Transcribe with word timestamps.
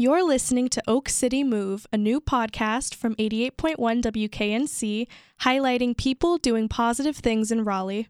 You're 0.00 0.24
listening 0.24 0.70
to 0.70 0.82
Oak 0.88 1.10
City 1.10 1.44
Move, 1.44 1.86
a 1.92 1.98
new 1.98 2.22
podcast 2.22 2.94
from 2.94 3.14
88.1 3.16 3.76
WKNC, 3.76 5.06
highlighting 5.42 5.94
people 5.94 6.38
doing 6.38 6.70
positive 6.70 7.16
things 7.16 7.52
in 7.52 7.64
Raleigh. 7.64 8.08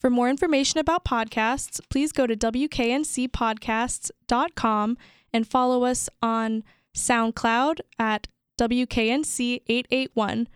For 0.00 0.10
more 0.10 0.28
information 0.28 0.80
about 0.80 1.04
podcasts, 1.04 1.80
please 1.90 2.10
go 2.10 2.26
to 2.26 2.34
WKNCpodcasts.com 2.34 4.98
and 5.32 5.46
follow 5.46 5.84
us 5.84 6.10
on 6.20 6.64
SoundCloud 6.96 7.78
at 8.00 8.26
WKNC881. 8.58 10.46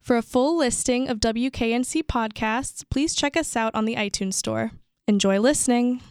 For 0.00 0.16
a 0.16 0.22
full 0.22 0.58
listing 0.58 1.08
of 1.08 1.18
WKNC 1.18 2.04
podcasts, 2.04 2.84
please 2.88 3.16
check 3.16 3.36
us 3.36 3.56
out 3.56 3.74
on 3.74 3.84
the 3.84 3.96
iTunes 3.96 4.34
Store. 4.34 4.70
Enjoy 5.08 5.40
listening. 5.40 6.02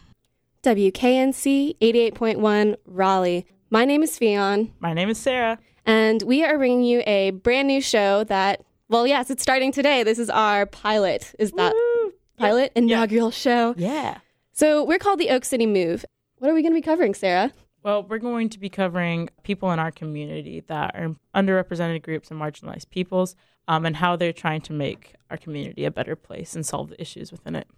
WKNC 0.62 1.78
88.1 1.78 2.76
Raleigh. 2.84 3.46
My 3.70 3.84
name 3.84 4.02
is 4.02 4.18
Fion, 4.18 4.70
My 4.80 4.94
name 4.94 5.08
is 5.10 5.18
Sarah. 5.18 5.58
and 5.84 6.22
we 6.22 6.44
are 6.44 6.56
bringing 6.56 6.82
you 6.84 7.02
a 7.06 7.30
brand 7.32 7.68
new 7.68 7.80
show 7.80 8.24
that, 8.24 8.62
well, 8.88 9.06
yes, 9.06 9.30
it's 9.30 9.42
starting 9.42 9.72
today. 9.72 10.02
This 10.02 10.18
is 10.18 10.30
our 10.30 10.64
pilot. 10.64 11.34
Is 11.38 11.52
that 11.52 11.74
Woo! 11.74 12.12
pilot 12.38 12.72
inaugural 12.74 13.30
show? 13.30 13.74
Yeah. 13.76 14.18
So 14.52 14.82
we're 14.84 14.98
called 14.98 15.20
the 15.20 15.30
Oak 15.30 15.44
City 15.44 15.66
Move. 15.66 16.04
What 16.38 16.50
are 16.50 16.54
we 16.54 16.62
going 16.62 16.72
to 16.72 16.78
be 16.78 16.82
covering, 16.82 17.14
Sarah? 17.14 17.52
Well, 17.82 18.02
we're 18.02 18.18
going 18.18 18.48
to 18.50 18.58
be 18.58 18.68
covering 18.70 19.28
people 19.42 19.70
in 19.70 19.78
our 19.78 19.90
community 19.90 20.60
that 20.66 20.94
are 20.94 21.14
underrepresented 21.34 22.02
groups 22.02 22.30
and 22.30 22.40
marginalized 22.40 22.90
peoples 22.90 23.36
um, 23.68 23.84
and 23.84 23.96
how 23.96 24.16
they're 24.16 24.32
trying 24.32 24.62
to 24.62 24.72
make 24.72 25.14
our 25.30 25.36
community 25.36 25.84
a 25.84 25.90
better 25.90 26.16
place 26.16 26.56
and 26.56 26.64
solve 26.64 26.88
the 26.88 27.00
issues 27.00 27.30
within 27.30 27.54
it. 27.54 27.68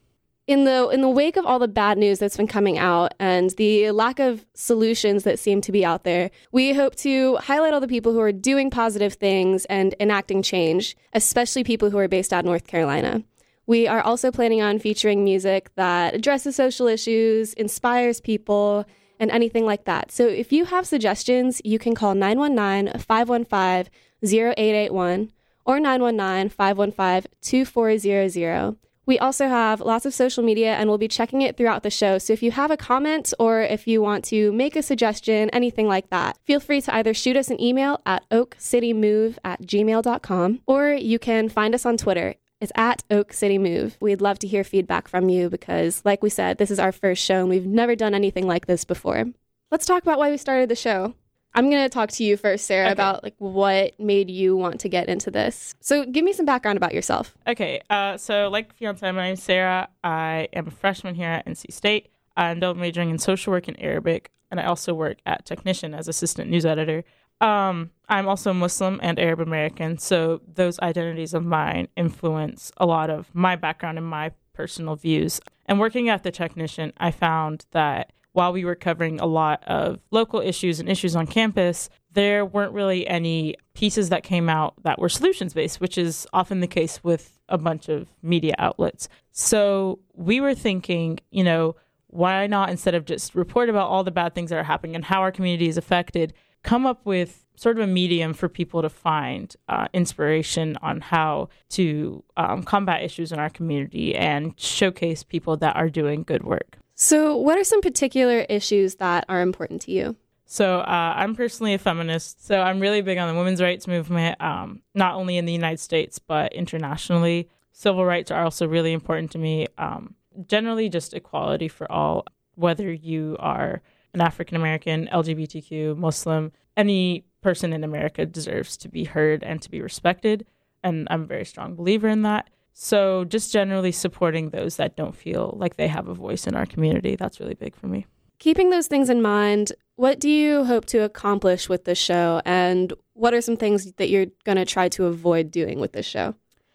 In 0.50 0.64
the 0.64 0.88
in 0.88 1.00
the 1.00 1.08
wake 1.08 1.36
of 1.36 1.46
all 1.46 1.60
the 1.60 1.68
bad 1.68 1.96
news 1.96 2.18
that's 2.18 2.36
been 2.36 2.48
coming 2.48 2.76
out 2.76 3.14
and 3.20 3.50
the 3.50 3.92
lack 3.92 4.18
of 4.18 4.44
solutions 4.52 5.22
that 5.22 5.38
seem 5.38 5.60
to 5.60 5.70
be 5.70 5.84
out 5.84 6.02
there, 6.02 6.32
we 6.50 6.74
hope 6.74 6.96
to 6.96 7.36
highlight 7.36 7.72
all 7.72 7.78
the 7.78 7.86
people 7.86 8.12
who 8.12 8.18
are 8.18 8.32
doing 8.32 8.68
positive 8.68 9.14
things 9.14 9.64
and 9.66 9.94
enacting 10.00 10.42
change, 10.42 10.96
especially 11.12 11.62
people 11.62 11.88
who 11.88 11.98
are 11.98 12.08
based 12.08 12.32
out 12.32 12.40
of 12.40 12.46
North 12.46 12.66
Carolina. 12.66 13.22
We 13.68 13.86
are 13.86 14.00
also 14.00 14.32
planning 14.32 14.60
on 14.60 14.80
featuring 14.80 15.22
music 15.22 15.70
that 15.76 16.16
addresses 16.16 16.56
social 16.56 16.88
issues, 16.88 17.54
inspires 17.54 18.20
people, 18.20 18.86
and 19.20 19.30
anything 19.30 19.64
like 19.64 19.84
that. 19.84 20.10
So 20.10 20.26
if 20.26 20.50
you 20.50 20.64
have 20.64 20.84
suggestions, 20.84 21.62
you 21.64 21.78
can 21.78 21.94
call 21.94 22.16
919 22.16 22.98
515 22.98 23.92
0881 24.24 25.30
or 25.64 25.78
919 25.78 26.48
515 26.48 27.30
2400. 27.40 28.89
We 29.10 29.18
also 29.18 29.48
have 29.48 29.80
lots 29.80 30.06
of 30.06 30.14
social 30.14 30.44
media 30.44 30.76
and 30.76 30.88
we'll 30.88 30.96
be 30.96 31.08
checking 31.08 31.42
it 31.42 31.56
throughout 31.56 31.82
the 31.82 31.90
show. 31.90 32.18
So 32.18 32.32
if 32.32 32.44
you 32.44 32.52
have 32.52 32.70
a 32.70 32.76
comment 32.76 33.34
or 33.40 33.60
if 33.60 33.88
you 33.88 34.00
want 34.00 34.24
to 34.26 34.52
make 34.52 34.76
a 34.76 34.82
suggestion, 34.82 35.50
anything 35.50 35.88
like 35.88 36.10
that, 36.10 36.38
feel 36.44 36.60
free 36.60 36.80
to 36.82 36.94
either 36.94 37.12
shoot 37.12 37.36
us 37.36 37.50
an 37.50 37.60
email 37.60 38.00
at 38.06 38.22
oakcitymove 38.30 39.36
at 39.42 39.62
gmail.com 39.62 40.60
or 40.64 40.92
you 40.92 41.18
can 41.18 41.48
find 41.48 41.74
us 41.74 41.84
on 41.84 41.96
Twitter. 41.96 42.36
It's 42.60 42.70
at 42.76 43.02
Oak 43.10 43.32
City 43.32 43.58
Move. 43.58 43.96
We'd 44.00 44.20
love 44.20 44.38
to 44.38 44.46
hear 44.46 44.62
feedback 44.62 45.08
from 45.08 45.28
you 45.28 45.50
because, 45.50 46.02
like 46.04 46.22
we 46.22 46.30
said, 46.30 46.58
this 46.58 46.70
is 46.70 46.78
our 46.78 46.92
first 46.92 47.24
show 47.24 47.40
and 47.40 47.48
we've 47.48 47.66
never 47.66 47.96
done 47.96 48.14
anything 48.14 48.46
like 48.46 48.66
this 48.66 48.84
before. 48.84 49.24
Let's 49.72 49.86
talk 49.86 50.04
about 50.04 50.20
why 50.20 50.30
we 50.30 50.36
started 50.36 50.68
the 50.68 50.76
show. 50.76 51.14
I'm 51.54 51.68
going 51.68 51.82
to 51.82 51.88
talk 51.88 52.10
to 52.12 52.24
you 52.24 52.36
first, 52.36 52.66
Sarah, 52.66 52.86
Okay. 52.86 52.92
about 52.92 53.22
like 53.24 53.34
what 53.38 53.98
made 53.98 54.30
you 54.30 54.56
want 54.56 54.80
to 54.80 54.88
get 54.88 55.08
into 55.08 55.30
this. 55.30 55.74
So, 55.80 56.04
give 56.04 56.24
me 56.24 56.32
some 56.32 56.46
background 56.46 56.76
about 56.76 56.94
yourself. 56.94 57.36
Okay, 57.46 57.80
uh, 57.90 58.16
so 58.16 58.48
like 58.48 58.76
Fion, 58.78 59.00
my 59.00 59.10
name's 59.28 59.42
Sarah. 59.42 59.88
I 60.04 60.48
am 60.52 60.68
a 60.68 60.70
freshman 60.70 61.14
here 61.14 61.28
at 61.28 61.46
NC 61.46 61.72
State. 61.72 62.10
I'm 62.36 62.60
double 62.60 62.80
majoring 62.80 63.10
in 63.10 63.18
social 63.18 63.50
work 63.52 63.66
and 63.68 63.76
Arabic, 63.82 64.30
and 64.50 64.60
I 64.60 64.64
also 64.64 64.94
work 64.94 65.18
at 65.26 65.44
Technician 65.44 65.92
as 65.94 66.06
assistant 66.08 66.48
news 66.50 66.64
editor. 66.64 67.02
Um, 67.40 67.90
I'm 68.08 68.28
also 68.28 68.52
Muslim 68.52 69.00
and 69.02 69.18
Arab 69.18 69.40
American, 69.40 69.98
so 69.98 70.42
those 70.46 70.78
identities 70.80 71.34
of 71.34 71.44
mine 71.44 71.88
influence 71.96 72.70
a 72.76 72.86
lot 72.86 73.10
of 73.10 73.28
my 73.34 73.56
background 73.56 73.98
and 73.98 74.06
my 74.06 74.32
personal 74.52 74.94
views. 74.94 75.40
And 75.66 75.80
working 75.80 76.08
at 76.08 76.22
the 76.22 76.30
Technician, 76.30 76.92
I 76.98 77.10
found 77.10 77.64
that 77.72 78.12
while 78.40 78.54
we 78.54 78.64
were 78.64 78.74
covering 78.74 79.20
a 79.20 79.26
lot 79.26 79.62
of 79.64 80.00
local 80.10 80.40
issues 80.40 80.80
and 80.80 80.88
issues 80.88 81.14
on 81.14 81.26
campus, 81.26 81.90
there 82.14 82.42
weren't 82.42 82.72
really 82.72 83.06
any 83.06 83.54
pieces 83.74 84.08
that 84.08 84.22
came 84.22 84.48
out 84.48 84.72
that 84.82 84.98
were 84.98 85.10
solutions 85.10 85.52
based, 85.52 85.78
which 85.78 85.98
is 85.98 86.26
often 86.32 86.60
the 86.60 86.66
case 86.66 87.04
with 87.04 87.38
a 87.50 87.58
bunch 87.58 87.90
of 87.90 88.08
media 88.22 88.54
outlets. 88.56 89.10
So 89.30 89.98
we 90.14 90.40
were 90.40 90.54
thinking, 90.54 91.20
you 91.30 91.44
know, 91.44 91.76
why 92.06 92.46
not 92.46 92.70
instead 92.70 92.94
of 92.94 93.04
just 93.04 93.34
report 93.34 93.68
about 93.68 93.90
all 93.90 94.04
the 94.04 94.10
bad 94.10 94.34
things 94.34 94.48
that 94.48 94.58
are 94.58 94.62
happening 94.62 94.96
and 94.96 95.04
how 95.04 95.20
our 95.20 95.30
community 95.30 95.68
is 95.68 95.76
affected, 95.76 96.32
come 96.62 96.86
up 96.86 97.04
with 97.04 97.44
sort 97.56 97.76
of 97.78 97.84
a 97.84 97.86
medium 97.86 98.32
for 98.32 98.48
people 98.48 98.80
to 98.80 98.88
find 98.88 99.54
uh, 99.68 99.86
inspiration 99.92 100.78
on 100.80 101.02
how 101.02 101.50
to 101.68 102.24
um, 102.38 102.62
combat 102.62 103.02
issues 103.02 103.32
in 103.32 103.38
our 103.38 103.50
community 103.50 104.14
and 104.16 104.58
showcase 104.58 105.22
people 105.22 105.58
that 105.58 105.76
are 105.76 105.90
doing 105.90 106.22
good 106.22 106.42
work. 106.42 106.79
So, 107.02 107.34
what 107.34 107.56
are 107.56 107.64
some 107.64 107.80
particular 107.80 108.40
issues 108.50 108.96
that 108.96 109.24
are 109.26 109.40
important 109.40 109.80
to 109.82 109.90
you? 109.90 110.16
So 110.44 110.80
uh, 110.80 111.14
I'm 111.16 111.34
personally 111.34 111.72
a 111.72 111.78
feminist. 111.78 112.46
So 112.46 112.60
I'm 112.60 112.78
really 112.78 113.00
big 113.00 113.16
on 113.16 113.26
the 113.26 113.38
women's 113.38 113.62
rights 113.62 113.86
movement, 113.86 114.38
um, 114.38 114.82
not 114.94 115.14
only 115.14 115.38
in 115.38 115.46
the 115.46 115.52
United 115.52 115.80
States 115.80 116.18
but 116.18 116.52
internationally. 116.52 117.48
Civil 117.72 118.04
rights 118.04 118.30
are 118.30 118.44
also 118.44 118.68
really 118.68 118.92
important 118.92 119.30
to 119.30 119.38
me. 119.38 119.66
Um, 119.78 120.14
generally, 120.46 120.90
just 120.90 121.14
equality 121.14 121.68
for 121.68 121.90
all, 121.90 122.26
whether 122.56 122.92
you 122.92 123.34
are 123.40 123.80
an 124.12 124.20
African 124.20 124.56
American, 124.56 125.08
LGBTQ, 125.10 125.96
Muslim, 125.96 126.52
any 126.76 127.24
person 127.40 127.72
in 127.72 127.82
America 127.82 128.26
deserves 128.26 128.76
to 128.76 128.90
be 128.90 129.04
heard 129.04 129.42
and 129.42 129.62
to 129.62 129.70
be 129.70 129.80
respected. 129.80 130.44
And 130.84 131.08
I'm 131.10 131.22
a 131.22 131.26
very 131.26 131.46
strong 131.46 131.76
believer 131.76 132.08
in 132.08 132.20
that. 132.22 132.50
So 132.82 133.24
just 133.24 133.52
generally 133.52 133.92
supporting 133.92 134.50
those 134.50 134.76
that 134.76 134.96
don't 134.96 135.14
feel 135.14 135.54
like 135.58 135.76
they 135.76 135.88
have 135.88 136.08
a 136.08 136.14
voice 136.14 136.46
in 136.46 136.54
our 136.54 136.64
community, 136.64 137.14
that's 137.14 137.38
really 137.38 137.54
big 137.54 137.76
for 137.76 137.88
me. 137.88 138.06
Keeping 138.38 138.70
those 138.70 138.86
things 138.86 139.10
in 139.10 139.20
mind, 139.20 139.72
what 139.96 140.18
do 140.18 140.30
you 140.30 140.64
hope 140.64 140.86
to 140.86 141.02
accomplish 141.02 141.68
with 141.68 141.84
this 141.84 141.98
show? 141.98 142.40
And 142.46 142.94
what 143.12 143.34
are 143.34 143.42
some 143.42 143.58
things 143.58 143.92
that 143.92 144.08
you're 144.08 144.28
going 144.44 144.56
to 144.56 144.64
try 144.64 144.88
to 144.88 145.04
avoid 145.04 145.50
doing 145.50 145.78
with 145.78 145.92
this 145.92 146.06
show? 146.06 146.34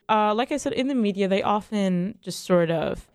uh, 0.09 0.33
like 0.33 0.51
I 0.51 0.57
said, 0.57 0.73
in 0.73 0.87
the 0.87 0.95
media, 0.95 1.27
they 1.27 1.41
often 1.41 2.17
just 2.21 2.45
sort 2.45 2.71
of 2.71 3.07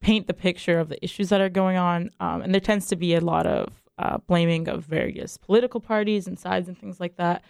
paint 0.00 0.26
the 0.26 0.34
picture 0.34 0.78
of 0.78 0.88
the 0.88 1.02
issues 1.04 1.28
that 1.28 1.40
are 1.40 1.48
going 1.48 1.76
on. 1.76 2.10
Um, 2.20 2.42
and 2.42 2.54
there 2.54 2.60
tends 2.60 2.86
to 2.88 2.96
be 2.96 3.14
a 3.14 3.20
lot 3.20 3.46
of 3.46 3.82
uh, 3.98 4.18
blaming 4.18 4.68
of 4.68 4.84
various 4.84 5.36
political 5.36 5.80
parties 5.80 6.26
and 6.26 6.38
sides 6.38 6.68
and 6.68 6.78
things 6.78 7.00
like 7.00 7.16
that. 7.16 7.42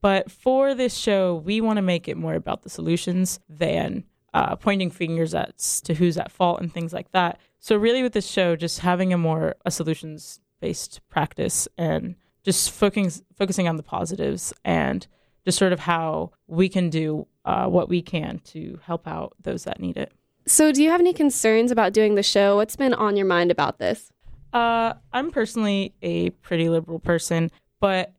But 0.00 0.30
for 0.30 0.74
this 0.74 0.96
show, 0.96 1.36
we 1.44 1.60
want 1.60 1.76
to 1.76 1.82
make 1.82 2.08
it 2.08 2.16
more 2.16 2.34
about 2.34 2.62
the 2.62 2.70
solutions 2.70 3.38
than 3.48 4.04
uh, 4.34 4.56
pointing 4.56 4.90
fingers 4.90 5.34
at 5.34 5.58
to 5.84 5.94
who's 5.94 6.16
at 6.16 6.30
fault 6.30 6.60
and 6.60 6.72
things 6.72 6.92
like 6.92 7.10
that. 7.12 7.38
So 7.58 7.76
really, 7.76 8.02
with 8.02 8.12
this 8.12 8.28
show, 8.28 8.56
just 8.56 8.80
having 8.80 9.12
a 9.12 9.18
more 9.18 9.56
a 9.64 9.70
solutions 9.70 10.40
based 10.60 11.00
practice 11.08 11.68
and 11.76 12.14
just 12.42 12.70
focusing 12.70 13.24
focusing 13.36 13.68
on 13.68 13.76
the 13.76 13.82
positives 13.82 14.52
and 14.64 15.06
just 15.44 15.58
sort 15.58 15.72
of 15.72 15.80
how 15.80 16.32
we 16.46 16.68
can 16.68 16.90
do 16.90 17.26
uh, 17.44 17.66
what 17.66 17.88
we 17.88 18.02
can 18.02 18.40
to 18.44 18.78
help 18.84 19.08
out 19.08 19.34
those 19.42 19.64
that 19.64 19.80
need 19.80 19.96
it. 19.96 20.12
So, 20.46 20.72
do 20.72 20.82
you 20.82 20.90
have 20.90 21.00
any 21.00 21.12
concerns 21.12 21.70
about 21.70 21.92
doing 21.92 22.14
the 22.14 22.22
show? 22.22 22.56
What's 22.56 22.76
been 22.76 22.94
on 22.94 23.16
your 23.16 23.26
mind 23.26 23.50
about 23.50 23.78
this? 23.78 24.10
Uh, 24.52 24.94
I'm 25.12 25.30
personally 25.30 25.94
a 26.02 26.30
pretty 26.30 26.68
liberal 26.68 26.98
person, 26.98 27.50
but 27.78 28.12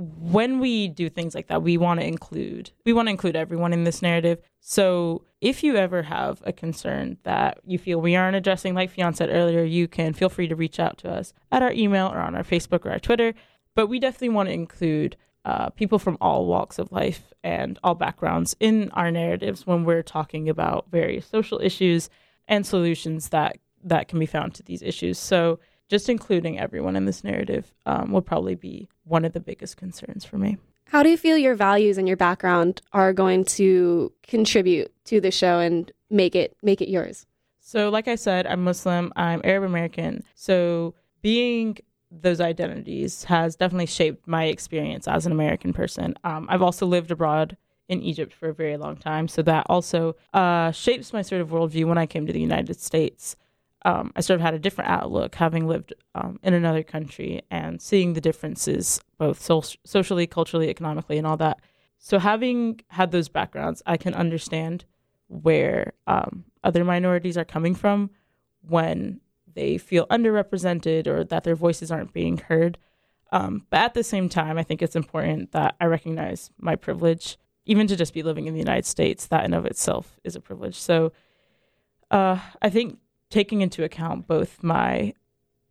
when 0.00 0.60
we 0.60 0.88
do 0.88 1.10
things 1.10 1.34
like 1.34 1.48
that, 1.48 1.62
we 1.62 1.76
want 1.76 2.00
to 2.00 2.06
include 2.06 2.70
we 2.86 2.92
want 2.92 3.06
to 3.06 3.10
include 3.10 3.36
everyone 3.36 3.72
in 3.74 3.84
this 3.84 4.00
narrative. 4.00 4.40
So 4.60 5.24
if 5.40 5.62
you 5.62 5.76
ever 5.76 6.02
have 6.02 6.42
a 6.44 6.52
concern 6.52 7.18
that 7.24 7.60
you 7.66 7.78
feel 7.78 8.00
we 8.00 8.16
aren't 8.16 8.36
addressing, 8.36 8.74
like 8.74 8.94
Fion 8.94 9.14
said 9.14 9.28
earlier, 9.30 9.62
you 9.62 9.88
can 9.88 10.14
feel 10.14 10.30
free 10.30 10.48
to 10.48 10.56
reach 10.56 10.80
out 10.80 10.96
to 10.98 11.10
us 11.10 11.34
at 11.52 11.62
our 11.62 11.72
email 11.72 12.06
or 12.06 12.18
on 12.18 12.34
our 12.34 12.42
Facebook 12.42 12.86
or 12.86 12.90
our 12.90 12.98
Twitter. 12.98 13.34
But 13.74 13.88
we 13.88 14.00
definitely 14.00 14.30
want 14.30 14.48
to 14.48 14.54
include 14.54 15.16
uh, 15.44 15.70
people 15.70 15.98
from 15.98 16.16
all 16.20 16.46
walks 16.46 16.78
of 16.78 16.92
life 16.92 17.32
and 17.42 17.78
all 17.84 17.94
backgrounds 17.94 18.56
in 18.58 18.90
our 18.92 19.10
narratives 19.10 19.66
when 19.66 19.84
we're 19.84 20.02
talking 20.02 20.48
about 20.48 20.90
various 20.90 21.26
social 21.26 21.60
issues 21.60 22.08
and 22.48 22.66
solutions 22.66 23.30
that 23.30 23.58
that 23.82 24.08
can 24.08 24.18
be 24.18 24.26
found 24.26 24.54
to 24.54 24.62
these 24.62 24.82
issues. 24.82 25.18
So 25.18 25.58
just 25.90 26.08
including 26.08 26.58
everyone 26.58 26.96
in 26.96 27.04
this 27.04 27.22
narrative 27.24 27.74
um, 27.84 28.12
will 28.12 28.22
probably 28.22 28.54
be 28.54 28.88
one 29.04 29.24
of 29.24 29.32
the 29.32 29.40
biggest 29.40 29.76
concerns 29.76 30.24
for 30.24 30.38
me. 30.38 30.56
How 30.84 31.02
do 31.02 31.10
you 31.10 31.16
feel 31.16 31.36
your 31.36 31.54
values 31.54 31.98
and 31.98 32.08
your 32.08 32.16
background 32.16 32.80
are 32.92 33.12
going 33.12 33.44
to 33.44 34.12
contribute 34.22 34.92
to 35.04 35.20
the 35.20 35.30
show 35.30 35.58
and 35.58 35.92
make 36.08 36.34
it 36.34 36.56
make 36.62 36.80
it 36.80 36.88
yours? 36.88 37.26
So, 37.60 37.90
like 37.90 38.08
I 38.08 38.14
said, 38.14 38.46
I'm 38.46 38.64
Muslim, 38.64 39.12
I'm 39.14 39.40
Arab 39.44 39.64
American. 39.64 40.24
So, 40.34 40.94
being 41.22 41.78
those 42.10 42.40
identities 42.40 43.24
has 43.24 43.54
definitely 43.54 43.86
shaped 43.86 44.26
my 44.26 44.46
experience 44.46 45.06
as 45.06 45.26
an 45.26 45.32
American 45.32 45.72
person. 45.72 46.14
Um, 46.24 46.46
I've 46.50 46.62
also 46.62 46.86
lived 46.86 47.12
abroad 47.12 47.56
in 47.88 48.02
Egypt 48.02 48.32
for 48.32 48.48
a 48.48 48.54
very 48.54 48.76
long 48.76 48.96
time. 48.96 49.28
So, 49.28 49.42
that 49.42 49.66
also 49.68 50.16
uh, 50.34 50.72
shapes 50.72 51.12
my 51.12 51.22
sort 51.22 51.40
of 51.40 51.50
worldview 51.50 51.84
when 51.84 51.98
I 51.98 52.06
came 52.06 52.26
to 52.26 52.32
the 52.32 52.40
United 52.40 52.80
States. 52.80 53.36
Um, 53.84 54.12
I 54.14 54.20
sort 54.20 54.36
of 54.36 54.42
had 54.42 54.54
a 54.54 54.58
different 54.58 54.90
outlook, 54.90 55.34
having 55.34 55.66
lived 55.66 55.94
um, 56.14 56.38
in 56.42 56.52
another 56.52 56.82
country 56.82 57.42
and 57.50 57.80
seeing 57.80 58.12
the 58.12 58.20
differences, 58.20 59.00
both 59.18 59.40
so- 59.40 59.62
socially, 59.84 60.26
culturally, 60.26 60.68
economically, 60.68 61.16
and 61.16 61.26
all 61.26 61.38
that. 61.38 61.60
So, 61.98 62.18
having 62.18 62.80
had 62.88 63.10
those 63.10 63.28
backgrounds, 63.28 63.82
I 63.86 63.96
can 63.96 64.14
understand 64.14 64.84
where 65.28 65.94
um, 66.06 66.44
other 66.64 66.84
minorities 66.84 67.38
are 67.38 67.44
coming 67.44 67.74
from 67.74 68.10
when 68.62 69.20
they 69.54 69.78
feel 69.78 70.06
underrepresented 70.08 71.06
or 71.06 71.24
that 71.24 71.44
their 71.44 71.56
voices 71.56 71.90
aren't 71.90 72.12
being 72.12 72.38
heard. 72.38 72.78
Um, 73.32 73.66
but 73.70 73.80
at 73.80 73.94
the 73.94 74.02
same 74.02 74.28
time, 74.28 74.58
I 74.58 74.62
think 74.62 74.82
it's 74.82 74.96
important 74.96 75.52
that 75.52 75.76
I 75.80 75.86
recognize 75.86 76.50
my 76.58 76.76
privilege, 76.76 77.38
even 77.64 77.86
to 77.86 77.96
just 77.96 78.12
be 78.12 78.22
living 78.22 78.46
in 78.46 78.54
the 78.54 78.60
United 78.60 78.86
States. 78.86 79.26
That 79.26 79.44
in 79.44 79.54
of 79.54 79.66
itself 79.66 80.18
is 80.24 80.36
a 80.36 80.40
privilege. 80.40 80.76
So, 80.76 81.12
uh, 82.10 82.38
I 82.60 82.70
think 82.70 82.98
taking 83.30 83.60
into 83.60 83.84
account 83.84 84.26
both 84.26 84.62
my 84.62 85.14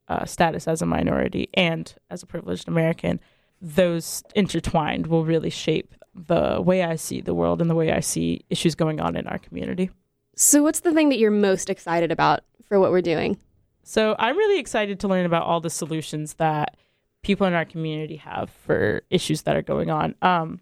uh, 0.08 0.26
status 0.26 0.68
as 0.68 0.82
a 0.82 0.86
minority 0.86 1.50
and 1.54 1.94
as 2.10 2.24
a 2.24 2.26
privileged 2.26 2.68
American, 2.68 3.20
those 3.62 4.24
intertwined 4.36 5.08
will 5.08 5.26
really 5.26 5.50
shape 5.50 5.94
the 6.16 6.62
way 6.62 6.84
I 6.84 6.96
see 6.96 7.22
the 7.22 7.34
world 7.34 7.62
and 7.62 7.70
the 7.70 7.76
way 7.76 7.92
I 7.92 8.00
see 8.00 8.44
issues 8.50 8.76
going 8.76 9.00
on 9.00 9.16
in 9.16 9.28
our 9.28 9.38
community. 9.38 9.92
So, 10.36 10.64
what's 10.64 10.80
the 10.80 10.94
thing 10.94 11.10
that 11.10 11.20
you're 11.20 11.32
most 11.32 11.70
excited 11.70 12.12
about 12.12 12.42
for 12.64 12.80
what 12.80 12.92
we're 12.92 13.02
doing? 13.02 13.38
So, 13.84 14.16
I'm 14.18 14.38
really 14.38 14.60
excited 14.60 15.00
to 15.02 15.08
learn 15.08 15.26
about 15.26 15.44
all 15.44 15.60
the 15.60 15.70
solutions 15.70 16.36
that 16.36 16.78
people 17.22 17.46
in 17.46 17.54
our 17.54 17.66
community 17.66 18.16
have 18.16 18.50
for 18.50 19.04
issues 19.10 19.44
that 19.44 19.56
are 19.56 19.62
going 19.62 19.90
on. 19.90 20.16
Um, 20.22 20.62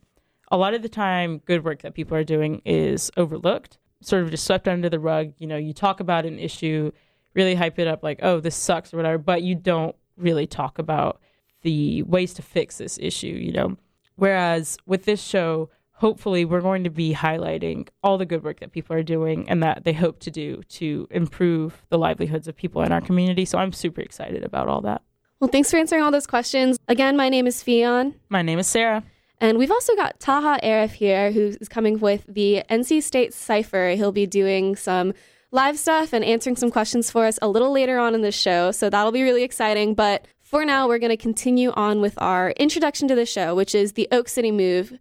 a 0.49 0.57
lot 0.57 0.73
of 0.73 0.81
the 0.81 0.89
time, 0.89 1.39
good 1.39 1.63
work 1.63 1.81
that 1.81 1.93
people 1.93 2.17
are 2.17 2.23
doing 2.23 2.61
is 2.65 3.11
overlooked, 3.17 3.77
sort 4.07 4.23
of 4.23 4.31
just 4.31 4.45
swept 4.45 4.67
under 4.67 4.89
the 4.89 4.99
rug. 4.99 5.33
You 5.37 5.47
know, 5.47 5.57
you 5.57 5.73
talk 5.73 5.99
about 5.99 6.25
an 6.25 6.39
issue, 6.39 6.91
really 7.33 7.55
hype 7.55 7.79
it 7.79 7.87
up 7.87 8.03
like, 8.03 8.19
oh, 8.21 8.39
this 8.39 8.55
sucks 8.55 8.93
or 8.93 8.97
whatever, 8.97 9.17
but 9.17 9.43
you 9.43 9.55
don't 9.55 9.95
really 10.15 10.47
talk 10.47 10.79
about 10.79 11.21
the 11.61 12.03
ways 12.03 12.33
to 12.35 12.41
fix 12.41 12.77
this 12.77 12.97
issue, 13.01 13.27
you 13.27 13.51
know. 13.51 13.77
Whereas 14.15 14.77
with 14.85 15.05
this 15.05 15.21
show, 15.21 15.69
hopefully 15.91 16.45
we're 16.45 16.61
going 16.61 16.83
to 16.83 16.89
be 16.89 17.13
highlighting 17.13 17.87
all 18.03 18.17
the 18.17 18.25
good 18.25 18.43
work 18.43 18.59
that 18.59 18.71
people 18.71 18.95
are 18.95 19.03
doing 19.03 19.47
and 19.49 19.61
that 19.63 19.83
they 19.83 19.93
hope 19.93 20.19
to 20.19 20.31
do 20.31 20.61
to 20.69 21.07
improve 21.11 21.85
the 21.89 21.97
livelihoods 21.97 22.47
of 22.47 22.55
people 22.55 22.81
in 22.83 22.91
our 22.91 23.01
community. 23.01 23.45
So 23.45 23.57
I'm 23.57 23.73
super 23.73 24.01
excited 24.01 24.43
about 24.43 24.67
all 24.67 24.81
that. 24.81 25.01
Well, 25.39 25.49
thanks 25.49 25.69
for 25.69 25.77
answering 25.77 26.01
all 26.01 26.11
those 26.11 26.27
questions. 26.27 26.77
Again, 26.87 27.15
my 27.15 27.29
name 27.29 27.45
is 27.45 27.63
Fion. 27.63 28.15
My 28.29 28.41
name 28.41 28.57
is 28.57 28.67
Sarah. 28.67 29.03
And 29.39 29.57
we've 29.57 29.71
also 29.71 29.95
got 29.95 30.19
Taha 30.19 30.59
Arif 30.63 30.93
here, 30.93 31.31
who 31.31 31.55
is 31.61 31.69
coming 31.69 31.99
with 31.99 32.25
the 32.27 32.63
NC 32.69 33.03
State 33.03 33.33
Cypher. 33.33 33.89
He'll 33.95 34.11
be 34.11 34.25
doing 34.25 34.75
some 34.75 35.13
live 35.51 35.77
stuff 35.77 36.11
and 36.11 36.25
answering 36.25 36.55
some 36.55 36.71
questions 36.71 37.11
for 37.11 37.25
us 37.25 37.37
a 37.41 37.47
little 37.47 37.71
later 37.71 37.99
on 37.99 38.15
in 38.15 38.21
the 38.21 38.31
show. 38.31 38.71
So 38.71 38.89
that'll 38.89 39.11
be 39.11 39.23
really 39.23 39.43
exciting. 39.43 39.93
But 39.93 40.25
for 40.41 40.65
now, 40.65 40.87
we're 40.87 40.99
going 40.99 41.11
to 41.11 41.17
continue 41.17 41.71
on 41.71 42.01
with 42.01 42.15
our 42.17 42.51
introduction 42.51 43.07
to 43.09 43.15
the 43.15 43.25
show, 43.25 43.53
which 43.53 43.75
is 43.75 43.93
the 43.93 44.07
Oak 44.11 44.27
City 44.27 44.51
Move, 44.51 44.97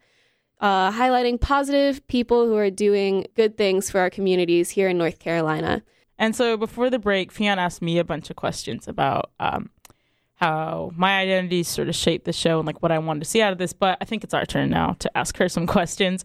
uh, 0.61 0.93
highlighting 0.93 1.41
positive 1.41 2.07
people 2.07 2.47
who 2.47 2.57
are 2.57 2.71
doing 2.71 3.27
good 3.35 3.57
things 3.57 3.91
for 3.91 4.01
our 4.01 4.11
communities 4.11 4.71
here 4.71 4.89
in 4.89 4.99
North 4.99 5.19
Carolina. 5.19 5.83
And 6.19 6.35
so 6.35 6.57
before 6.57 6.91
the 6.91 6.99
break, 6.99 7.33
Fion 7.33 7.59
asked 7.59 7.83
me 7.83 7.99
a 7.99 8.05
bunch 8.05 8.31
of 8.31 8.37
questions 8.37 8.89
about 8.89 9.31
um, 9.39 9.71
how 10.37 10.93
my 10.97 11.19
identity 11.19 11.63
sort 11.63 11.89
of 11.89 11.95
shaped 11.95 12.25
the 12.25 12.33
show 12.33 12.59
and 12.59 12.67
like 12.67 12.83
what 12.83 12.93
I 12.93 12.99
wanted 12.99 13.21
to 13.21 13.27
see 13.29 13.43
out 13.43 13.53
of 13.53 13.59
this. 13.59 13.73
But 13.73 13.99
I 14.01 14.05
think 14.05 14.23
it's 14.25 14.35
our 14.35 14.47
turn 14.47 14.71
now 14.71 14.97
to 15.01 15.19
ask 15.19 15.37
her 15.39 15.49
some 15.49 15.67
questions. 15.77 16.25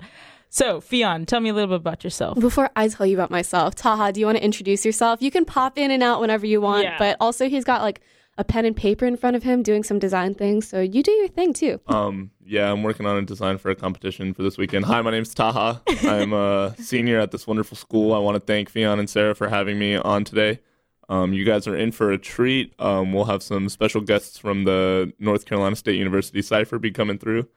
So, 0.49 0.81
Fion, 0.81 1.25
tell 1.25 1.39
me 1.39 1.49
a 1.49 1.53
little 1.53 1.69
bit 1.69 1.77
about 1.77 2.03
yourself. 2.03 2.37
Before 2.37 2.69
I 2.75 2.89
tell 2.89 3.05
you 3.05 3.15
about 3.15 3.31
myself, 3.31 3.73
Taha, 3.73 4.11
do 4.11 4.19
you 4.19 4.25
want 4.25 4.37
to 4.37 4.43
introduce 4.43 4.85
yourself? 4.85 5.21
You 5.21 5.31
can 5.31 5.45
pop 5.45 5.77
in 5.77 5.91
and 5.91 6.03
out 6.03 6.19
whenever 6.19 6.45
you 6.45 6.59
want, 6.59 6.83
Yeah. 6.83 6.97
but 6.99 7.15
also 7.21 7.47
he's 7.47 7.63
got 7.63 7.81
like 7.81 8.01
a 8.37 8.43
pen 8.43 8.65
and 8.65 8.75
paper 8.75 9.05
in 9.05 9.15
front 9.15 9.37
of 9.37 9.43
him 9.43 9.63
doing 9.63 9.81
some 9.83 9.97
design 9.97 10.33
things. 10.33 10.67
So 10.67 10.81
you 10.81 11.03
do 11.03 11.11
your 11.11 11.29
thing 11.29 11.53
too. 11.53 11.79
Um, 11.87 12.31
yeah, 12.45 12.69
I'm 12.69 12.83
working 12.83 13.05
on 13.05 13.15
a 13.17 13.21
design 13.21 13.57
for 13.59 13.71
a 13.71 13.75
competition 13.75 14.33
for 14.33 14.43
this 14.43 14.57
weekend. 14.57 14.83
Hi, 14.85 15.01
my 15.01 15.11
name's 15.11 15.33
Taha. 15.33 15.81
I'm 16.03 16.33
a 16.33 16.75
senior 16.79 17.17
at 17.19 17.31
this 17.31 17.47
wonderful 17.47 17.77
school. 17.77 18.13
I 18.13 18.17
want 18.19 18.35
to 18.35 18.41
thank 18.41 18.69
Fion 18.73 18.99
and 18.99 19.09
Sarah 19.09 19.35
for 19.35 19.47
having 19.47 19.79
me 19.79 19.95
on 19.95 20.25
today. 20.25 20.59
Um, 21.11 21.33
you 21.33 21.43
guys 21.43 21.67
are 21.67 21.75
in 21.75 21.91
for 21.91 22.09
a 22.09 22.17
treat. 22.17 22.73
Um, 22.79 23.11
we'll 23.11 23.25
have 23.25 23.43
some 23.43 23.67
special 23.67 23.99
guests 23.99 24.37
from 24.37 24.63
the 24.63 25.11
North 25.19 25.43
Carolina 25.45 25.75
State 25.75 25.97
University 25.97 26.41
Cipher 26.41 26.79
be 26.79 26.89
coming 26.89 27.17
through, 27.17 27.49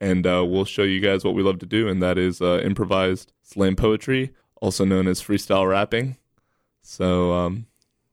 and 0.00 0.24
uh, 0.24 0.44
we'll 0.46 0.64
show 0.64 0.84
you 0.84 1.00
guys 1.00 1.24
what 1.24 1.34
we 1.34 1.42
love 1.42 1.58
to 1.58 1.66
do, 1.66 1.88
and 1.88 2.00
that 2.04 2.18
is 2.18 2.40
uh, 2.40 2.60
improvised 2.62 3.32
slam 3.42 3.74
poetry, 3.74 4.30
also 4.60 4.84
known 4.84 5.08
as 5.08 5.20
freestyle 5.20 5.68
rapping. 5.68 6.18
So, 6.82 7.32
um, 7.32 7.66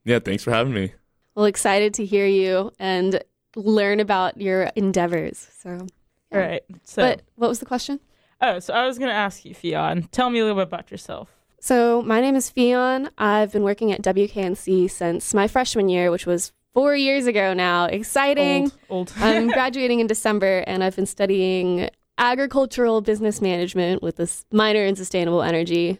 yeah, 0.04 0.18
thanks 0.18 0.44
for 0.44 0.50
having 0.50 0.74
me. 0.74 0.94
Well, 1.36 1.46
excited 1.46 1.94
to 1.94 2.06
hear 2.06 2.26
you 2.26 2.72
and 2.80 3.24
learn 3.56 4.00
about 4.00 4.42
your 4.42 4.64
endeavors. 4.76 5.48
So, 5.60 5.86
All 6.34 6.40
right. 6.40 6.64
So, 6.86 7.04
but 7.04 7.22
what 7.36 7.50
was 7.50 7.60
the 7.60 7.68
question? 7.68 8.00
oh, 8.42 8.58
so 8.58 8.74
I 8.74 8.88
was 8.88 8.98
going 8.98 9.10
to 9.10 9.16
ask 9.16 9.46
you, 9.46 9.54
Fion, 9.54 10.10
tell 10.10 10.32
me 10.32 10.40
a 10.40 10.44
little 10.44 10.58
bit 10.58 10.68
about 10.68 10.90
yourself. 10.90 11.30
So, 11.60 12.04
my 12.04 12.22
name 12.22 12.36
is 12.36 12.52
Fion. 12.52 13.10
I've 13.18 13.52
been 13.52 13.64
working 13.64 13.92
at 13.92 14.02
WKNC 14.02 14.90
since 14.92 15.34
my 15.34 15.48
freshman 15.48 15.90
year, 15.90 16.12
which 16.12 16.26
was 16.26 16.52
four 16.74 16.96
years 16.96 17.26
ago 17.26 17.54
now. 17.54 17.86
Exciting. 17.86 18.72
Old. 18.90 19.12
old. 19.12 19.14
I'm 19.18 19.48
graduating 19.58 20.00
in 20.00 20.08
December, 20.08 20.64
and 20.68 20.84
I've 20.84 20.96
been 20.96 21.08
studying 21.08 21.90
agricultural 22.20 23.02
business 23.02 23.42
management 23.42 24.04
with 24.04 24.18
this 24.18 24.46
minor 24.52 24.84
in 24.84 24.96
sustainable 24.96 25.42
energy. 25.42 26.00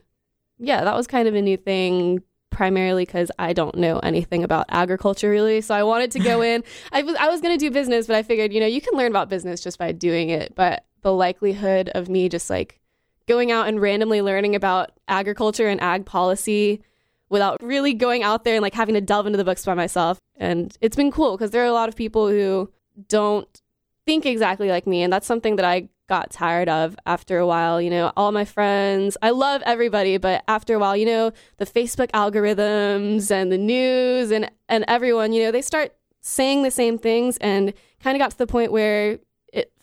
Yeah, 0.60 0.84
that 0.84 0.96
was 0.96 1.08
kind 1.08 1.28
of 1.28 1.34
a 1.34 1.42
new 1.42 1.58
thing, 1.58 2.22
primarily 2.52 3.06
because 3.06 3.32
I 3.40 3.54
don't 3.54 3.76
know 3.76 4.00
anything 4.00 4.44
about 4.44 4.66
agriculture 4.70 5.30
really. 5.30 5.62
So 5.62 5.74
I 5.74 5.84
wanted 5.84 6.12
to 6.12 6.20
go 6.20 6.42
in. 6.44 6.64
I 6.92 7.02
was 7.04 7.16
I 7.16 7.30
was 7.30 7.42
going 7.42 7.58
to 7.58 7.64
do 7.64 7.72
business, 7.72 8.08
but 8.08 8.16
I 8.16 8.24
figured 8.24 8.54
you 8.54 8.60
know 8.60 8.68
you 8.68 8.82
can 8.82 8.98
learn 8.98 9.12
about 9.12 9.30
business 9.30 9.62
just 9.62 9.80
by 9.80 9.92
doing 9.92 10.30
it. 10.30 10.54
But 10.56 10.86
the 11.02 11.14
likelihood 11.14 11.90
of 11.90 12.10
me 12.10 12.30
just 12.30 12.50
like 12.50 12.80
going 13.28 13.52
out 13.52 13.68
and 13.68 13.82
randomly 13.82 14.22
learning 14.22 14.56
about 14.56 14.92
agriculture 15.08 15.68
and 15.68 15.82
ag 15.82 16.06
policy 16.06 16.82
without 17.30 17.62
really 17.62 17.94
going 17.94 18.24
out 18.24 18.44
there 18.44 18.56
and 18.56 18.62
like 18.62 18.74
having 18.74 18.96
to 18.96 19.02
delve 19.02 19.28
into 19.28 19.38
the 19.38 19.44
books 19.44 19.66
by 19.66 19.74
myself. 19.74 20.20
And 20.38 20.76
it's 20.82 20.96
been 20.96 21.12
cool 21.12 21.36
because 21.36 21.52
there 21.52 21.64
are 21.64 21.68
a 21.68 21.74
lot 21.74 21.90
of 21.90 21.96
people 21.96 22.30
who 22.30 22.72
don't 23.10 23.62
think 24.06 24.26
exactly 24.26 24.70
like 24.70 24.88
me. 24.88 25.04
And 25.04 25.12
that's 25.12 25.28
something 25.28 25.58
that 25.58 25.66
I 25.66 25.90
got 26.08 26.32
tired 26.32 26.70
of 26.70 26.96
after 27.06 27.38
a 27.38 27.46
while. 27.46 27.82
You 27.82 27.90
know, 27.90 28.14
all 28.16 28.32
my 28.32 28.46
friends, 28.46 29.18
I 29.22 29.32
love 29.32 29.62
everybody, 29.66 30.18
but 30.18 30.44
after 30.48 30.76
a 30.76 30.80
while, 30.80 30.96
you 30.96 31.06
know, 31.06 31.32
the 31.58 31.66
Facebook 31.66 32.10
algorithms 32.12 33.30
and 33.30 33.52
the 33.52 33.58
news 33.58 34.32
and, 34.32 34.50
and 34.70 34.86
everyone, 34.88 35.34
you 35.34 35.44
know, 35.44 35.52
they 35.52 35.62
start 35.62 35.94
saying 36.22 36.64
the 36.64 36.72
same 36.72 36.98
things 36.98 37.38
and 37.38 37.74
kind 38.02 38.16
of 38.16 38.20
got 38.20 38.32
to 38.32 38.38
the 38.38 38.48
point 38.48 38.72
where 38.72 39.20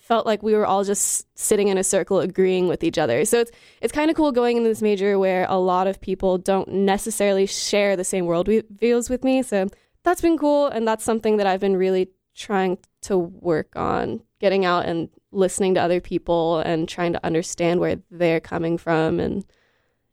felt 0.05 0.27
like 0.27 0.43
we 0.43 0.53
were 0.53 0.67
all 0.67 0.85
just 0.85 1.27
sitting 1.37 1.69
in 1.69 1.79
a 1.79 1.85
circle 1.85 2.21
agreeing 2.21 2.69
with 2.69 2.85
each 2.85 2.99
other. 2.99 3.25
So 3.25 3.41
it's 3.41 3.51
it's 3.81 3.93
kind 3.93 4.11
of 4.11 4.17
cool 4.17 4.33
going 4.33 4.59
into 4.59 4.69
this 4.69 4.83
major 4.83 5.19
where 5.19 5.47
a 5.49 5.57
lot 5.57 5.87
of 5.87 6.01
people 6.01 6.37
don't 6.37 6.69
necessarily 6.69 7.47
share 7.47 7.97
the 7.97 8.05
same 8.05 8.27
world 8.27 8.47
views 8.47 9.09
with 9.09 9.25
me. 9.25 9.43
So 9.43 9.69
that's 10.03 10.21
been 10.21 10.37
cool 10.37 10.67
and 10.67 10.87
that's 10.87 11.05
something 11.05 11.39
that 11.39 11.47
I've 11.47 11.61
been 11.61 11.77
really 11.77 12.11
trying 12.35 12.79
to 13.03 13.17
work 13.17 13.75
on 13.77 14.21
getting 14.41 14.67
out 14.67 14.85
and 14.85 15.09
listening 15.33 15.75
to 15.75 15.81
other 15.81 16.01
people 16.01 16.59
and 16.61 16.87
trying 16.87 17.15
to 17.15 17.25
understand 17.25 17.81
where 17.81 17.97
they're 18.11 18.41
coming 18.41 18.77
from 18.77 19.19
and 19.21 19.45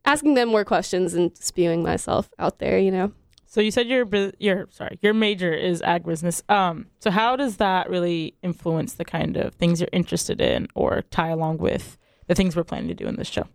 asking 0.06 0.34
them 0.34 0.48
more 0.48 0.64
questions 0.64 1.12
and 1.12 1.36
spewing 1.36 1.82
myself 1.82 2.30
out 2.38 2.58
there, 2.60 2.78
you 2.78 2.90
know. 2.90 3.12
So 3.52 3.60
you 3.60 3.70
said 3.70 3.86
your 3.86 4.08
your 4.38 4.66
sorry 4.70 4.98
your 5.02 5.12
major 5.12 5.52
is 5.52 5.82
ag 5.82 6.06
business. 6.06 6.42
Um, 6.48 6.86
so 7.00 7.10
how 7.10 7.36
does 7.36 7.58
that 7.58 7.90
really 7.90 8.34
influence 8.42 8.94
the 8.94 9.04
kind 9.04 9.36
of 9.36 9.52
things 9.56 9.78
you're 9.78 9.90
interested 9.92 10.40
in, 10.40 10.68
or 10.74 11.02
tie 11.10 11.28
along 11.28 11.58
with 11.58 11.98
the 12.28 12.34
things 12.34 12.56
we're 12.56 12.64
planning 12.64 12.88
to 12.88 12.94
do 12.94 13.06
in 13.06 13.16
this 13.16 13.28
show? 13.28 13.46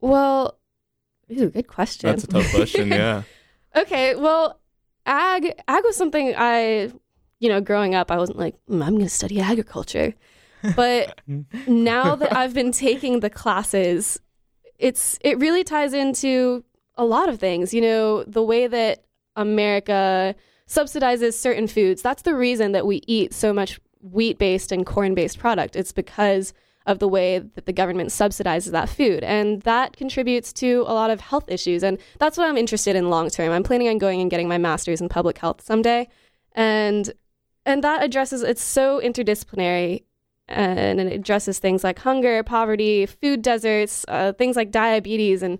Well, 0.00 0.60
ooh, 1.32 1.50
good 1.50 1.66
question. 1.66 2.08
That's 2.08 2.22
a 2.22 2.28
tough 2.28 2.54
question. 2.54 2.88
Yeah. 2.92 3.22
Okay, 3.74 4.14
well, 4.14 4.60
ag 5.06 5.60
ag 5.66 5.82
was 5.82 5.96
something 5.96 6.32
I, 6.38 6.92
you 7.40 7.48
know, 7.48 7.60
growing 7.60 7.96
up, 7.96 8.12
I 8.12 8.16
wasn't 8.16 8.38
like 8.38 8.54
"Mm, 8.68 8.84
I'm 8.84 8.92
going 8.92 9.00
to 9.00 9.08
study 9.08 9.40
agriculture, 9.40 10.14
but 10.76 11.20
now 11.66 12.14
that 12.14 12.36
I've 12.36 12.54
been 12.54 12.70
taking 12.70 13.18
the 13.18 13.30
classes, 13.30 14.20
it's 14.78 15.18
it 15.22 15.36
really 15.40 15.64
ties 15.64 15.94
into 15.94 16.62
a 17.00 17.04
lot 17.04 17.28
of 17.28 17.40
things. 17.40 17.72
You 17.72 17.80
know, 17.80 18.24
the 18.24 18.42
way 18.42 18.66
that 18.66 19.04
America 19.36 20.34
subsidizes 20.68 21.32
certain 21.32 21.66
foods. 21.66 22.02
That's 22.02 22.22
the 22.22 22.34
reason 22.34 22.72
that 22.72 22.86
we 22.86 23.02
eat 23.06 23.32
so 23.34 23.52
much 23.52 23.80
wheat 24.02 24.38
based 24.38 24.70
and 24.70 24.86
corn 24.86 25.14
based 25.14 25.38
product. 25.38 25.74
It's 25.76 25.92
because 25.92 26.52
of 26.86 26.98
the 26.98 27.08
way 27.08 27.38
that 27.38 27.66
the 27.66 27.72
government 27.72 28.10
subsidizes 28.10 28.70
that 28.72 28.88
food. 28.88 29.22
And 29.24 29.62
that 29.62 29.96
contributes 29.96 30.52
to 30.54 30.84
a 30.86 30.94
lot 30.94 31.10
of 31.10 31.20
health 31.20 31.50
issues. 31.50 31.82
And 31.82 31.98
that's 32.18 32.38
what 32.38 32.48
I'm 32.48 32.56
interested 32.56 32.96
in 32.96 33.10
long 33.10 33.30
term. 33.30 33.52
I'm 33.52 33.62
planning 33.62 33.88
on 33.88 33.98
going 33.98 34.20
and 34.20 34.30
getting 34.30 34.48
my 34.48 34.58
master's 34.58 35.00
in 35.00 35.08
public 35.08 35.38
health 35.38 35.62
someday. 35.62 36.08
And 36.52 37.12
and 37.66 37.84
that 37.84 38.02
addresses 38.02 38.42
it's 38.42 38.62
so 38.62 39.00
interdisciplinary 39.00 40.04
and 40.48 41.00
it 41.00 41.12
addresses 41.12 41.58
things 41.58 41.84
like 41.84 41.98
hunger, 42.00 42.42
poverty, 42.42 43.06
food 43.06 43.42
deserts, 43.42 44.04
uh, 44.08 44.32
things 44.32 44.56
like 44.56 44.70
diabetes 44.70 45.42
and 45.42 45.58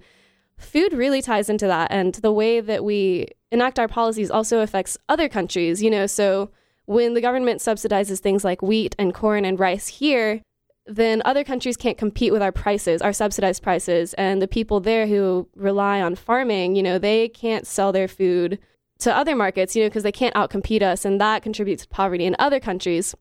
food 0.61 0.93
really 0.93 1.23
ties 1.23 1.49
into 1.49 1.67
that. 1.67 1.90
And 1.90 2.14
the 2.17 2.33
way 2.33 2.61
that 2.61 2.85
we 2.85 3.29
enact 3.50 3.79
our 3.79 3.88
policies 3.88 4.31
also 4.31 4.61
affects 4.61 4.97
other 5.09 5.29
countries, 5.29 5.83
you 5.83 5.90
know. 5.90 6.07
So 6.07 6.50
when 6.87 7.14
the 7.14 7.21
government 7.21 7.61
subsidizes 7.61 8.19
things 8.19 8.45
like 8.45 8.62
wheat 8.62 8.95
and 8.99 9.14
corn 9.14 9.45
and 9.45 9.59
rice 9.59 9.88
here, 9.88 10.43
then 10.87 11.23
other 11.25 11.45
countries 11.45 11.76
can't 11.76 11.99
compete 11.99 12.33
with 12.33 12.43
our 12.43 12.52
prices, 12.52 13.00
our 13.02 13.12
subsidized 13.12 13.62
prices. 13.62 14.14
And 14.14 14.43
the 14.43 14.49
people 14.49 14.81
there 14.81 15.07
who 15.07 15.49
rely 15.55 16.00
on 16.00 16.14
farming, 16.14 16.75
you 16.75 16.83
know, 16.83 16.99
they 16.99 17.29
can't 17.29 17.67
sell 17.67 17.93
their 17.93 18.09
food 18.09 18.59
to 18.99 19.17
other 19.17 19.37
markets, 19.37 19.75
you 19.75 19.83
know, 19.83 19.88
because 19.88 20.02
they 20.02 20.12
can't 20.12 20.35
outcompete 20.35 20.83
us. 20.83 21.05
And 21.05 21.21
that 21.21 21.43
contributes 21.43 21.85
to 21.85 21.88
poverty 21.88 22.25
in 22.25 22.37
other 22.38 22.61
countries. 22.61 23.14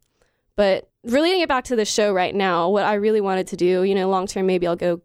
But 0.55 0.89
relating 1.03 1.41
it 1.41 1.47
back 1.47 1.63
to 1.65 1.75
the 1.75 1.85
show 1.85 2.11
right 2.11 2.35
now, 2.35 2.69
what 2.69 2.85
I 2.85 2.95
really 2.95 3.21
wanted 3.21 3.47
to 3.47 3.55
do, 3.55 3.83
you 3.83 3.95
know, 3.95 4.09
long 4.09 4.27
term, 4.27 4.45
maybe 4.45 4.67
I'll 4.67 4.75
go 4.75 5.01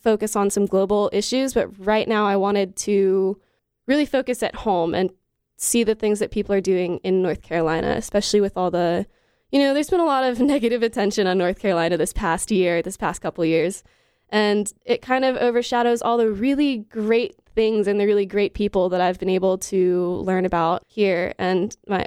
focus 0.00 0.36
on 0.36 0.50
some 0.50 0.66
global 0.66 1.10
issues. 1.12 1.54
But 1.54 1.68
right 1.78 2.08
now, 2.08 2.26
I 2.26 2.36
wanted 2.36 2.76
to 2.76 3.40
really 3.86 4.06
focus 4.06 4.42
at 4.42 4.54
home 4.54 4.94
and 4.94 5.10
see 5.56 5.82
the 5.82 5.94
things 5.94 6.18
that 6.20 6.30
people 6.30 6.54
are 6.54 6.60
doing 6.60 6.98
in 6.98 7.22
North 7.22 7.42
Carolina, 7.42 7.94
especially 7.96 8.40
with 8.40 8.56
all 8.56 8.70
the, 8.70 9.06
you 9.50 9.58
know, 9.58 9.74
there's 9.74 9.90
been 9.90 10.00
a 10.00 10.04
lot 10.04 10.24
of 10.24 10.40
negative 10.54 10.82
attention 10.82 11.26
on 11.26 11.38
North 11.38 11.58
Carolina 11.58 11.96
this 11.96 12.12
past 12.12 12.50
year, 12.50 12.82
this 12.82 12.96
past 12.96 13.20
couple 13.20 13.44
years. 13.44 13.82
And 14.30 14.72
it 14.84 15.00
kind 15.00 15.24
of 15.24 15.36
overshadows 15.36 16.02
all 16.02 16.18
the 16.18 16.30
really 16.30 16.78
great 16.78 17.34
things 17.54 17.88
and 17.88 17.98
the 17.98 18.06
really 18.06 18.26
great 18.26 18.54
people 18.54 18.90
that 18.90 19.00
I've 19.00 19.18
been 19.18 19.30
able 19.30 19.58
to 19.58 20.06
learn 20.24 20.44
about 20.44 20.84
here. 20.86 21.34
And 21.38 21.76
my 21.88 22.06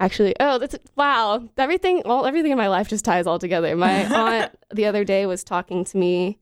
actually, 0.00 0.34
oh, 0.40 0.58
that's 0.58 0.76
wow, 0.96 1.48
everything, 1.56 2.02
all 2.04 2.26
everything 2.26 2.52
in 2.52 2.58
my 2.58 2.68
life 2.68 2.88
just 2.88 3.04
ties 3.04 3.26
all 3.26 3.38
together. 3.38 3.76
My 3.76 4.04
aunt 4.14 4.58
the 4.72 4.86
other 4.86 5.04
day 5.04 5.26
was 5.26 5.44
talking 5.44 5.84
to 5.84 5.96
me. 5.96 6.38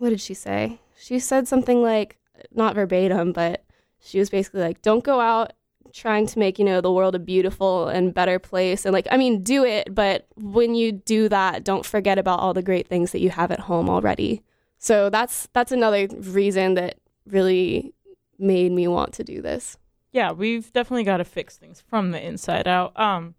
What 0.00 0.08
did 0.08 0.20
she 0.22 0.32
say? 0.32 0.80
She 0.98 1.18
said 1.18 1.46
something 1.46 1.82
like, 1.82 2.16
not 2.54 2.74
verbatim, 2.74 3.32
but 3.32 3.64
she 3.98 4.18
was 4.18 4.30
basically 4.30 4.62
like, 4.62 4.80
"Don't 4.80 5.04
go 5.04 5.20
out 5.20 5.52
trying 5.92 6.26
to 6.26 6.38
make 6.38 6.58
you 6.58 6.64
know 6.64 6.80
the 6.80 6.90
world 6.90 7.14
a 7.14 7.18
beautiful 7.18 7.88
and 7.88 8.14
better 8.14 8.38
place. 8.38 8.86
And 8.86 8.94
like 8.94 9.06
i 9.10 9.16
mean 9.16 9.42
do 9.42 9.64
it 9.64 9.94
but 9.94 10.26
when 10.36 10.74
you 10.74 10.92
do 10.92 11.28
that 11.28 11.64
don't 11.64 11.84
forget 11.84 12.16
about 12.16 12.38
all 12.38 12.54
the 12.54 12.62
great 12.62 12.88
things 12.88 13.12
that 13.12 13.20
you 13.20 13.30
have 13.30 13.50
at 13.50 13.60
home 13.60 13.90
already. 13.90 14.42
So 14.78 15.10
that's 15.10 15.48
that's 15.52 15.72
another 15.72 16.08
reason 16.20 16.74
that 16.74 16.98
really 17.26 17.92
made 18.38 18.72
me 18.72 18.88
want 18.88 19.12
to 19.14 19.24
do 19.24 19.42
this. 19.42 19.76
Yeah 20.12 20.32
we've 20.32 20.72
definitely 20.72 21.04
got 21.04 21.18
to 21.18 21.24
fix 21.24 21.58
things 21.58 21.80
from 21.80 22.12
the 22.12 22.24
inside 22.24 22.66
out. 22.66 22.98
Um 22.98 23.34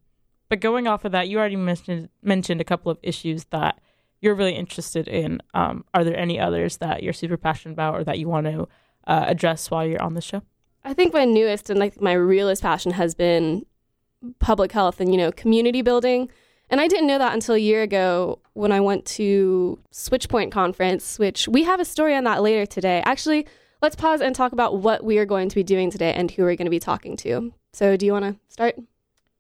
but 0.50 0.60
going 0.60 0.88
off 0.88 1.06
of 1.06 1.13
that 1.13 1.27
you 1.30 1.39
already 1.39 1.56
mentioned 1.56 2.10
mentioned 2.22 2.62
a 2.62 2.65
couple 2.65 2.91
of 2.91 3.00
issues 3.01 3.46
that 3.46 3.80
you're 4.21 4.35
really 4.35 4.55
interested 4.55 5.07
in 5.07 5.41
um 5.53 5.83
are 5.93 6.03
there 6.03 6.17
any 6.17 6.39
others 6.39 6.77
that 6.77 7.03
you're 7.03 7.13
super 7.13 7.37
passionate 7.37 7.73
about 7.73 7.95
or 7.95 8.03
that 8.03 8.19
you 8.19 8.27
want 8.29 8.45
to 8.45 8.67
uh, 9.07 9.25
address 9.27 9.71
while 9.71 9.85
you're 9.85 10.01
on 10.01 10.13
the 10.13 10.21
show 10.21 10.41
I 10.83 10.93
think 10.93 11.13
my 11.13 11.25
newest 11.25 11.69
and 11.69 11.79
like 11.79 12.01
my 12.01 12.13
realest 12.13 12.61
passion 12.61 12.91
has 12.93 13.13
been 13.13 13.65
public 14.39 14.71
health 14.71 14.99
and 14.99 15.11
you 15.11 15.17
know 15.17 15.31
community 15.31 15.81
building. 15.81 16.29
And 16.69 16.79
I 16.79 16.87
didn't 16.87 17.07
know 17.07 17.17
that 17.17 17.33
until 17.33 17.55
a 17.55 17.59
year 17.59 17.81
ago 17.81 18.39
when 18.53 18.71
I 18.71 18.79
went 18.79 19.05
to 19.17 19.77
Switchpoint 19.91 20.51
conference, 20.51 21.19
which 21.19 21.47
we 21.49 21.63
have 21.63 21.81
a 21.81 21.85
story 21.85 22.15
on 22.15 22.23
that 22.23 22.41
later 22.41 22.65
today. 22.65 23.03
Actually, 23.05 23.45
let's 23.81 23.95
pause 23.95 24.21
and 24.21 24.33
talk 24.33 24.53
about 24.53 24.77
what 24.77 25.03
we 25.03 25.17
are 25.17 25.25
going 25.25 25.49
to 25.49 25.55
be 25.55 25.63
doing 25.63 25.91
today 25.91 26.13
and 26.13 26.31
who 26.31 26.43
we're 26.43 26.55
going 26.55 26.65
to 26.65 26.71
be 26.71 26.79
talking 26.79 27.17
to. 27.17 27.53
So, 27.73 27.97
do 27.97 28.05
you 28.05 28.13
want 28.13 28.25
to 28.25 28.35
start? 28.47 28.75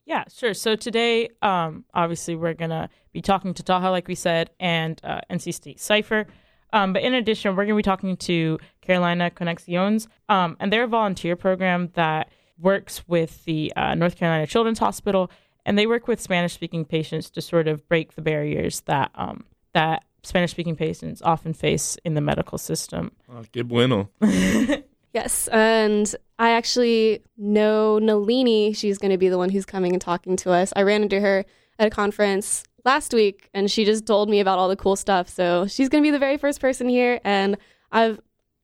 Yeah, 0.05 0.23
sure. 0.33 0.53
So 0.53 0.75
today, 0.75 1.29
um, 1.41 1.85
obviously, 1.93 2.35
we're 2.35 2.53
gonna 2.53 2.89
be 3.13 3.21
talking 3.21 3.53
to 3.53 3.63
Taha, 3.63 3.89
like 3.89 4.07
we 4.07 4.15
said, 4.15 4.49
and 4.59 4.99
uh, 5.03 5.21
NC 5.29 5.53
State 5.53 5.79
Cipher. 5.79 6.27
Um, 6.73 6.93
but 6.93 7.01
in 7.01 7.13
addition, 7.13 7.51
we're 7.55 7.65
going 7.65 7.75
to 7.75 7.75
be 7.75 7.83
talking 7.83 8.17
to 8.17 8.57
Carolina 8.81 9.29
Conexiones, 9.29 10.07
um, 10.29 10.55
and 10.59 10.71
they're 10.71 10.83
a 10.83 10.87
volunteer 10.87 11.35
program 11.35 11.89
that 11.95 12.31
works 12.57 13.07
with 13.07 13.43
the 13.45 13.73
uh, 13.75 13.95
North 13.95 14.15
Carolina 14.15 14.47
Children's 14.47 14.79
Hospital, 14.79 15.29
and 15.65 15.77
they 15.77 15.85
work 15.85 16.07
with 16.07 16.21
Spanish-speaking 16.21 16.85
patients 16.85 17.29
to 17.31 17.41
sort 17.41 17.67
of 17.67 17.87
break 17.87 18.15
the 18.15 18.21
barriers 18.21 18.81
that 18.81 19.11
um, 19.15 19.45
that 19.73 20.03
Spanish-speaking 20.23 20.75
patients 20.75 21.21
often 21.23 21.53
face 21.53 21.97
in 22.05 22.13
the 22.13 22.21
medical 22.21 22.57
system. 22.57 23.11
Oh, 23.29 23.43
que 23.51 23.63
bueno. 23.63 24.09
yes, 25.13 25.47
and 25.49 26.13
I 26.39 26.51
actually 26.51 27.21
know 27.37 27.99
Nalini. 27.99 28.73
She's 28.73 28.97
going 28.97 29.11
to 29.11 29.17
be 29.17 29.29
the 29.29 29.37
one 29.37 29.49
who's 29.49 29.65
coming 29.65 29.93
and 29.93 30.01
talking 30.01 30.35
to 30.37 30.51
us. 30.51 30.73
I 30.75 30.81
ran 30.81 31.03
into 31.03 31.19
her 31.19 31.45
at 31.77 31.87
a 31.87 31.89
conference 31.89 32.63
last 32.85 33.13
week 33.13 33.49
and 33.53 33.69
she 33.69 33.85
just 33.85 34.05
told 34.05 34.29
me 34.29 34.39
about 34.39 34.57
all 34.57 34.69
the 34.69 34.75
cool 34.75 34.95
stuff. 34.95 35.29
So 35.29 35.67
she's 35.67 35.89
going 35.89 36.03
to 36.03 36.07
be 36.07 36.11
the 36.11 36.19
very 36.19 36.37
first 36.37 36.59
person 36.59 36.89
here 36.89 37.19
and 37.23 37.57
I've 37.91 38.19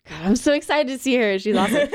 God, 0.09 0.21
I'm 0.23 0.35
so 0.35 0.53
excited 0.53 0.87
to 0.87 0.97
see 0.97 1.15
her. 1.15 1.37
She's 1.37 1.55
awesome. 1.57 1.89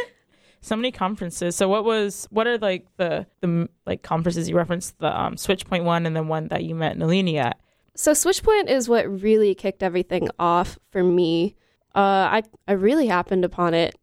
so 0.60 0.76
many 0.76 0.92
conferences. 0.92 1.56
So 1.56 1.68
what 1.68 1.84
was 1.84 2.26
what 2.30 2.46
are 2.46 2.58
like 2.58 2.86
the 2.96 3.26
the 3.40 3.68
like 3.86 4.02
conferences 4.02 4.48
you 4.48 4.56
referenced 4.56 4.98
the 4.98 5.18
um, 5.18 5.36
Switchpoint 5.36 5.84
one 5.84 6.06
and 6.06 6.14
then 6.14 6.28
one 6.28 6.48
that 6.48 6.64
you 6.64 6.74
met 6.74 6.96
Nalini 6.96 7.38
at? 7.38 7.58
So 7.94 8.12
Switchpoint 8.12 8.68
is 8.68 8.88
what 8.88 9.08
really 9.08 9.54
kicked 9.54 9.82
everything 9.82 10.28
off 10.38 10.78
for 10.90 11.02
me. 11.02 11.56
Uh, 11.94 11.98
I 12.30 12.42
I 12.68 12.72
really 12.72 13.06
happened 13.06 13.44
upon 13.44 13.74
it 13.74 13.96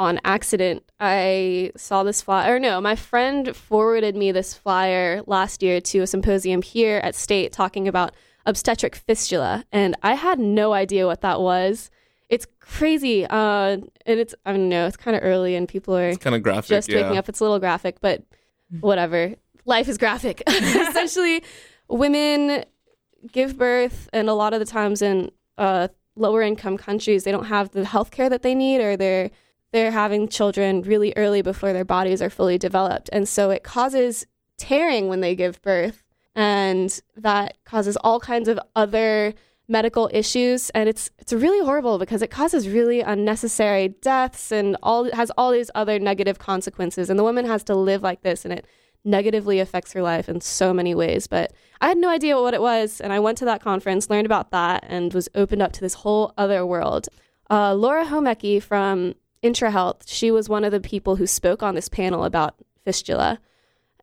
on 0.00 0.18
accident. 0.24 0.82
I 0.98 1.72
saw 1.76 2.02
this 2.02 2.22
flyer, 2.22 2.56
or 2.56 2.58
no, 2.58 2.80
my 2.80 2.96
friend 2.96 3.54
forwarded 3.54 4.16
me 4.16 4.32
this 4.32 4.54
flyer 4.54 5.22
last 5.26 5.62
year 5.62 5.78
to 5.82 6.00
a 6.00 6.06
symposium 6.06 6.62
here 6.62 7.00
at 7.04 7.14
State 7.14 7.52
talking 7.52 7.86
about 7.86 8.14
obstetric 8.46 8.96
fistula, 8.96 9.64
and 9.70 9.94
I 10.02 10.14
had 10.14 10.38
no 10.38 10.72
idea 10.72 11.06
what 11.06 11.20
that 11.20 11.40
was. 11.40 11.90
It's 12.30 12.46
crazy, 12.60 13.26
uh, 13.26 13.76
and 13.76 13.92
it's 14.06 14.34
I 14.46 14.52
don't 14.52 14.70
know, 14.70 14.86
it's 14.86 14.96
kind 14.96 15.16
of 15.16 15.22
early, 15.22 15.54
and 15.54 15.68
people 15.68 15.94
are 15.94 16.14
kind 16.14 16.34
of 16.34 16.42
graphic, 16.42 16.70
just 16.70 16.88
yeah. 16.88 17.02
waking 17.02 17.18
up. 17.18 17.28
It's 17.28 17.40
a 17.40 17.44
little 17.44 17.60
graphic, 17.60 18.00
but 18.00 18.22
whatever. 18.80 19.34
Life 19.66 19.86
is 19.86 19.98
graphic. 19.98 20.42
Essentially, 20.48 21.44
women 21.88 22.64
give 23.30 23.58
birth, 23.58 24.08
and 24.14 24.30
a 24.30 24.34
lot 24.34 24.54
of 24.54 24.60
the 24.60 24.66
times 24.66 25.02
in 25.02 25.30
uh, 25.58 25.88
lower 26.16 26.40
income 26.40 26.78
countries, 26.78 27.24
they 27.24 27.32
don't 27.32 27.44
have 27.44 27.72
the 27.72 27.84
health 27.84 28.10
care 28.10 28.30
that 28.30 28.40
they 28.40 28.54
need, 28.54 28.80
or 28.80 28.96
they're 28.96 29.30
they're 29.72 29.90
having 29.92 30.28
children 30.28 30.82
really 30.82 31.12
early 31.16 31.42
before 31.42 31.72
their 31.72 31.84
bodies 31.84 32.20
are 32.20 32.30
fully 32.30 32.58
developed. 32.58 33.08
And 33.12 33.28
so 33.28 33.50
it 33.50 33.62
causes 33.62 34.26
tearing 34.56 35.08
when 35.08 35.20
they 35.20 35.34
give 35.34 35.62
birth. 35.62 36.02
And 36.34 37.00
that 37.16 37.58
causes 37.64 37.96
all 37.98 38.20
kinds 38.20 38.48
of 38.48 38.58
other 38.76 39.34
medical 39.68 40.10
issues. 40.12 40.70
And 40.70 40.88
it's 40.88 41.10
it's 41.18 41.32
really 41.32 41.64
horrible 41.64 41.98
because 41.98 42.22
it 42.22 42.30
causes 42.30 42.68
really 42.68 43.00
unnecessary 43.00 43.88
deaths 43.88 44.50
and 44.50 44.76
all 44.82 45.10
has 45.12 45.30
all 45.38 45.52
these 45.52 45.70
other 45.74 45.98
negative 45.98 46.38
consequences. 46.38 47.08
And 47.08 47.18
the 47.18 47.24
woman 47.24 47.46
has 47.46 47.62
to 47.64 47.74
live 47.74 48.02
like 48.02 48.22
this 48.22 48.44
and 48.44 48.52
it 48.52 48.66
negatively 49.04 49.60
affects 49.60 49.92
her 49.92 50.02
life 50.02 50.28
in 50.28 50.40
so 50.40 50.74
many 50.74 50.94
ways. 50.94 51.26
But 51.26 51.52
I 51.80 51.88
had 51.88 51.98
no 51.98 52.10
idea 52.10 52.40
what 52.40 52.54
it 52.54 52.60
was. 52.60 53.00
And 53.00 53.12
I 53.12 53.20
went 53.20 53.38
to 53.38 53.44
that 53.46 53.62
conference, 53.62 54.10
learned 54.10 54.26
about 54.26 54.50
that, 54.50 54.84
and 54.88 55.14
was 55.14 55.28
opened 55.34 55.62
up 55.62 55.72
to 55.72 55.80
this 55.80 55.94
whole 55.94 56.34
other 56.36 56.66
world. 56.66 57.08
Uh, 57.48 57.74
Laura 57.74 58.04
Homecki 58.04 58.62
from 58.62 59.14
IntraHealth, 59.42 60.02
she 60.06 60.30
was 60.30 60.48
one 60.48 60.64
of 60.64 60.72
the 60.72 60.80
people 60.80 61.16
who 61.16 61.26
spoke 61.26 61.62
on 61.62 61.74
this 61.74 61.88
panel 61.88 62.24
about 62.24 62.54
fistula 62.84 63.40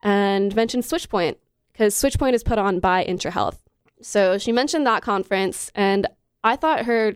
and 0.01 0.55
mentioned 0.55 0.83
Switchpoint 0.83 1.35
because 1.71 1.93
Switchpoint 1.93 2.33
is 2.33 2.43
put 2.43 2.57
on 2.57 2.79
by 2.79 3.03
IntraHealth. 3.03 3.57
So 4.01 4.37
she 4.37 4.51
mentioned 4.51 4.85
that 4.85 5.03
conference, 5.03 5.71
and 5.75 6.07
I 6.43 6.55
thought 6.55 6.85
her 6.85 7.13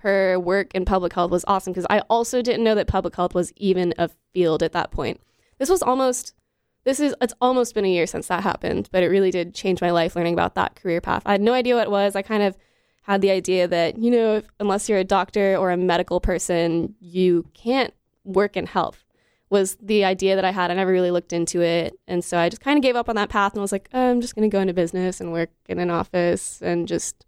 her 0.00 0.38
work 0.38 0.72
in 0.74 0.84
public 0.84 1.12
health 1.14 1.30
was 1.30 1.44
awesome 1.48 1.72
because 1.72 1.86
I 1.90 2.00
also 2.10 2.42
didn't 2.42 2.62
know 2.62 2.74
that 2.74 2.86
public 2.86 3.16
health 3.16 3.34
was 3.34 3.52
even 3.56 3.94
a 3.98 4.10
field 4.32 4.62
at 4.62 4.72
that 4.72 4.90
point. 4.90 5.20
This 5.58 5.68
was 5.70 5.82
almost 5.82 6.34
this 6.84 7.00
is 7.00 7.14
it's 7.20 7.34
almost 7.40 7.74
been 7.74 7.84
a 7.84 7.92
year 7.92 8.06
since 8.06 8.28
that 8.28 8.42
happened, 8.42 8.88
but 8.92 9.02
it 9.02 9.08
really 9.08 9.30
did 9.30 9.54
change 9.54 9.80
my 9.80 9.90
life 9.90 10.14
learning 10.14 10.34
about 10.34 10.54
that 10.54 10.76
career 10.76 11.00
path. 11.00 11.22
I 11.26 11.32
had 11.32 11.40
no 11.40 11.52
idea 11.52 11.74
what 11.74 11.86
it 11.86 11.90
was. 11.90 12.14
I 12.14 12.22
kind 12.22 12.42
of 12.42 12.56
had 13.06 13.20
the 13.20 13.30
idea 13.30 13.68
that, 13.68 13.98
you 13.98 14.10
know, 14.10 14.36
if, 14.36 14.48
unless 14.58 14.88
you're 14.88 14.98
a 14.98 15.04
doctor 15.04 15.56
or 15.56 15.70
a 15.70 15.76
medical 15.76 16.20
person, 16.20 16.94
you 17.00 17.48
can't 17.54 17.94
work 18.24 18.56
in 18.56 18.66
health 18.66 19.04
was 19.48 19.76
the 19.80 20.04
idea 20.04 20.34
that 20.34 20.44
I 20.44 20.50
had. 20.50 20.72
I 20.72 20.74
never 20.74 20.90
really 20.90 21.12
looked 21.12 21.32
into 21.32 21.62
it. 21.62 21.96
And 22.08 22.24
so 22.24 22.36
I 22.36 22.48
just 22.48 22.60
kind 22.60 22.76
of 22.76 22.82
gave 22.82 22.96
up 22.96 23.08
on 23.08 23.14
that 23.14 23.28
path 23.28 23.52
and 23.52 23.62
was 23.62 23.70
like, 23.70 23.88
oh, 23.94 24.10
I'm 24.10 24.20
just 24.20 24.34
going 24.34 24.50
to 24.50 24.52
go 24.52 24.60
into 24.60 24.74
business 24.74 25.20
and 25.20 25.30
work 25.30 25.50
in 25.68 25.78
an 25.78 25.88
office 25.88 26.60
and 26.60 26.88
just 26.88 27.24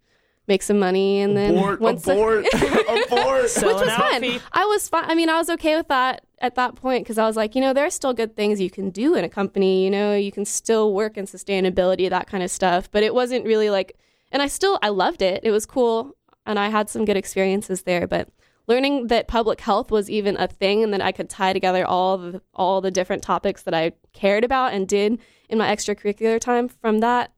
make 0.49 0.61
some 0.61 0.79
money 0.79 1.21
and 1.21 1.37
then 1.37 1.55
abort, 1.55 1.79
once 1.81 2.05
abort, 2.05 2.45
I, 2.53 3.05
abort. 3.07 3.43
which 3.55 3.63
was 3.63 3.93
fine. 3.93 4.41
I 4.51 4.65
was 4.65 4.89
fine. 4.89 5.05
I 5.07 5.15
mean, 5.15 5.29
I 5.29 5.37
was 5.37 5.49
okay 5.49 5.77
with 5.77 5.87
that 5.87 6.25
at 6.39 6.55
that 6.55 6.75
point 6.75 7.05
because 7.05 7.17
I 7.17 7.25
was 7.25 7.37
like, 7.37 7.55
you 7.55 7.61
know, 7.61 7.71
there's 7.71 7.93
still 7.93 8.13
good 8.13 8.35
things 8.35 8.59
you 8.59 8.69
can 8.69 8.89
do 8.89 9.15
in 9.15 9.23
a 9.23 9.29
company. 9.29 9.85
You 9.85 9.91
know, 9.91 10.13
you 10.13 10.33
can 10.33 10.43
still 10.43 10.93
work 10.93 11.15
in 11.15 11.23
sustainability, 11.23 12.09
that 12.09 12.27
kind 12.27 12.43
of 12.43 12.51
stuff. 12.51 12.91
But 12.91 13.03
it 13.03 13.13
wasn't 13.13 13.45
really 13.45 13.69
like 13.69 13.97
and 14.31 14.41
I 14.41 14.47
still 14.47 14.79
I 14.81 14.89
loved 14.89 15.21
it. 15.21 15.41
It 15.43 15.51
was 15.51 15.65
cool 15.65 16.15
and 16.45 16.57
I 16.57 16.69
had 16.69 16.89
some 16.89 17.05
good 17.05 17.17
experiences 17.17 17.83
there, 17.83 18.07
but 18.07 18.29
learning 18.67 19.07
that 19.07 19.27
public 19.27 19.61
health 19.61 19.91
was 19.91 20.09
even 20.09 20.37
a 20.37 20.47
thing 20.47 20.83
and 20.83 20.93
that 20.93 21.01
I 21.01 21.11
could 21.11 21.29
tie 21.29 21.53
together 21.53 21.85
all 21.85 22.17
the 22.17 22.41
all 22.53 22.81
the 22.81 22.91
different 22.91 23.23
topics 23.23 23.63
that 23.63 23.73
I 23.73 23.93
cared 24.13 24.43
about 24.43 24.73
and 24.73 24.87
did 24.87 25.19
in 25.49 25.57
my 25.57 25.73
extracurricular 25.73 26.39
time 26.39 26.67
from 26.67 26.99
that 26.99 27.33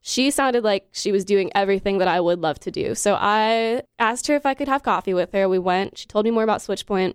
she 0.00 0.30
sounded 0.30 0.64
like 0.64 0.88
she 0.92 1.12
was 1.12 1.24
doing 1.24 1.50
everything 1.54 1.98
that 1.98 2.08
I 2.08 2.20
would 2.20 2.40
love 2.40 2.58
to 2.60 2.70
do. 2.70 2.94
So 2.94 3.16
I 3.18 3.82
asked 3.98 4.26
her 4.28 4.36
if 4.36 4.46
I 4.46 4.54
could 4.54 4.68
have 4.68 4.82
coffee 4.82 5.14
with 5.14 5.32
her. 5.32 5.48
We 5.48 5.58
went. 5.58 5.98
She 5.98 6.06
told 6.06 6.24
me 6.24 6.30
more 6.30 6.44
about 6.44 6.60
Switchpoint. 6.60 7.14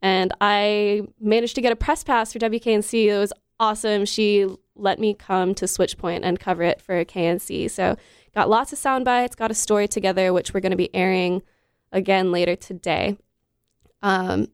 And 0.00 0.32
I 0.40 1.02
managed 1.20 1.54
to 1.54 1.60
get 1.60 1.72
a 1.72 1.76
press 1.76 2.02
pass 2.02 2.32
for 2.32 2.38
WKNC. 2.38 3.06
It 3.06 3.18
was 3.18 3.32
awesome. 3.60 4.04
She 4.04 4.48
let 4.74 4.98
me 4.98 5.14
come 5.14 5.54
to 5.54 5.66
Switchpoint 5.66 6.20
and 6.22 6.40
cover 6.40 6.62
it 6.62 6.80
for 6.80 7.04
KNC. 7.04 7.70
So 7.70 7.96
got 8.34 8.48
lots 8.48 8.72
of 8.72 8.78
sound 8.78 9.04
bites, 9.04 9.34
got 9.34 9.50
a 9.50 9.54
story 9.54 9.88
together, 9.88 10.32
which 10.32 10.52
we're 10.52 10.60
going 10.60 10.70
to 10.70 10.76
be 10.76 10.94
airing 10.94 11.42
again 11.92 12.32
later 12.32 12.56
today. 12.56 13.16
Um, 14.02 14.48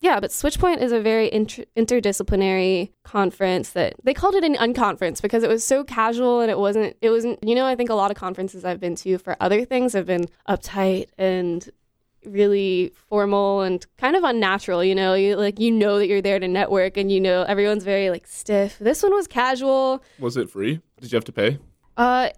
yeah, 0.00 0.20
but 0.20 0.30
Switchpoint 0.30 0.82
is 0.82 0.92
a 0.92 1.00
very 1.00 1.32
inter- 1.32 1.64
interdisciplinary 1.76 2.90
conference 3.02 3.70
that 3.70 3.94
they 4.04 4.14
called 4.14 4.34
it 4.34 4.44
an 4.44 4.54
unconference 4.54 5.22
because 5.22 5.42
it 5.42 5.48
was 5.48 5.64
so 5.64 5.84
casual 5.84 6.40
and 6.40 6.50
it 6.50 6.58
wasn't 6.58 6.96
it 7.00 7.10
wasn't 7.10 7.42
you 7.42 7.54
know 7.54 7.66
I 7.66 7.74
think 7.74 7.88
a 7.90 7.94
lot 7.94 8.10
of 8.10 8.16
conferences 8.16 8.64
I've 8.64 8.78
been 8.78 8.94
to 8.96 9.18
for 9.18 9.36
other 9.40 9.64
things 9.64 9.94
have 9.94 10.06
been 10.06 10.26
uptight 10.48 11.06
and 11.16 11.68
really 12.24 12.92
formal 13.08 13.62
and 13.62 13.86
kind 13.98 14.16
of 14.16 14.24
unnatural, 14.24 14.84
you 14.84 14.94
know, 14.94 15.14
you 15.14 15.36
like 15.36 15.58
you 15.58 15.70
know 15.72 15.98
that 15.98 16.08
you're 16.08 16.22
there 16.22 16.38
to 16.38 16.48
network 16.48 16.96
and 16.96 17.10
you 17.10 17.20
know 17.20 17.42
everyone's 17.44 17.84
very 17.84 18.10
like 18.10 18.26
stiff. 18.26 18.78
This 18.78 19.02
one 19.02 19.14
was 19.14 19.26
casual. 19.26 20.04
Was 20.18 20.36
it 20.36 20.50
free? 20.50 20.80
Did 21.00 21.10
you 21.10 21.16
have 21.16 21.24
to 21.24 21.32
pay? 21.32 21.58
Uh 21.96 22.28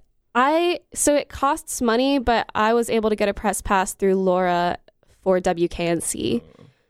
I 0.40 0.78
so 0.94 1.16
it 1.16 1.28
costs 1.28 1.82
money, 1.82 2.20
but 2.20 2.48
I 2.54 2.72
was 2.72 2.88
able 2.88 3.10
to 3.10 3.16
get 3.16 3.28
a 3.28 3.34
press 3.34 3.60
pass 3.60 3.92
through 3.92 4.14
Laura 4.14 4.78
for 5.20 5.40
WKNC. 5.40 6.42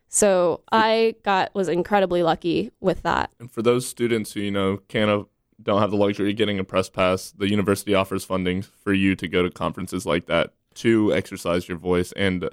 So 0.08 0.60
I 0.70 1.14
got 1.24 1.54
was 1.54 1.68
incredibly 1.68 2.22
lucky 2.22 2.72
with 2.80 3.02
that. 3.04 3.30
And 3.40 3.50
for 3.50 3.62
those 3.62 3.88
students 3.88 4.32
who 4.32 4.40
you 4.40 4.50
know 4.50 4.76
can't 4.88 5.08
have, 5.08 5.24
don't 5.62 5.80
have 5.80 5.90
the 5.90 5.96
luxury 5.96 6.32
of 6.32 6.36
getting 6.36 6.58
a 6.58 6.64
press 6.64 6.90
pass, 6.90 7.30
the 7.30 7.48
university 7.48 7.94
offers 7.94 8.22
funding 8.22 8.60
for 8.60 8.92
you 8.92 9.16
to 9.16 9.26
go 9.26 9.42
to 9.42 9.50
conferences 9.50 10.04
like 10.04 10.26
that 10.26 10.52
to 10.74 11.14
exercise 11.14 11.70
your 11.70 11.78
voice 11.78 12.12
and 12.12 12.50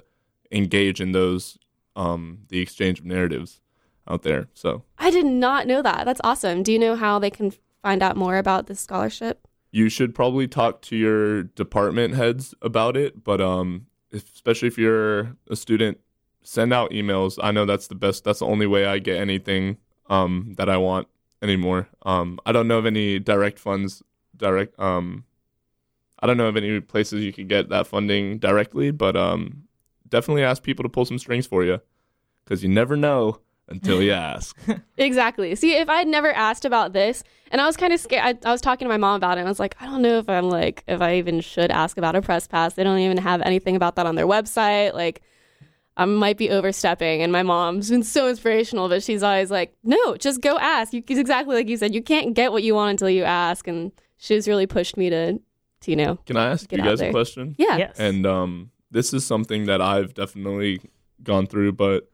engage 0.50 1.02
in 1.02 1.12
those 1.12 1.58
um, 1.94 2.38
the 2.48 2.60
exchange 2.60 3.00
of 3.00 3.04
narratives 3.04 3.60
out 4.08 4.22
there. 4.22 4.48
So 4.54 4.82
I 4.98 5.10
did 5.10 5.26
not 5.26 5.66
know 5.66 5.82
that. 5.82 6.06
That's 6.06 6.22
awesome. 6.24 6.62
Do 6.62 6.72
you 6.72 6.78
know 6.78 6.96
how 6.96 7.18
they 7.18 7.30
can 7.30 7.52
find 7.82 8.02
out 8.02 8.16
more 8.16 8.38
about 8.38 8.66
this 8.66 8.80
scholarship? 8.80 9.46
You 9.76 9.90
should 9.90 10.14
probably 10.14 10.48
talk 10.48 10.80
to 10.80 10.96
your 10.96 11.42
department 11.42 12.14
heads 12.14 12.54
about 12.62 12.96
it. 12.96 13.22
But 13.22 13.42
um, 13.42 13.88
especially 14.10 14.68
if 14.68 14.78
you're 14.78 15.36
a 15.50 15.54
student, 15.54 15.98
send 16.42 16.72
out 16.72 16.92
emails. 16.92 17.38
I 17.42 17.50
know 17.50 17.66
that's 17.66 17.88
the 17.88 17.94
best. 17.94 18.24
That's 18.24 18.38
the 18.38 18.46
only 18.46 18.66
way 18.66 18.86
I 18.86 18.98
get 18.98 19.18
anything 19.18 19.76
um, 20.08 20.54
that 20.56 20.70
I 20.70 20.78
want 20.78 21.08
anymore. 21.42 21.90
Um, 22.06 22.40
I 22.46 22.52
don't 22.52 22.68
know 22.68 22.78
of 22.78 22.86
any 22.86 23.18
direct 23.18 23.58
funds. 23.58 24.02
Direct. 24.34 24.80
Um, 24.80 25.24
I 26.20 26.26
don't 26.26 26.38
know 26.38 26.46
of 26.46 26.56
any 26.56 26.80
places 26.80 27.22
you 27.22 27.34
could 27.34 27.48
get 27.48 27.68
that 27.68 27.86
funding 27.86 28.38
directly, 28.38 28.92
but 28.92 29.14
um, 29.14 29.64
definitely 30.08 30.42
ask 30.42 30.62
people 30.62 30.84
to 30.84 30.88
pull 30.88 31.04
some 31.04 31.18
strings 31.18 31.46
for 31.46 31.62
you 31.64 31.82
because 32.44 32.62
you 32.62 32.70
never 32.70 32.96
know 32.96 33.40
until 33.68 34.02
you 34.02 34.12
ask. 34.12 34.56
Exactly. 34.98 35.54
See, 35.54 35.74
if 35.76 35.88
I 35.90 35.98
had 35.98 36.08
never 36.08 36.32
asked 36.32 36.64
about 36.64 36.92
this, 36.94 37.22
and 37.50 37.60
I 37.60 37.66
was 37.66 37.76
kind 37.76 37.92
of 37.92 38.00
scared, 38.00 38.38
I, 38.44 38.48
I 38.48 38.52
was 38.52 38.62
talking 38.62 38.86
to 38.86 38.88
my 38.88 38.96
mom 38.96 39.16
about 39.16 39.36
it, 39.36 39.40
and 39.40 39.48
I 39.48 39.50
was 39.50 39.60
like, 39.60 39.76
I 39.80 39.84
don't 39.84 40.00
know 40.00 40.18
if 40.18 40.28
I'm 40.28 40.48
like, 40.48 40.82
if 40.88 41.02
I 41.02 41.16
even 41.16 41.40
should 41.40 41.70
ask 41.70 41.98
about 41.98 42.16
a 42.16 42.22
press 42.22 42.48
pass. 42.48 42.74
They 42.74 42.82
don't 42.82 42.98
even 42.98 43.18
have 43.18 43.42
anything 43.42 43.76
about 43.76 43.96
that 43.96 44.06
on 44.06 44.14
their 44.14 44.26
website. 44.26 44.94
Like, 44.94 45.20
I 45.98 46.04
might 46.04 46.38
be 46.38 46.50
overstepping. 46.50 47.22
And 47.22 47.30
my 47.32 47.42
mom's 47.42 47.90
been 47.90 48.02
so 48.02 48.28
inspirational, 48.28 48.88
but 48.88 49.02
she's 49.02 49.22
always 49.22 49.50
like, 49.50 49.74
no, 49.84 50.16
just 50.16 50.40
go 50.40 50.58
ask. 50.58 50.92
You, 50.92 51.02
exactly 51.06 51.54
like 51.54 51.68
you 51.68 51.76
said, 51.76 51.94
you 51.94 52.02
can't 52.02 52.34
get 52.34 52.52
what 52.52 52.62
you 52.62 52.74
want 52.74 52.90
until 52.92 53.10
you 53.10 53.24
ask. 53.24 53.66
And 53.68 53.92
she's 54.16 54.48
really 54.48 54.66
pushed 54.66 54.96
me 54.96 55.10
to, 55.10 55.34
to 55.34 55.90
you 55.90 55.96
know. 55.96 56.16
Can 56.26 56.36
I 56.36 56.50
ask 56.50 56.68
Get 56.68 56.78
you 56.78 56.84
guys 56.84 56.98
there. 56.98 57.08
a 57.10 57.12
question? 57.12 57.54
Yeah. 57.58 57.76
Yes. 57.76 57.98
And 57.98 58.26
um, 58.26 58.70
this 58.90 59.12
is 59.14 59.26
something 59.26 59.66
that 59.66 59.80
I've 59.80 60.14
definitely 60.14 60.80
gone 61.22 61.46
through, 61.46 61.72
but 61.72 62.10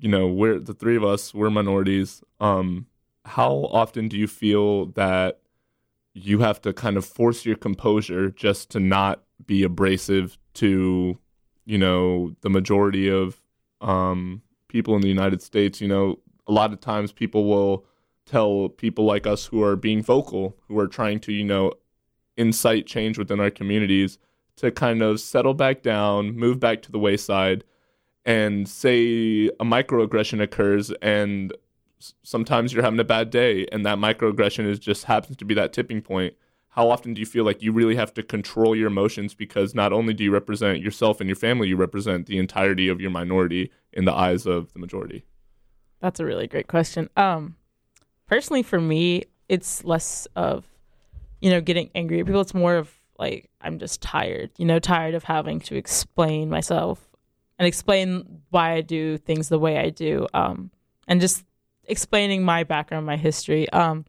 you 0.00 0.08
know, 0.08 0.26
we're 0.26 0.58
the 0.58 0.74
three 0.74 0.96
of 0.96 1.04
us, 1.04 1.34
we're 1.34 1.50
minorities. 1.50 2.22
Um, 2.40 2.86
how 3.24 3.68
often 3.70 4.08
do 4.08 4.16
you 4.16 4.26
feel 4.26 4.86
that 4.86 5.40
you 6.14 6.40
have 6.40 6.60
to 6.62 6.72
kind 6.72 6.96
of 6.96 7.04
force 7.04 7.44
your 7.44 7.56
composure 7.56 8.30
just 8.30 8.70
to 8.70 8.80
not 8.80 9.22
be 9.46 9.62
abrasive 9.62 10.38
to, 10.54 11.18
you 11.66 11.78
know, 11.78 12.34
the 12.40 12.50
majority 12.50 13.08
of 13.08 13.40
um, 13.80 14.42
people 14.68 14.96
in 14.96 15.02
the 15.02 15.08
United 15.08 15.42
States? 15.42 15.80
You 15.80 15.88
know, 15.88 16.18
a 16.46 16.52
lot 16.52 16.72
of 16.72 16.80
times 16.80 17.12
people 17.12 17.44
will 17.44 17.84
tell 18.24 18.70
people 18.70 19.04
like 19.04 19.26
us 19.26 19.46
who 19.46 19.62
are 19.62 19.76
being 19.76 20.02
vocal, 20.02 20.56
who 20.66 20.78
are 20.78 20.88
trying 20.88 21.20
to, 21.20 21.32
you 21.32 21.44
know, 21.44 21.72
incite 22.36 22.86
change 22.86 23.18
within 23.18 23.38
our 23.38 23.50
communities 23.50 24.18
to 24.56 24.70
kind 24.70 25.02
of 25.02 25.20
settle 25.20 25.54
back 25.54 25.82
down, 25.82 26.34
move 26.36 26.58
back 26.58 26.80
to 26.82 26.92
the 26.92 26.98
wayside, 26.98 27.64
and 28.24 28.68
say 28.68 29.46
a 29.48 29.64
microaggression 29.64 30.42
occurs 30.42 30.92
and 31.02 31.52
sometimes 32.22 32.72
you're 32.72 32.82
having 32.82 33.00
a 33.00 33.04
bad 33.04 33.30
day 33.30 33.66
and 33.72 33.84
that 33.84 33.98
microaggression 33.98 34.66
is 34.66 34.78
just 34.78 35.04
happens 35.04 35.36
to 35.36 35.44
be 35.44 35.54
that 35.54 35.72
tipping 35.72 36.00
point. 36.00 36.34
How 36.70 36.88
often 36.88 37.14
do 37.14 37.20
you 37.20 37.26
feel 37.26 37.44
like 37.44 37.62
you 37.62 37.72
really 37.72 37.96
have 37.96 38.14
to 38.14 38.22
control 38.22 38.76
your 38.76 38.86
emotions 38.86 39.34
because 39.34 39.74
not 39.74 39.92
only 39.92 40.14
do 40.14 40.22
you 40.22 40.30
represent 40.30 40.80
yourself 40.80 41.20
and 41.20 41.28
your 41.28 41.36
family, 41.36 41.68
you 41.68 41.76
represent 41.76 42.26
the 42.26 42.38
entirety 42.38 42.88
of 42.88 43.00
your 43.00 43.10
minority 43.10 43.72
in 43.92 44.04
the 44.04 44.12
eyes 44.12 44.46
of 44.46 44.72
the 44.72 44.78
majority? 44.78 45.24
That's 46.00 46.20
a 46.20 46.24
really 46.24 46.46
great 46.46 46.68
question. 46.68 47.10
Um, 47.16 47.56
personally, 48.26 48.62
for 48.62 48.80
me, 48.80 49.24
it's 49.48 49.84
less 49.84 50.28
of, 50.36 50.64
you 51.40 51.50
know, 51.50 51.60
getting 51.60 51.90
angry 51.94 52.20
at 52.20 52.26
people. 52.26 52.40
It's 52.40 52.54
more 52.54 52.76
of 52.76 52.94
like 53.18 53.50
I'm 53.60 53.78
just 53.78 54.00
tired. 54.00 54.50
You 54.56 54.64
know, 54.64 54.78
tired 54.78 55.14
of 55.14 55.24
having 55.24 55.60
to 55.60 55.74
explain 55.74 56.48
myself 56.48 57.09
and 57.60 57.66
explain 57.66 58.40
why 58.48 58.72
I 58.72 58.80
do 58.80 59.18
things 59.18 59.50
the 59.50 59.58
way 59.58 59.76
I 59.76 59.90
do. 59.90 60.26
Um, 60.32 60.70
and 61.06 61.20
just 61.20 61.44
explaining 61.84 62.42
my 62.42 62.64
background, 62.64 63.04
my 63.04 63.18
history. 63.18 63.68
Um, 63.70 64.06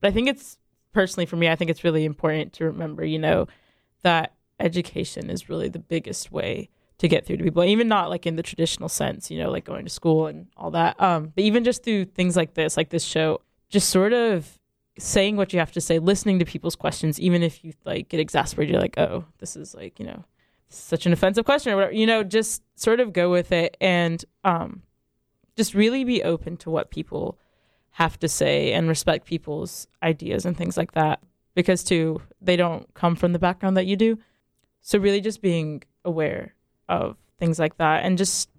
but 0.00 0.08
I 0.08 0.10
think 0.12 0.28
it's 0.28 0.58
personally 0.92 1.26
for 1.26 1.34
me, 1.34 1.48
I 1.48 1.56
think 1.56 1.72
it's 1.72 1.82
really 1.82 2.04
important 2.04 2.52
to 2.52 2.66
remember, 2.66 3.04
you 3.04 3.18
know, 3.18 3.48
that 4.04 4.34
education 4.60 5.28
is 5.28 5.48
really 5.48 5.68
the 5.68 5.80
biggest 5.80 6.30
way 6.30 6.68
to 6.98 7.08
get 7.08 7.26
through 7.26 7.36
to 7.38 7.42
people 7.42 7.64
even 7.64 7.88
not 7.88 8.08
like 8.08 8.24
in 8.24 8.36
the 8.36 8.42
traditional 8.42 8.88
sense 8.88 9.28
you 9.28 9.36
know 9.36 9.50
like 9.50 9.64
going 9.64 9.84
to 9.84 9.90
school 9.90 10.28
and 10.28 10.46
all 10.56 10.70
that 10.70 10.98
um 11.02 11.32
but 11.34 11.42
even 11.42 11.64
just 11.64 11.82
through 11.82 12.04
things 12.04 12.36
like 12.36 12.54
this 12.54 12.76
like 12.76 12.90
this 12.90 13.02
show 13.02 13.40
just 13.68 13.90
sort 13.90 14.12
of 14.12 14.60
saying 14.96 15.36
what 15.36 15.52
you 15.52 15.58
have 15.58 15.72
to 15.72 15.80
say 15.80 15.98
listening 15.98 16.38
to 16.38 16.44
people's 16.44 16.76
questions 16.76 17.18
even 17.18 17.42
if 17.42 17.64
you 17.64 17.72
like 17.84 18.08
get 18.08 18.20
exasperated 18.20 18.72
you're 18.72 18.80
like 18.80 18.96
oh 18.96 19.24
this 19.38 19.56
is 19.56 19.74
like 19.74 19.98
you 19.98 20.06
know 20.06 20.24
such 20.76 21.06
an 21.06 21.12
offensive 21.12 21.44
question 21.44 21.72
or 21.72 21.76
whatever 21.76 21.92
you 21.94 22.06
know 22.06 22.22
just 22.22 22.62
sort 22.74 23.00
of 23.00 23.12
go 23.12 23.30
with 23.30 23.52
it 23.52 23.76
and 23.80 24.24
um 24.44 24.82
just 25.56 25.74
really 25.74 26.04
be 26.04 26.22
open 26.22 26.56
to 26.58 26.70
what 26.70 26.90
people 26.90 27.38
have 27.92 28.18
to 28.18 28.28
say 28.28 28.72
and 28.72 28.88
respect 28.88 29.24
people's 29.24 29.86
ideas 30.02 30.44
and 30.44 30.56
things 30.56 30.76
like 30.76 30.92
that. 30.92 31.20
Because 31.54 31.84
too 31.84 32.20
they 32.40 32.56
don't 32.56 32.92
come 32.94 33.14
from 33.14 33.32
the 33.32 33.38
background 33.38 33.76
that 33.76 33.86
you 33.86 33.96
do. 33.96 34.18
So 34.80 34.98
really 34.98 35.20
just 35.20 35.40
being 35.40 35.82
aware 36.04 36.54
of 36.88 37.16
things 37.38 37.58
like 37.58 37.78
that 37.78 38.04
and 38.04 38.18
just 38.18 38.50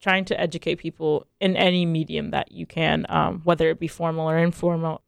trying 0.00 0.24
to 0.26 0.38
educate 0.38 0.76
people 0.76 1.26
in 1.40 1.56
any 1.56 1.86
medium 1.86 2.30
that 2.30 2.52
you 2.52 2.66
can 2.66 3.06
um, 3.08 3.40
whether 3.44 3.70
it 3.70 3.80
be 3.80 3.88
formal 3.88 4.28
or 4.28 4.38
informal. 4.38 5.00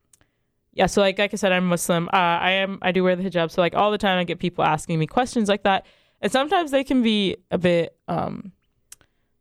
Yeah 0.73 0.87
so 0.87 1.01
like 1.01 1.19
like 1.19 1.33
i 1.33 1.37
said 1.37 1.53
i'm 1.53 1.67
muslim. 1.67 2.09
Uh, 2.09 2.17
i 2.17 2.51
am 2.51 2.81
i 2.83 2.91
do 2.91 3.05
wear 3.05 3.15
the 3.15 3.23
hijab 3.23 3.49
so 3.53 3.61
like 3.61 3.77
all 3.77 3.93
the 3.93 3.99
time 3.99 4.19
i 4.19 4.25
get 4.25 4.41
people 4.41 4.65
asking 4.65 4.99
me 4.99 5.07
questions 5.07 5.49
like 5.49 5.63
that 5.63 5.87
and 6.25 6.33
sometimes 6.33 6.73
they 6.73 6.83
can 6.83 7.03
be 7.03 7.37
a 7.53 7.59
bit 7.59 7.97
um 8.09 8.51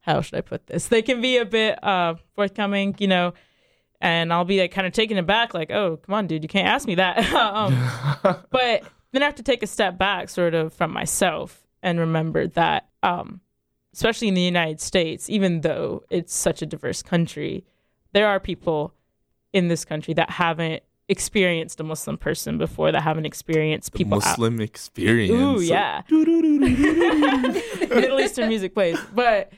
how 0.01 0.21
should 0.21 0.35
i 0.35 0.41
put 0.41 0.67
this? 0.67 0.87
They 0.87 1.01
can 1.01 1.21
be 1.21 1.37
a 1.37 1.45
bit 1.45 1.83
uh 1.83 2.15
forthcoming 2.35 2.95
you 2.99 3.07
know 3.07 3.33
and 4.01 4.31
i'll 4.31 4.45
be 4.45 4.59
like 4.59 4.71
kind 4.71 4.85
of 4.85 4.93
taken 4.93 5.17
aback 5.17 5.53
like 5.55 5.71
oh 5.71 5.97
come 5.97 6.13
on 6.13 6.27
dude 6.27 6.43
you 6.43 6.49
can't 6.49 6.67
ask 6.67 6.87
me 6.87 6.95
that. 6.95 7.17
Um, 7.33 7.73
but 8.51 8.83
then 9.13 9.21
I 9.21 9.25
have 9.25 9.35
to 9.35 9.43
take 9.43 9.63
a 9.63 9.67
step 9.67 9.97
back, 9.97 10.27
sort 10.27 10.53
of, 10.55 10.73
from 10.73 10.91
myself 10.91 11.65
and 11.83 11.99
remember 11.99 12.47
that, 12.47 12.89
um, 13.03 13.41
especially 13.93 14.27
in 14.27 14.33
the 14.33 14.41
United 14.41 14.81
States, 14.81 15.29
even 15.29 15.61
though 15.61 16.03
it's 16.09 16.33
such 16.33 16.61
a 16.61 16.65
diverse 16.65 17.03
country, 17.03 17.63
there 18.13 18.27
are 18.27 18.39
people 18.39 18.93
in 19.53 19.67
this 19.67 19.85
country 19.85 20.15
that 20.15 20.31
haven't 20.31 20.81
experienced 21.09 21.79
a 21.79 21.83
Muslim 21.83 22.17
person 22.17 22.57
before, 22.57 22.91
that 22.91 23.01
haven't 23.01 23.25
experienced 23.25 23.93
people. 23.93 24.17
out- 24.17 24.25
Muslim 24.25 24.61
experience. 24.61 25.31
Ooh, 25.33 25.61
yeah. 25.61 26.01
Middle 26.09 28.19
Eastern 28.19 28.49
music 28.49 28.73
plays. 28.73 28.99
But 29.13 29.51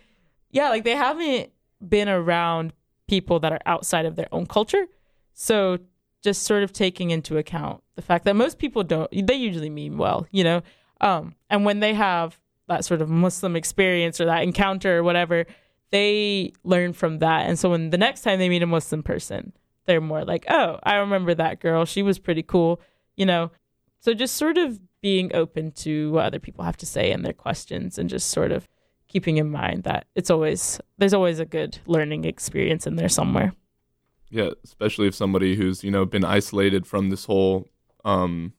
yeah, 0.51 0.69
like 0.69 0.83
they 0.83 0.95
haven't 0.95 1.51
been 1.87 2.09
around 2.09 2.73
people 3.07 3.39
that 3.41 3.51
are 3.51 3.59
outside 3.65 4.05
of 4.05 4.15
their 4.15 4.27
own 4.31 4.45
culture. 4.45 4.85
So 5.33 5.79
just 6.23 6.43
sort 6.43 6.63
of 6.63 6.73
taking 6.73 7.11
into 7.11 7.37
account 7.37 7.83
the 7.95 8.01
fact 8.01 8.25
that 8.25 8.35
most 8.35 8.57
people 8.57 8.83
don't 8.83 9.09
they 9.27 9.35
usually 9.35 9.69
mean 9.69 9.97
well, 9.97 10.25
you 10.31 10.43
know. 10.43 10.61
Um 11.01 11.35
and 11.49 11.65
when 11.65 11.81
they 11.81 11.93
have 11.93 12.39
that 12.67 12.83
sort 12.83 13.01
of 13.01 13.09
Muslim 13.09 13.55
experience 13.55 14.19
or 14.19 14.25
that 14.25 14.41
encounter 14.41 14.97
or 14.97 15.03
whatever, 15.03 15.45
they 15.91 16.53
learn 16.63 16.93
from 16.93 17.19
that. 17.19 17.47
And 17.47 17.59
so 17.59 17.69
when 17.69 17.91
the 17.91 17.97
next 17.97 18.21
time 18.21 18.39
they 18.39 18.49
meet 18.49 18.63
a 18.63 18.67
Muslim 18.67 19.03
person, 19.03 19.53
they're 19.85 20.01
more 20.01 20.23
like, 20.25 20.45
"Oh, 20.49 20.79
I 20.83 20.95
remember 20.95 21.33
that 21.35 21.59
girl. 21.59 21.85
She 21.85 22.03
was 22.03 22.19
pretty 22.19 22.43
cool." 22.43 22.81
You 23.15 23.25
know. 23.25 23.51
So 23.99 24.13
just 24.13 24.35
sort 24.35 24.59
of 24.59 24.79
being 25.01 25.35
open 25.35 25.71
to 25.71 26.11
what 26.11 26.25
other 26.25 26.39
people 26.39 26.63
have 26.63 26.77
to 26.77 26.85
say 26.85 27.11
and 27.11 27.25
their 27.25 27.33
questions 27.33 27.97
and 27.97 28.07
just 28.07 28.29
sort 28.29 28.51
of 28.51 28.67
keeping 29.07 29.37
in 29.37 29.49
mind 29.49 29.83
that 29.83 30.05
it's 30.15 30.29
always 30.29 30.79
there's 30.97 31.13
always 31.13 31.39
a 31.39 31.45
good 31.45 31.77
learning 31.85 32.25
experience 32.25 32.85
in 32.85 32.95
there 32.95 33.09
somewhere. 33.09 33.53
Yeah, 34.29 34.49
especially 34.63 35.07
if 35.07 35.15
somebody 35.15 35.55
who's 35.55 35.83
you 35.83 35.91
know 35.91 36.05
been 36.05 36.25
isolated 36.25 36.85
from 36.85 37.09
this 37.09 37.25
whole 37.25 37.67
um, 38.03 38.53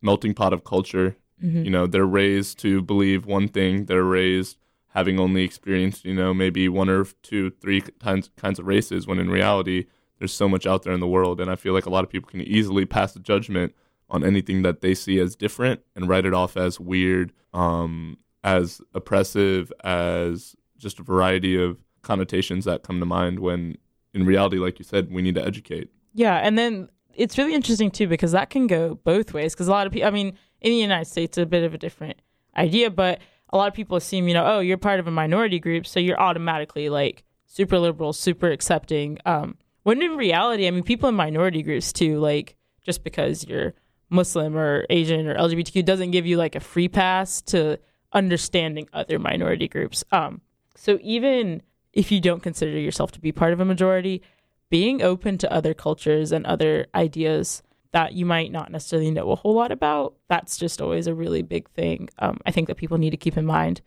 melting 0.00 0.34
pot 0.34 0.52
of 0.52 0.64
culture. 0.64 1.16
Mm-hmm. 1.42 1.64
You 1.64 1.70
know, 1.70 1.86
they're 1.86 2.06
raised 2.06 2.58
to 2.60 2.82
believe 2.82 3.26
one 3.26 3.48
thing. 3.48 3.86
They're 3.86 4.04
raised 4.04 4.58
having 4.94 5.18
only 5.18 5.42
experienced 5.42 6.04
you 6.04 6.14
know 6.14 6.32
maybe 6.32 6.68
one 6.68 6.88
or 6.88 7.04
two, 7.22 7.50
three 7.50 7.82
kinds 8.00 8.30
kinds 8.36 8.58
of 8.58 8.66
races. 8.66 9.06
When 9.06 9.18
in 9.18 9.30
reality, 9.30 9.86
there's 10.22 10.32
so 10.32 10.48
much 10.48 10.68
out 10.68 10.84
there 10.84 10.92
in 10.92 11.00
the 11.00 11.08
world, 11.08 11.40
and 11.40 11.50
I 11.50 11.56
feel 11.56 11.72
like 11.74 11.84
a 11.84 11.90
lot 11.90 12.04
of 12.04 12.10
people 12.10 12.30
can 12.30 12.42
easily 12.42 12.86
pass 12.86 13.16
a 13.16 13.18
judgment 13.18 13.74
on 14.08 14.22
anything 14.22 14.62
that 14.62 14.80
they 14.80 14.94
see 14.94 15.18
as 15.18 15.34
different 15.34 15.80
and 15.96 16.08
write 16.08 16.24
it 16.24 16.32
off 16.32 16.56
as 16.56 16.78
weird, 16.78 17.32
um, 17.52 18.16
as 18.44 18.80
oppressive, 18.94 19.72
as 19.82 20.54
just 20.78 21.00
a 21.00 21.02
variety 21.02 21.60
of 21.60 21.82
connotations 22.02 22.64
that 22.66 22.84
come 22.84 23.00
to 23.00 23.04
mind 23.04 23.40
when 23.40 23.76
in 24.14 24.24
reality, 24.24 24.58
like 24.58 24.78
you 24.78 24.84
said, 24.84 25.10
we 25.10 25.22
need 25.22 25.34
to 25.34 25.44
educate. 25.44 25.90
Yeah, 26.14 26.36
and 26.36 26.56
then 26.56 26.88
it's 27.12 27.36
really 27.36 27.54
interesting 27.54 27.90
too 27.90 28.06
because 28.06 28.30
that 28.30 28.48
can 28.48 28.68
go 28.68 28.94
both 29.02 29.34
ways. 29.34 29.54
Because 29.54 29.66
a 29.66 29.72
lot 29.72 29.88
of 29.88 29.92
people, 29.92 30.06
I 30.06 30.12
mean, 30.12 30.38
in 30.60 30.70
the 30.70 30.76
United 30.76 31.06
States, 31.06 31.36
it's 31.36 31.42
a 31.42 31.46
bit 31.46 31.64
of 31.64 31.74
a 31.74 31.78
different 31.78 32.22
idea, 32.56 32.90
but 32.90 33.18
a 33.52 33.56
lot 33.56 33.66
of 33.66 33.74
people 33.74 33.96
assume, 33.96 34.28
you 34.28 34.34
know, 34.34 34.46
oh, 34.46 34.60
you're 34.60 34.78
part 34.78 35.00
of 35.00 35.08
a 35.08 35.10
minority 35.10 35.58
group, 35.58 35.84
so 35.84 35.98
you're 35.98 36.20
automatically 36.20 36.88
like 36.90 37.24
super 37.46 37.80
liberal, 37.80 38.12
super 38.12 38.52
accepting. 38.52 39.18
Um, 39.26 39.56
when 39.82 40.02
in 40.02 40.16
reality, 40.16 40.66
I 40.66 40.70
mean, 40.70 40.82
people 40.82 41.08
in 41.08 41.14
minority 41.14 41.62
groups 41.62 41.92
too, 41.92 42.18
like 42.18 42.56
just 42.84 43.04
because 43.04 43.44
you're 43.46 43.74
Muslim 44.10 44.56
or 44.56 44.84
Asian 44.90 45.26
or 45.26 45.34
LGBTQ 45.36 45.84
doesn't 45.84 46.10
give 46.10 46.26
you 46.26 46.36
like 46.36 46.54
a 46.54 46.60
free 46.60 46.88
pass 46.88 47.40
to 47.42 47.78
understanding 48.12 48.88
other 48.92 49.18
minority 49.18 49.68
groups. 49.68 50.04
Um, 50.12 50.42
so 50.76 50.98
even 51.02 51.62
if 51.92 52.12
you 52.12 52.20
don't 52.20 52.42
consider 52.42 52.78
yourself 52.78 53.10
to 53.12 53.20
be 53.20 53.32
part 53.32 53.52
of 53.52 53.60
a 53.60 53.64
majority, 53.64 54.22
being 54.70 55.02
open 55.02 55.38
to 55.38 55.52
other 55.52 55.74
cultures 55.74 56.32
and 56.32 56.46
other 56.46 56.86
ideas 56.94 57.62
that 57.92 58.14
you 58.14 58.24
might 58.24 58.50
not 58.50 58.72
necessarily 58.72 59.10
know 59.10 59.30
a 59.30 59.36
whole 59.36 59.54
lot 59.54 59.70
about, 59.70 60.14
that's 60.28 60.56
just 60.56 60.80
always 60.80 61.06
a 61.06 61.14
really 61.14 61.42
big 61.42 61.68
thing. 61.70 62.08
Um, 62.18 62.38
I 62.46 62.50
think 62.50 62.68
that 62.68 62.76
people 62.76 62.98
need 62.98 63.10
to 63.10 63.18
keep 63.18 63.36
in 63.36 63.44
mind. 63.44 63.82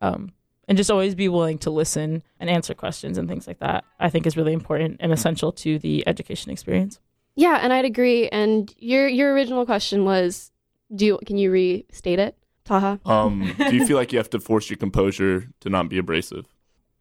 Um, 0.00 0.32
and 0.68 0.76
just 0.76 0.90
always 0.90 1.14
be 1.14 1.28
willing 1.28 1.58
to 1.58 1.70
listen 1.70 2.22
and 2.38 2.48
answer 2.48 2.74
questions 2.74 3.18
and 3.18 3.28
things 3.28 3.46
like 3.46 3.58
that, 3.58 3.84
I 3.98 4.10
think 4.10 4.26
is 4.26 4.36
really 4.36 4.52
important 4.52 4.98
and 5.00 5.12
essential 5.12 5.50
to 5.52 5.78
the 5.78 6.06
education 6.06 6.52
experience. 6.52 7.00
Yeah, 7.34 7.58
and 7.62 7.72
I'd 7.72 7.86
agree. 7.86 8.28
And 8.28 8.72
your 8.78 9.08
your 9.08 9.32
original 9.32 9.64
question 9.64 10.04
was, 10.04 10.52
do 10.94 11.06
you, 11.06 11.18
can 11.24 11.38
you 11.38 11.50
restate 11.50 12.18
it, 12.18 12.36
Taha? 12.64 13.00
Um, 13.06 13.54
do 13.56 13.74
you 13.74 13.86
feel 13.88 13.96
like 13.96 14.12
you 14.12 14.18
have 14.18 14.30
to 14.30 14.40
force 14.40 14.68
your 14.68 14.76
composure 14.76 15.48
to 15.60 15.70
not 15.70 15.88
be 15.88 15.98
abrasive? 15.98 16.46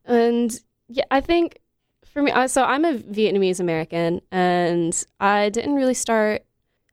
And 0.05 0.57
yeah, 0.87 1.05
I 1.11 1.21
think 1.21 1.59
for 2.05 2.21
me, 2.21 2.31
so 2.47 2.63
I'm 2.63 2.85
a 2.85 2.93
Vietnamese 2.93 3.59
American, 3.59 4.21
and 4.31 5.03
I 5.19 5.49
didn't 5.49 5.75
really 5.75 5.93
start. 5.93 6.45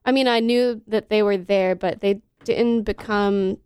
I 0.05 0.13
mean, 0.13 0.27
I 0.27 0.41
knew 0.41 0.83
that 0.89 1.09
they 1.09 1.23
were 1.23 1.37
there, 1.37 1.75
but 1.75 2.01
they 2.01 2.21
didn't 2.45 2.83
become 2.83 3.59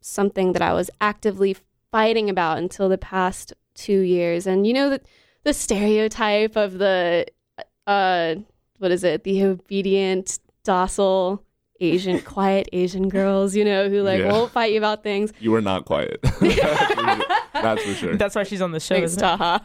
something 0.00 0.52
that 0.52 0.62
I 0.62 0.72
was 0.72 0.90
actively 1.00 1.56
fighting 1.92 2.28
about 2.28 2.58
until 2.58 2.88
the 2.88 2.98
past 2.98 3.52
two 3.74 4.00
years. 4.00 4.46
And 4.46 4.66
you 4.66 4.72
know 4.74 4.90
the 4.90 5.00
the 5.44 5.52
stereotype 5.54 6.56
of 6.56 6.78
the 6.78 7.26
uh, 7.86 8.34
what 8.78 8.90
is 8.90 9.04
it? 9.04 9.22
The 9.24 9.44
obedient, 9.44 10.38
docile 10.64 11.44
Asian, 11.80 12.20
quiet 12.36 12.68
Asian 12.72 13.08
girls, 13.08 13.54
you 13.54 13.64
know, 13.64 13.88
who 13.88 14.02
like 14.02 14.20
Yeah. 14.20 14.32
won't 14.32 14.50
fight 14.52 14.72
you 14.72 14.78
about 14.78 15.02
things. 15.04 15.32
You 15.40 15.50
were 15.52 15.60
not 15.62 15.84
quiet. 15.84 16.20
That's 17.52 17.82
for 17.84 17.94
sure. 17.94 18.16
That's 18.16 18.34
why 18.34 18.42
she's 18.44 18.62
on 18.62 18.72
the 18.72 18.80
show. 18.80 18.94
Thanks. 18.96 19.14
Taha. 19.16 19.60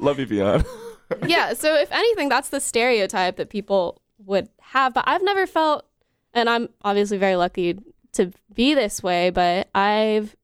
Love 0.00 0.18
you, 0.18 0.26
Fion. 0.26 0.64
yeah, 1.26 1.52
so 1.54 1.74
if 1.76 1.90
anything, 1.92 2.28
that's 2.28 2.48
the 2.48 2.60
stereotype 2.60 3.36
that 3.36 3.48
people 3.50 4.00
would 4.18 4.48
have. 4.60 4.94
But 4.94 5.04
I've 5.06 5.22
never 5.22 5.46
felt, 5.46 5.86
and 6.34 6.48
I'm 6.50 6.68
obviously 6.82 7.18
very 7.18 7.36
lucky 7.36 7.78
to 8.12 8.32
be 8.54 8.74
this 8.74 9.02
way, 9.02 9.30
but 9.30 9.68
I've, 9.74 10.34
I- 10.34 10.36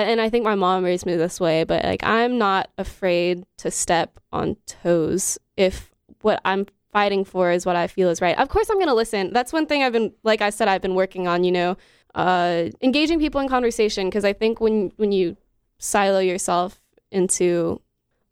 and 0.00 0.20
I 0.20 0.30
think 0.30 0.44
my 0.44 0.54
mom 0.54 0.84
raised 0.84 1.06
me 1.06 1.16
this 1.16 1.40
way, 1.40 1.64
but 1.64 1.84
like 1.84 2.02
I'm 2.04 2.38
not 2.38 2.70
afraid 2.78 3.44
to 3.58 3.70
step 3.70 4.18
on 4.32 4.56
toes 4.66 5.38
if 5.56 5.90
what 6.22 6.40
I'm 6.44 6.66
fighting 6.92 7.24
for 7.24 7.50
is 7.50 7.66
what 7.66 7.76
I 7.76 7.86
feel 7.86 8.08
is 8.08 8.20
right. 8.20 8.38
Of 8.38 8.48
course, 8.48 8.70
I'm 8.70 8.76
going 8.76 8.88
to 8.88 8.94
listen. 8.94 9.32
That's 9.32 9.52
one 9.52 9.66
thing 9.66 9.82
I've 9.82 9.92
been, 9.92 10.12
like 10.22 10.40
I 10.40 10.50
said, 10.50 10.66
I've 10.66 10.80
been 10.80 10.94
working 10.94 11.28
on, 11.28 11.44
you 11.44 11.52
know, 11.52 11.76
uh, 12.14 12.70
engaging 12.80 13.18
people 13.18 13.40
in 13.40 13.48
conversation. 13.48 14.10
Cause 14.10 14.24
I 14.24 14.32
think 14.32 14.60
when, 14.60 14.92
when 14.96 15.12
you 15.12 15.36
silo 15.78 16.20
yourself 16.20 16.80
into 17.10 17.80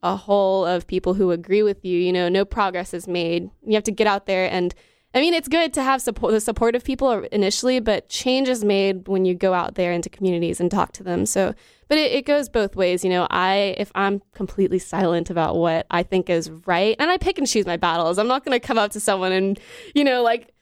a 0.03 0.17
whole 0.17 0.65
of 0.65 0.87
people 0.87 1.15
who 1.15 1.31
agree 1.31 1.63
with 1.63 1.85
you, 1.85 1.99
you 1.99 2.13
know, 2.13 2.29
no 2.29 2.45
progress 2.45 2.95
is 2.95 3.07
made. 3.07 3.51
You 3.67 3.75
have 3.75 3.85
to 3.85 3.93
get 3.93 4.07
out 4.07 4.27
there 4.27 4.51
and 4.51 4.75
I 5.15 5.21
mean, 5.21 5.33
it's 5.33 5.47
good 5.47 5.73
to 5.75 5.83
have 5.83 6.03
support, 6.03 6.33
the 6.33 6.41
support 6.41 6.75
of 6.75 6.83
people 6.83 7.23
initially, 7.31 7.79
but 7.79 8.09
change 8.09 8.49
is 8.49 8.65
made 8.65 9.07
when 9.07 9.25
you 9.25 9.35
go 9.35 9.55
out 9.55 9.77
there 9.77 9.93
into 9.93 10.11
communities 10.11 10.61
and 10.61 10.69
talk 10.69 10.91
to 10.93 11.05
them. 11.05 11.25
So, 11.25 11.55
but 11.87 11.99
it, 11.99 12.11
it 12.11 12.27
goes 12.27 12.49
both 12.49 12.75
ways. 12.75 13.05
You 13.05 13.11
know, 13.11 13.29
I, 13.31 13.77
if 13.79 13.93
I'm 13.95 14.23
completely 14.35 14.81
silent 14.81 15.31
about 15.31 15.55
what 15.55 15.87
I 15.89 16.03
think 16.03 16.29
is 16.29 16.51
right, 16.67 16.97
and 16.99 17.13
I 17.13 17.17
pick 17.17 17.39
and 17.39 17.47
choose 17.47 17.65
my 17.65 17.77
battles, 17.77 18.19
I'm 18.19 18.27
not 18.27 18.45
going 18.45 18.59
to 18.59 18.67
come 18.67 18.77
up 18.77 18.91
to 18.91 19.01
someone 19.01 19.31
and, 19.31 19.61
you 19.95 20.03
know, 20.03 20.21
like 20.25 20.53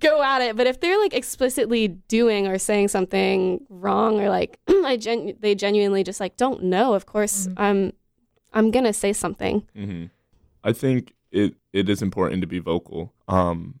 go 0.00 0.20
at 0.22 0.42
it. 0.42 0.56
But 0.56 0.66
if 0.66 0.80
they're 0.80 0.98
like 0.98 1.14
explicitly 1.14 1.86
doing 1.86 2.48
or 2.48 2.58
saying 2.58 2.88
something 2.88 3.64
wrong 3.68 4.20
or 4.20 4.28
like 4.28 4.58
I 4.68 4.96
gen- 4.96 5.36
they 5.38 5.54
genuinely 5.54 6.02
just 6.02 6.18
like 6.18 6.36
don't 6.36 6.64
know, 6.64 6.94
of 6.94 7.06
course, 7.06 7.48
I'm, 7.56 7.92
I'm 8.52 8.72
going 8.72 8.86
to 8.86 8.92
say 8.92 9.12
something. 9.12 9.68
hmm 9.74 10.06
I 10.62 10.72
think 10.72 11.14
it 11.30 11.54
it 11.72 11.88
is 11.88 12.02
important 12.02 12.40
to 12.42 12.46
be 12.46 12.58
vocal. 12.58 13.14
Um, 13.28 13.78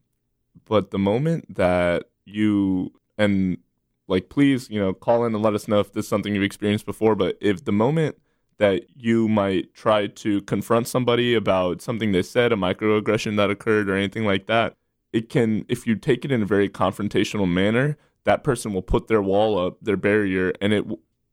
but 0.70 0.92
the 0.92 0.98
moment 1.00 1.56
that 1.56 2.04
you 2.24 2.92
and 3.18 3.58
like, 4.06 4.28
please, 4.28 4.70
you 4.70 4.78
know, 4.78 4.94
call 4.94 5.24
in 5.24 5.34
and 5.34 5.42
let 5.42 5.54
us 5.54 5.66
know 5.66 5.80
if 5.80 5.92
this 5.92 6.04
is 6.04 6.08
something 6.08 6.32
you've 6.32 6.44
experienced 6.44 6.86
before. 6.86 7.16
But 7.16 7.36
if 7.40 7.64
the 7.64 7.72
moment 7.72 8.16
that 8.58 8.84
you 8.96 9.28
might 9.28 9.74
try 9.74 10.06
to 10.06 10.40
confront 10.42 10.86
somebody 10.86 11.34
about 11.34 11.82
something 11.82 12.12
they 12.12 12.22
said, 12.22 12.52
a 12.52 12.56
microaggression 12.56 13.36
that 13.36 13.50
occurred, 13.50 13.90
or 13.90 13.96
anything 13.96 14.24
like 14.24 14.46
that, 14.46 14.76
it 15.12 15.28
can, 15.28 15.66
if 15.68 15.88
you 15.88 15.96
take 15.96 16.24
it 16.24 16.30
in 16.30 16.42
a 16.42 16.46
very 16.46 16.68
confrontational 16.68 17.50
manner, 17.50 17.98
that 18.22 18.44
person 18.44 18.72
will 18.72 18.82
put 18.82 19.08
their 19.08 19.22
wall 19.22 19.58
up, 19.58 19.78
their 19.82 19.96
barrier, 19.96 20.52
and 20.60 20.72
it 20.72 20.84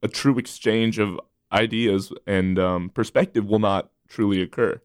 a 0.01 0.07
true 0.07 0.39
exchange 0.39 0.97
of 0.97 1.19
ideas 1.51 2.11
and 2.25 2.57
um, 2.57 2.89
perspective 2.89 3.45
will 3.45 3.59
not 3.59 3.91
truly 4.07 4.41
occur. 4.41 4.81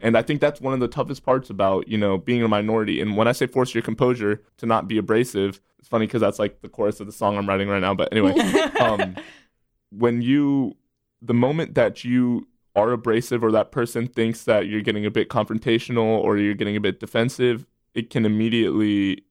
And 0.00 0.18
I 0.18 0.22
think 0.22 0.40
that's 0.40 0.60
one 0.60 0.74
of 0.74 0.80
the 0.80 0.88
toughest 0.88 1.24
parts 1.24 1.50
about, 1.50 1.88
you 1.88 1.96
know, 1.96 2.18
being 2.18 2.42
a 2.42 2.48
minority. 2.48 3.00
And 3.00 3.16
when 3.16 3.28
I 3.28 3.32
say 3.32 3.46
force 3.46 3.74
your 3.74 3.82
composure 3.82 4.42
to 4.58 4.66
not 4.66 4.88
be 4.88 4.98
abrasive, 4.98 5.60
it's 5.78 5.88
funny 5.88 6.06
because 6.06 6.20
that's 6.20 6.38
like 6.38 6.60
the 6.62 6.68
chorus 6.68 7.00
of 7.00 7.06
the 7.06 7.12
song 7.12 7.36
I'm 7.36 7.48
writing 7.48 7.68
right 7.68 7.80
now. 7.80 7.94
But 7.94 8.12
anyway, 8.12 8.32
um, 8.80 9.16
when 9.90 10.20
you, 10.20 10.76
the 11.22 11.34
moment 11.34 11.74
that 11.74 12.04
you 12.04 12.48
are 12.76 12.92
abrasive 12.92 13.44
or 13.44 13.52
that 13.52 13.70
person 13.70 14.06
thinks 14.06 14.44
that 14.44 14.66
you're 14.66 14.82
getting 14.82 15.06
a 15.06 15.10
bit 15.10 15.28
confrontational 15.28 16.18
or 16.18 16.36
you're 16.36 16.54
getting 16.54 16.76
a 16.76 16.80
bit 16.80 17.00
defensive, 17.00 17.66
it 17.94 18.10
can 18.10 18.26
immediately, 18.26 19.24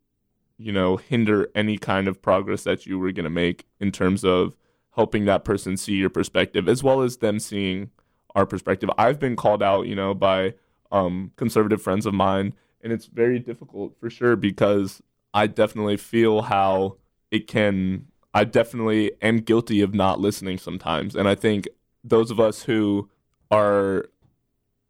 you 0.58 0.72
know, 0.72 0.96
hinder 0.96 1.50
any 1.54 1.78
kind 1.78 2.08
of 2.08 2.22
progress 2.22 2.64
that 2.64 2.86
you 2.86 2.98
were 2.98 3.12
going 3.12 3.26
to 3.26 3.30
make 3.30 3.66
in 3.80 3.92
terms 3.92 4.24
of 4.24 4.56
helping 4.96 5.26
that 5.26 5.44
person 5.44 5.76
see 5.76 5.94
your 5.94 6.10
perspective 6.10 6.70
as 6.70 6.84
well 6.84 7.02
as 7.02 7.18
them 7.18 7.40
seeing 7.40 7.90
our 8.36 8.46
perspective. 8.46 8.90
I've 8.98 9.20
been 9.20 9.36
called 9.36 9.62
out, 9.64 9.88
you 9.88 9.96
know, 9.96 10.14
by 10.14 10.54
um, 10.92 11.32
conservative 11.36 11.82
friends 11.82 12.06
of 12.06 12.14
mine, 12.14 12.54
and 12.82 12.92
it's 12.92 13.06
very 13.06 13.40
difficult 13.40 13.96
for 14.00 14.10
sure 14.10 14.36
because 14.36 15.02
I 15.34 15.48
definitely 15.48 15.98
feel 15.98 16.44
how 16.44 16.98
it 17.32 17.48
can. 17.48 18.08
I 18.34 18.44
definitely 18.46 19.12
am 19.22 19.38
guilty 19.38 19.82
of 19.82 19.94
not 19.94 20.20
listening 20.20 20.58
sometimes, 20.58 21.16
and 21.16 21.28
I 21.28 21.36
think 21.36 21.68
those 22.04 22.32
of 22.32 22.40
us 22.40 22.64
who 22.64 23.10
are 23.52 24.06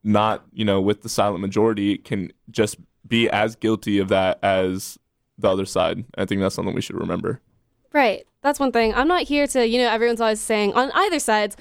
not, 0.03 0.45
you 0.51 0.65
know, 0.65 0.81
with 0.81 1.01
the 1.01 1.09
silent 1.09 1.41
majority 1.41 1.97
can 1.97 2.31
just 2.49 2.77
be 3.07 3.29
as 3.29 3.55
guilty 3.55 3.99
of 3.99 4.09
that 4.09 4.39
as 4.43 4.97
the 5.37 5.49
other 5.49 5.65
side. 5.65 6.05
I 6.17 6.25
think 6.25 6.41
that's 6.41 6.55
something 6.55 6.73
we 6.73 6.81
should 6.81 6.99
remember. 6.99 7.41
Right. 7.91 8.25
That's 8.41 8.59
one 8.59 8.71
thing. 8.71 8.93
I'm 8.93 9.07
not 9.07 9.23
here 9.23 9.47
to, 9.47 9.65
you 9.65 9.77
know, 9.77 9.89
everyone's 9.89 10.19
always 10.19 10.41
saying 10.41 10.73
on 10.73 10.91
either 10.93 11.19
sides, 11.19 11.55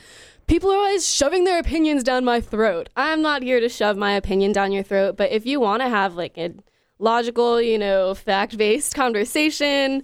people 0.47 0.71
are 0.71 0.77
always 0.77 1.09
shoving 1.09 1.45
their 1.45 1.59
opinions 1.59 2.03
down 2.03 2.25
my 2.25 2.41
throat. 2.41 2.89
I'm 2.97 3.23
not 3.23 3.43
here 3.43 3.61
to 3.61 3.69
shove 3.69 3.97
my 3.97 4.13
opinion 4.13 4.53
down 4.53 4.73
your 4.73 4.83
throat, 4.83 5.17
but 5.17 5.31
if 5.31 5.47
you 5.47 5.61
want 5.61 5.83
to 5.83 5.89
have 5.89 6.15
like 6.15 6.37
a 6.39 6.55
logical, 6.99 7.61
you 7.61 7.79
know, 7.79 8.15
fact-based 8.15 8.95
conversation, 8.95 10.03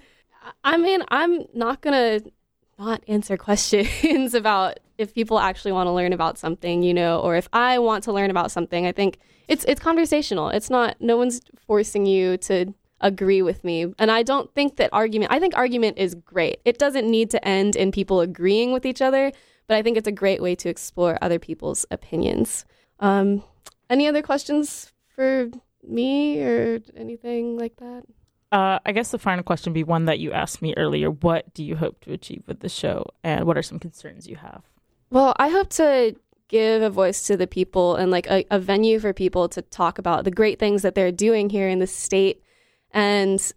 I 0.64 0.77
mean, 0.77 1.03
I'm 1.09 1.44
not 1.55 1.81
going 1.81 2.20
to 2.20 2.31
not 2.79 3.03
answer 3.09 3.37
questions 3.48 4.35
about 4.35 4.79
if 4.98 5.14
people 5.14 5.38
actually 5.38 5.72
want 5.72 5.87
to 5.87 5.92
learn 5.92 6.12
about 6.12 6.38
something, 6.38 6.83
you 6.83 6.92
know, 6.92 7.20
or 7.20 7.37
if 7.37 7.48
I 7.53 7.79
want 7.79 8.05
to 8.05 8.12
learn 8.12 8.31
about 8.31 8.51
something. 8.51 8.87
I 8.87 8.92
think 8.92 9.18
it's 9.46 9.64
it's 9.64 9.81
conversational. 9.81 10.51
It's 10.51 10.70
not 10.70 10.96
no 11.01 11.16
one's 11.16 11.40
forcing 11.66 12.05
you 12.05 12.37
to 12.38 12.74
agree 13.01 13.42
with 13.42 13.62
me. 13.62 13.94
And 13.98 14.11
I 14.11 14.24
don't 14.24 14.53
think 14.55 14.77
that 14.77 14.90
argument 14.92 15.33
I 15.33 15.38
think 15.38 15.57
argument 15.57 15.98
is 15.98 16.14
great. 16.14 16.61
It 16.64 16.79
doesn't 16.79 17.09
need 17.09 17.31
to 17.31 17.48
end 17.48 17.77
in 17.77 17.92
people 17.92 18.20
agreeing 18.20 18.72
with 18.72 18.85
each 18.85 19.01
other, 19.01 19.33
but 19.69 19.77
I 19.77 19.83
think 19.83 19.97
it's 19.97 20.09
a 20.09 20.13
great 20.13 20.43
way 20.43 20.57
to 20.57 20.69
explore 20.69 21.19
other 21.23 21.39
people's 21.39 21.87
opinions. 21.91 22.65
Um, 22.99 23.45
any 23.89 24.09
other 24.09 24.23
questions 24.23 24.93
for 25.15 25.51
me 25.87 26.43
or 26.43 26.81
anything 26.97 27.57
like 27.57 27.77
that? 27.77 28.03
Uh, 28.51 28.79
I 28.85 28.93
guess 28.93 29.11
the 29.11 29.19
final 29.19 29.45
question 29.45 29.71
would 29.71 29.75
be 29.75 29.85
one 29.85 30.07
that 30.07 30.19
you 30.19 30.33
asked 30.33 30.63
me 30.63 30.75
earlier. 30.77 31.11
What 31.11 31.53
do 31.53 31.63
you 31.63 31.77
hope 31.77 32.01
to 32.01 32.13
achieve 32.13 32.43
with 32.47 32.61
the 32.61 32.69
show, 32.69 33.05
and 33.23 33.45
what 33.45 33.59
are 33.59 33.63
some 33.63 33.79
concerns 33.79 34.27
you 34.27 34.37
have? 34.37 34.63
Well, 35.11 35.35
I 35.39 35.49
hope 35.49 35.69
to 35.71 36.17
give 36.49 36.81
a 36.81 36.89
voice 36.89 37.27
to 37.27 37.37
the 37.37 37.47
people 37.47 37.97
and 37.97 38.11
like 38.11 38.27
a, 38.31 38.47
a 38.51 38.59
venue 38.59 39.01
for 39.01 39.13
people 39.13 39.51
to 39.51 39.61
talk 39.61 39.99
about 39.99 40.25
the 40.25 40.31
great 40.31 40.59
things 40.59 40.81
that 40.81 40.95
they're 40.95 41.13
doing 41.13 41.51
here 41.51 41.69
in 41.69 41.79
the 41.79 41.87
state, 41.87 42.43
and 42.91 43.53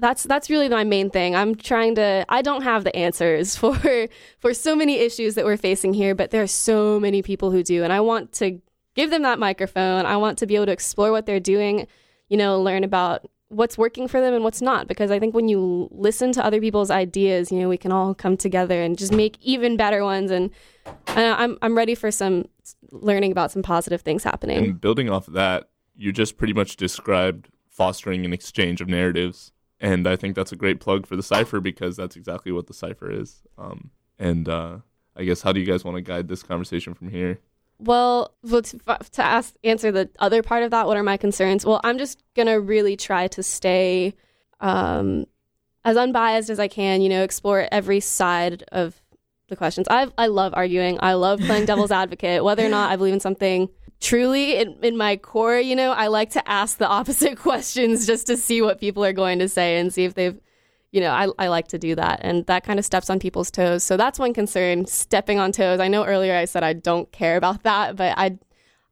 that's 0.00 0.24
that's 0.24 0.50
really 0.50 0.68
my 0.68 0.84
main 0.84 1.10
thing. 1.10 1.36
I'm 1.36 1.54
trying 1.54 1.94
to. 1.96 2.24
I 2.28 2.42
don't 2.42 2.62
have 2.62 2.84
the 2.84 2.94
answers 2.96 3.56
for 3.60 4.08
for 4.38 4.54
so 4.54 4.74
many 4.74 4.98
issues 4.98 5.34
that 5.34 5.44
we're 5.44 5.56
facing 5.56 5.94
here, 5.94 6.14
but 6.14 6.30
there 6.30 6.42
are 6.42 6.48
so 6.48 6.98
many 6.98 7.22
people 7.22 7.50
who 7.50 7.62
do, 7.62 7.84
and 7.84 7.92
I 7.92 8.00
want 8.00 8.32
to 8.34 8.60
give 8.94 9.10
them 9.10 9.22
that 9.22 9.38
microphone. 9.38 10.06
I 10.06 10.16
want 10.16 10.38
to 10.38 10.46
be 10.46 10.56
able 10.56 10.66
to 10.66 10.72
explore 10.72 11.12
what 11.12 11.26
they're 11.26 11.40
doing. 11.40 11.86
You 12.28 12.36
know, 12.36 12.60
learn 12.60 12.84
about 12.84 13.28
what's 13.48 13.76
working 13.76 14.06
for 14.06 14.20
them 14.20 14.32
and 14.32 14.44
what's 14.44 14.62
not 14.62 14.86
because 14.86 15.10
i 15.10 15.18
think 15.18 15.34
when 15.34 15.48
you 15.48 15.88
listen 15.90 16.30
to 16.30 16.44
other 16.44 16.60
people's 16.60 16.88
ideas 16.88 17.50
you 17.50 17.58
know 17.58 17.68
we 17.68 17.76
can 17.76 17.90
all 17.90 18.14
come 18.14 18.36
together 18.36 18.80
and 18.80 18.96
just 18.96 19.12
make 19.12 19.36
even 19.42 19.76
better 19.76 20.04
ones 20.04 20.30
and 20.30 20.50
uh, 20.86 21.34
i'm 21.36 21.58
i'm 21.60 21.76
ready 21.76 21.96
for 21.96 22.12
some 22.12 22.44
learning 22.92 23.32
about 23.32 23.50
some 23.50 23.60
positive 23.60 24.02
things 24.02 24.22
happening 24.22 24.58
And 24.58 24.80
building 24.80 25.10
off 25.10 25.26
of 25.26 25.34
that, 25.34 25.68
you 25.96 26.12
just 26.12 26.36
pretty 26.36 26.52
much 26.52 26.76
described 26.76 27.48
fostering 27.68 28.24
an 28.24 28.32
exchange 28.32 28.80
of 28.80 28.88
narratives. 28.88 29.52
And 29.80 30.06
I 30.06 30.16
think 30.16 30.34
that's 30.34 30.52
a 30.52 30.56
great 30.56 30.78
plug 30.78 31.06
for 31.06 31.16
the 31.16 31.22
cipher 31.22 31.60
because 31.60 31.96
that's 31.96 32.16
exactly 32.16 32.52
what 32.52 32.66
the 32.66 32.74
cipher 32.74 33.10
is. 33.10 33.42
Um, 33.56 33.90
and 34.18 34.48
uh, 34.48 34.78
I 35.16 35.24
guess 35.24 35.42
how 35.42 35.52
do 35.52 35.60
you 35.60 35.66
guys 35.66 35.84
want 35.84 35.96
to 35.96 36.02
guide 36.02 36.28
this 36.28 36.42
conversation 36.42 36.94
from 36.94 37.08
here? 37.08 37.40
Well, 37.78 38.34
to 38.46 39.24
ask 39.24 39.54
answer 39.64 39.90
the 39.90 40.10
other 40.18 40.42
part 40.42 40.64
of 40.64 40.70
that, 40.70 40.86
what 40.86 40.98
are 40.98 41.02
my 41.02 41.16
concerns? 41.16 41.64
Well, 41.64 41.80
I'm 41.82 41.96
just 41.96 42.22
gonna 42.36 42.60
really 42.60 42.94
try 42.94 43.26
to 43.28 43.42
stay 43.42 44.14
um, 44.60 45.24
as 45.82 45.96
unbiased 45.96 46.50
as 46.50 46.60
I 46.60 46.68
can. 46.68 47.00
You 47.00 47.08
know, 47.08 47.22
explore 47.22 47.66
every 47.72 48.00
side 48.00 48.64
of 48.70 49.00
the 49.48 49.56
questions. 49.56 49.86
I 49.90 50.08
I 50.18 50.26
love 50.26 50.52
arguing. 50.54 50.98
I 51.00 51.14
love 51.14 51.40
playing 51.40 51.64
devil's 51.72 51.90
advocate. 51.90 52.44
Whether 52.44 52.66
or 52.66 52.68
not 52.68 52.92
I 52.92 52.96
believe 52.96 53.14
in 53.14 53.20
something 53.20 53.70
truly 54.00 54.56
in, 54.56 54.76
in 54.82 54.96
my 54.96 55.16
core, 55.16 55.58
you 55.58 55.76
know, 55.76 55.92
I 55.92 56.08
like 56.08 56.30
to 56.30 56.50
ask 56.50 56.78
the 56.78 56.88
opposite 56.98 57.38
questions 57.38 58.06
just 58.06 58.26
to 58.26 58.36
see 58.36 58.62
what 58.62 58.80
people 58.80 59.04
are 59.04 59.12
going 59.12 59.38
to 59.38 59.48
say 59.48 59.78
and 59.78 59.92
see 59.92 60.04
if 60.04 60.14
they've 60.14 60.38
you 60.92 61.00
know, 61.00 61.10
I, 61.10 61.28
I 61.38 61.48
like 61.48 61.68
to 61.68 61.78
do 61.78 61.94
that. 61.94 62.20
And 62.22 62.44
that 62.46 62.64
kind 62.64 62.78
of 62.78 62.84
steps 62.84 63.10
on 63.10 63.20
people's 63.20 63.50
toes. 63.50 63.84
So 63.84 63.96
that's 63.96 64.18
one 64.18 64.34
concern, 64.34 64.86
stepping 64.86 65.38
on 65.38 65.52
toes. 65.52 65.78
I 65.78 65.88
know 65.88 66.04
earlier 66.04 66.34
I 66.34 66.46
said 66.46 66.64
I 66.64 66.72
don't 66.72 67.10
care 67.12 67.36
about 67.36 67.62
that, 67.64 67.96
but 67.96 68.16
I 68.18 68.38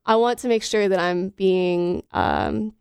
I 0.06 0.16
want 0.16 0.38
to 0.40 0.48
make 0.48 0.62
sure 0.62 0.88
that 0.88 0.98
I'm 0.98 1.30
being 1.30 2.02
um, 2.12 2.72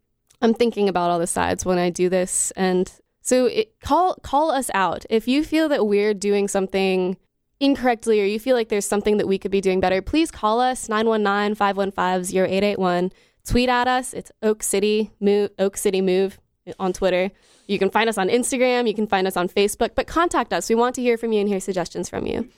I'm 0.41 0.53
thinking 0.53 0.87
about 0.87 1.09
all 1.09 1.19
the 1.19 1.27
sides 1.27 1.65
when 1.65 1.77
I 1.77 1.89
do 1.89 2.09
this. 2.09 2.51
And 2.51 2.91
so 3.21 3.47
it, 3.47 3.79
call 3.81 4.15
call 4.21 4.51
us 4.51 4.69
out. 4.73 5.05
If 5.09 5.27
you 5.27 5.43
feel 5.43 5.67
that 5.69 5.87
we're 5.87 6.13
doing 6.13 6.47
something 6.47 7.17
incorrectly 7.59 8.21
or 8.21 8.25
you 8.25 8.39
feel 8.39 8.55
like 8.55 8.69
there's 8.69 8.85
something 8.85 9.17
that 9.17 9.27
we 9.27 9.37
could 9.37 9.51
be 9.51 9.61
doing 9.61 9.79
better, 9.79 10.01
please 10.01 10.31
call 10.31 10.59
us 10.61 10.87
919-515-0881. 10.87 13.11
Tweet 13.45 13.69
at 13.69 13.87
us. 13.87 14.13
It's 14.13 14.31
Oak 14.43 14.63
City 14.63 15.11
Move 15.19 15.51
Oak 15.57 15.77
City 15.77 16.01
Move 16.01 16.39
on 16.79 16.93
Twitter. 16.93 17.31
You 17.67 17.79
can 17.79 17.89
find 17.89 18.09
us 18.09 18.17
on 18.17 18.29
Instagram, 18.29 18.87
you 18.87 18.93
can 18.93 19.07
find 19.07 19.27
us 19.27 19.37
on 19.37 19.47
Facebook, 19.47 19.91
but 19.95 20.07
contact 20.07 20.53
us. 20.53 20.69
We 20.69 20.75
want 20.75 20.95
to 20.95 21.01
hear 21.01 21.17
from 21.17 21.31
you 21.31 21.39
and 21.39 21.49
hear 21.49 21.59
suggestions 21.59 22.09
from 22.09 22.25
you. 22.25 22.49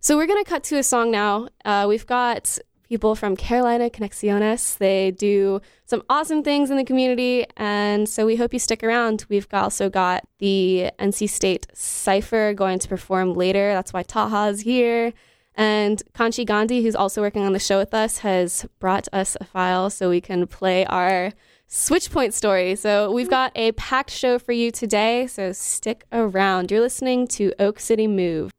So 0.00 0.16
we're 0.16 0.26
going 0.26 0.42
to 0.42 0.48
cut 0.48 0.64
to 0.64 0.78
a 0.78 0.82
song 0.82 1.10
now. 1.10 1.48
Uh, 1.64 1.86
we've 1.88 2.06
got 2.06 2.58
people 2.88 3.14
from 3.14 3.36
Carolina 3.36 3.90
Conexiones. 3.90 4.78
They 4.78 5.10
do 5.10 5.60
some 5.84 6.02
awesome 6.08 6.42
things 6.42 6.70
in 6.70 6.76
the 6.76 6.84
community, 6.84 7.46
and 7.56 8.08
so 8.08 8.26
we 8.26 8.36
hope 8.36 8.52
you 8.52 8.58
stick 8.58 8.82
around. 8.82 9.24
We've 9.28 9.46
also 9.52 9.90
got 9.90 10.26
the 10.38 10.90
NC 10.98 11.28
State 11.28 11.66
Cypher 11.72 12.54
going 12.54 12.78
to 12.78 12.88
perform 12.88 13.34
later. 13.34 13.72
That's 13.72 13.92
why 13.92 14.02
Taha's 14.02 14.60
here. 14.60 15.12
And 15.54 16.02
Kanchi 16.12 16.44
Gandhi, 16.44 16.82
who's 16.82 16.94
also 16.94 17.22
working 17.22 17.44
on 17.44 17.54
the 17.54 17.58
show 17.58 17.78
with 17.78 17.94
us, 17.94 18.18
has 18.18 18.66
brought 18.78 19.08
us 19.12 19.36
a 19.40 19.44
file 19.44 19.88
so 19.88 20.10
we 20.10 20.20
can 20.20 20.46
play 20.46 20.84
our 20.84 21.32
Switchpoint 21.68 22.32
story. 22.32 22.76
So 22.76 23.10
we've 23.10 23.30
got 23.30 23.52
a 23.54 23.72
packed 23.72 24.10
show 24.10 24.38
for 24.38 24.52
you 24.52 24.70
today, 24.70 25.26
so 25.26 25.52
stick 25.52 26.04
around. 26.12 26.70
You're 26.70 26.80
listening 26.80 27.26
to 27.28 27.52
Oak 27.58 27.80
City 27.80 28.06
Move, 28.06 28.52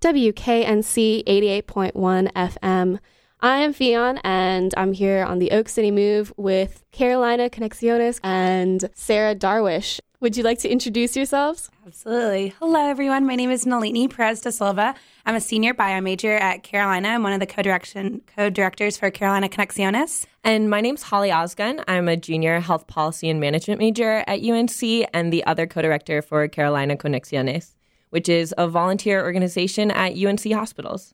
WKNC 0.00 1.24
88.1 1.24 2.32
FM. 2.32 2.98
I 3.44 3.58
am 3.58 3.74
Fion, 3.74 4.20
and 4.22 4.72
I'm 4.76 4.92
here 4.92 5.24
on 5.24 5.40
the 5.40 5.50
Oak 5.50 5.68
City 5.68 5.90
Move 5.90 6.32
with 6.36 6.84
Carolina 6.92 7.50
Conexiones 7.50 8.20
and 8.22 8.88
Sarah 8.94 9.34
Darwish. 9.34 9.98
Would 10.20 10.36
you 10.36 10.44
like 10.44 10.60
to 10.60 10.68
introduce 10.68 11.16
yourselves? 11.16 11.68
Absolutely. 11.84 12.54
Hello, 12.60 12.88
everyone. 12.88 13.26
My 13.26 13.34
name 13.34 13.50
is 13.50 13.66
Nalini 13.66 14.06
Perez 14.06 14.42
da 14.42 14.50
Silva. 14.50 14.94
I'm 15.26 15.34
a 15.34 15.40
senior 15.40 15.74
bio 15.74 16.00
major 16.00 16.36
at 16.36 16.62
Carolina. 16.62 17.08
I'm 17.08 17.24
one 17.24 17.32
of 17.32 17.40
the 17.40 17.46
co-direction 17.48 18.22
co-directors 18.36 18.96
for 18.96 19.10
Carolina 19.10 19.48
Conexiones. 19.48 20.24
And 20.44 20.70
my 20.70 20.80
name's 20.80 21.02
Holly 21.02 21.30
Osgun. 21.30 21.82
I'm 21.88 22.06
a 22.06 22.16
junior 22.16 22.60
health 22.60 22.86
policy 22.86 23.28
and 23.28 23.40
management 23.40 23.80
major 23.80 24.22
at 24.28 24.40
UNC 24.40 25.08
and 25.12 25.32
the 25.32 25.44
other 25.46 25.66
co-director 25.66 26.22
for 26.22 26.46
Carolina 26.46 26.96
Conexiones, 26.96 27.74
which 28.10 28.28
is 28.28 28.54
a 28.56 28.68
volunteer 28.68 29.20
organization 29.20 29.90
at 29.90 30.16
UNC 30.16 30.52
hospitals. 30.52 31.12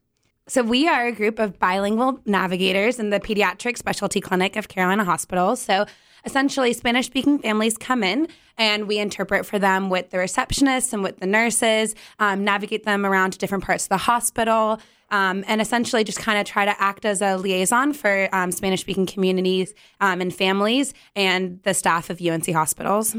So 0.49 0.63
we 0.63 0.89
are 0.89 1.07
a 1.07 1.13
group 1.13 1.39
of 1.39 1.59
bilingual 1.59 2.21
navigators 2.25 2.99
in 2.99 3.11
the 3.11 3.21
pediatric 3.21 3.77
specialty 3.77 4.19
clinic 4.19 4.57
of 4.57 4.69
Carolina 4.69 5.05
Hospitals. 5.05 5.61
So 5.61 5.85
essentially, 6.25 6.73
Spanish 6.73 7.05
speaking 7.05 7.39
families 7.39 7.77
come 7.77 8.03
in 8.03 8.29
and 8.57 8.89
we 8.89 8.99
interpret 8.99 9.45
for 9.45 9.59
them 9.59 9.91
with 9.91 10.09
the 10.09 10.17
receptionists 10.17 10.95
and 10.95 11.03
with 11.03 11.19
the 11.19 11.27
nurses, 11.27 11.95
um, 12.19 12.45
navigate 12.45 12.85
them 12.85 13.05
around 13.05 13.33
to 13.33 13.39
different 13.39 13.63
parts 13.63 13.85
of 13.85 13.89
the 13.91 13.99
hospital. 13.99 14.81
Um, 15.11 15.45
and 15.47 15.61
essentially 15.61 16.05
just 16.05 16.19
kind 16.19 16.39
of 16.39 16.47
try 16.47 16.67
to 16.67 16.83
act 16.83 17.07
as 17.07 17.23
a 17.23 17.37
liaison 17.37 17.95
for 17.95 18.29
um, 18.33 18.51
Spanish 18.53 18.83
speaking 18.83 19.07
communities 19.07 19.73
um, 20.01 20.21
and 20.21 20.35
families 20.35 20.93
and 21.17 21.63
the 21.63 21.73
staff 21.73 22.11
of 22.11 22.21
UNC 22.21 22.51
hospitals. 22.51 23.15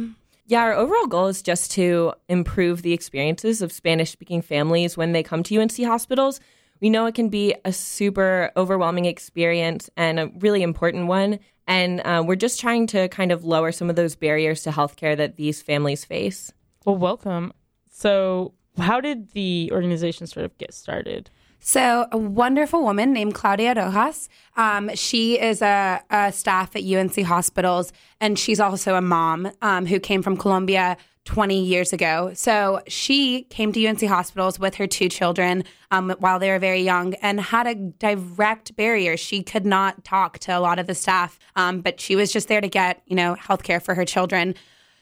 Yeah, 0.46 0.62
our 0.62 0.74
overall 0.74 1.08
goal 1.08 1.28
is 1.28 1.42
just 1.42 1.72
to 1.72 2.13
improve 2.28 2.84
the 2.84 2.94
experiences 2.94 3.63
of 3.63 3.72
Spanish 3.72 4.12
speaking 4.12 4.42
families 4.42 4.98
when 4.98 5.13
they 5.13 5.24
come 5.24 5.42
to 5.44 5.60
UNC 5.60 5.78
hospitals. 5.84 6.39
We 6.82 6.89
know 6.89 7.06
it 7.06 7.15
can 7.15 7.30
be 7.30 7.56
a 7.65 7.74
super 7.74 8.52
overwhelming 8.56 9.06
experience 9.06 9.89
and 9.98 10.20
a 10.20 10.32
really 10.39 10.63
important 10.63 11.08
one. 11.08 11.39
And 11.68 12.02
uh, 12.02 12.24
we're 12.26 12.36
just 12.36 12.60
trying 12.60 12.88
to 12.88 13.08
kind 13.10 13.32
of 13.32 13.44
lower 13.44 13.72
some 13.72 13.89
of 13.89 13.96
those 13.96 14.15
barriers 14.15 14.63
to 14.63 14.72
healthcare 14.72 15.15
that 15.18 15.36
these 15.36 15.62
families 15.62 16.04
face. 16.06 16.52
Well, 16.86 16.98
welcome. 16.98 17.54
So, 17.92 18.54
how 18.78 19.02
did 19.02 19.32
the 19.32 19.70
organization 19.74 20.26
sort 20.26 20.46
of 20.46 20.58
get 20.58 20.74
started? 20.74 21.30
So, 21.60 22.08
a 22.12 22.18
wonderful 22.18 22.84
woman 22.84 23.12
named 23.12 23.36
Claudia 23.36 23.74
Rojas. 23.76 24.30
Um, 24.56 24.96
she 24.96 25.39
is 25.39 25.62
a, 25.62 26.02
a, 26.10 26.32
staff 26.32 26.76
at 26.76 26.84
UNC 26.84 27.22
hospitals, 27.24 27.92
and 28.22 28.39
she's 28.39 28.62
also 28.62 28.96
a 28.96 29.02
mom 29.02 29.52
um, 29.62 29.86
who 29.86 30.00
came 30.00 30.24
from 30.24 30.38
Colombia 30.38 30.96
20 31.25 31.63
years 31.63 31.93
ago. 31.93 32.32
So, 32.34 32.82
she 32.88 33.43
came 33.43 33.71
to 33.73 33.86
UNC 33.86 34.01
hospitals 34.03 34.60
with 34.60 34.75
her 34.75 34.88
two 34.88 35.10
children 35.10 35.63
um, 35.91 36.15
while 36.19 36.39
they 36.39 36.49
were 36.49 36.60
very 36.60 36.82
young 36.82 37.13
and 37.15 37.39
had 37.39 37.67
a 37.67 37.75
direct 37.75 38.75
barrier. 38.75 39.17
She 39.17 39.43
could 39.43 39.65
not 39.65 40.03
talk 40.03 40.39
to 40.39 40.58
a 40.58 40.60
lot 40.60 40.79
of 40.79 40.88
the 40.88 40.95
staff, 40.95 41.38
um, 41.55 41.82
but 41.82 41.99
she 41.99 42.15
was 42.15 42.32
just 42.32 42.47
there 42.47 42.62
to 42.62 42.67
get, 42.67 43.01
you 43.05 43.15
know, 43.15 43.36
healthcare 43.36 43.82
for 43.82 43.95
her 43.95 44.05
children. 44.05 44.55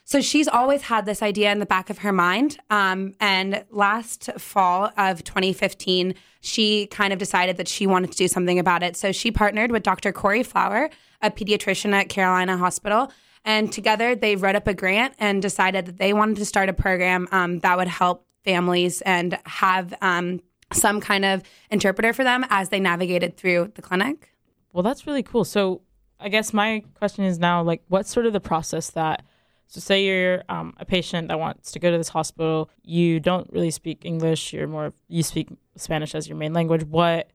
So 0.08 0.22
she's 0.22 0.48
always 0.48 0.84
had 0.84 1.06
this 1.06 1.22
idea 1.22 1.52
in 1.52 1.60
the 1.60 1.66
back 1.66 1.90
of 1.90 1.98
her 1.98 2.14
mind. 2.14 2.58
Um, 2.70 3.14
and 3.20 3.66
last 3.72 4.30
fall 4.38 4.90
of 4.96 5.22
2015, 5.26 6.16
she 6.40 6.88
kind 6.88 7.12
of 7.12 7.20
decided 7.20 7.58
that 7.58 7.68
she 7.68 7.86
wanted 7.86 8.14
to 8.14 8.18
do 8.18 8.30
something 8.30 8.58
about 8.58 8.84
it. 8.84 8.96
So 8.96 9.12
she 9.12 9.32
partnered 9.32 9.70
with 9.70 9.84
Dr. 9.84 10.14
Kori 10.14 10.44
Flower, 10.44 10.90
a 11.22 11.30
pediatrician 11.30 11.92
at 11.92 12.08
Carolina 12.08 12.56
Hospital. 12.56 13.12
And 13.46 13.72
together 13.72 14.16
they 14.16 14.36
wrote 14.36 14.56
up 14.56 14.68
a 14.68 14.74
grant 14.74 15.14
and 15.20 15.42
decided 15.42 15.86
that 15.86 15.98
they 15.98 16.14
wanted 16.14 16.38
to 16.38 16.46
start 16.46 16.70
a 16.70 16.74
program 16.74 17.28
um, 17.32 17.60
that 17.60 17.78
would 17.78 17.88
help 17.88 18.26
families 18.44 19.02
and 19.02 19.38
have 19.46 19.94
um, 20.02 20.42
some 20.74 21.02
kind 21.02 21.26
of 21.26 21.44
interpreter 21.70 22.14
for 22.14 22.24
them 22.24 22.46
as 22.50 22.70
they 22.70 22.80
navigated 22.80 23.38
through 23.38 23.72
the 23.76 23.82
clinic. 23.82 24.34
Well, 24.74 24.84
that's 24.84 25.08
really 25.08 25.24
cool. 25.24 25.46
So 25.46 25.82
I 26.20 26.30
guess 26.30 26.54
my 26.54 26.84
question 26.96 27.26
is 27.26 27.40
now 27.40 27.62
like, 27.62 27.82
what's 27.88 28.12
sort 28.12 28.26
of 28.26 28.34
the 28.34 28.40
process 28.40 28.90
that 28.92 29.24
so, 29.70 29.82
say 29.82 30.06
you're 30.06 30.44
um, 30.48 30.74
a 30.78 30.86
patient 30.86 31.28
that 31.28 31.40
wants 31.40 31.74
to 31.74 31.80
go 31.80 31.92
to 31.92 31.98
this 31.98 32.08
hospital. 32.08 32.70
You 32.84 33.20
don't 33.20 33.52
really 33.52 33.72
speak 33.72 34.06
English. 34.06 34.54
You're 34.54 34.68
more 34.68 34.94
you 35.10 35.24
speak 35.24 35.50
Spanish 35.76 36.16
as 36.16 36.28
your 36.28 36.38
main 36.38 36.54
language. 36.54 36.86
What 36.86 37.32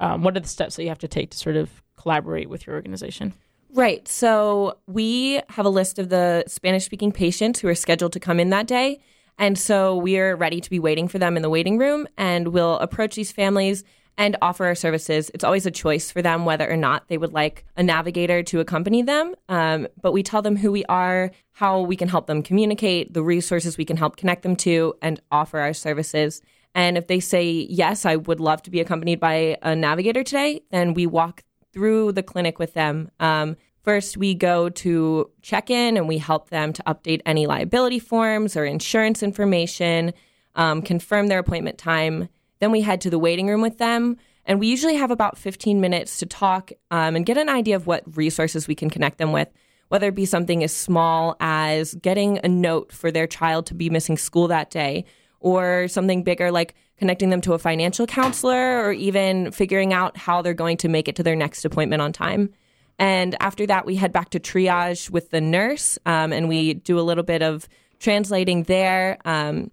um, 0.00 0.22
what 0.22 0.36
are 0.36 0.40
the 0.40 0.48
steps 0.48 0.76
that 0.76 0.82
you 0.82 0.88
have 0.88 0.98
to 0.98 1.08
take 1.08 1.30
to 1.30 1.38
sort 1.38 1.56
of 1.56 1.82
collaborate 1.96 2.50
with 2.50 2.66
your 2.66 2.74
organization? 2.74 3.32
Right. 3.70 4.08
So 4.08 4.78
we 4.86 5.40
have 5.50 5.66
a 5.66 5.70
list 5.70 5.98
of 5.98 6.08
the 6.08 6.44
Spanish 6.46 6.84
speaking 6.84 7.12
patients 7.12 7.60
who 7.60 7.68
are 7.68 7.74
scheduled 7.74 8.12
to 8.14 8.20
come 8.20 8.40
in 8.40 8.50
that 8.50 8.66
day. 8.66 9.00
And 9.38 9.58
so 9.58 9.96
we 9.96 10.18
are 10.18 10.34
ready 10.34 10.60
to 10.60 10.70
be 10.70 10.78
waiting 10.78 11.06
for 11.06 11.18
them 11.18 11.36
in 11.36 11.42
the 11.42 11.50
waiting 11.50 11.78
room. 11.78 12.08
And 12.16 12.48
we'll 12.48 12.78
approach 12.78 13.14
these 13.14 13.30
families 13.30 13.84
and 14.16 14.36
offer 14.42 14.66
our 14.66 14.74
services. 14.74 15.30
It's 15.32 15.44
always 15.44 15.64
a 15.64 15.70
choice 15.70 16.10
for 16.10 16.20
them 16.20 16.44
whether 16.44 16.68
or 16.68 16.76
not 16.76 17.06
they 17.06 17.16
would 17.16 17.32
like 17.32 17.64
a 17.76 17.82
navigator 17.84 18.42
to 18.42 18.58
accompany 18.58 19.02
them. 19.02 19.34
Um, 19.48 19.86
but 20.02 20.12
we 20.12 20.24
tell 20.24 20.42
them 20.42 20.56
who 20.56 20.72
we 20.72 20.84
are, 20.86 21.30
how 21.52 21.80
we 21.80 21.94
can 21.94 22.08
help 22.08 22.26
them 22.26 22.42
communicate, 22.42 23.14
the 23.14 23.22
resources 23.22 23.78
we 23.78 23.84
can 23.84 23.96
help 23.96 24.16
connect 24.16 24.42
them 24.42 24.56
to, 24.56 24.94
and 25.02 25.20
offer 25.30 25.60
our 25.60 25.72
services. 25.72 26.42
And 26.74 26.98
if 26.98 27.06
they 27.06 27.20
say, 27.20 27.48
yes, 27.70 28.04
I 28.04 28.16
would 28.16 28.40
love 28.40 28.62
to 28.62 28.70
be 28.70 28.80
accompanied 28.80 29.20
by 29.20 29.56
a 29.62 29.76
navigator 29.76 30.24
today, 30.24 30.62
then 30.70 30.94
we 30.94 31.06
walk 31.06 31.44
through 31.72 32.12
the 32.12 32.22
clinic 32.22 32.58
with 32.58 32.74
them. 32.74 33.10
Um, 33.20 33.56
first, 33.82 34.16
we 34.16 34.34
go 34.34 34.68
to 34.68 35.30
check 35.42 35.70
in 35.70 35.96
and 35.96 36.08
we 36.08 36.18
help 36.18 36.50
them 36.50 36.72
to 36.72 36.82
update 36.84 37.20
any 37.26 37.46
liability 37.46 37.98
forms 37.98 38.56
or 38.56 38.64
insurance 38.64 39.22
information, 39.22 40.12
um, 40.56 40.82
confirm 40.82 41.28
their 41.28 41.38
appointment 41.38 41.78
time. 41.78 42.28
Then 42.60 42.72
we 42.72 42.80
head 42.80 43.00
to 43.02 43.10
the 43.10 43.18
waiting 43.18 43.46
room 43.46 43.60
with 43.60 43.78
them. 43.78 44.16
And 44.44 44.58
we 44.58 44.66
usually 44.66 44.96
have 44.96 45.10
about 45.10 45.36
15 45.36 45.80
minutes 45.80 46.18
to 46.18 46.26
talk 46.26 46.72
um, 46.90 47.14
and 47.14 47.26
get 47.26 47.36
an 47.36 47.50
idea 47.50 47.76
of 47.76 47.86
what 47.86 48.16
resources 48.16 48.66
we 48.66 48.74
can 48.74 48.88
connect 48.88 49.18
them 49.18 49.30
with, 49.30 49.48
whether 49.88 50.08
it 50.08 50.14
be 50.14 50.24
something 50.24 50.64
as 50.64 50.74
small 50.74 51.36
as 51.38 51.94
getting 51.94 52.40
a 52.42 52.48
note 52.48 52.90
for 52.90 53.10
their 53.10 53.26
child 53.26 53.66
to 53.66 53.74
be 53.74 53.90
missing 53.90 54.16
school 54.16 54.48
that 54.48 54.70
day, 54.70 55.04
or 55.40 55.88
something 55.88 56.22
bigger 56.22 56.50
like 56.50 56.74
connecting 56.98 57.30
them 57.30 57.40
to 57.40 57.52
a 57.52 57.58
financial 57.58 58.06
counselor, 58.06 58.84
or 58.84 58.92
even 58.92 59.52
figuring 59.52 59.92
out 59.92 60.16
how 60.16 60.42
they're 60.42 60.52
going 60.52 60.76
to 60.76 60.88
make 60.88 61.06
it 61.06 61.14
to 61.16 61.22
their 61.22 61.36
next 61.36 61.64
appointment 61.64 62.02
on 62.02 62.12
time. 62.12 62.50
And 62.98 63.36
after 63.40 63.64
that, 63.66 63.86
we 63.86 63.94
head 63.94 64.12
back 64.12 64.30
to 64.30 64.40
triage 64.40 65.08
with 65.08 65.30
the 65.30 65.40
nurse 65.40 65.98
um, 66.04 66.32
and 66.32 66.48
we 66.48 66.74
do 66.74 66.98
a 66.98 67.02
little 67.02 67.22
bit 67.22 67.42
of 67.42 67.68
translating 68.00 68.64
there. 68.64 69.18
Um, 69.24 69.70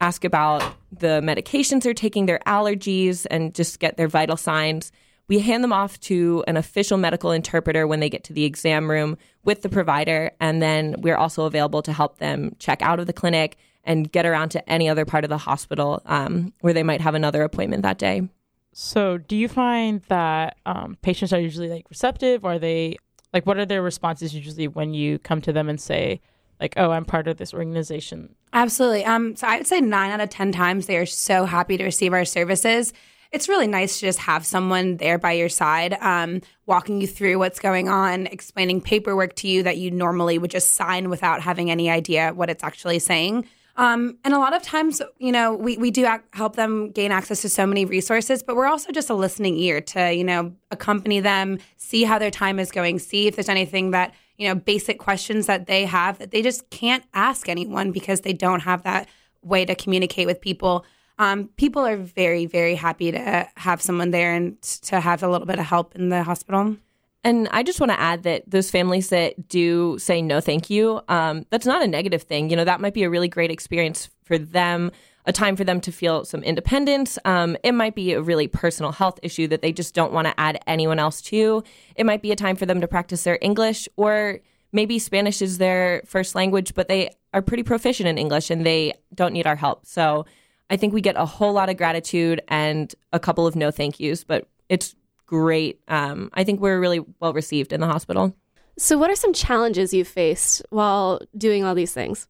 ask 0.00 0.24
about 0.24 0.62
the 0.92 1.20
medications 1.22 1.82
they're 1.82 1.94
taking, 1.94 2.26
their 2.26 2.40
allergies, 2.46 3.26
and 3.30 3.54
just 3.54 3.80
get 3.80 3.96
their 3.96 4.08
vital 4.08 4.36
signs. 4.36 4.92
We 5.28 5.40
hand 5.40 5.64
them 5.64 5.72
off 5.72 5.98
to 6.00 6.44
an 6.46 6.56
official 6.56 6.98
medical 6.98 7.32
interpreter 7.32 7.86
when 7.86 8.00
they 8.00 8.08
get 8.08 8.24
to 8.24 8.32
the 8.32 8.44
exam 8.44 8.90
room 8.90 9.18
with 9.44 9.62
the 9.62 9.68
provider. 9.68 10.30
And 10.40 10.62
then 10.62 10.96
we're 10.98 11.16
also 11.16 11.44
available 11.44 11.82
to 11.82 11.92
help 11.92 12.18
them 12.18 12.54
check 12.58 12.80
out 12.80 13.00
of 13.00 13.06
the 13.06 13.12
clinic 13.12 13.56
and 13.88 14.12
get 14.12 14.26
around 14.26 14.50
to 14.50 14.70
any 14.70 14.88
other 14.88 15.06
part 15.06 15.24
of 15.24 15.30
the 15.30 15.38
hospital 15.38 16.02
um, 16.04 16.52
where 16.60 16.74
they 16.74 16.82
might 16.82 17.00
have 17.00 17.14
another 17.14 17.42
appointment 17.42 17.82
that 17.82 17.98
day. 17.98 18.28
So, 18.74 19.16
do 19.16 19.34
you 19.34 19.48
find 19.48 20.02
that 20.08 20.58
um, 20.66 20.98
patients 21.00 21.32
are 21.32 21.40
usually 21.40 21.70
like 21.70 21.86
receptive? 21.88 22.44
Or 22.44 22.52
are 22.52 22.58
they 22.58 22.98
like, 23.32 23.46
what 23.46 23.56
are 23.56 23.66
their 23.66 23.82
responses 23.82 24.34
usually 24.34 24.68
when 24.68 24.92
you 24.92 25.18
come 25.18 25.40
to 25.40 25.52
them 25.52 25.70
and 25.70 25.80
say, 25.80 26.20
like, 26.60 26.74
oh, 26.76 26.90
I'm 26.90 27.06
part 27.06 27.28
of 27.28 27.38
this 27.38 27.54
organization? 27.54 28.34
Absolutely. 28.52 29.06
Um, 29.06 29.34
so 29.36 29.46
I 29.46 29.56
would 29.56 29.66
say 29.66 29.80
nine 29.80 30.10
out 30.10 30.20
of 30.20 30.28
10 30.28 30.52
times 30.52 30.86
they 30.86 30.98
are 30.98 31.06
so 31.06 31.46
happy 31.46 31.78
to 31.78 31.84
receive 31.84 32.12
our 32.12 32.26
services. 32.26 32.92
It's 33.32 33.48
really 33.48 33.66
nice 33.66 34.00
to 34.00 34.06
just 34.06 34.20
have 34.20 34.44
someone 34.44 34.98
there 34.98 35.18
by 35.18 35.32
your 35.32 35.48
side, 35.48 35.96
um, 36.00 36.42
walking 36.66 37.00
you 37.00 37.06
through 37.06 37.38
what's 37.38 37.58
going 37.58 37.88
on, 37.88 38.26
explaining 38.26 38.80
paperwork 38.80 39.34
to 39.36 39.48
you 39.48 39.62
that 39.62 39.78
you 39.78 39.90
normally 39.90 40.38
would 40.38 40.50
just 40.50 40.72
sign 40.72 41.08
without 41.08 41.40
having 41.40 41.70
any 41.70 41.90
idea 41.90 42.32
what 42.34 42.50
it's 42.50 42.64
actually 42.64 42.98
saying. 42.98 43.46
Um, 43.78 44.18
and 44.24 44.34
a 44.34 44.38
lot 44.38 44.54
of 44.54 44.62
times, 44.62 45.00
you 45.18 45.32
know, 45.32 45.54
we, 45.54 45.78
we 45.78 45.90
do 45.90 46.06
ac- 46.06 46.24
help 46.32 46.56
them 46.56 46.90
gain 46.90 47.12
access 47.12 47.42
to 47.42 47.48
so 47.48 47.64
many 47.64 47.84
resources, 47.84 48.42
but 48.42 48.56
we're 48.56 48.66
also 48.66 48.92
just 48.92 49.08
a 49.08 49.14
listening 49.14 49.56
ear 49.56 49.80
to, 49.80 50.12
you 50.12 50.24
know, 50.24 50.52
accompany 50.70 51.20
them, 51.20 51.58
see 51.76 52.02
how 52.02 52.18
their 52.18 52.30
time 52.30 52.58
is 52.58 52.72
going, 52.72 52.98
see 52.98 53.28
if 53.28 53.36
there's 53.36 53.48
anything 53.48 53.92
that 53.92 54.12
you 54.38 54.48
know, 54.48 54.54
basic 54.54 54.98
questions 54.98 55.46
that 55.46 55.66
they 55.66 55.84
have 55.84 56.18
that 56.18 56.30
they 56.30 56.40
just 56.40 56.70
can't 56.70 57.04
ask 57.12 57.48
anyone 57.48 57.92
because 57.92 58.22
they 58.22 58.32
don't 58.32 58.60
have 58.60 58.84
that 58.84 59.08
way 59.42 59.64
to 59.64 59.74
communicate 59.74 60.26
with 60.26 60.40
people. 60.40 60.86
Um, 61.18 61.48
people 61.56 61.84
are 61.84 61.96
very, 61.96 62.46
very 62.46 62.76
happy 62.76 63.10
to 63.10 63.48
have 63.56 63.82
someone 63.82 64.12
there 64.12 64.32
and 64.32 64.60
to 64.62 65.00
have 65.00 65.22
a 65.24 65.28
little 65.28 65.46
bit 65.46 65.58
of 65.58 65.66
help 65.66 65.96
in 65.96 66.08
the 66.08 66.22
hospital. 66.22 66.76
And 67.24 67.48
I 67.50 67.62
just 67.62 67.80
want 67.80 67.90
to 67.90 68.00
add 68.00 68.22
that 68.22 68.44
those 68.48 68.70
families 68.70 69.08
that 69.08 69.48
do 69.48 69.98
say 69.98 70.22
no, 70.22 70.40
thank 70.40 70.70
you, 70.70 71.00
um, 71.08 71.44
that's 71.50 71.66
not 71.66 71.82
a 71.82 71.86
negative 71.86 72.22
thing. 72.22 72.48
You 72.48 72.56
know, 72.56 72.64
that 72.64 72.80
might 72.80 72.94
be 72.94 73.02
a 73.02 73.10
really 73.10 73.28
great 73.28 73.50
experience 73.50 74.08
for 74.24 74.38
them 74.38 74.92
a 75.28 75.32
time 75.32 75.56
for 75.56 75.62
them 75.62 75.78
to 75.82 75.92
feel 75.92 76.24
some 76.24 76.42
independence. 76.42 77.18
Um, 77.26 77.56
it 77.62 77.72
might 77.72 77.94
be 77.94 78.14
a 78.14 78.22
really 78.22 78.48
personal 78.48 78.92
health 78.92 79.20
issue 79.22 79.46
that 79.48 79.60
they 79.60 79.72
just 79.72 79.94
don't 79.94 80.10
want 80.10 80.26
to 80.26 80.40
add 80.40 80.58
anyone 80.66 80.98
else 80.98 81.20
to. 81.22 81.62
It 81.96 82.06
might 82.06 82.22
be 82.22 82.32
a 82.32 82.36
time 82.36 82.56
for 82.56 82.64
them 82.64 82.80
to 82.80 82.88
practice 82.88 83.24
their 83.24 83.38
English, 83.42 83.86
or 83.96 84.40
maybe 84.72 84.98
Spanish 84.98 85.42
is 85.42 85.58
their 85.58 86.02
first 86.06 86.34
language, 86.34 86.74
but 86.74 86.88
they 86.88 87.10
are 87.34 87.42
pretty 87.42 87.62
proficient 87.62 88.08
in 88.08 88.16
English 88.16 88.48
and 88.50 88.64
they 88.64 88.94
don't 89.14 89.34
need 89.34 89.46
our 89.46 89.54
help. 89.54 89.84
So 89.84 90.24
I 90.70 90.78
think 90.78 90.94
we 90.94 91.02
get 91.02 91.16
a 91.16 91.26
whole 91.26 91.52
lot 91.52 91.68
of 91.68 91.76
gratitude 91.76 92.40
and 92.48 92.92
a 93.12 93.20
couple 93.20 93.46
of 93.46 93.54
no 93.54 93.70
thank 93.70 94.00
yous, 94.00 94.24
but 94.24 94.48
it's 94.70 94.94
great. 95.28 95.80
Um, 95.86 96.30
I 96.32 96.42
think 96.42 96.60
we're 96.60 96.80
really 96.80 97.04
well 97.20 97.32
received 97.32 97.72
in 97.72 97.80
the 97.80 97.86
hospital. 97.86 98.34
So, 98.76 98.98
what 98.98 99.10
are 99.10 99.14
some 99.14 99.32
challenges 99.32 99.94
you've 99.94 100.08
faced 100.08 100.62
while 100.70 101.20
doing 101.36 101.64
all 101.64 101.74
these 101.76 101.92
things? 101.92 102.26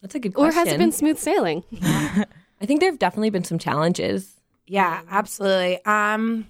That's 0.00 0.14
a 0.14 0.20
good 0.20 0.32
question. 0.32 0.50
Or 0.50 0.52
has 0.52 0.72
it 0.72 0.78
been 0.78 0.92
smooth 0.92 1.18
sailing? 1.18 1.64
I 1.82 2.66
think 2.66 2.80
there 2.80 2.90
have 2.90 2.98
definitely 2.98 3.30
been 3.30 3.44
some 3.44 3.58
challenges. 3.58 4.34
Yeah, 4.66 5.02
absolutely. 5.10 5.84
Um, 5.84 6.46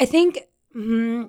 I 0.00 0.06
think. 0.06 0.40
Mm-hmm. 0.74 1.26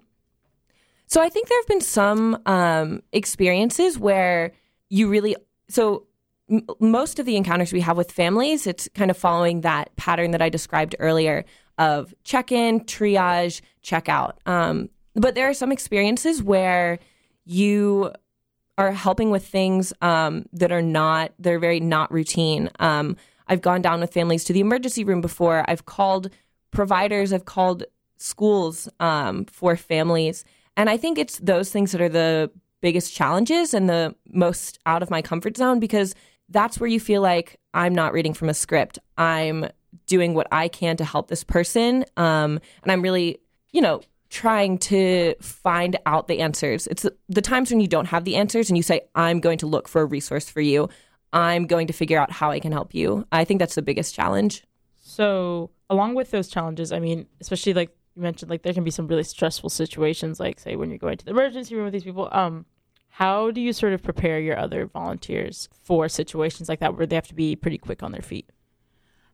So 1.07 1.21
I 1.21 1.27
think 1.27 1.49
there 1.49 1.59
have 1.59 1.67
been 1.67 1.81
some 1.81 2.41
um, 2.45 3.03
experiences 3.11 3.99
where 3.99 4.53
you 4.89 5.09
really. 5.09 5.35
So 5.67 6.05
m- 6.51 6.65
most 6.79 7.19
of 7.19 7.25
the 7.25 7.37
encounters 7.37 7.71
we 7.71 7.81
have 7.81 7.97
with 7.97 8.11
families, 8.11 8.67
it's 8.67 8.89
kind 8.93 9.09
of 9.09 9.17
following 9.17 9.61
that 9.61 9.95
pattern 9.95 10.31
that 10.31 10.41
I 10.41 10.49
described 10.49 10.95
earlier 10.99 11.45
of 11.77 12.13
check 12.23 12.51
in, 12.51 12.81
triage, 12.81 13.61
check 13.81 14.09
out. 14.09 14.39
Um, 14.45 14.89
but 15.15 15.35
there 15.35 15.49
are 15.49 15.53
some 15.53 15.71
experiences 15.71 16.43
where 16.43 16.99
you 17.45 18.11
are 18.77 18.91
helping 18.91 19.29
with 19.29 19.45
things 19.45 19.93
um, 20.01 20.45
that 20.53 20.71
are 20.71 20.81
not 20.81 21.33
they're 21.39 21.59
very 21.59 21.79
not 21.79 22.11
routine. 22.11 22.69
Um, 22.79 23.17
I've 23.47 23.61
gone 23.61 23.81
down 23.81 23.99
with 23.99 24.13
families 24.13 24.43
to 24.45 24.53
the 24.53 24.61
emergency 24.61 25.03
room 25.03 25.21
before. 25.21 25.65
I've 25.67 25.85
called 25.85 26.29
providers. 26.71 27.33
I've 27.33 27.45
called 27.45 27.83
schools 28.17 28.87
um, 28.99 29.45
for 29.45 29.75
families, 29.75 30.45
and 30.77 30.89
I 30.89 30.97
think 30.97 31.17
it's 31.17 31.39
those 31.39 31.71
things 31.71 31.91
that 31.91 32.01
are 32.01 32.09
the 32.09 32.51
biggest 32.81 33.13
challenges 33.13 33.73
and 33.73 33.87
the 33.89 34.15
most 34.29 34.79
out 34.85 35.03
of 35.03 35.09
my 35.09 35.21
comfort 35.21 35.57
zone 35.57 35.79
because 35.79 36.15
that's 36.51 36.79
where 36.79 36.89
you 36.89 36.99
feel 36.99 37.21
like 37.21 37.59
I'm 37.73 37.95
not 37.95 38.13
reading 38.13 38.33
from 38.33 38.49
a 38.49 38.53
script. 38.53 38.99
I'm 39.17 39.67
doing 40.07 40.33
what 40.33 40.47
I 40.51 40.67
can 40.67 40.97
to 40.97 41.05
help 41.05 41.27
this 41.27 41.43
person, 41.43 42.05
um, 42.17 42.59
and 42.83 42.91
I'm 42.91 43.01
really, 43.01 43.39
you 43.71 43.81
know, 43.81 44.01
trying 44.29 44.77
to 44.77 45.35
find 45.41 45.97
out 46.05 46.27
the 46.27 46.39
answers. 46.39 46.87
It's 46.87 47.05
the, 47.27 47.41
times 47.41 47.69
when 47.69 47.81
you 47.81 47.87
don't 47.87 48.05
have 48.05 48.23
the 48.23 48.37
answers 48.37 48.69
and 48.69 48.77
you 48.77 48.83
say, 48.83 49.01
I'm 49.13 49.41
going 49.41 49.57
to 49.59 49.67
look 49.67 49.89
for 49.89 50.01
a 50.01 50.05
resource 50.05 50.49
for 50.49 50.61
you. 50.61 50.89
I'm 51.33 51.67
going 51.67 51.87
to 51.87 51.93
figure 51.93 52.17
out 52.17 52.31
how 52.31 52.49
I 52.49 52.59
can 52.59 52.71
help 52.71 52.93
you. 52.93 53.25
I 53.31 53.43
think 53.43 53.59
that's 53.59 53.75
the 53.75 53.81
biggest 53.81 54.15
challenge. 54.15 54.63
So, 55.01 55.71
along 55.89 56.15
with 56.15 56.31
those 56.31 56.47
challenges, 56.47 56.93
I 56.93 56.99
mean, 56.99 57.27
especially 57.41 57.73
like 57.73 57.95
you 58.15 58.21
mentioned, 58.21 58.49
like 58.49 58.63
there 58.63 58.73
can 58.73 58.85
be 58.85 58.91
some 58.91 59.07
really 59.07 59.23
stressful 59.23 59.69
situations, 59.69 60.39
like 60.39 60.59
say 60.59 60.75
when 60.77 60.89
you're 60.89 60.97
going 60.97 61.17
to 61.17 61.25
the 61.25 61.31
emergency 61.31 61.75
room 61.75 61.85
with 61.85 61.93
these 61.93 62.03
people. 62.03 62.29
Um, 62.31 62.65
how 63.11 63.51
do 63.51 63.61
you 63.61 63.73
sort 63.73 63.93
of 63.93 64.01
prepare 64.01 64.39
your 64.39 64.57
other 64.57 64.85
volunteers 64.85 65.69
for 65.83 66.09
situations 66.09 66.69
like 66.69 66.79
that 66.79 66.97
where 66.97 67.05
they 67.05 67.15
have 67.15 67.27
to 67.27 67.35
be 67.35 67.55
pretty 67.55 67.77
quick 67.77 68.01
on 68.01 68.11
their 68.11 68.21
feet? 68.21 68.49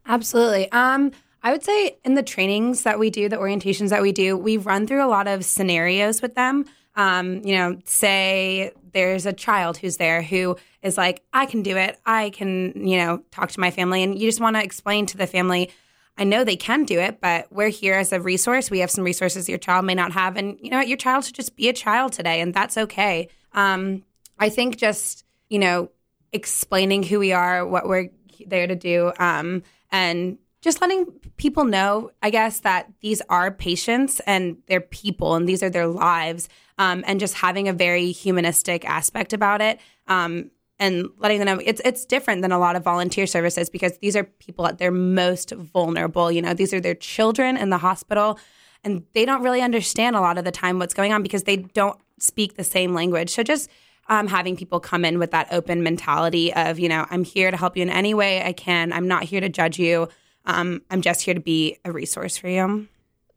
Absolutely. 0.06 0.72
Um, 0.72 1.12
I 1.44 1.52
would 1.52 1.64
say 1.64 1.98
in 2.04 2.16
the 2.16 2.24
trainings 2.24 2.84
that 2.84 2.98
we 2.98 3.10
do, 3.10 3.30
the 3.30 3.38
orientations 3.38 3.90
that 3.90 4.02
we 4.02 4.12
do, 4.12 4.36
we 4.36 4.58
run 4.58 4.88
through 4.88 5.06
a 5.06 5.08
lot 5.08 5.28
of 5.28 5.46
scenarios 5.46 6.22
with 6.22 6.36
them. 6.36 6.66
Um, 6.96 7.44
you 7.46 7.56
know, 7.56 7.80
say 7.86 8.72
there's 8.94 9.28
a 9.28 9.34
child 9.34 9.78
who's 9.78 9.98
there 9.98 10.24
who 10.24 10.58
is 10.82 10.98
like, 10.98 11.24
I 11.32 11.46
can 11.46 11.62
do 11.62 11.78
it. 11.78 12.00
I 12.06 12.32
can, 12.32 12.88
you 12.88 12.98
know, 12.98 13.22
talk 13.30 13.52
to 13.52 13.60
my 13.60 13.70
family. 13.70 14.02
And 14.02 14.20
you 14.20 14.28
just 14.28 14.42
want 14.42 14.56
to 14.56 14.64
explain 14.64 15.06
to 15.08 15.18
the 15.18 15.28
family, 15.28 15.70
I 16.18 16.24
know 16.24 16.44
they 16.44 16.56
can 16.56 16.84
do 16.84 17.00
it, 17.00 17.22
but 17.22 17.52
we're 17.52 17.70
here 17.70 17.94
as 17.94 18.12
a 18.12 18.20
resource. 18.20 18.72
We 18.72 18.80
have 18.80 18.90
some 18.90 19.04
resources 19.04 19.48
your 19.48 19.60
child 19.60 19.86
may 19.86 19.94
not 19.94 20.14
have. 20.14 20.36
And, 20.36 20.58
you 20.60 20.72
know, 20.72 20.82
your 20.82 20.98
child 20.98 21.26
should 21.26 21.36
just 21.36 21.56
be 21.56 21.70
a 21.70 21.74
child 21.74 22.14
today, 22.14 22.42
and 22.42 22.56
that's 22.56 22.76
okay. 22.76 23.30
Um, 23.58 24.04
I 24.40 24.50
think 24.50 24.78
just, 24.78 25.26
you 25.50 25.58
know, 25.60 25.90
explaining 26.32 27.04
who 27.04 27.20
we 27.20 27.34
are, 27.34 27.66
what 27.66 27.88
we're 27.88 28.10
there 28.46 28.68
to 28.68 28.76
do, 28.76 29.12
um, 29.18 29.64
and 29.92 30.38
just 30.62 30.80
letting 30.80 31.08
people 31.38 31.66
know, 31.66 32.12
I 32.22 32.30
guess, 32.30 32.60
that 32.60 32.92
these 33.02 33.22
are 33.30 33.52
patients 33.52 34.20
and 34.28 34.58
they're 34.68 34.80
people 34.80 35.34
and 35.34 35.50
these 35.50 35.64
are 35.64 35.70
their 35.72 35.88
lives, 35.88 36.50
um, 36.78 37.04
and 37.08 37.20
just 37.20 37.34
having 37.34 37.68
a 37.68 37.74
very 37.74 38.12
humanistic 38.12 38.88
aspect 38.88 39.34
about 39.34 39.62
it. 39.62 39.80
Um, 40.08 40.52
and 40.80 41.08
letting 41.18 41.40
them 41.40 41.48
know 41.48 41.64
it's 41.66 41.82
it's 41.84 42.06
different 42.06 42.44
than 42.44 42.52
a 42.52 42.60
lot 42.60 42.76
of 42.76 42.84
volunteer 42.84 43.26
services 43.26 43.68
because 43.68 43.98
these 43.98 44.16
are 44.16 44.24
people 44.24 44.68
at 44.68 44.78
their 44.78 44.92
most 44.92 45.52
vulnerable. 45.52 46.32
You 46.32 46.44
know, 46.44 46.54
these 46.54 46.72
are 46.74 46.80
their 46.80 46.94
children 46.94 47.58
in 47.58 47.72
the 47.72 47.80
hospital, 47.80 48.38
and 48.84 49.04
they 49.14 49.26
don't 49.26 49.42
really 49.42 49.64
understand 49.64 50.16
a 50.16 50.22
lot 50.22 50.38
of 50.38 50.46
the 50.46 50.52
time 50.52 50.78
what's 50.78 50.94
going 50.94 51.14
on 51.14 51.24
because 51.24 51.44
they 51.44 51.58
don't 51.58 52.00
speak 52.20 52.56
the 52.56 52.64
same 52.64 52.94
language. 52.94 53.30
So 53.30 53.44
just 53.44 53.70
um, 54.10 54.28
having 54.28 54.56
people 54.56 54.80
come 54.80 55.04
in 55.06 55.20
with 55.20 55.32
that 55.32 55.48
open 55.52 55.84
mentality 55.84 56.54
of, 56.54 56.80
you 56.80 56.90
know, 56.90 57.06
I'm 57.10 57.24
here 57.24 57.52
to 57.52 57.58
help 57.58 57.76
you 57.76 57.84
in 57.84 57.90
any 57.90 58.14
way 58.14 58.44
I 58.44 58.54
can. 58.54 58.94
I'm 58.94 59.08
not 59.08 59.24
here 59.24 59.42
to 59.42 59.50
judge 59.50 59.78
you. 59.80 60.08
Um, 60.46 60.82
I'm 60.90 61.02
just 61.02 61.22
here 61.22 61.34
to 61.34 61.40
be 61.40 61.78
a 61.84 61.92
resource 61.92 62.38
for 62.38 62.48
you. 62.48 62.88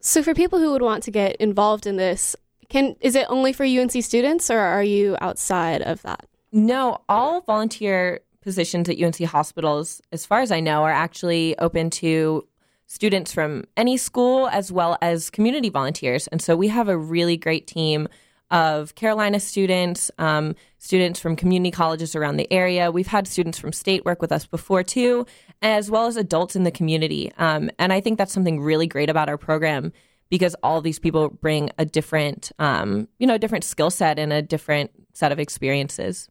So, 0.01 0.23
for 0.23 0.33
people 0.33 0.59
who 0.59 0.71
would 0.73 0.81
want 0.81 1.03
to 1.05 1.11
get 1.11 1.37
involved 1.37 1.87
in 1.87 1.97
this, 1.97 2.35
can 2.69 2.97
is 3.01 3.15
it 3.15 3.27
only 3.29 3.53
for 3.53 3.65
UNC 3.65 3.93
students, 4.03 4.49
or 4.49 4.59
are 4.59 4.83
you 4.83 5.17
outside 5.21 5.83
of 5.83 6.01
that? 6.03 6.27
No, 6.53 7.03
all 7.09 7.43
volunteer 7.43 8.21
positions 8.41 8.89
at 8.89 9.01
UNC 9.01 9.21
hospitals, 9.25 10.01
as 10.13 10.25
far 10.25 10.41
as 10.41 10.51
I 10.51 10.61
know, 10.61 10.85
are 10.85 10.93
actually 10.93 11.59
open 11.59 11.91
to 11.91 12.47
students 12.87 13.33
from 13.33 13.65
any 13.77 13.97
school 13.97 14.49
as 14.49 14.73
well 14.73 14.97
as 15.01 15.31
community 15.31 15.69
volunteers. 15.69 16.27
And 16.29 16.41
so 16.43 16.57
we 16.57 16.69
have 16.69 16.89
a 16.89 16.97
really 16.97 17.37
great 17.37 17.67
team 17.67 18.09
of 18.51 18.95
Carolina 18.95 19.41
students, 19.41 20.11
um, 20.19 20.55
students 20.79 21.21
from 21.21 21.37
community 21.37 21.71
colleges 21.71 22.17
around 22.17 22.37
the 22.37 22.53
area. 22.53 22.91
We've 22.91 23.07
had 23.07 23.29
students 23.29 23.59
from 23.59 23.73
state 23.73 24.05
work 24.05 24.21
with 24.21 24.33
us 24.33 24.47
before 24.47 24.83
too, 24.83 25.27
as 25.63 25.91
well 25.91 26.07
as 26.07 26.17
adults 26.17 26.57
in 26.57 26.65
the 26.65 26.71
community. 26.71 27.33
Um, 27.39 27.71
and 27.79 27.93
I 27.93 28.01
think 28.01 28.19
that's 28.19 28.33
something 28.33 28.61
really 28.61 28.87
great 28.87 29.11
about 29.11 29.29
our 29.29 29.39
program 29.39 29.93
because 30.31 30.55
all 30.63 30.81
these 30.81 30.99
people 30.99 31.29
bring 31.29 31.71
a 31.79 31.85
different, 31.85 32.53
um, 32.59 33.09
you 33.19 33.27
know, 33.27 33.35
a 33.35 33.39
different 33.39 33.65
skill 33.65 33.91
set 33.91 34.19
and 34.19 34.33
a 34.33 34.43
different 34.43 34.91
set 35.13 35.33
of 35.33 35.39
experiences. 35.41 36.29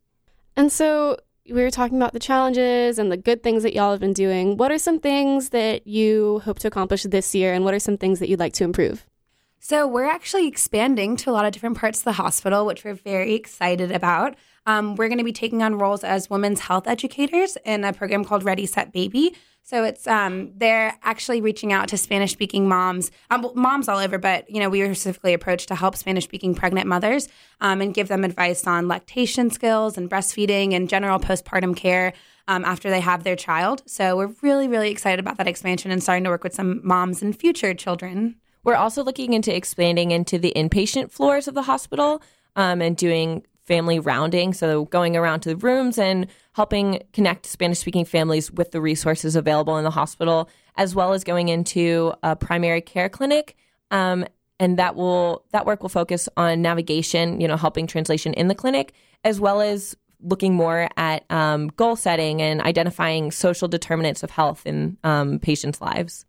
And 0.56 0.72
so 0.72 1.18
we 1.46 1.62
were 1.62 1.72
talking 1.72 1.98
about 1.98 2.14
the 2.14 2.20
challenges 2.20 3.00
and 3.00 3.12
the 3.12 3.18
good 3.18 3.44
things 3.44 3.64
that 3.64 3.74
y'all 3.74 3.92
have 3.92 4.00
been 4.00 4.14
doing. 4.14 4.58
What 4.58 4.72
are 4.72 4.78
some 4.78 5.00
things 5.00 5.50
that 5.50 5.88
you 5.88 6.40
hope 6.46 6.60
to 6.60 6.68
accomplish 6.68 7.04
this 7.04 7.34
year, 7.34 7.54
and 7.54 7.66
what 7.66 7.74
are 7.74 7.80
some 7.80 7.98
things 7.98 8.20
that 8.20 8.30
you'd 8.30 8.40
like 8.40 8.54
to 8.54 8.64
improve? 8.64 9.06
So, 9.62 9.86
we're 9.86 10.06
actually 10.06 10.48
expanding 10.48 11.18
to 11.18 11.30
a 11.30 11.34
lot 11.34 11.46
of 11.46 11.52
different 11.52 11.78
parts 11.78 12.00
of 12.00 12.06
the 12.06 12.14
hospital, 12.14 12.66
which 12.66 12.86
we're 12.86 12.94
very 12.94 13.34
excited 13.34 13.92
about. 13.92 14.36
Um, 14.66 14.96
we're 14.96 15.10
going 15.10 15.18
to 15.18 15.24
be 15.24 15.34
taking 15.34 15.62
on 15.62 15.76
roles 15.76 16.04
as 16.04 16.30
women's 16.30 16.62
health 16.62 16.88
educators 16.88 17.58
in 17.66 17.84
a 17.84 17.92
program 17.92 18.24
called 18.24 18.44
Ready 18.44 18.66
Set 18.66 18.94
Baby. 18.94 19.36
So 19.64 19.84
it's 19.84 20.08
um, 20.08 20.52
they're 20.56 20.98
actually 21.04 21.42
reaching 21.42 21.74
out 21.74 21.90
to 21.90 21.98
Spanish 21.98 22.32
speaking 22.32 22.68
moms, 22.68 23.12
um, 23.30 23.52
moms 23.54 23.88
all 23.88 24.00
over, 24.00 24.18
but 24.18 24.50
you 24.50 24.60
know 24.60 24.70
we 24.70 24.82
were 24.82 24.96
specifically 24.96 25.34
approached 25.34 25.68
to 25.68 25.76
help 25.76 25.96
Spanish 25.96 26.24
speaking 26.24 26.56
pregnant 26.56 26.88
mothers 26.88 27.28
um, 27.62 27.82
and 27.82 27.94
give 27.94 28.08
them 28.08 28.24
advice 28.24 28.66
on 28.66 28.88
lactation 28.88 29.52
skills 29.52 29.98
and 29.98 30.10
breastfeeding 30.10 30.74
and 30.74 30.90
general 30.90 31.20
postpartum 31.20 31.76
care 31.76 32.14
um, 32.48 32.66
after 32.66 32.90
they 32.90 33.02
have 33.02 33.24
their 33.24 33.36
child. 33.36 33.84
So 33.86 34.18
we're 34.18 34.34
really 34.42 34.68
really 34.68 34.90
excited 34.90 35.20
about 35.20 35.38
that 35.38 35.48
expansion 35.48 35.92
and 35.92 36.02
starting 36.02 36.24
to 36.24 36.30
work 36.32 36.44
with 36.44 36.56
some 36.56 36.82
moms 36.84 37.22
and 37.22 37.38
future 37.38 37.74
children. 37.74 38.38
We're 38.70 38.76
also 38.76 39.04
looking 39.04 39.34
into 39.34 39.56
expanding 39.56 40.12
into 40.12 40.38
the 40.38 40.54
inpatient 40.56 41.10
floors 41.10 41.48
of 41.48 41.56
the 41.56 41.64
hospital 41.64 42.22
um, 42.56 42.84
and 42.84 42.96
doing 42.96 43.44
family 43.64 43.98
rounding. 43.98 44.54
So 44.54 44.86
going 44.86 45.18
around 45.18 45.40
to 45.40 45.50
the 45.50 45.56
rooms 45.56 45.98
and 45.98 46.28
helping 46.54 47.02
connect 47.12 47.48
Spanish 47.48 47.80
speaking 47.80 48.06
families 48.06 48.52
with 48.52 48.70
the 48.70 48.80
resources 48.80 49.36
available 49.36 49.80
in 49.80 49.86
the 49.86 49.90
hospital, 49.90 50.52
as 50.78 50.94
well 50.94 51.14
as 51.14 51.24
going 51.24 51.50
into 51.50 52.14
a 52.22 52.36
primary 52.36 52.82
care 52.82 53.10
clinic. 53.10 53.56
Um, 53.90 54.24
and 54.60 54.78
that 54.78 54.96
will 54.96 55.46
that 55.50 55.66
work 55.66 55.82
will 55.82 55.90
focus 55.90 56.30
on 56.38 56.62
navigation, 56.62 57.42
you 57.42 57.48
know, 57.48 57.58
helping 57.58 57.88
translation 57.88 58.36
in 58.36 58.50
the 58.50 58.56
clinic, 58.56 58.94
as 59.24 59.40
well 59.40 59.62
as 59.62 59.98
looking 60.22 60.54
more 60.54 60.90
at 60.96 61.26
um, 61.32 61.70
goal 61.70 61.96
setting 61.96 62.40
and 62.40 62.62
identifying 62.62 63.32
social 63.32 63.68
determinants 63.68 64.22
of 64.22 64.30
health 64.30 64.68
in 64.68 64.96
um, 65.04 65.40
patients' 65.40 65.82
lives. 65.82 66.28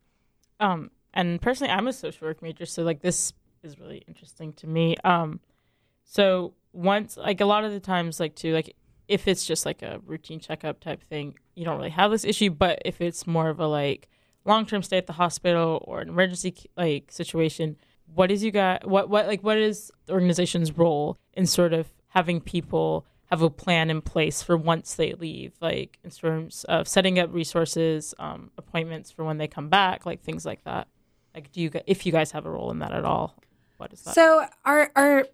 Um, 0.59 0.91
and 1.15 1.41
personally, 1.41 1.73
I'm 1.73 1.89
a 1.89 1.93
social 1.93 2.27
work 2.27 2.43
major, 2.43 2.67
so 2.67 2.83
like 2.83 3.01
this 3.01 3.33
is 3.63 3.79
really 3.79 4.05
interesting 4.09 4.53
to 4.55 4.67
me. 4.67 4.97
Um, 5.05 5.41
so 6.05 6.55
once 6.73 7.17
like 7.17 7.41
a 7.41 7.45
lot 7.45 7.65
of 7.65 7.73
the 7.73 7.81
times 7.81 8.21
like 8.21 8.35
too 8.35 8.55
like 8.55 8.75
if 9.09 9.27
it's 9.27 9.45
just 9.45 9.67
like 9.67 9.83
a 9.83 10.01
routine 10.07 10.39
checkup 10.39 10.79
type 10.81 11.03
thing 11.03 11.35
you 11.57 11.65
don't 11.65 11.77
really 11.77 11.91
have 11.91 12.11
this 12.11 12.25
issue. 12.25 12.51
But 12.51 12.81
if 12.85 13.01
it's 13.01 13.27
more 13.27 13.49
of 13.49 13.61
a 13.61 13.67
like 13.67 14.09
long-term 14.45 14.83
stay 14.83 14.99
at 14.99 15.07
the 15.07 15.15
hospital 15.15 15.85
or 15.87 16.01
an 16.01 16.09
emergency 16.09 16.55
like 16.77 17.13
situation 17.13 17.77
what 18.15 18.31
is 18.31 18.43
you 18.43 18.51
got 18.51 18.87
what 18.87 19.09
what 19.09 19.27
like 19.27 19.43
what 19.43 19.59
is 19.59 19.91
the 20.07 20.13
organization's 20.13 20.77
role 20.77 21.19
in 21.35 21.47
sort 21.47 21.73
of 21.73 21.89
having 22.09 22.41
people 22.41 23.07
have 23.27 23.43
a 23.43 23.51
plan 23.51 23.91
in 23.91 24.01
place 24.03 24.43
for 24.43 24.57
once 24.57 24.95
they 24.95 25.13
leave? 25.13 25.53
Like 25.61 25.99
in 26.03 26.11
terms 26.11 26.65
of 26.65 26.89
setting 26.89 27.19
up 27.19 27.33
resources 27.33 28.15
um, 28.19 28.51
appointments 28.59 29.11
for 29.13 29.25
when 29.25 29.39
they 29.39 29.47
come 29.47 29.69
back 29.69 30.07
like 30.07 30.23
things 30.23 30.45
like 30.45 30.65
that 30.65 30.89
like 31.35 31.51
do 31.53 31.61
you 31.61 31.71
if 31.87 32.07
you 32.07 32.13
guys 32.13 32.33
have 32.33 32.47
a 32.47 32.51
role 32.51 32.71
in 32.71 32.79
that 32.79 32.93
at 32.93 33.05
all 33.05 33.37
what 33.77 33.93
is 33.93 34.03
that 34.03 34.15
so 34.15 34.47
our 34.65 34.91
our 34.97 35.27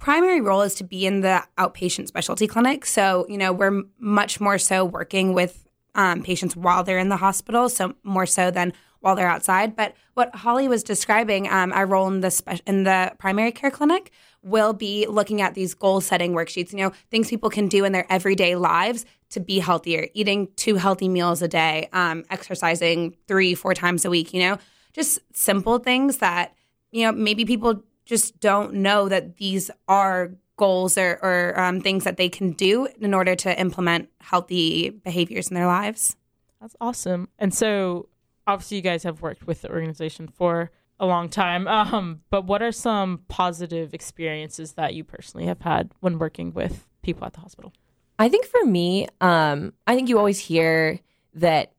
primary 0.00 0.40
role 0.40 0.62
is 0.62 0.74
to 0.74 0.84
be 0.84 1.06
in 1.06 1.20
the 1.20 1.44
outpatient 1.58 2.08
specialty 2.08 2.46
clinic. 2.46 2.86
So, 2.86 3.26
you 3.28 3.38
know, 3.38 3.52
we're 3.52 3.82
much 3.98 4.40
more 4.40 4.58
so 4.58 4.84
working 4.84 5.34
with 5.34 5.68
um, 5.94 6.22
patients 6.22 6.56
while 6.56 6.82
they're 6.82 6.98
in 6.98 7.10
the 7.10 7.18
hospital, 7.18 7.68
so 7.68 7.94
more 8.02 8.26
so 8.26 8.50
than 8.50 8.72
while 9.00 9.14
they're 9.14 9.28
outside. 9.28 9.76
But 9.76 9.94
what 10.14 10.34
Holly 10.34 10.68
was 10.68 10.82
describing, 10.82 11.48
um, 11.48 11.72
our 11.72 11.86
role 11.86 12.08
in 12.08 12.20
the 12.20 12.30
spe- 12.30 12.62
in 12.66 12.84
the 12.84 13.12
primary 13.18 13.52
care 13.52 13.70
clinic 13.70 14.10
will 14.42 14.72
be 14.72 15.06
looking 15.06 15.42
at 15.42 15.54
these 15.54 15.74
goal 15.74 16.00
setting 16.00 16.32
worksheets. 16.32 16.72
You 16.72 16.78
know, 16.78 16.92
things 17.10 17.28
people 17.28 17.50
can 17.50 17.68
do 17.68 17.84
in 17.84 17.92
their 17.92 18.10
everyday 18.10 18.56
lives 18.56 19.04
to 19.30 19.40
be 19.40 19.58
healthier, 19.58 20.08
eating 20.14 20.48
two 20.56 20.76
healthy 20.76 21.08
meals 21.08 21.42
a 21.42 21.48
day, 21.48 21.88
um, 21.92 22.24
exercising 22.30 23.16
three, 23.28 23.54
four 23.54 23.74
times 23.74 24.04
a 24.04 24.10
week. 24.10 24.32
You 24.32 24.40
know, 24.40 24.58
just 24.92 25.18
simple 25.32 25.78
things 25.78 26.18
that 26.18 26.54
you 26.90 27.04
know 27.04 27.12
maybe 27.12 27.44
people 27.44 27.82
just 28.04 28.40
don't 28.40 28.74
know 28.74 29.08
that 29.08 29.36
these 29.36 29.70
are 29.86 30.32
goals 30.56 30.98
or, 30.98 31.18
or 31.22 31.58
um, 31.58 31.80
things 31.80 32.04
that 32.04 32.18
they 32.18 32.28
can 32.28 32.52
do 32.52 32.86
in 33.00 33.14
order 33.14 33.34
to 33.34 33.58
implement 33.58 34.10
healthy 34.20 34.90
behaviors 34.90 35.48
in 35.48 35.54
their 35.54 35.66
lives. 35.66 36.16
That's 36.60 36.76
awesome. 36.80 37.28
And 37.38 37.54
so, 37.54 38.08
obviously, 38.46 38.76
you 38.76 38.82
guys 38.82 39.02
have 39.04 39.22
worked 39.22 39.46
with 39.46 39.62
the 39.62 39.70
organization 39.70 40.28
for 40.28 40.70
a 40.98 41.06
long 41.06 41.28
time. 41.28 41.66
Um, 41.70 42.20
but 42.30 42.44
what 42.44 42.62
are 42.62 42.72
some 42.72 43.22
positive 43.28 43.94
experiences 43.94 44.72
that 44.72 44.92
you 44.92 45.02
personally 45.02 45.46
have 45.46 45.62
had 45.62 45.90
when 46.00 46.18
working 46.18 46.52
with 46.52 46.86
people 47.02 47.24
at 47.24 47.32
the 47.32 47.40
hospital? 47.40 47.72
I 48.18 48.28
think 48.28 48.44
for 48.44 48.64
me, 48.66 49.08
um, 49.22 49.72
I 49.86 49.94
think 49.94 50.10
you 50.10 50.18
always 50.18 50.38
hear 50.38 51.00
that 51.34 51.72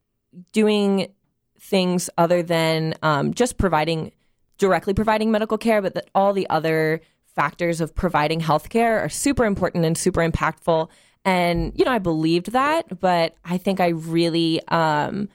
doing 0.54 1.14
things 1.62 2.10
other 2.18 2.42
than 2.44 2.96
um, 3.04 3.34
just 3.34 3.58
providing 3.58 4.12
directly 4.58 4.94
providing 4.94 5.32
medical 5.32 5.58
care, 5.58 5.82
but 5.82 5.94
that 5.94 6.10
all 6.14 6.34
the 6.34 6.50
other 6.50 7.02
factors 7.36 7.80
of 7.82 7.96
providing 7.96 8.42
healthcare 8.42 9.00
are 9.02 9.10
super 9.10 9.46
important 9.46 9.86
and 9.86 9.98
super 9.98 10.22
impactful. 10.22 10.90
And, 11.24 11.72
you 11.76 11.86
know, 11.86 11.92
I 11.92 12.00
believed 12.00 12.52
that, 12.52 13.00
but 13.00 13.36
I 13.46 13.58
think 13.58 13.80
I 13.80 13.90
really, 13.90 14.62
um, 14.68 15.30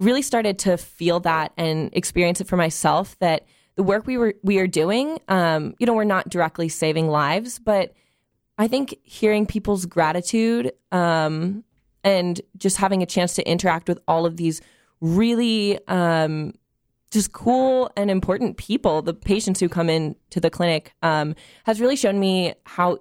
really 0.00 0.22
started 0.22 0.58
to 0.60 0.76
feel 0.76 1.20
that 1.20 1.52
and 1.56 1.90
experience 1.92 2.40
it 2.40 2.46
for 2.46 2.56
myself 2.56 3.18
that 3.18 3.46
the 3.74 3.82
work 3.82 4.06
we 4.06 4.16
were 4.16 4.34
we 4.42 4.58
are 4.58 4.66
doing, 4.66 5.18
um, 5.28 5.74
you 5.78 5.86
know, 5.86 5.94
we're 5.94 6.04
not 6.04 6.28
directly 6.28 6.68
saving 6.68 7.08
lives, 7.08 7.58
but 7.58 7.94
I 8.58 8.68
think 8.68 8.96
hearing 9.02 9.46
people's 9.46 9.86
gratitude 9.86 10.72
um, 10.90 11.64
and 12.02 12.40
just 12.56 12.76
having 12.76 13.02
a 13.02 13.06
chance 13.06 13.34
to 13.34 13.48
interact 13.48 13.88
with 13.88 14.00
all 14.08 14.26
of 14.26 14.36
these 14.36 14.60
really 15.00 15.78
um, 15.88 16.54
just 17.10 17.32
cool 17.32 17.90
and 17.96 18.10
important 18.10 18.56
people, 18.56 19.02
the 19.02 19.14
patients 19.14 19.60
who 19.60 19.68
come 19.68 19.88
in 19.88 20.16
to 20.30 20.40
the 20.40 20.50
clinic, 20.50 20.94
um, 21.02 21.34
has 21.64 21.80
really 21.80 21.96
shown 21.96 22.20
me 22.20 22.54
how 22.64 22.98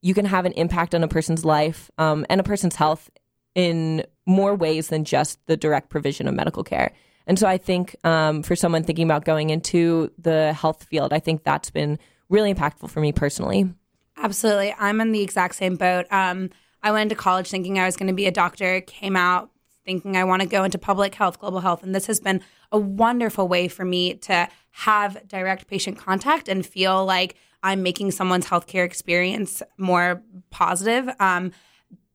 you 0.00 0.14
can 0.14 0.24
have 0.24 0.44
an 0.44 0.52
impact 0.52 0.94
on 0.94 1.02
a 1.02 1.08
person's 1.08 1.44
life 1.44 1.90
um, 1.98 2.26
and 2.28 2.40
a 2.40 2.44
person's 2.44 2.76
health 2.76 3.10
in 3.54 4.04
more 4.26 4.54
ways 4.54 4.88
than 4.88 5.04
just 5.04 5.38
the 5.46 5.56
direct 5.56 5.88
provision 5.88 6.26
of 6.26 6.34
medical 6.34 6.64
care. 6.64 6.92
And 7.26 7.38
so 7.38 7.46
I 7.46 7.56
think 7.56 7.96
um, 8.04 8.42
for 8.42 8.54
someone 8.54 8.82
thinking 8.82 9.06
about 9.06 9.24
going 9.24 9.50
into 9.50 10.10
the 10.18 10.52
health 10.52 10.84
field, 10.84 11.12
I 11.12 11.20
think 11.20 11.44
that's 11.44 11.70
been 11.70 11.98
really 12.28 12.52
impactful 12.52 12.90
for 12.90 13.00
me 13.00 13.12
personally. 13.12 13.72
Absolutely. 14.16 14.74
I'm 14.78 15.00
in 15.00 15.12
the 15.12 15.22
exact 15.22 15.54
same 15.54 15.76
boat. 15.76 16.06
Um, 16.10 16.50
I 16.82 16.92
went 16.92 17.10
into 17.10 17.14
college 17.14 17.48
thinking 17.48 17.78
I 17.78 17.86
was 17.86 17.96
going 17.96 18.08
to 18.08 18.14
be 18.14 18.26
a 18.26 18.30
doctor, 18.30 18.82
came 18.82 19.16
out 19.16 19.50
thinking 19.84 20.16
I 20.16 20.24
want 20.24 20.42
to 20.42 20.48
go 20.48 20.64
into 20.64 20.78
public 20.78 21.14
health, 21.14 21.38
global 21.38 21.60
health. 21.60 21.82
And 21.82 21.94
this 21.94 22.06
has 22.06 22.20
been 22.20 22.40
a 22.72 22.78
wonderful 22.78 23.48
way 23.48 23.68
for 23.68 23.84
me 23.84 24.14
to 24.14 24.48
have 24.70 25.28
direct 25.28 25.66
patient 25.66 25.98
contact 25.98 26.48
and 26.48 26.64
feel 26.64 27.04
like 27.04 27.36
I'm 27.62 27.82
making 27.82 28.10
someone's 28.10 28.46
healthcare 28.46 28.84
experience 28.84 29.62
more 29.78 30.22
positive 30.50 31.08
um, 31.20 31.52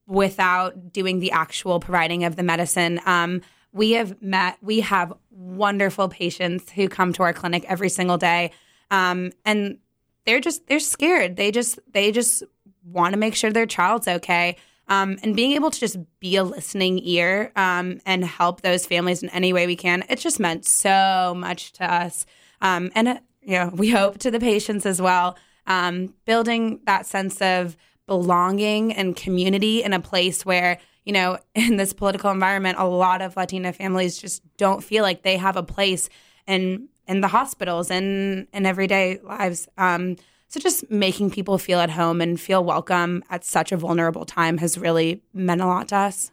without 0.06 0.92
doing 0.92 1.20
the 1.20 1.32
actual 1.32 1.80
providing 1.80 2.24
of 2.24 2.36
the 2.36 2.44
medicine. 2.44 3.00
Um, 3.06 3.42
we 3.72 3.92
have 3.92 4.22
met, 4.22 4.58
we 4.62 4.80
have 4.82 5.14
wonderful 5.30 6.10
patients 6.10 6.72
who 6.72 6.90
come 6.90 7.14
to 7.14 7.24
our 7.24 7.34
clinic 7.34 7.66
every 7.68 7.90
single 7.90 8.18
day. 8.18 8.52
Um, 8.92 9.32
and 9.46 9.78
they're 10.26 10.40
just, 10.40 10.68
they're 10.68 10.80
scared. 10.80 11.36
They 11.36 11.52
just, 11.52 11.80
they 11.92 12.12
just 12.12 12.44
want 12.84 13.14
to 13.14 13.20
make 13.20 13.36
sure 13.36 13.52
their 13.52 13.66
child's 13.66 14.08
okay. 14.08 14.58
Um, 14.90 15.18
and 15.22 15.36
being 15.36 15.52
able 15.54 15.70
to 15.70 15.80
just 15.80 15.98
be 16.20 16.36
a 16.36 16.44
listening 16.44 17.00
ear 17.04 17.52
um, 17.56 18.02
and 18.06 18.26
help 18.26 18.62
those 18.62 18.88
families 18.88 19.22
in 19.22 19.30
any 19.30 19.54
way 19.54 19.68
we 19.68 19.76
can, 19.76 20.04
it 20.10 20.18
just 20.18 20.40
meant 20.40 20.66
so 20.66 21.36
much 21.38 21.72
to 21.74 21.92
us. 21.92 22.26
Um, 22.60 22.92
and, 22.96 23.08
uh, 23.08 23.20
you 23.42 23.54
know, 23.54 23.72
we 23.74 23.92
hope 23.92 24.18
to 24.20 24.32
the 24.32 24.40
patients 24.40 24.88
as 24.88 25.00
well. 25.00 25.38
Um, 25.68 26.16
building 26.26 26.80
that 26.86 27.06
sense 27.06 27.40
of 27.42 27.78
belonging 28.08 28.92
and 28.92 29.16
community 29.16 29.84
in 29.84 29.94
a 29.94 30.00
place 30.00 30.44
where, 30.44 30.80
you 31.06 31.14
know, 31.14 31.38
in 31.56 31.78
this 31.78 31.94
political 31.94 32.32
environment, 32.32 32.80
a 32.80 32.86
lot 32.86 33.22
of 33.22 33.38
Latina 33.38 33.72
families 33.72 34.18
just 34.18 34.42
don't 34.58 34.84
feel 34.84 35.04
like 35.04 35.22
they 35.22 35.38
have 35.38 35.56
a 35.56 35.64
place 35.64 36.10
in 36.48 36.90
in 37.08 37.22
the 37.22 37.28
hospitals 37.28 37.90
and 37.90 38.48
in 38.54 38.66
everyday 38.68 39.20
lives. 39.24 39.68
Um, 39.80 40.16
so 40.50 40.60
just 40.60 40.90
making 40.90 41.30
people 41.30 41.60
feel 41.60 41.80
at 41.80 41.92
home 41.92 42.22
and 42.22 42.40
feel 42.40 42.64
welcome 42.64 43.24
at 43.30 43.46
such 43.46 43.72
a 43.72 43.78
vulnerable 43.78 44.26
time 44.26 44.58
has 44.58 44.78
really 44.78 45.22
meant 45.32 45.62
a 45.62 45.68
lot 45.68 45.90
to 45.90 45.96
us. 45.96 46.32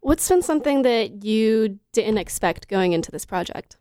What's 0.00 0.26
been 0.26 0.40
something 0.40 0.82
that 0.82 1.22
you 1.22 1.78
didn't 1.92 2.16
expect 2.16 2.68
going 2.68 2.92
into 2.92 3.10
this 3.10 3.26
project? 3.26 3.76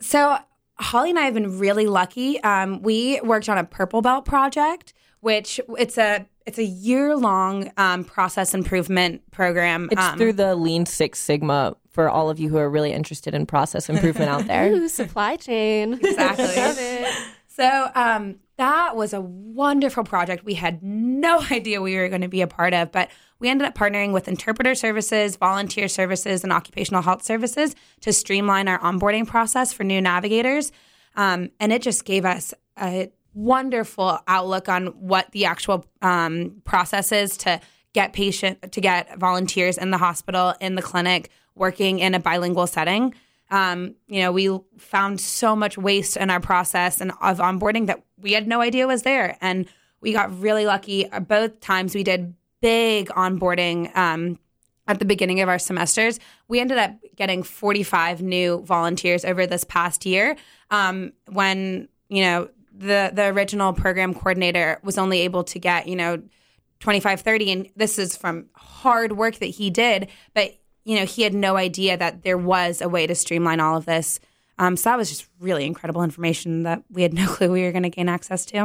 So 0.00 0.38
Holly 0.76 1.10
and 1.10 1.18
I 1.18 1.22
have 1.22 1.34
been 1.34 1.58
really 1.58 1.86
lucky. 1.86 2.40
Um, 2.44 2.82
we 2.82 3.20
worked 3.22 3.48
on 3.48 3.58
a 3.58 3.64
Purple 3.64 4.00
Belt 4.00 4.24
project, 4.24 4.92
which 5.20 5.60
it's 5.76 5.98
a 5.98 6.26
it's 6.46 6.58
a 6.58 6.64
year 6.64 7.16
long 7.16 7.72
um, 7.76 8.04
process 8.04 8.54
improvement 8.54 9.28
program. 9.32 9.88
It's 9.90 10.00
um, 10.00 10.18
through 10.18 10.34
the 10.34 10.54
Lean 10.54 10.86
Six 10.86 11.18
Sigma 11.18 11.76
for 11.90 12.08
all 12.08 12.30
of 12.30 12.38
you 12.38 12.48
who 12.48 12.58
are 12.58 12.70
really 12.70 12.92
interested 12.92 13.34
in 13.34 13.44
process 13.46 13.88
improvement 13.88 14.30
out 14.30 14.46
there. 14.46 14.72
Ooh, 14.72 14.88
supply 14.88 15.36
chain. 15.36 15.94
Exactly. 15.94 17.06
So 17.54 17.90
um, 17.94 18.36
that 18.56 18.96
was 18.96 19.12
a 19.12 19.20
wonderful 19.20 20.04
project. 20.04 20.44
We 20.44 20.54
had 20.54 20.82
no 20.82 21.40
idea 21.50 21.82
we 21.82 21.96
were 21.96 22.08
going 22.08 22.22
to 22.22 22.28
be 22.28 22.40
a 22.40 22.46
part 22.46 22.72
of, 22.72 22.92
but 22.92 23.10
we 23.38 23.48
ended 23.48 23.66
up 23.66 23.74
partnering 23.74 24.12
with 24.12 24.28
interpreter 24.28 24.74
services, 24.74 25.36
volunteer 25.36 25.88
services, 25.88 26.44
and 26.44 26.52
occupational 26.52 27.02
health 27.02 27.22
services 27.24 27.74
to 28.00 28.12
streamline 28.12 28.68
our 28.68 28.78
onboarding 28.78 29.26
process 29.26 29.72
for 29.72 29.84
new 29.84 30.00
navigators. 30.00 30.72
Um, 31.16 31.50
and 31.60 31.72
it 31.72 31.82
just 31.82 32.04
gave 32.04 32.24
us 32.24 32.54
a 32.80 33.10
wonderful 33.34 34.18
outlook 34.28 34.68
on 34.68 34.86
what 34.86 35.30
the 35.32 35.44
actual 35.44 35.84
um, 36.00 36.62
process 36.64 37.12
is 37.12 37.36
to 37.38 37.60
get 37.92 38.14
patient 38.14 38.72
to 38.72 38.80
get 38.80 39.18
volunteers 39.18 39.76
in 39.76 39.90
the 39.90 39.98
hospital 39.98 40.54
in 40.60 40.76
the 40.76 40.82
clinic 40.82 41.28
working 41.54 41.98
in 41.98 42.14
a 42.14 42.20
bilingual 42.20 42.66
setting 42.66 43.14
um, 43.52 43.94
you 44.08 44.20
know 44.20 44.32
we 44.32 44.58
found 44.78 45.20
so 45.20 45.54
much 45.54 45.78
waste 45.78 46.16
in 46.16 46.30
our 46.30 46.40
process 46.40 47.00
and 47.00 47.12
of 47.20 47.38
onboarding 47.38 47.86
that 47.86 48.02
we 48.22 48.32
had 48.32 48.48
no 48.48 48.60
idea 48.60 48.86
was 48.86 49.02
there. 49.02 49.36
And 49.40 49.68
we 50.00 50.12
got 50.12 50.36
really 50.40 50.64
lucky. 50.64 51.10
Uh, 51.10 51.20
both 51.20 51.60
times 51.60 51.94
we 51.94 52.02
did 52.02 52.34
big 52.60 53.08
onboarding 53.08 53.94
um, 53.96 54.38
at 54.86 54.98
the 54.98 55.04
beginning 55.04 55.40
of 55.40 55.48
our 55.48 55.58
semesters. 55.58 56.18
We 56.48 56.60
ended 56.60 56.78
up 56.78 56.92
getting 57.16 57.42
45 57.42 58.22
new 58.22 58.62
volunteers 58.62 59.24
over 59.24 59.46
this 59.46 59.64
past 59.64 60.06
year. 60.06 60.36
Um, 60.70 61.12
when 61.30 61.88
you 62.08 62.22
know 62.22 62.48
the 62.74 63.10
the 63.12 63.26
original 63.26 63.72
program 63.72 64.14
coordinator 64.14 64.80
was 64.82 64.96
only 64.96 65.20
able 65.20 65.44
to 65.44 65.58
get 65.58 65.86
you 65.86 65.96
know 65.96 66.22
25 66.80 67.20
30 67.20 67.52
and 67.52 67.70
this 67.76 67.98
is 67.98 68.16
from 68.16 68.46
hard 68.54 69.12
work 69.12 69.36
that 69.36 69.46
he 69.46 69.70
did 69.70 70.08
but 70.34 70.54
you 70.84 70.98
know 70.98 71.04
he 71.04 71.22
had 71.22 71.34
no 71.34 71.56
idea 71.56 71.96
that 71.96 72.22
there 72.22 72.38
was 72.38 72.80
a 72.80 72.88
way 72.88 73.06
to 73.06 73.14
streamline 73.14 73.60
all 73.60 73.76
of 73.76 73.86
this 73.86 74.20
um, 74.58 74.76
so 74.76 74.90
that 74.90 74.98
was 74.98 75.08
just 75.08 75.28
really 75.40 75.64
incredible 75.64 76.02
information 76.02 76.62
that 76.62 76.82
we 76.90 77.02
had 77.02 77.12
no 77.20 77.26
clue 77.26 77.50
we 77.50 77.62
were 77.62 77.72
going 77.72 77.82
to 77.82 77.90
gain 77.90 78.08
access 78.08 78.44
to 78.46 78.56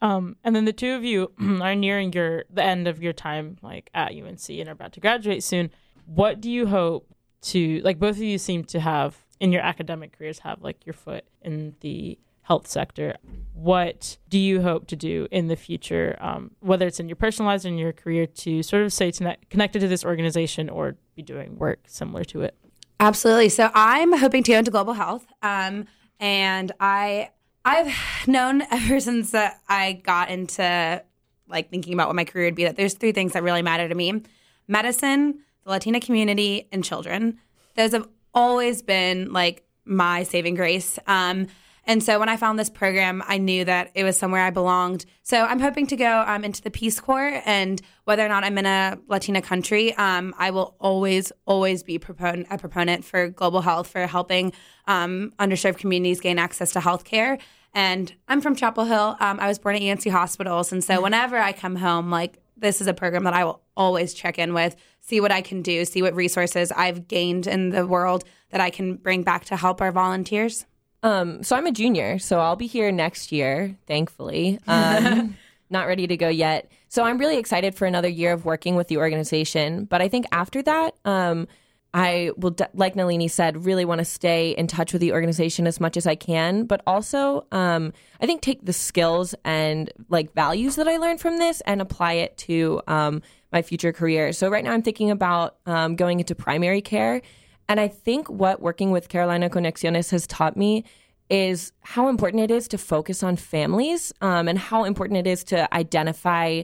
Um, 0.00 0.36
and 0.42 0.56
then 0.56 0.64
the 0.64 0.72
two 0.72 0.92
of 0.94 1.04
you 1.04 1.32
are 1.60 1.74
nearing 1.74 2.12
your 2.12 2.44
the 2.50 2.62
end 2.62 2.88
of 2.88 3.02
your 3.02 3.12
time 3.12 3.58
like 3.62 3.90
at 3.94 4.12
UNC 4.12 4.48
and 4.48 4.68
are 4.68 4.72
about 4.72 4.92
to 4.94 5.00
graduate 5.00 5.42
soon. 5.44 5.70
What 6.06 6.40
do 6.40 6.50
you 6.50 6.66
hope 6.66 7.08
to 7.42 7.80
like 7.84 7.98
both 7.98 8.16
of 8.16 8.22
you 8.22 8.38
seem 8.38 8.64
to 8.64 8.80
have 8.80 9.16
in 9.40 9.52
your 9.52 9.62
academic 9.62 10.16
careers 10.16 10.40
have 10.40 10.62
like 10.62 10.86
your 10.86 10.92
foot 10.92 11.24
in 11.42 11.74
the 11.80 12.18
health 12.52 12.66
sector. 12.66 13.16
What 13.54 14.18
do 14.28 14.38
you 14.38 14.60
hope 14.60 14.86
to 14.88 14.96
do 14.96 15.26
in 15.30 15.48
the 15.48 15.56
future, 15.56 16.18
um, 16.20 16.50
whether 16.60 16.86
it's 16.86 17.00
in 17.00 17.08
your 17.08 17.16
personal 17.16 17.50
lives 17.50 17.64
or 17.64 17.68
in 17.68 17.78
your 17.78 17.94
career, 17.94 18.26
to 18.26 18.62
sort 18.62 18.82
of 18.82 18.92
to 18.92 19.36
connected 19.48 19.80
to 19.80 19.88
this 19.88 20.04
organization 20.04 20.68
or 20.68 20.96
be 21.16 21.22
doing 21.22 21.56
work 21.56 21.80
similar 21.86 22.24
to 22.24 22.42
it? 22.42 22.54
Absolutely. 23.00 23.48
So 23.48 23.70
I'm 23.74 24.12
hoping 24.18 24.42
to 24.42 24.52
go 24.52 24.58
into 24.58 24.70
global 24.70 24.92
health. 24.92 25.24
Um, 25.42 25.86
and 26.20 26.72
I 26.78 27.30
I've 27.64 27.90
known 28.26 28.62
ever 28.70 29.00
since 29.08 29.30
that 29.30 29.60
I 29.66 29.94
got 30.04 30.28
into 30.28 31.02
like 31.48 31.70
thinking 31.70 31.94
about 31.94 32.08
what 32.08 32.16
my 32.16 32.24
career 32.24 32.48
would 32.48 32.54
be 32.54 32.64
that 32.64 32.76
there's 32.76 32.94
three 32.94 33.12
things 33.12 33.32
that 33.32 33.42
really 33.42 33.62
matter 33.62 33.88
to 33.88 33.94
me: 33.94 34.22
medicine, 34.68 35.38
the 35.64 35.70
Latina 35.70 36.00
community, 36.00 36.68
and 36.70 36.84
children. 36.84 37.38
Those 37.76 37.92
have 37.92 38.06
always 38.34 38.82
been 38.82 39.32
like 39.32 39.64
my 39.86 40.24
saving 40.24 40.54
grace. 40.54 40.98
Um, 41.06 41.46
and 41.84 42.02
so 42.02 42.20
when 42.20 42.28
I 42.28 42.36
found 42.36 42.58
this 42.58 42.70
program, 42.70 43.22
I 43.26 43.38
knew 43.38 43.64
that 43.64 43.90
it 43.94 44.04
was 44.04 44.16
somewhere 44.16 44.42
I 44.42 44.50
belonged. 44.50 45.04
So 45.22 45.42
I'm 45.42 45.58
hoping 45.58 45.86
to 45.88 45.96
go 45.96 46.24
um, 46.26 46.44
into 46.44 46.62
the 46.62 46.70
Peace 46.70 47.00
Corps, 47.00 47.42
and 47.44 47.82
whether 48.04 48.24
or 48.24 48.28
not 48.28 48.44
I'm 48.44 48.56
in 48.58 48.66
a 48.66 48.98
Latina 49.08 49.42
country, 49.42 49.94
um, 49.96 50.32
I 50.38 50.50
will 50.50 50.76
always, 50.78 51.32
always 51.44 51.82
be 51.82 51.98
propon- 51.98 52.46
a 52.50 52.58
proponent 52.58 53.04
for 53.04 53.28
global 53.28 53.62
health, 53.62 53.88
for 53.88 54.06
helping 54.06 54.52
um, 54.86 55.32
underserved 55.38 55.78
communities 55.78 56.20
gain 56.20 56.38
access 56.38 56.72
to 56.72 56.80
health 56.80 57.04
care. 57.04 57.38
And 57.74 58.14
I'm 58.28 58.40
from 58.40 58.54
Chapel 58.54 58.84
Hill. 58.84 59.16
Um, 59.18 59.40
I 59.40 59.48
was 59.48 59.58
born 59.58 59.76
at 59.76 59.82
UNC 59.82 60.06
Hospitals, 60.06 60.72
and 60.72 60.84
so 60.84 61.00
whenever 61.00 61.38
I 61.38 61.52
come 61.52 61.76
home, 61.76 62.10
like 62.10 62.38
this 62.56 62.80
is 62.80 62.86
a 62.86 62.94
program 62.94 63.24
that 63.24 63.34
I 63.34 63.44
will 63.44 63.60
always 63.76 64.14
check 64.14 64.38
in 64.38 64.54
with, 64.54 64.76
see 65.00 65.20
what 65.20 65.32
I 65.32 65.42
can 65.42 65.62
do, 65.62 65.84
see 65.84 66.00
what 66.00 66.14
resources 66.14 66.70
I've 66.70 67.08
gained 67.08 67.48
in 67.48 67.70
the 67.70 67.86
world 67.86 68.22
that 68.50 68.60
I 68.60 68.70
can 68.70 68.96
bring 68.96 69.24
back 69.24 69.46
to 69.46 69.56
help 69.56 69.80
our 69.80 69.90
volunteers. 69.90 70.64
Um, 71.02 71.42
so 71.42 71.56
I'm 71.56 71.66
a 71.66 71.72
junior, 71.72 72.18
so 72.18 72.40
I'll 72.40 72.56
be 72.56 72.66
here 72.66 72.92
next 72.92 73.32
year, 73.32 73.76
thankfully. 73.86 74.60
Um, 74.66 75.36
not 75.70 75.86
ready 75.86 76.06
to 76.06 76.16
go 76.16 76.28
yet. 76.28 76.70
So 76.88 77.02
I'm 77.02 77.18
really 77.18 77.38
excited 77.38 77.74
for 77.74 77.86
another 77.86 78.08
year 78.08 78.32
of 78.32 78.44
working 78.44 78.76
with 78.76 78.88
the 78.88 78.98
organization. 78.98 79.86
But 79.86 80.02
I 80.02 80.08
think 80.08 80.26
after 80.30 80.62
that, 80.62 80.94
um, 81.04 81.48
I 81.94 82.30
will, 82.36 82.54
like 82.74 82.94
Nalini 82.96 83.28
said, 83.28 83.64
really 83.64 83.84
want 83.84 83.98
to 83.98 84.04
stay 84.04 84.52
in 84.52 84.66
touch 84.66 84.92
with 84.92 85.00
the 85.00 85.12
organization 85.12 85.66
as 85.66 85.80
much 85.80 85.96
as 85.96 86.06
I 86.06 86.14
can. 86.14 86.64
But 86.64 86.82
also, 86.86 87.46
um, 87.52 87.92
I 88.20 88.26
think 88.26 88.40
take 88.40 88.64
the 88.64 88.72
skills 88.72 89.34
and 89.44 89.90
like 90.08 90.32
values 90.34 90.76
that 90.76 90.88
I 90.88 90.96
learned 90.96 91.20
from 91.20 91.38
this 91.38 91.60
and 91.62 91.82
apply 91.82 92.14
it 92.14 92.36
to 92.38 92.80
um, 92.86 93.22
my 93.52 93.60
future 93.60 93.92
career. 93.92 94.32
So 94.32 94.48
right 94.48 94.64
now, 94.64 94.72
I'm 94.72 94.82
thinking 94.82 95.10
about 95.10 95.56
um, 95.66 95.96
going 95.96 96.20
into 96.20 96.34
primary 96.34 96.80
care. 96.80 97.20
And 97.68 97.80
I 97.80 97.88
think 97.88 98.28
what 98.28 98.60
working 98.60 98.90
with 98.90 99.08
Carolina 99.08 99.48
Conexiones 99.48 100.10
has 100.10 100.26
taught 100.26 100.56
me 100.56 100.84
is 101.30 101.72
how 101.80 102.08
important 102.08 102.42
it 102.42 102.50
is 102.50 102.68
to 102.68 102.78
focus 102.78 103.22
on 103.22 103.36
families 103.36 104.12
um, 104.20 104.48
and 104.48 104.58
how 104.58 104.84
important 104.84 105.18
it 105.18 105.26
is 105.26 105.44
to 105.44 105.72
identify 105.74 106.62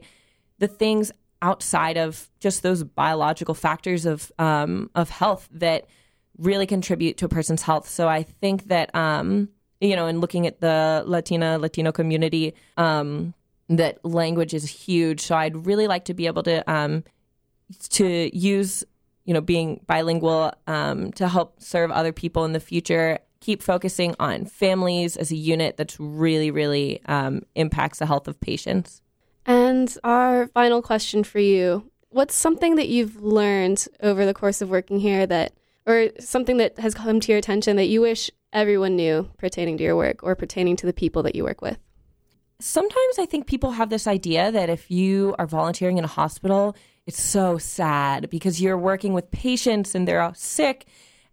the 0.58 0.68
things 0.68 1.10
outside 1.40 1.96
of 1.96 2.28
just 2.40 2.62
those 2.62 2.82
biological 2.82 3.54
factors 3.54 4.04
of 4.04 4.30
um, 4.38 4.90
of 4.94 5.08
health 5.08 5.48
that 5.52 5.86
really 6.36 6.66
contribute 6.66 7.16
to 7.16 7.24
a 7.24 7.28
person's 7.28 7.62
health. 7.62 7.88
So 7.88 8.08
I 8.08 8.22
think 8.22 8.64
that 8.64 8.94
um, 8.94 9.48
you 9.80 9.94
know, 9.94 10.06
in 10.06 10.20
looking 10.20 10.46
at 10.46 10.60
the 10.60 11.02
Latina 11.06 11.58
Latino 11.58 11.92
community, 11.92 12.54
um, 12.76 13.34
that 13.68 14.04
language 14.04 14.54
is 14.54 14.68
huge. 14.68 15.20
So 15.20 15.36
I'd 15.36 15.66
really 15.66 15.86
like 15.86 16.06
to 16.06 16.14
be 16.14 16.26
able 16.26 16.42
to 16.44 16.68
um, 16.70 17.04
to 17.90 18.36
use 18.36 18.84
you 19.28 19.34
know 19.34 19.42
being 19.42 19.80
bilingual 19.86 20.52
um, 20.66 21.12
to 21.12 21.28
help 21.28 21.62
serve 21.62 21.90
other 21.90 22.12
people 22.12 22.46
in 22.46 22.54
the 22.54 22.60
future 22.60 23.18
keep 23.40 23.62
focusing 23.62 24.14
on 24.18 24.46
families 24.46 25.16
as 25.18 25.30
a 25.30 25.36
unit 25.36 25.76
that's 25.76 26.00
really 26.00 26.50
really 26.50 27.00
um, 27.06 27.42
impacts 27.54 27.98
the 27.98 28.06
health 28.06 28.26
of 28.26 28.40
patients 28.40 29.02
And 29.44 29.96
our 30.02 30.48
final 30.48 30.80
question 30.82 31.22
for 31.24 31.40
you 31.40 31.90
What's 32.10 32.34
something 32.34 32.76
that 32.76 32.88
you've 32.88 33.22
learned 33.22 33.86
over 34.00 34.24
the 34.24 34.32
course 34.32 34.62
of 34.62 34.70
working 34.70 34.98
here 34.98 35.26
that, 35.26 35.52
or 35.86 36.08
something 36.18 36.56
that 36.56 36.78
has 36.78 36.94
come 36.94 37.20
to 37.20 37.28
your 37.30 37.38
attention 37.38 37.76
that 37.76 37.88
you 37.88 38.00
wish 38.00 38.30
everyone 38.50 38.96
knew 38.96 39.28
pertaining 39.36 39.76
to 39.76 39.84
your 39.84 39.94
work 39.94 40.22
or 40.22 40.34
pertaining 40.34 40.74
to 40.76 40.86
the 40.86 40.94
people 40.94 41.22
that 41.24 41.34
you 41.36 41.44
work 41.44 41.60
with? 41.60 41.78
sometimes 42.60 43.18
I 43.18 43.26
think 43.26 43.46
people 43.46 43.72
have 43.72 43.90
this 43.90 44.06
idea 44.06 44.50
that 44.50 44.68
if 44.68 44.90
you 44.90 45.34
are 45.38 45.46
volunteering 45.46 45.98
in 45.98 46.04
a 46.04 46.08
hospital, 46.08 46.76
it's 47.08 47.22
so 47.22 47.56
sad 47.56 48.28
because 48.28 48.60
you're 48.60 48.76
working 48.76 49.14
with 49.14 49.30
patients 49.30 49.94
and 49.94 50.06
they're 50.06 50.20
all 50.20 50.34
sick. 50.34 50.84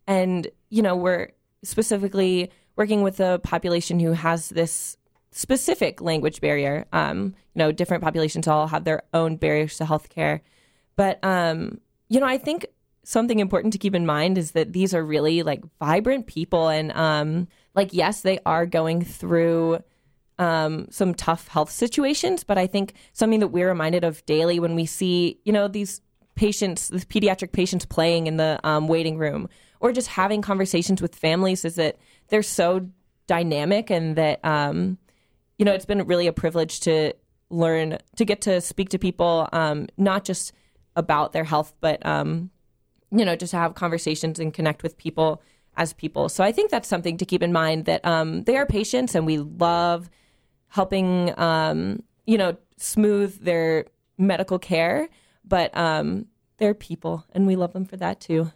And, 0.07 0.47
you 0.69 0.81
know, 0.81 0.95
we're 0.95 1.33
specifically 1.63 2.49
working 2.77 3.01
with 3.01 3.19
a 3.19 3.39
population 3.39 3.99
who 3.99 4.13
has 4.13 4.47
this 4.47 4.95
specific 5.31 5.99
language 5.99 6.39
barrier. 6.39 6.85
Um, 6.93 7.35
you 7.53 7.59
know, 7.59 7.73
different 7.73 8.01
populations 8.01 8.47
all 8.47 8.67
have 8.67 8.85
their 8.85 9.03
own 9.13 9.35
barriers 9.35 9.77
to 9.79 9.83
healthcare. 9.83 10.39
But, 10.95 11.21
um, 11.25 11.81
you 12.07 12.21
know, 12.21 12.25
I 12.25 12.37
think 12.37 12.67
something 13.03 13.39
important 13.39 13.73
to 13.73 13.79
keep 13.79 13.93
in 13.93 14.05
mind 14.05 14.37
is 14.37 14.51
that 14.51 14.71
these 14.71 14.93
are 14.93 15.03
really 15.03 15.43
like 15.43 15.61
vibrant 15.79 16.25
people. 16.25 16.69
And, 16.69 16.93
um, 16.93 17.49
like, 17.73 17.91
yes, 17.91 18.21
they 18.21 18.39
are 18.45 18.65
going 18.65 19.03
through 19.03 19.79
um, 20.39 20.87
some 20.89 21.13
tough 21.13 21.47
health 21.47 21.71
situations, 21.71 22.43
but 22.43 22.57
I 22.57 22.67
think 22.67 22.93
something 23.13 23.39
that 23.39 23.47
we're 23.49 23.69
reminded 23.69 24.03
of 24.03 24.25
daily 24.25 24.59
when 24.59 24.75
we 24.75 24.85
see, 24.85 25.39
you 25.45 25.53
know, 25.53 25.67
these 25.67 26.01
patients, 26.35 26.89
these 26.89 27.05
pediatric 27.05 27.51
patients 27.51 27.85
playing 27.85 28.27
in 28.27 28.37
the 28.37 28.59
um, 28.63 28.87
waiting 28.87 29.17
room 29.17 29.47
or 29.79 29.91
just 29.91 30.07
having 30.09 30.41
conversations 30.41 31.01
with 31.01 31.15
families 31.15 31.63
is 31.63 31.75
that 31.75 31.97
they're 32.27 32.43
so 32.43 32.87
dynamic 33.27 33.89
and 33.89 34.15
that, 34.15 34.43
um, 34.43 34.97
you 35.57 35.65
know, 35.65 35.73
it's 35.73 35.85
been 35.85 36.05
really 36.05 36.27
a 36.27 36.33
privilege 36.33 36.81
to 36.81 37.13
learn 37.49 37.97
to 38.15 38.25
get 38.25 38.41
to 38.41 38.59
speak 38.59 38.89
to 38.89 38.99
people, 38.99 39.47
um, 39.53 39.87
not 39.97 40.25
just 40.25 40.51
about 40.95 41.31
their 41.31 41.43
health, 41.43 41.73
but 41.79 42.05
um, 42.05 42.49
you 43.11 43.23
know, 43.23 43.35
just 43.35 43.51
to 43.51 43.57
have 43.57 43.75
conversations 43.75 44.39
and 44.39 44.53
connect 44.53 44.83
with 44.83 44.97
people 44.97 45.41
as 45.77 45.93
people. 45.93 46.29
So 46.29 46.43
I 46.43 46.51
think 46.51 46.71
that's 46.71 46.87
something 46.87 47.17
to 47.17 47.25
keep 47.25 47.43
in 47.43 47.53
mind 47.53 47.85
that 47.85 48.05
um, 48.05 48.43
they 48.43 48.57
are 48.57 48.65
patients 48.65 49.15
and 49.15 49.25
we 49.25 49.37
love 49.37 50.09
helping, 50.69 51.37
um, 51.39 52.03
you 52.25 52.37
know, 52.37 52.57
smooth 52.77 53.43
their 53.43 53.85
medical 54.17 54.59
care, 54.59 55.09
but 55.43 55.75
um, 55.77 56.25
they're 56.57 56.73
people 56.73 57.25
and 57.33 57.47
we 57.47 57.55
love 57.55 57.73
them 57.73 57.85
for 57.85 57.97
that 57.97 58.19
too. 58.19 58.51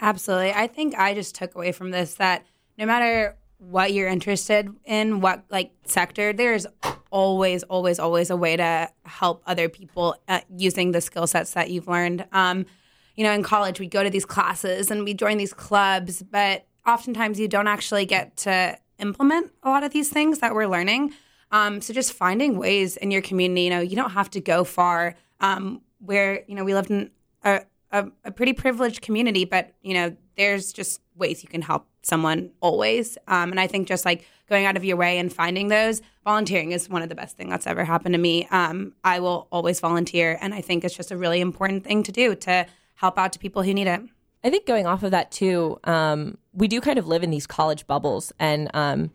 Absolutely. 0.00 0.52
I 0.52 0.66
think 0.66 0.94
I 0.96 1.14
just 1.14 1.34
took 1.34 1.54
away 1.54 1.72
from 1.72 1.90
this 1.90 2.14
that 2.14 2.44
no 2.76 2.86
matter 2.86 3.36
what 3.58 3.92
you're 3.92 4.08
interested 4.08 4.68
in, 4.84 5.20
what 5.20 5.44
like 5.50 5.72
sector, 5.84 6.32
there's 6.32 6.66
always, 7.10 7.62
always, 7.64 7.98
always 7.98 8.30
a 8.30 8.36
way 8.36 8.56
to 8.56 8.90
help 9.04 9.42
other 9.46 9.68
people 9.68 10.16
uh, 10.28 10.40
using 10.56 10.92
the 10.92 11.00
skill 11.00 11.26
sets 11.26 11.52
that 11.52 11.70
you've 11.70 11.86
learned. 11.86 12.26
Um, 12.32 12.66
you 13.14 13.22
know, 13.22 13.32
in 13.32 13.44
college, 13.44 13.78
we 13.78 13.86
go 13.86 14.02
to 14.02 14.10
these 14.10 14.24
classes 14.24 14.90
and 14.90 15.04
we 15.04 15.14
join 15.14 15.38
these 15.38 15.54
clubs, 15.54 16.22
but 16.22 16.66
oftentimes 16.84 17.38
you 17.38 17.46
don't 17.46 17.68
actually 17.68 18.04
get 18.04 18.36
to 18.38 18.76
implement 18.98 19.52
a 19.62 19.70
lot 19.70 19.84
of 19.84 19.92
these 19.92 20.08
things 20.08 20.40
that 20.40 20.54
we're 20.54 20.66
learning. 20.66 21.14
Um, 21.54 21.80
so 21.80 21.94
just 21.94 22.12
finding 22.12 22.58
ways 22.58 22.96
in 22.96 23.12
your 23.12 23.22
community, 23.22 23.62
you 23.62 23.70
know, 23.70 23.80
you 23.80 23.94
don't 23.94 24.10
have 24.10 24.28
to 24.30 24.40
go 24.40 24.64
far. 24.64 25.14
Um, 25.40 25.82
where 25.98 26.44
you 26.46 26.54
know 26.54 26.64
we 26.64 26.74
lived 26.74 26.90
in 26.90 27.10
a, 27.44 27.62
a, 27.92 28.06
a 28.24 28.30
pretty 28.32 28.52
privileged 28.52 29.02
community, 29.02 29.44
but 29.44 29.72
you 29.80 29.94
know, 29.94 30.16
there's 30.36 30.72
just 30.72 31.00
ways 31.14 31.44
you 31.44 31.48
can 31.48 31.62
help 31.62 31.86
someone 32.02 32.50
always. 32.60 33.16
Um, 33.28 33.52
and 33.52 33.60
I 33.60 33.68
think 33.68 33.86
just 33.86 34.04
like 34.04 34.26
going 34.48 34.66
out 34.66 34.76
of 34.76 34.84
your 34.84 34.96
way 34.96 35.18
and 35.18 35.32
finding 35.32 35.68
those, 35.68 36.02
volunteering 36.24 36.72
is 36.72 36.88
one 36.88 37.02
of 37.02 37.08
the 37.08 37.14
best 37.14 37.36
things 37.36 37.50
that's 37.50 37.68
ever 37.68 37.84
happened 37.84 38.14
to 38.14 38.18
me. 38.18 38.46
Um, 38.50 38.92
I 39.04 39.20
will 39.20 39.46
always 39.52 39.78
volunteer, 39.78 40.36
and 40.40 40.52
I 40.52 40.60
think 40.60 40.84
it's 40.84 40.96
just 40.96 41.12
a 41.12 41.16
really 41.16 41.40
important 41.40 41.84
thing 41.84 42.02
to 42.02 42.12
do 42.12 42.34
to 42.34 42.66
help 42.96 43.16
out 43.16 43.32
to 43.34 43.38
people 43.38 43.62
who 43.62 43.72
need 43.72 43.86
it. 43.86 44.02
I 44.42 44.50
think 44.50 44.66
going 44.66 44.86
off 44.86 45.04
of 45.04 45.12
that 45.12 45.30
too, 45.30 45.78
um, 45.84 46.36
we 46.52 46.68
do 46.68 46.80
kind 46.80 46.98
of 46.98 47.06
live 47.06 47.22
in 47.22 47.30
these 47.30 47.46
college 47.46 47.86
bubbles, 47.86 48.32
and 48.40 48.70
um, 48.74 49.12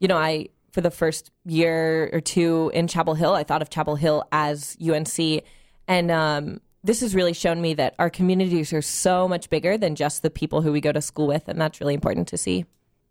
you 0.00 0.08
know, 0.08 0.16
I 0.16 0.48
for 0.72 0.80
the 0.80 0.90
first 0.90 1.30
year 1.44 2.10
or 2.12 2.20
two 2.20 2.70
in 2.74 2.88
Chapel 2.88 3.14
Hill, 3.14 3.34
I 3.34 3.44
thought 3.44 3.62
of 3.62 3.70
Chapel 3.70 3.94
Hill 3.96 4.24
as 4.32 4.76
UNC, 4.82 5.44
and 5.86 6.10
um, 6.10 6.60
this 6.82 7.00
has 7.00 7.14
really 7.14 7.32
shown 7.32 7.60
me 7.60 7.74
that 7.74 7.94
our 7.98 8.10
communities 8.10 8.72
are 8.72 8.82
so 8.82 9.28
much 9.28 9.50
bigger 9.50 9.78
than 9.78 9.94
just 9.94 10.22
the 10.22 10.30
people 10.30 10.62
who 10.62 10.72
we 10.72 10.80
go 10.80 10.90
to 10.90 11.00
school 11.00 11.26
with, 11.26 11.46
and 11.46 11.60
that's 11.60 11.80
really 11.80 11.94
important 11.94 12.26
to 12.28 12.36
see. 12.36 12.64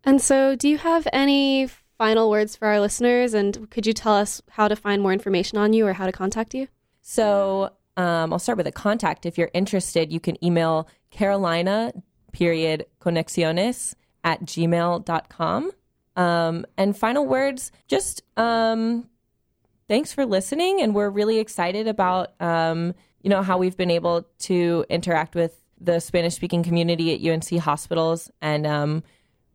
And 0.04 0.20
so, 0.20 0.56
do 0.56 0.68
you 0.68 0.78
have 0.78 1.06
any 1.12 1.68
final 1.96 2.28
words 2.28 2.56
for 2.56 2.66
our 2.66 2.80
listeners? 2.80 3.34
And 3.34 3.70
could 3.70 3.86
you 3.86 3.92
tell 3.92 4.14
us 4.14 4.42
how 4.50 4.68
to 4.68 4.76
find 4.76 5.00
more 5.00 5.12
information 5.12 5.58
on 5.58 5.72
you 5.72 5.86
or 5.86 5.92
how 5.92 6.06
to 6.06 6.12
contact 6.12 6.54
you? 6.54 6.66
So, 7.00 7.70
um, 7.96 8.32
I'll 8.32 8.38
start 8.38 8.58
with 8.58 8.66
a 8.66 8.72
contact. 8.72 9.24
If 9.24 9.38
you're 9.38 9.50
interested, 9.54 10.12
you 10.12 10.20
can 10.20 10.42
email 10.44 10.88
Carolina 11.10 11.92
period 12.32 12.86
conexiones 13.00 13.94
at 14.24 14.44
gmail.com. 14.44 15.72
Um, 16.16 16.66
and 16.76 16.96
final 16.96 17.26
words, 17.26 17.72
just 17.88 18.22
um, 18.36 19.08
thanks 19.88 20.12
for 20.12 20.26
listening. 20.26 20.82
And 20.82 20.94
we're 20.94 21.10
really 21.10 21.38
excited 21.38 21.88
about, 21.88 22.40
um, 22.40 22.94
you 23.22 23.30
know, 23.30 23.42
how 23.42 23.58
we've 23.58 23.76
been 23.76 23.90
able 23.90 24.26
to 24.40 24.84
interact 24.88 25.34
with 25.34 25.58
the 25.80 26.00
Spanish 26.00 26.34
speaking 26.34 26.62
community 26.62 27.14
at 27.14 27.32
UNC 27.32 27.60
hospitals. 27.60 28.30
And 28.40 28.66
um, 28.66 29.02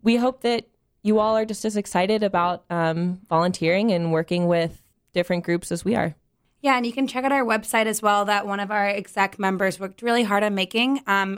we 0.02 0.18
hope 0.18 0.42
that 0.42 0.68
you 1.04 1.20
all 1.20 1.38
are 1.38 1.46
just 1.46 1.64
as 1.66 1.78
excited 1.78 2.24
about 2.24 2.66
um, 2.70 3.22
volunteering 3.30 3.92
and 3.92 4.12
working 4.12 4.48
with 4.48 4.82
different 5.14 5.46
groups 5.46 5.72
as 5.72 5.86
we 5.86 5.96
are. 5.96 6.16
Yeah, 6.62 6.76
and 6.76 6.86
you 6.86 6.92
can 6.92 7.08
check 7.08 7.24
out 7.24 7.32
our 7.32 7.46
website 7.46 7.86
as 7.86 8.02
well 8.02 8.26
that 8.26 8.48
one 8.48 8.60
of 8.60 8.72
our 8.72 8.88
exec 8.88 9.38
members 9.40 9.80
worked 9.80 10.02
really 10.02 10.24
hard 10.24 10.44
on 10.44 10.56
making, 10.56 11.02
um. 11.08 11.38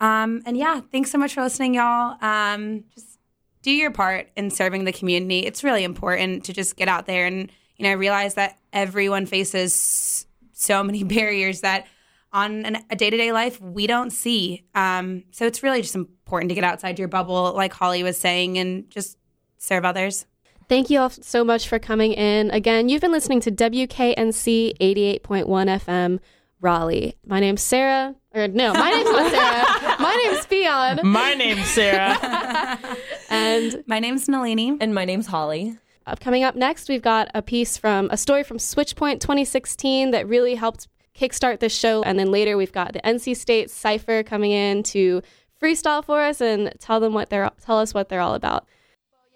Um, 0.00 0.42
and 0.46 0.56
yeah, 0.56 0.80
thanks 0.92 1.10
so 1.10 1.18
much 1.18 1.34
for 1.34 1.42
listening, 1.42 1.74
y'all. 1.74 2.16
Um, 2.22 2.84
just 2.94 3.18
do 3.62 3.70
your 3.70 3.90
part 3.90 4.28
in 4.36 4.50
serving 4.50 4.84
the 4.84 4.92
community. 4.92 5.40
It's 5.40 5.62
really 5.62 5.84
important 5.84 6.44
to 6.44 6.52
just 6.52 6.76
get 6.76 6.88
out 6.88 7.06
there 7.06 7.26
and, 7.26 7.52
you 7.76 7.84
know, 7.84 7.94
realize 7.94 8.34
that 8.34 8.58
everyone 8.72 9.26
faces 9.26 10.26
so 10.52 10.82
many 10.82 11.04
barriers 11.04 11.60
that 11.60 11.86
on 12.32 12.64
an, 12.64 12.78
a 12.90 12.96
day-to-day 12.96 13.32
life 13.32 13.60
we 13.60 13.86
don't 13.86 14.10
see. 14.10 14.64
Um, 14.74 15.24
so 15.32 15.46
it's 15.46 15.62
really 15.62 15.82
just 15.82 15.94
important 15.94 16.48
to 16.50 16.54
get 16.54 16.64
outside 16.64 16.98
your 16.98 17.08
bubble, 17.08 17.52
like 17.54 17.72
Holly 17.72 18.02
was 18.02 18.16
saying, 18.16 18.56
and 18.56 18.88
just 18.90 19.18
serve 19.58 19.84
others. 19.84 20.26
Thank 20.68 20.88
you 20.88 21.00
all 21.00 21.10
so 21.10 21.42
much 21.42 21.68
for 21.68 21.80
coming 21.80 22.12
in. 22.12 22.50
Again, 22.52 22.88
you've 22.88 23.00
been 23.00 23.10
listening 23.10 23.40
to 23.40 23.50
WKNC 23.50 24.78
88.1 24.78 25.44
FM 25.44 26.20
Raleigh. 26.60 27.16
My 27.26 27.40
name's 27.40 27.62
Sarah. 27.62 28.14
Or 28.32 28.46
no, 28.46 28.72
my 28.72 28.90
name's 28.90 29.10
not 29.10 29.30
Sarah. 29.32 29.96
My 30.00 30.14
name's 30.24 30.46
Fion. 30.46 31.02
My 31.02 31.34
name's 31.34 31.66
Sarah. 31.66 32.78
and 33.30 33.82
my 33.86 33.98
name's 33.98 34.28
Nalini. 34.28 34.76
And 34.80 34.94
my 34.94 35.04
name's 35.04 35.26
Holly. 35.26 35.78
Uh, 36.06 36.14
coming 36.18 36.44
up 36.44 36.54
next, 36.54 36.88
we've 36.88 37.02
got 37.02 37.28
a 37.34 37.42
piece 37.42 37.76
from 37.76 38.08
a 38.10 38.16
story 38.16 38.44
from 38.44 38.58
Switchpoint 38.58 39.20
2016 39.20 40.12
that 40.12 40.28
really 40.28 40.54
helped 40.54 40.86
kickstart 41.14 41.58
this 41.58 41.76
show. 41.76 42.02
And 42.02 42.18
then 42.18 42.30
later, 42.30 42.56
we've 42.56 42.72
got 42.72 42.92
the 42.92 43.00
NC 43.00 43.36
State 43.36 43.68
Cypher 43.68 44.22
coming 44.22 44.52
in 44.52 44.84
to 44.84 45.22
freestyle 45.60 46.04
for 46.04 46.22
us 46.22 46.40
and 46.40 46.72
tell 46.78 47.00
them 47.00 47.12
what 47.12 47.30
they're 47.30 47.50
tell 47.64 47.78
us 47.78 47.92
what 47.92 48.08
they're 48.08 48.20
all 48.20 48.34
about. 48.34 48.64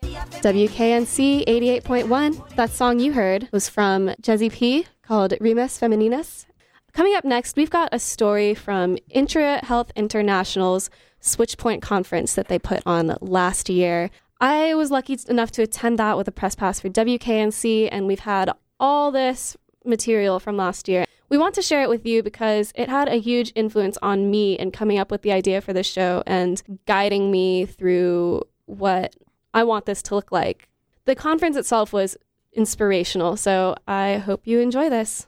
WKNC 0.02 1.46
88.1. 1.46 2.54
That 2.56 2.70
song 2.70 3.00
you 3.00 3.12
heard 3.12 3.48
was 3.52 3.68
from 3.68 4.08
Jezzy 4.22 4.52
P 4.52 4.86
called 5.02 5.34
Rimes 5.40 5.80
Femininas. 5.80 6.46
Coming 6.94 7.16
up 7.16 7.24
next, 7.24 7.56
we've 7.56 7.70
got 7.70 7.88
a 7.90 7.98
story 7.98 8.54
from 8.54 8.98
IntraHealth 9.12 9.92
International's 9.96 10.90
Switchpoint 11.20 11.82
conference 11.82 12.34
that 12.34 12.46
they 12.46 12.56
put 12.56 12.84
on 12.86 13.16
last 13.20 13.68
year. 13.68 14.10
I 14.40 14.74
was 14.74 14.92
lucky 14.92 15.18
enough 15.28 15.50
to 15.52 15.62
attend 15.62 15.98
that 15.98 16.16
with 16.16 16.28
a 16.28 16.32
press 16.32 16.54
pass 16.54 16.78
for 16.78 16.88
WKNC, 16.88 17.88
and 17.90 18.06
we've 18.06 18.20
had 18.20 18.52
all 18.78 19.10
this 19.10 19.56
material 19.84 20.38
from 20.38 20.56
last 20.56 20.86
year. 20.86 21.04
We 21.28 21.36
want 21.36 21.56
to 21.56 21.62
share 21.62 21.82
it 21.82 21.88
with 21.88 22.06
you 22.06 22.22
because 22.22 22.72
it 22.76 22.88
had 22.88 23.08
a 23.08 23.16
huge 23.16 23.50
influence 23.56 23.98
on 24.00 24.30
me 24.30 24.56
in 24.56 24.70
coming 24.70 24.96
up 24.96 25.10
with 25.10 25.22
the 25.22 25.32
idea 25.32 25.60
for 25.60 25.72
this 25.72 25.88
show 25.88 26.22
and 26.28 26.62
guiding 26.86 27.32
me 27.32 27.66
through 27.66 28.44
what 28.66 29.16
I 29.52 29.64
want 29.64 29.86
this 29.86 30.00
to 30.02 30.14
look 30.14 30.30
like. 30.30 30.68
The 31.06 31.16
conference 31.16 31.56
itself 31.56 31.92
was 31.92 32.16
inspirational, 32.52 33.36
so 33.36 33.74
I 33.88 34.18
hope 34.18 34.46
you 34.46 34.60
enjoy 34.60 34.88
this. 34.88 35.26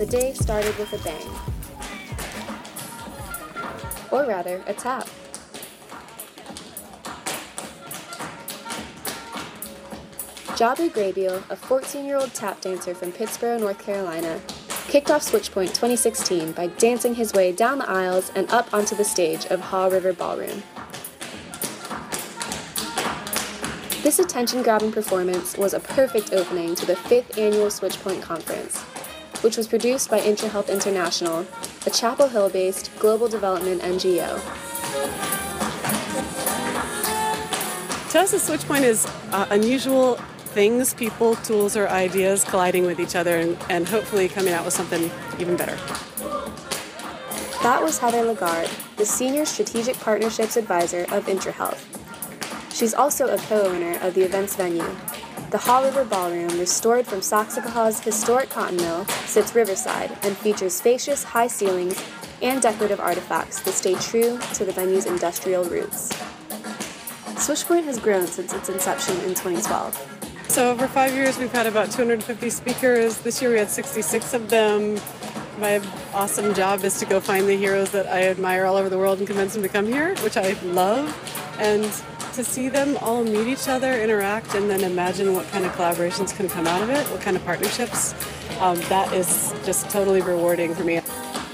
The 0.00 0.06
day 0.06 0.32
started 0.32 0.78
with 0.78 0.94
a 0.94 0.98
bang. 1.04 1.28
Or 4.10 4.24
rather, 4.26 4.62
a 4.66 4.72
tap. 4.72 5.06
Jabu 10.60 10.90
Graybeal, 10.90 11.42
a 11.48 11.56
14 11.56 12.04
year 12.04 12.18
old 12.18 12.34
tap 12.34 12.60
dancer 12.60 12.94
from 12.94 13.12
Pittsboro, 13.12 13.58
North 13.58 13.78
Carolina, 13.78 14.38
kicked 14.88 15.10
off 15.10 15.22
Switchpoint 15.22 15.68
2016 15.68 16.52
by 16.52 16.66
dancing 16.66 17.14
his 17.14 17.32
way 17.32 17.50
down 17.50 17.78
the 17.78 17.88
aisles 17.88 18.30
and 18.34 18.46
up 18.50 18.74
onto 18.74 18.94
the 18.94 19.02
stage 19.02 19.46
of 19.46 19.58
Haw 19.58 19.86
River 19.86 20.12
Ballroom. 20.12 20.62
This 24.02 24.18
attention 24.18 24.62
grabbing 24.62 24.92
performance 24.92 25.56
was 25.56 25.72
a 25.72 25.80
perfect 25.80 26.34
opening 26.34 26.74
to 26.74 26.84
the 26.84 26.96
fifth 26.96 27.38
annual 27.38 27.68
Switchpoint 27.68 28.20
Conference, 28.20 28.82
which 29.42 29.56
was 29.56 29.66
produced 29.66 30.10
by 30.10 30.20
IntraHealth 30.20 30.68
International, 30.68 31.46
a 31.86 31.90
Chapel 31.90 32.28
Hill 32.28 32.50
based 32.50 32.90
global 32.98 33.28
development 33.28 33.80
NGO. 33.80 34.38
To 38.10 38.18
us, 38.18 38.32
the 38.32 38.36
switchpoint 38.38 38.82
is 38.82 39.06
uh, 39.30 39.46
unusual 39.50 40.18
things, 40.50 40.94
people, 40.94 41.36
tools, 41.36 41.76
or 41.76 41.88
ideas 41.88 42.44
colliding 42.44 42.84
with 42.84 43.00
each 43.00 43.16
other 43.16 43.38
and, 43.38 43.56
and 43.68 43.88
hopefully 43.88 44.28
coming 44.28 44.52
out 44.52 44.64
with 44.64 44.74
something 44.74 45.10
even 45.38 45.56
better. 45.56 45.76
That 47.62 47.82
was 47.82 47.98
Heather 47.98 48.22
Lagarde, 48.22 48.70
the 48.96 49.06
Senior 49.06 49.44
Strategic 49.44 49.98
Partnerships 49.98 50.56
Advisor 50.56 51.02
of 51.12 51.26
IntraHealth. 51.26 51.86
She's 52.72 52.94
also 52.94 53.28
a 53.28 53.36
co 53.36 53.62
owner 53.62 53.98
of 54.00 54.14
the 54.14 54.22
event's 54.22 54.56
venue, 54.56 54.96
The 55.50 55.58
Haw 55.58 55.80
River 55.80 56.04
Ballroom, 56.04 56.58
restored 56.58 57.06
from 57.06 57.20
Saxapahaw's 57.20 58.00
historic 58.00 58.48
cotton 58.48 58.78
mill, 58.78 59.04
sits 59.26 59.54
riverside 59.54 60.16
and 60.22 60.36
features 60.36 60.74
spacious 60.74 61.22
high 61.22 61.48
ceilings 61.48 62.02
and 62.40 62.62
decorative 62.62 63.00
artifacts 63.00 63.60
that 63.60 63.72
stay 63.72 63.94
true 63.96 64.38
to 64.54 64.64
the 64.64 64.72
venue's 64.72 65.06
industrial 65.06 65.64
roots. 65.64 66.08
Switchpoint 67.40 67.84
has 67.84 67.98
grown 67.98 68.26
since 68.26 68.52
its 68.52 68.68
inception 68.68 69.16
in 69.18 69.34
2012. 69.34 70.19
So 70.50 70.68
over 70.68 70.88
five 70.88 71.14
years, 71.14 71.38
we've 71.38 71.52
had 71.52 71.68
about 71.68 71.92
250 71.92 72.50
speakers. 72.50 73.18
This 73.18 73.40
year, 73.40 73.52
we 73.52 73.58
had 73.58 73.70
66 73.70 74.34
of 74.34 74.50
them. 74.50 74.98
My 75.60 75.80
awesome 76.12 76.54
job 76.54 76.82
is 76.82 76.98
to 76.98 77.06
go 77.06 77.20
find 77.20 77.46
the 77.46 77.56
heroes 77.56 77.92
that 77.92 78.08
I 78.08 78.22
admire 78.22 78.64
all 78.64 78.74
over 78.74 78.88
the 78.88 78.98
world 78.98 79.18
and 79.18 79.28
convince 79.28 79.54
them 79.54 79.62
to 79.62 79.68
come 79.68 79.86
here, 79.86 80.16
which 80.24 80.36
I 80.36 80.54
love. 80.64 81.06
And 81.60 81.84
to 82.34 82.42
see 82.42 82.68
them 82.68 82.96
all 82.96 83.22
meet 83.22 83.46
each 83.46 83.68
other, 83.68 83.92
interact, 83.92 84.56
and 84.56 84.68
then 84.68 84.82
imagine 84.82 85.34
what 85.34 85.46
kind 85.50 85.64
of 85.64 85.70
collaborations 85.74 86.36
can 86.36 86.48
come 86.48 86.66
out 86.66 86.82
of 86.82 86.90
it, 86.90 87.06
what 87.12 87.20
kind 87.20 87.36
of 87.36 87.44
partnerships, 87.44 88.12
um, 88.58 88.76
that 88.88 89.12
is 89.12 89.54
just 89.64 89.88
totally 89.88 90.20
rewarding 90.20 90.74
for 90.74 90.82
me. 90.82 90.98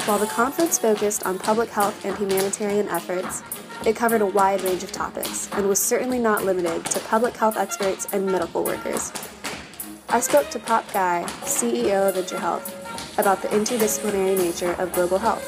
While 0.07 0.19
the 0.19 0.27
conference 0.27 0.79
focused 0.79 1.27
on 1.27 1.39
public 1.39 1.69
health 1.69 2.03
and 2.03 2.17
humanitarian 2.17 2.89
efforts, 2.89 3.43
it 3.87 3.95
covered 3.95 4.21
a 4.21 4.27
wide 4.27 4.61
range 4.63 4.83
of 4.83 4.91
topics 4.91 5.49
and 5.53 5.69
was 5.69 5.79
certainly 5.79 6.19
not 6.19 6.45
limited 6.45 6.85
to 6.87 6.99
public 7.01 7.37
health 7.37 7.57
experts 7.57 8.09
and 8.13 8.27
medical 8.27 8.65
workers. 8.65 9.13
I 10.09 10.19
spoke 10.19 10.51
to 10.51 10.59
Pape 10.59 10.93
Gaye, 10.93 11.25
CEO 11.45 12.09
of 12.09 12.17
IntraHealth, 12.17 13.19
about 13.19 13.43
the 13.43 13.49
interdisciplinary 13.49 14.37
nature 14.37 14.73
of 14.73 14.93
global 14.93 15.19
health. 15.19 15.47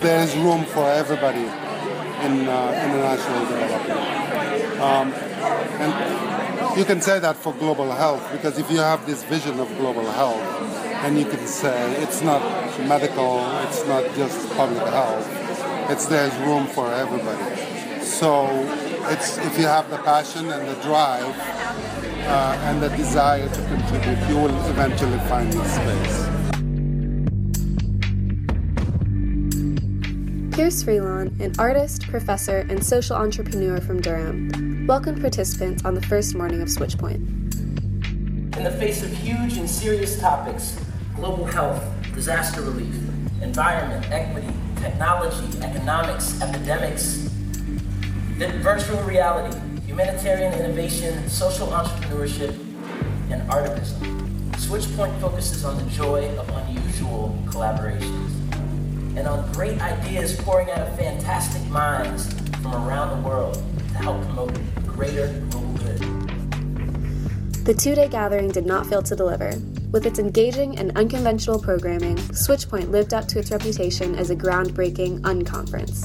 There 0.00 0.22
is 0.22 0.36
room 0.36 0.64
for 0.66 0.88
everybody 0.88 1.40
in 1.40 2.46
uh, 2.48 2.80
international 2.86 3.46
development. 3.46 4.80
Um, 4.80 5.12
and 5.82 6.78
you 6.78 6.84
can 6.84 7.00
say 7.00 7.18
that 7.18 7.36
for 7.36 7.52
global 7.54 7.90
health 7.90 8.24
because 8.30 8.56
if 8.58 8.70
you 8.70 8.78
have 8.78 9.04
this 9.04 9.24
vision 9.24 9.58
of 9.58 9.68
global 9.78 10.08
health, 10.12 10.40
then 11.02 11.16
you 11.16 11.24
can 11.24 11.44
say 11.48 12.00
it's 12.02 12.22
not 12.22 12.40
medical, 12.86 13.44
it's 13.62 13.84
not 13.86 14.04
just 14.14 14.48
public 14.56 14.86
health 14.86 15.51
it's 15.90 16.06
there's 16.06 16.34
room 16.46 16.66
for 16.66 16.92
everybody. 16.92 18.02
So 18.02 18.46
it's 19.10 19.38
if 19.38 19.58
you 19.58 19.66
have 19.66 19.88
the 19.90 19.98
passion 19.98 20.50
and 20.50 20.68
the 20.68 20.80
drive 20.82 21.24
uh, 22.26 22.58
and 22.64 22.82
the 22.82 22.88
desire 22.90 23.48
to 23.48 23.62
contribute, 23.66 24.28
you 24.28 24.36
will 24.36 24.70
eventually 24.70 25.18
find 25.28 25.52
this 25.52 25.74
space. 25.74 26.28
Pierce 30.54 30.84
Freelon, 30.84 31.40
an 31.40 31.52
artist, 31.58 32.06
professor, 32.08 32.58
and 32.68 32.84
social 32.84 33.16
entrepreneur 33.16 33.80
from 33.80 34.00
Durham, 34.00 34.86
welcomed 34.86 35.20
participants 35.20 35.84
on 35.84 35.94
the 35.94 36.02
first 36.02 36.34
morning 36.34 36.60
of 36.60 36.68
Switchpoint. 36.68 37.26
In 38.56 38.64
the 38.64 38.70
face 38.70 39.02
of 39.02 39.10
huge 39.10 39.56
and 39.56 39.68
serious 39.68 40.20
topics 40.20 40.78
global 41.16 41.44
health, 41.44 41.82
disaster 42.14 42.60
relief, 42.62 42.94
environment, 43.40 44.04
equity, 44.10 44.52
technology, 44.82 45.46
economics, 45.62 46.40
epidemics, 46.42 47.28
virtual 48.62 49.00
reality, 49.04 49.56
humanitarian 49.86 50.52
innovation, 50.54 51.28
social 51.28 51.68
entrepreneurship, 51.68 52.50
and 53.30 53.48
artivism. 53.48 54.00
Switchpoint 54.56 55.16
focuses 55.20 55.64
on 55.64 55.76
the 55.76 55.88
joy 55.90 56.28
of 56.36 56.48
unusual 56.66 57.38
collaborations 57.46 58.30
and 59.16 59.28
on 59.28 59.50
great 59.52 59.80
ideas 59.80 60.34
pouring 60.40 60.68
out 60.70 60.80
of 60.80 60.96
fantastic 60.96 61.62
minds 61.70 62.32
from 62.60 62.74
around 62.74 63.22
the 63.22 63.28
world 63.28 63.54
to 63.54 63.98
help 63.98 64.20
promote 64.24 64.52
greater 64.84 65.28
global 65.50 65.72
good. 65.74 66.00
The 67.64 67.74
two 67.74 67.94
day 67.94 68.08
gathering 68.08 68.50
did 68.50 68.66
not 68.66 68.86
fail 68.86 69.02
to 69.02 69.14
deliver. 69.14 69.54
With 69.92 70.06
its 70.06 70.18
engaging 70.18 70.78
and 70.78 70.96
unconventional 70.96 71.60
programming, 71.60 72.16
Switchpoint 72.16 72.90
lived 72.90 73.12
up 73.12 73.28
to 73.28 73.38
its 73.38 73.50
reputation 73.50 74.14
as 74.14 74.30
a 74.30 74.36
groundbreaking 74.36 75.20
unconference. 75.20 76.00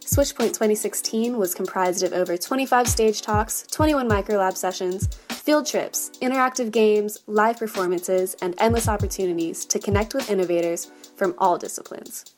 Switchpoint 0.00 0.52
2016 0.52 1.36
was 1.36 1.56
comprised 1.56 2.04
of 2.04 2.12
over 2.12 2.36
25 2.36 2.86
stage 2.86 3.20
talks, 3.20 3.64
21 3.72 4.08
microlab 4.08 4.56
sessions, 4.56 5.08
field 5.30 5.66
trips, 5.66 6.10
interactive 6.20 6.70
games, 6.70 7.18
live 7.26 7.58
performances, 7.58 8.36
and 8.42 8.54
endless 8.58 8.86
opportunities 8.86 9.66
to 9.66 9.80
connect 9.80 10.14
with 10.14 10.30
innovators 10.30 10.92
from 11.16 11.34
all 11.38 11.58
disciplines. 11.58 12.36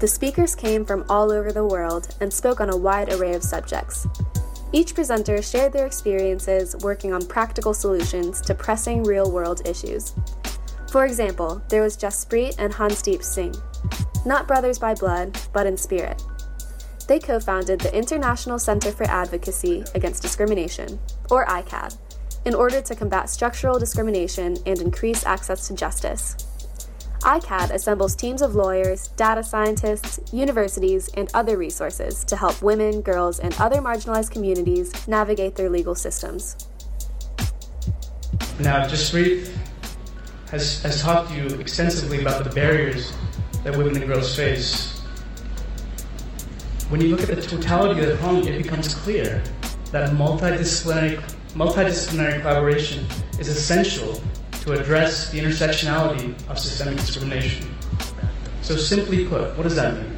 The 0.00 0.08
speakers 0.08 0.56
came 0.56 0.84
from 0.84 1.04
all 1.08 1.30
over 1.30 1.52
the 1.52 1.64
world 1.64 2.16
and 2.20 2.32
spoke 2.32 2.60
on 2.60 2.70
a 2.70 2.76
wide 2.76 3.12
array 3.12 3.34
of 3.34 3.44
subjects, 3.44 4.08
each 4.72 4.94
presenter 4.94 5.40
shared 5.40 5.72
their 5.72 5.86
experiences 5.86 6.76
working 6.82 7.12
on 7.12 7.24
practical 7.24 7.72
solutions 7.72 8.40
to 8.42 8.54
pressing 8.54 9.02
real 9.02 9.30
world 9.30 9.66
issues. 9.66 10.14
For 10.90 11.04
example, 11.04 11.62
there 11.68 11.82
was 11.82 11.96
Jaspreet 11.96 12.56
and 12.58 12.72
Hansdeep 12.72 13.22
Singh, 13.22 13.54
not 14.26 14.46
brothers 14.46 14.78
by 14.78 14.94
blood, 14.94 15.38
but 15.52 15.66
in 15.66 15.76
spirit. 15.76 16.22
They 17.06 17.18
co 17.18 17.40
founded 17.40 17.80
the 17.80 17.96
International 17.96 18.58
Center 18.58 18.92
for 18.92 19.04
Advocacy 19.04 19.84
Against 19.94 20.22
Discrimination, 20.22 20.98
or 21.30 21.46
ICAD, 21.46 21.96
in 22.44 22.54
order 22.54 22.82
to 22.82 22.94
combat 22.94 23.30
structural 23.30 23.78
discrimination 23.78 24.58
and 24.66 24.80
increase 24.80 25.24
access 25.24 25.66
to 25.68 25.74
justice. 25.74 26.36
ICAD 27.20 27.70
assembles 27.70 28.14
teams 28.14 28.42
of 28.42 28.54
lawyers, 28.54 29.08
data 29.16 29.42
scientists, 29.42 30.20
universities, 30.32 31.08
and 31.14 31.30
other 31.34 31.56
resources 31.56 32.24
to 32.24 32.36
help 32.36 32.62
women, 32.62 33.00
girls, 33.00 33.40
and 33.40 33.54
other 33.60 33.80
marginalized 33.80 34.30
communities 34.30 34.92
navigate 35.08 35.56
their 35.56 35.68
legal 35.68 35.94
systems. 35.94 36.68
Now, 38.60 38.86
Jaspreet 38.86 39.50
has, 40.50 40.82
has 40.82 41.02
talked 41.02 41.30
to 41.30 41.36
you 41.36 41.46
extensively 41.58 42.20
about 42.20 42.44
the 42.44 42.50
barriers 42.50 43.12
that 43.64 43.76
women 43.76 43.96
and 43.96 44.06
girls 44.06 44.34
face. 44.34 45.00
When 46.88 47.00
you 47.00 47.08
look 47.08 47.28
at 47.28 47.28
the 47.28 47.42
totality 47.42 48.00
of 48.00 48.08
the 48.08 48.16
problem, 48.16 48.46
it 48.46 48.62
becomes 48.62 48.94
clear 48.94 49.42
that 49.90 50.10
multidisciplinary, 50.10 51.20
multidisciplinary 51.54 52.40
collaboration 52.40 53.06
is 53.38 53.48
essential 53.48 54.22
to 54.68 54.78
address 54.78 55.30
the 55.30 55.38
intersectionality 55.38 56.34
of 56.50 56.58
systemic 56.58 56.98
discrimination. 56.98 57.66
So, 58.60 58.76
simply 58.76 59.26
put, 59.26 59.56
what 59.56 59.62
does 59.62 59.76
that 59.76 59.94
mean? 59.94 60.14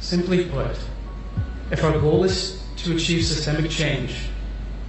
Simply 0.00 0.46
put, 0.46 0.78
if 1.70 1.84
our 1.84 1.92
goal 2.00 2.24
is 2.24 2.62
to 2.78 2.96
achieve 2.96 3.26
systemic 3.26 3.70
change, 3.70 4.16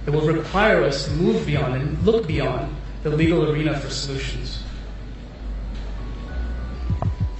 it 0.06 0.10
will 0.10 0.26
require 0.26 0.82
us 0.82 1.04
to 1.04 1.10
move 1.10 1.44
beyond 1.44 1.74
and 1.74 2.02
look 2.06 2.26
beyond 2.26 2.74
the 3.02 3.10
legal 3.10 3.50
arena 3.50 3.78
for 3.78 3.90
solutions. 3.90 4.62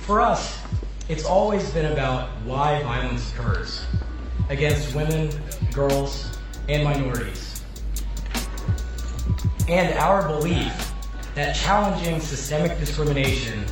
For 0.01 0.21
us, 0.21 0.61
it's 1.09 1.25
always 1.25 1.71
been 1.71 1.91
about 1.91 2.29
why 2.45 2.83
violence 2.83 3.33
occurs 3.33 3.83
against 4.51 4.95
women, 4.95 5.31
girls, 5.73 6.37
and 6.69 6.85
minorities. 6.85 7.63
And 9.69 9.97
our 9.99 10.29
belief 10.29 10.86
that 11.37 11.55
challenging 11.55 12.19
systemic 12.19 12.79
discrimination 12.79 13.63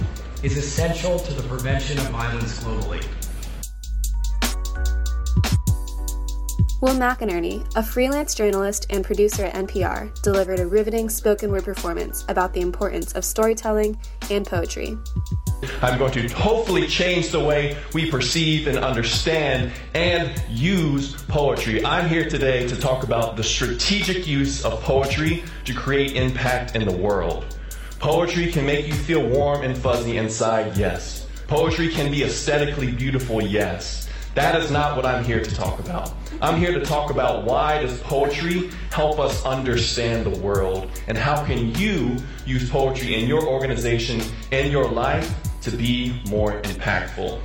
is 0.42 0.58
essential 0.58 1.18
to 1.18 1.32
the 1.32 1.42
prevention 1.48 1.96
of 1.96 2.04
violence 2.10 2.62
globally. 2.62 3.02
Will 6.82 6.94
McInerney, 6.94 7.66
a 7.74 7.82
freelance 7.82 8.34
journalist 8.34 8.84
and 8.90 9.02
producer 9.02 9.46
at 9.46 9.54
NPR, 9.54 10.20
delivered 10.20 10.60
a 10.60 10.66
riveting 10.66 11.08
spoken 11.08 11.50
word 11.50 11.64
performance 11.64 12.26
about 12.28 12.52
the 12.52 12.60
importance 12.60 13.14
of 13.14 13.24
storytelling 13.24 13.98
and 14.30 14.46
poetry. 14.46 14.98
I'm 15.80 15.98
going 15.98 16.12
to 16.12 16.28
hopefully 16.28 16.86
change 16.86 17.30
the 17.30 17.42
way 17.42 17.78
we 17.94 18.10
perceive 18.10 18.66
and 18.66 18.76
understand 18.76 19.72
and 19.94 20.38
use 20.50 21.14
poetry. 21.22 21.82
I'm 21.82 22.10
here 22.10 22.28
today 22.28 22.68
to 22.68 22.76
talk 22.76 23.04
about 23.04 23.38
the 23.38 23.42
strategic 23.42 24.26
use 24.26 24.62
of 24.66 24.82
poetry 24.82 25.44
to 25.64 25.72
create 25.72 26.12
impact 26.12 26.76
in 26.76 26.84
the 26.84 26.94
world. 26.94 27.53
Poetry 28.04 28.52
can 28.52 28.66
make 28.66 28.86
you 28.86 28.92
feel 28.92 29.26
warm 29.26 29.62
and 29.62 29.74
fuzzy 29.74 30.18
inside, 30.18 30.76
yes. 30.76 31.26
Poetry 31.46 31.88
can 31.88 32.10
be 32.10 32.22
aesthetically 32.22 32.92
beautiful, 32.92 33.42
yes. 33.42 34.10
That 34.34 34.60
is 34.60 34.70
not 34.70 34.94
what 34.94 35.06
I'm 35.06 35.24
here 35.24 35.42
to 35.42 35.54
talk 35.54 35.78
about. 35.78 36.12
I'm 36.42 36.58
here 36.58 36.78
to 36.78 36.84
talk 36.84 37.08
about 37.10 37.44
why 37.44 37.80
does 37.80 37.98
poetry 38.00 38.68
help 38.90 39.18
us 39.18 39.42
understand 39.46 40.26
the 40.26 40.38
world 40.40 40.90
and 41.08 41.16
how 41.16 41.46
can 41.46 41.74
you 41.76 42.18
use 42.44 42.68
poetry 42.68 43.14
in 43.14 43.26
your 43.26 43.48
organization 43.48 44.20
and 44.52 44.70
your 44.70 44.86
life 44.86 45.34
to 45.62 45.70
be 45.70 46.20
more 46.28 46.60
impactful. 46.60 47.40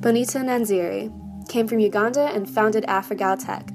Bonita 0.00 0.38
Nanziri 0.38 1.48
came 1.48 1.66
from 1.66 1.80
Uganda 1.80 2.26
and 2.26 2.48
founded 2.48 2.84
Afrigal 2.84 3.36
Tech, 3.36 3.72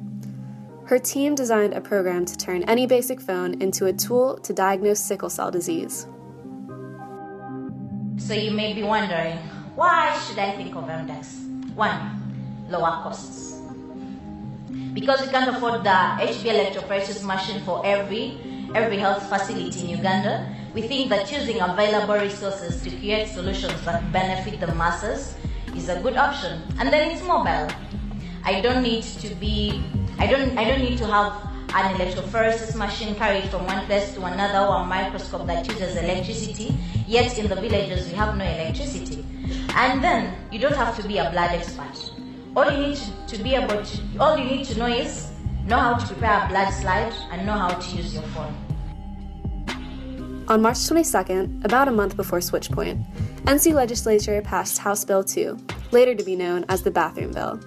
her 0.89 0.97
team 0.97 1.35
designed 1.35 1.75
a 1.75 1.79
program 1.79 2.25
to 2.25 2.35
turn 2.35 2.63
any 2.63 2.87
basic 2.87 3.21
phone 3.21 3.61
into 3.61 3.85
a 3.85 3.93
tool 3.93 4.39
to 4.39 4.51
diagnose 4.51 4.99
sickle 4.99 5.29
cell 5.29 5.51
disease. 5.51 6.07
So 8.17 8.33
you 8.33 8.49
may 8.49 8.73
be 8.73 8.81
wondering, 8.81 9.37
why 9.75 10.17
should 10.25 10.39
I 10.39 10.49
think 10.57 10.75
of 10.75 10.85
MDEX? 10.85 11.75
One, 11.75 12.65
lower 12.69 13.03
costs. 13.03 13.61
Because 14.93 15.21
we 15.21 15.27
can't 15.27 15.55
afford 15.55 15.83
the 15.83 15.99
HB 16.25 16.45
electrophoresis 16.57 17.23
machine 17.23 17.61
for 17.61 17.85
every 17.85 18.39
every 18.73 18.97
health 18.97 19.29
facility 19.29 19.81
in 19.81 19.89
Uganda, 19.89 20.55
we 20.73 20.81
think 20.81 21.11
that 21.11 21.27
choosing 21.27 21.61
available 21.61 22.15
resources 22.15 22.81
to 22.81 22.89
create 22.97 23.27
solutions 23.27 23.79
that 23.85 24.11
benefit 24.11 24.59
the 24.59 24.73
masses 24.73 25.35
is 25.75 25.87
a 25.87 26.01
good 26.01 26.17
option. 26.17 26.63
And 26.79 26.91
then 26.91 27.11
it's 27.11 27.21
mobile. 27.21 27.69
I 28.43 28.61
don't 28.61 28.81
need 28.81 29.03
to 29.21 29.35
be 29.35 29.83
I 30.19 30.27
don't 30.27 30.57
I 30.57 30.65
don't 30.65 30.81
need 30.81 30.97
to 30.97 31.07
have 31.07 31.31
an 31.73 31.95
electrophoresis 31.95 32.75
machine 32.75 33.15
carried 33.15 33.49
from 33.49 33.65
one 33.65 33.85
place 33.85 34.13
to 34.15 34.23
another 34.25 34.67
or 34.67 34.81
a 34.81 34.85
microscope 34.85 35.47
that 35.47 35.65
uses 35.65 35.95
electricity. 35.95 36.75
Yet 37.07 37.37
in 37.37 37.47
the 37.47 37.55
villages 37.55 38.09
we 38.09 38.15
have 38.15 38.35
no 38.35 38.43
electricity. 38.43 39.25
And 39.75 40.03
then 40.03 40.35
you 40.51 40.59
don't 40.59 40.75
have 40.75 40.97
to 40.97 41.07
be 41.07 41.19
a 41.19 41.29
blood 41.31 41.51
expert. 41.51 42.11
All 42.53 42.69
you 42.69 42.87
need 42.87 42.99
to, 43.27 43.37
be 43.41 43.55
able 43.55 43.81
to 43.81 44.01
all 44.19 44.37
you 44.37 44.43
need 44.43 44.65
to 44.65 44.77
know 44.77 44.87
is 44.87 45.31
know 45.65 45.79
how 45.79 45.93
to 45.95 46.05
prepare 46.05 46.45
a 46.45 46.49
blood 46.49 46.71
slide 46.71 47.13
and 47.31 47.45
know 47.45 47.53
how 47.53 47.69
to 47.69 47.95
use 47.95 48.13
your 48.13 48.23
phone. 48.33 48.53
On 50.49 50.61
March 50.61 50.77
22nd, 50.77 51.63
about 51.63 51.87
a 51.87 51.91
month 51.91 52.17
before 52.17 52.39
Switchpoint, 52.39 53.05
NC 53.43 53.73
legislature 53.73 54.41
passed 54.41 54.79
House 54.79 55.05
Bill 55.05 55.23
2, 55.23 55.57
later 55.91 56.15
to 56.15 56.23
be 56.23 56.35
known 56.35 56.65
as 56.69 56.81
the 56.81 56.91
Bathroom 56.91 57.31
Bill. 57.31 57.59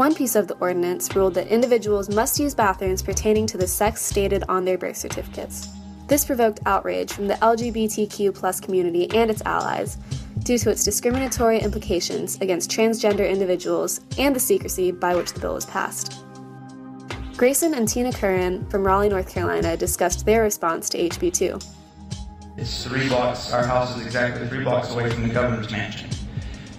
One 0.00 0.14
piece 0.14 0.34
of 0.34 0.48
the 0.48 0.56
ordinance 0.60 1.14
ruled 1.14 1.34
that 1.34 1.48
individuals 1.48 2.08
must 2.08 2.40
use 2.40 2.54
bathrooms 2.54 3.02
pertaining 3.02 3.46
to 3.48 3.58
the 3.58 3.66
sex 3.66 4.00
stated 4.00 4.42
on 4.48 4.64
their 4.64 4.78
birth 4.78 4.96
certificates. 4.96 5.68
This 6.06 6.24
provoked 6.24 6.60
outrage 6.64 7.12
from 7.12 7.28
the 7.28 7.34
LGBTQ 7.34 8.62
community 8.62 9.10
and 9.10 9.30
its 9.30 9.42
allies 9.44 9.98
due 10.38 10.56
to 10.56 10.70
its 10.70 10.84
discriminatory 10.84 11.58
implications 11.58 12.38
against 12.40 12.70
transgender 12.70 13.28
individuals 13.28 14.00
and 14.16 14.34
the 14.34 14.40
secrecy 14.40 14.90
by 14.90 15.14
which 15.14 15.34
the 15.34 15.40
bill 15.40 15.52
was 15.52 15.66
passed. 15.66 16.24
Grayson 17.36 17.74
and 17.74 17.86
Tina 17.86 18.10
Currin 18.10 18.70
from 18.70 18.82
Raleigh, 18.82 19.10
North 19.10 19.28
Carolina 19.28 19.76
discussed 19.76 20.24
their 20.24 20.40
response 20.40 20.88
to 20.88 20.98
HB2. 21.10 21.62
It's 22.56 22.84
three 22.84 23.06
blocks, 23.08 23.52
our 23.52 23.66
house 23.66 23.94
is 23.98 24.06
exactly 24.06 24.48
three 24.48 24.64
blocks 24.64 24.90
away 24.92 25.10
from 25.10 25.28
the 25.28 25.34
governor's 25.34 25.70
mansion. 25.70 26.08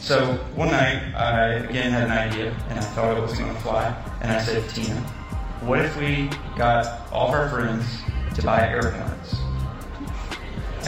So 0.01 0.33
one 0.55 0.69
night, 0.71 1.13
I 1.15 1.49
again 1.69 1.91
had 1.91 2.05
an 2.05 2.11
idea, 2.11 2.57
and 2.69 2.79
I 2.79 2.81
thought 2.81 3.15
it 3.15 3.21
was 3.21 3.37
going 3.37 3.53
to 3.53 3.61
fly, 3.61 3.95
and 4.21 4.31
I 4.31 4.41
said, 4.41 4.67
Tina, 4.67 4.99
what 5.61 5.77
if 5.77 5.95
we 5.95 6.27
got 6.57 7.07
all 7.11 7.27
of 7.27 7.35
our 7.35 7.47
friends 7.49 7.85
to 8.33 8.41
buy 8.41 8.67
air 8.67 8.89
horns? 8.89 9.39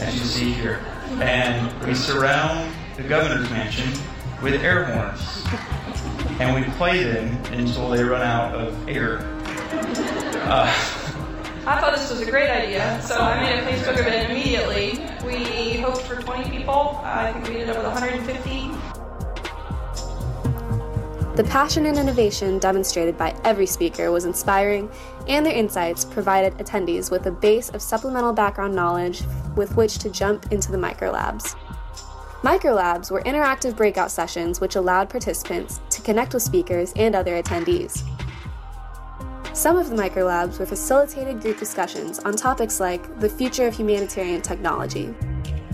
As 0.00 0.12
you 0.18 0.24
see 0.24 0.52
here. 0.52 0.84
And 1.22 1.86
we 1.86 1.94
surround 1.94 2.74
the 2.96 3.04
governor's 3.04 3.48
mansion 3.50 3.88
with 4.42 4.60
air 4.64 4.86
horns. 4.86 5.44
And 6.40 6.52
we 6.52 6.68
play 6.72 7.04
them 7.04 7.36
until 7.52 7.90
they 7.90 8.02
run 8.02 8.22
out 8.22 8.52
of 8.56 8.88
air. 8.88 9.20
Uh, 10.42 10.66
I 11.66 11.80
thought 11.80 11.94
this 11.96 12.10
was 12.10 12.20
a 12.20 12.28
great 12.28 12.50
idea, 12.50 13.00
so 13.00 13.16
I 13.16 13.40
made 13.40 13.60
a 13.60 13.66
Facebook 13.66 13.96
event 13.96 14.32
immediately. 14.32 15.06
We 15.24 15.80
hoped 15.80 16.02
for 16.02 16.20
20 16.20 16.50
people. 16.50 17.00
I 17.04 17.32
think 17.32 17.46
we 17.46 17.60
ended 17.60 17.70
up 17.70 17.76
with 17.76 17.86
150. 17.86 18.83
The 21.34 21.42
passion 21.42 21.86
and 21.86 21.98
innovation 21.98 22.60
demonstrated 22.60 23.18
by 23.18 23.34
every 23.42 23.66
speaker 23.66 24.12
was 24.12 24.24
inspiring, 24.24 24.88
and 25.26 25.44
their 25.44 25.52
insights 25.52 26.04
provided 26.04 26.56
attendees 26.58 27.10
with 27.10 27.26
a 27.26 27.32
base 27.32 27.70
of 27.70 27.82
supplemental 27.82 28.32
background 28.32 28.72
knowledge 28.72 29.24
with 29.56 29.74
which 29.74 29.98
to 29.98 30.10
jump 30.10 30.52
into 30.52 30.70
the 30.70 30.78
microlabs. 30.78 31.56
Microlabs 32.42 33.10
were 33.10 33.20
interactive 33.22 33.74
breakout 33.74 34.12
sessions 34.12 34.60
which 34.60 34.76
allowed 34.76 35.10
participants 35.10 35.80
to 35.90 36.00
connect 36.02 36.34
with 36.34 36.42
speakers 36.44 36.92
and 36.94 37.16
other 37.16 37.42
attendees. 37.42 38.04
Some 39.52 39.76
of 39.76 39.90
the 39.90 39.96
microlabs 39.96 40.60
were 40.60 40.66
facilitated 40.66 41.40
group 41.40 41.58
discussions 41.58 42.20
on 42.20 42.36
topics 42.36 42.78
like 42.78 43.18
the 43.18 43.28
future 43.28 43.66
of 43.66 43.74
humanitarian 43.74 44.40
technology, 44.40 45.12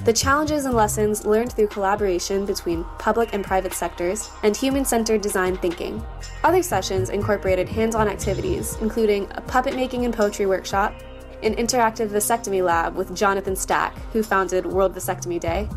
the 0.04 0.12
challenges 0.12 0.64
and 0.64 0.74
lessons 0.74 1.26
learned 1.26 1.52
through 1.52 1.66
collaboration 1.66 2.46
between 2.46 2.84
public 2.98 3.34
and 3.34 3.44
private 3.44 3.74
sectors, 3.74 4.30
and 4.42 4.56
human 4.56 4.84
centered 4.84 5.20
design 5.20 5.56
thinking. 5.58 6.02
Other 6.42 6.62
sessions 6.62 7.10
incorporated 7.10 7.68
hands 7.68 7.94
on 7.94 8.08
activities, 8.08 8.76
including 8.80 9.28
a 9.32 9.42
puppet 9.42 9.76
making 9.76 10.06
and 10.06 10.14
poetry 10.14 10.46
workshop, 10.46 10.94
an 11.42 11.54
interactive 11.56 12.08
vasectomy 12.08 12.64
lab 12.64 12.96
with 12.96 13.14
Jonathan 13.14 13.54
Stack, 13.54 13.94
who 14.12 14.22
founded 14.22 14.64
World 14.64 14.94
Vasectomy 14.94 15.38
Day, 15.38 15.68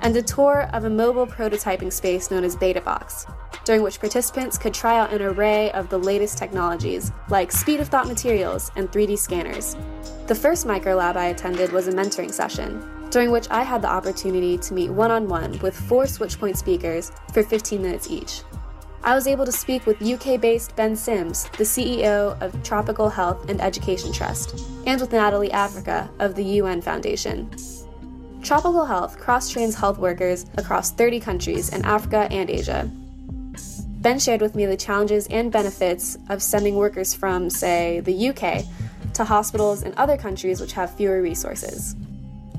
and 0.00 0.16
a 0.16 0.22
tour 0.22 0.68
of 0.72 0.84
a 0.84 0.90
mobile 0.90 1.26
prototyping 1.26 1.92
space 1.92 2.30
known 2.30 2.44
as 2.44 2.56
BetaBox, 2.56 3.32
during 3.64 3.82
which 3.82 3.98
participants 3.98 4.58
could 4.58 4.74
try 4.74 4.98
out 4.98 5.12
an 5.12 5.22
array 5.22 5.72
of 5.72 5.88
the 5.88 5.98
latest 5.98 6.38
technologies, 6.38 7.10
like 7.30 7.50
speed 7.50 7.80
of 7.80 7.88
thought 7.88 8.06
materials 8.06 8.70
and 8.76 8.90
3D 8.90 9.18
scanners. 9.18 9.76
The 10.28 10.34
first 10.34 10.66
microlab 10.66 11.16
I 11.16 11.26
attended 11.26 11.72
was 11.72 11.88
a 11.88 11.92
mentoring 11.92 12.32
session, 12.32 13.01
during 13.12 13.30
which 13.30 13.46
I 13.50 13.62
had 13.62 13.82
the 13.82 13.90
opportunity 13.90 14.56
to 14.56 14.74
meet 14.74 14.90
one 14.90 15.10
on 15.10 15.28
one 15.28 15.58
with 15.58 15.76
four 15.76 16.04
Switchpoint 16.04 16.56
speakers 16.56 17.12
for 17.32 17.42
15 17.42 17.80
minutes 17.80 18.10
each. 18.10 18.40
I 19.04 19.14
was 19.14 19.26
able 19.26 19.44
to 19.44 19.52
speak 19.52 19.84
with 19.84 20.00
UK 20.00 20.40
based 20.40 20.74
Ben 20.76 20.96
Simms, 20.96 21.44
the 21.58 21.64
CEO 21.64 22.40
of 22.40 22.62
Tropical 22.62 23.10
Health 23.10 23.50
and 23.50 23.60
Education 23.60 24.12
Trust, 24.12 24.66
and 24.86 24.98
with 24.98 25.12
Natalie 25.12 25.52
Africa 25.52 26.10
of 26.20 26.34
the 26.34 26.44
UN 26.44 26.80
Foundation. 26.80 27.50
Tropical 28.42 28.86
Health 28.86 29.18
cross 29.18 29.50
trains 29.50 29.74
health 29.74 29.98
workers 29.98 30.46
across 30.56 30.90
30 30.90 31.20
countries 31.20 31.68
in 31.68 31.84
Africa 31.84 32.28
and 32.30 32.48
Asia. 32.48 32.90
Ben 34.00 34.18
shared 34.18 34.40
with 34.40 34.54
me 34.54 34.64
the 34.64 34.76
challenges 34.76 35.26
and 35.28 35.52
benefits 35.52 36.16
of 36.30 36.42
sending 36.42 36.76
workers 36.76 37.12
from, 37.12 37.50
say, 37.50 38.00
the 38.00 38.28
UK 38.30 38.64
to 39.14 39.24
hospitals 39.24 39.82
in 39.82 39.92
other 39.98 40.16
countries 40.16 40.60
which 40.60 40.72
have 40.72 40.96
fewer 40.96 41.20
resources. 41.20 41.94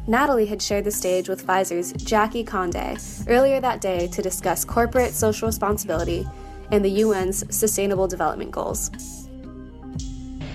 Natalie 0.05 0.47
had 0.47 0.61
shared 0.61 0.83
the 0.83 0.91
stage 0.91 1.29
with 1.29 1.47
Pfizer's 1.47 1.93
Jackie 1.93 2.43
Conde 2.43 2.99
earlier 3.29 3.61
that 3.61 3.79
day 3.79 4.07
to 4.07 4.21
discuss 4.21 4.65
corporate 4.65 5.13
social 5.13 5.47
responsibility 5.47 6.27
and 6.71 6.83
the 6.83 7.03
UN's 7.03 7.45
Sustainable 7.55 8.05
Development 8.09 8.51
Goals. 8.51 8.91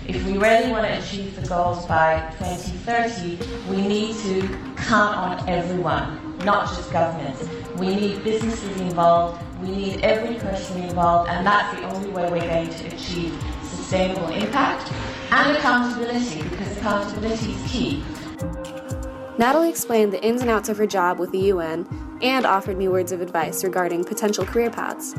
If 0.06 0.22
we 0.26 0.36
really 0.36 0.70
want 0.70 0.86
to 0.86 0.98
achieve 0.98 1.34
the 1.40 1.48
goals 1.48 1.86
by 1.86 2.30
2030, 2.38 3.70
we 3.70 3.88
need 3.88 4.16
to 4.16 4.46
count 4.76 5.16
on 5.16 5.48
everyone, 5.48 6.38
not 6.44 6.68
just 6.68 6.92
governments. 6.92 7.48
We 7.76 7.94
need 7.94 8.22
businesses 8.24 8.80
involved, 8.82 9.42
we 9.62 9.70
need 9.70 10.00
every 10.02 10.34
person 10.36 10.82
involved, 10.82 11.30
and 11.30 11.46
that's 11.46 11.74
the 11.74 11.86
only 11.94 12.10
way 12.10 12.30
we're 12.30 12.40
going 12.40 12.68
to 12.68 12.86
achieve 12.88 13.32
sustainable 13.62 14.28
impact 14.28 14.92
and 15.30 15.56
accountability, 15.56 16.42
because 16.42 16.76
accountability 16.76 17.52
is 17.52 17.70
key. 17.72 18.04
Natalie 19.38 19.70
explained 19.70 20.12
the 20.12 20.20
ins 20.24 20.40
and 20.40 20.50
outs 20.50 20.68
of 20.68 20.76
her 20.78 20.86
job 20.86 21.20
with 21.20 21.30
the 21.30 21.38
UN 21.38 21.86
and 22.22 22.44
offered 22.44 22.76
me 22.76 22.88
words 22.88 23.12
of 23.12 23.20
advice 23.20 23.62
regarding 23.62 24.02
potential 24.02 24.44
career 24.44 24.68
paths. 24.68 25.14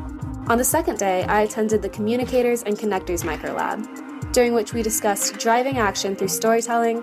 On 0.49 0.57
the 0.57 0.65
second 0.65 0.99
day, 0.99 1.23
I 1.23 1.43
attended 1.43 1.81
the 1.81 1.87
Communicators 1.87 2.63
and 2.63 2.77
Connectors 2.77 3.23
Microlab, 3.23 4.33
during 4.33 4.53
which 4.53 4.73
we 4.73 4.83
discussed 4.83 5.37
driving 5.37 5.77
action 5.77 6.17
through 6.17 6.27
storytelling, 6.27 7.01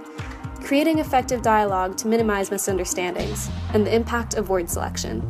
creating 0.62 0.98
effective 0.98 1.40
dialogue 1.40 1.96
to 1.96 2.06
minimize 2.06 2.50
misunderstandings, 2.50 3.48
and 3.72 3.86
the 3.86 3.94
impact 3.94 4.34
of 4.34 4.50
word 4.50 4.68
selection. 4.68 5.22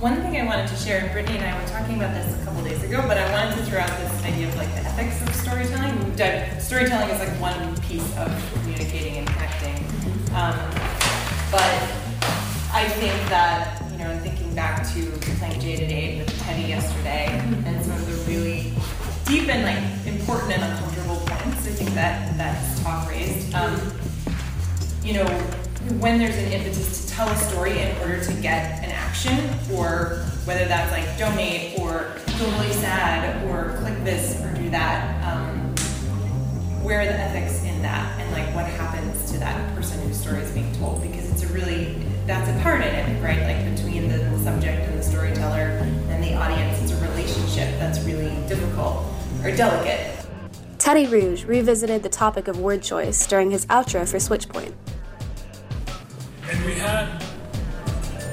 One 0.00 0.22
thing 0.22 0.40
I 0.40 0.46
wanted 0.46 0.68
to 0.68 0.76
share, 0.76 1.00
and 1.00 1.12
Brittany 1.12 1.36
and 1.36 1.46
I 1.46 1.60
were 1.60 1.68
talking 1.68 1.96
about 1.96 2.14
this 2.14 2.40
a 2.40 2.44
couple 2.46 2.64
days 2.64 2.82
ago, 2.82 3.04
but 3.06 3.18
I 3.18 3.30
wanted 3.30 3.58
to 3.58 3.70
throw 3.70 3.80
out 3.80 3.90
this 3.98 4.24
idea 4.24 4.48
of 4.48 4.56
like 4.56 4.68
the 4.74 4.80
ethics 4.80 5.20
of 5.20 5.34
storytelling. 5.34 6.00
Storytelling 6.60 7.10
is 7.10 7.18
like 7.18 7.40
one 7.40 7.76
piece 7.82 8.16
of 8.16 8.52
communicating 8.54 9.18
and 9.18 9.26
connecting 9.28 9.83
um, 10.34 10.56
but 11.50 11.70
I 12.72 12.88
think 12.98 13.14
that, 13.28 13.80
you 13.92 13.98
know, 13.98 14.18
thinking 14.18 14.52
back 14.54 14.82
to 14.94 15.06
playing 15.38 15.60
Jade 15.60 15.80
at 15.80 15.90
8 15.90 16.18
with 16.18 16.40
Teddy 16.40 16.68
yesterday 16.68 17.26
and 17.66 17.84
some 17.84 17.96
of 17.96 18.06
the 18.06 18.32
really 18.32 18.72
deep 19.26 19.48
and 19.48 19.62
like 19.62 20.06
important 20.12 20.52
and 20.52 20.62
uncomfortable 20.64 21.16
points, 21.26 21.66
I 21.66 21.70
think 21.70 21.90
that 21.90 22.36
that 22.36 22.78
talk 22.82 23.08
raised. 23.08 23.54
Um, 23.54 23.80
you 25.02 25.14
know, 25.14 25.26
when 26.00 26.18
there's 26.18 26.36
an 26.36 26.52
impetus 26.52 27.04
to 27.04 27.12
tell 27.12 27.28
a 27.28 27.36
story 27.36 27.78
in 27.78 27.96
order 27.98 28.22
to 28.24 28.32
get 28.40 28.82
an 28.82 28.90
action, 28.90 29.38
or 29.72 30.24
whether 30.44 30.64
that's 30.64 30.90
like 30.90 31.18
donate 31.18 31.78
or 31.78 32.04
feel 32.36 32.50
really 32.52 32.72
sad 32.72 33.44
or 33.48 33.76
click 33.78 34.02
this 34.02 34.40
or 34.42 34.52
do 34.54 34.70
that, 34.70 35.24
um, 35.24 35.73
where 36.84 37.00
are 37.00 37.06
the 37.06 37.12
ethics 37.12 37.64
in 37.64 37.80
that 37.80 38.20
and 38.20 38.30
like 38.32 38.54
what 38.54 38.66
happens 38.66 39.32
to 39.32 39.38
that 39.38 39.74
person 39.74 39.98
whose 40.02 40.20
story 40.20 40.40
is 40.40 40.50
being 40.50 40.70
told 40.74 41.00
because 41.00 41.30
it's 41.30 41.42
a 41.42 41.46
really 41.46 41.94
that's 42.26 42.46
a 42.50 42.62
power 42.62 42.76
dynamic 42.78 43.22
right 43.22 43.40
like 43.40 43.74
between 43.74 44.06
the, 44.06 44.18
the 44.18 44.38
subject 44.40 44.86
and 44.86 44.98
the 44.98 45.02
storyteller 45.02 45.80
and 46.10 46.22
the 46.22 46.34
audience 46.34 46.82
it's 46.82 46.92
a 46.92 47.08
relationship 47.08 47.78
that's 47.78 47.98
really 48.00 48.36
difficult 48.48 49.02
or 49.42 49.50
delicate 49.56 50.14
Teddy 50.78 51.06
Ruge 51.06 51.46
revisited 51.48 52.02
the 52.02 52.10
topic 52.10 52.48
of 52.48 52.60
word 52.60 52.82
choice 52.82 53.26
during 53.26 53.50
his 53.50 53.64
outro 53.66 54.06
for 54.06 54.18
Switchpoint. 54.18 54.74
And 56.50 56.64
we 56.66 56.74
had 56.74 57.22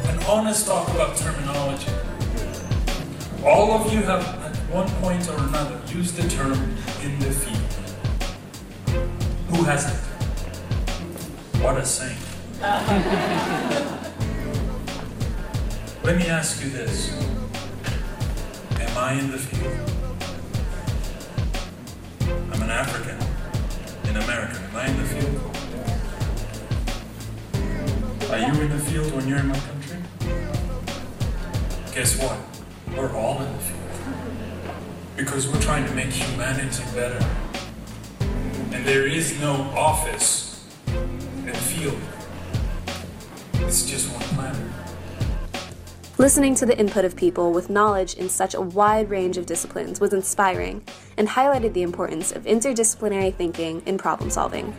an 0.10 0.22
honest 0.24 0.68
talk 0.68 0.90
about 0.90 1.16
terminology. 1.16 1.90
All 3.46 3.72
of 3.72 3.94
you 3.94 4.02
have 4.02 4.22
at 4.44 4.58
one 4.70 4.90
point 5.02 5.30
or 5.30 5.38
another, 5.38 5.80
used 5.94 6.18
the 6.18 6.28
term 6.28 6.76
in 7.02 7.18
the 7.20 7.32
field. 7.32 7.81
Who 9.62 9.68
has 9.68 9.86
it? 9.86 9.94
What 11.62 11.78
a 11.78 11.86
saint. 11.86 12.18
Let 16.04 16.18
me 16.18 16.26
ask 16.26 16.64
you 16.64 16.72
this. 16.72 17.12
Am 18.80 18.98
I 18.98 19.14
in 19.14 19.30
the 19.30 19.38
field? 19.38 19.92
I'm 22.52 22.64
an 22.64 22.72
African, 22.72 23.20
an 24.10 24.18
American. 24.24 24.64
Am 24.64 24.76
I 24.76 24.88
in 24.88 24.98
the 24.98 25.06
field? 25.06 25.40
Are 28.32 28.40
you 28.40 28.62
in 28.64 28.72
the 28.72 28.80
field 28.80 29.14
when 29.14 29.28
you're 29.28 29.38
in 29.38 29.48
my 29.48 29.60
country? 29.60 29.98
Guess 31.94 32.18
what? 32.18 32.36
We're 32.98 33.16
all 33.16 33.44
in 33.44 33.54
the 33.54 33.60
field. 33.60 33.80
Because 35.18 35.48
we're 35.48 35.62
trying 35.62 35.86
to 35.86 35.94
make 35.94 36.10
humanity 36.10 36.84
better. 36.96 37.24
And 38.82 38.90
there 38.90 39.06
is 39.06 39.40
no 39.40 39.54
office 39.78 40.68
and 40.88 41.56
field. 41.56 42.02
It's 43.54 43.86
just 43.86 44.12
one 44.12 44.24
planet. 44.24 44.72
Listening 46.18 46.56
to 46.56 46.66
the 46.66 46.76
input 46.76 47.06
of 47.06 47.16
people 47.16 47.52
with 47.54 47.70
knowledge 47.70 48.16
in 48.16 48.28
such 48.28 48.56
a 48.56 48.62
wide 48.62 49.12
range 49.12 49.38
of 49.38 49.46
disciplines 49.46 50.00
was 50.00 50.14
inspiring 50.14 50.84
and 51.16 51.28
highlighted 51.28 51.74
the 51.74 51.84
importance 51.84 52.32
of 52.32 52.46
interdisciplinary 52.46 53.36
thinking 53.36 53.84
in 53.86 54.00
problem 54.00 54.32
solving. 54.32 54.76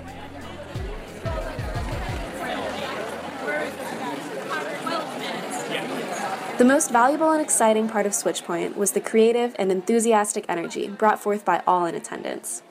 The 6.58 6.64
most 6.64 6.90
valuable 6.90 7.30
and 7.30 7.40
exciting 7.40 7.88
part 7.88 8.06
of 8.06 8.10
Switchpoint 8.10 8.74
was 8.74 8.90
the 8.90 9.00
creative 9.00 9.54
and 9.60 9.70
enthusiastic 9.70 10.44
energy 10.48 10.88
brought 10.88 11.22
forth 11.22 11.44
by 11.44 11.62
all 11.68 11.86
in 11.86 11.94
attendance. 11.94 12.64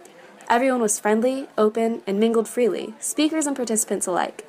Everyone 0.51 0.81
was 0.81 0.99
friendly, 0.99 1.47
open, 1.57 2.01
and 2.05 2.19
mingled 2.19 2.45
freely, 2.45 2.93
speakers 2.99 3.47
and 3.47 3.55
participants 3.55 4.05
alike. 4.05 4.45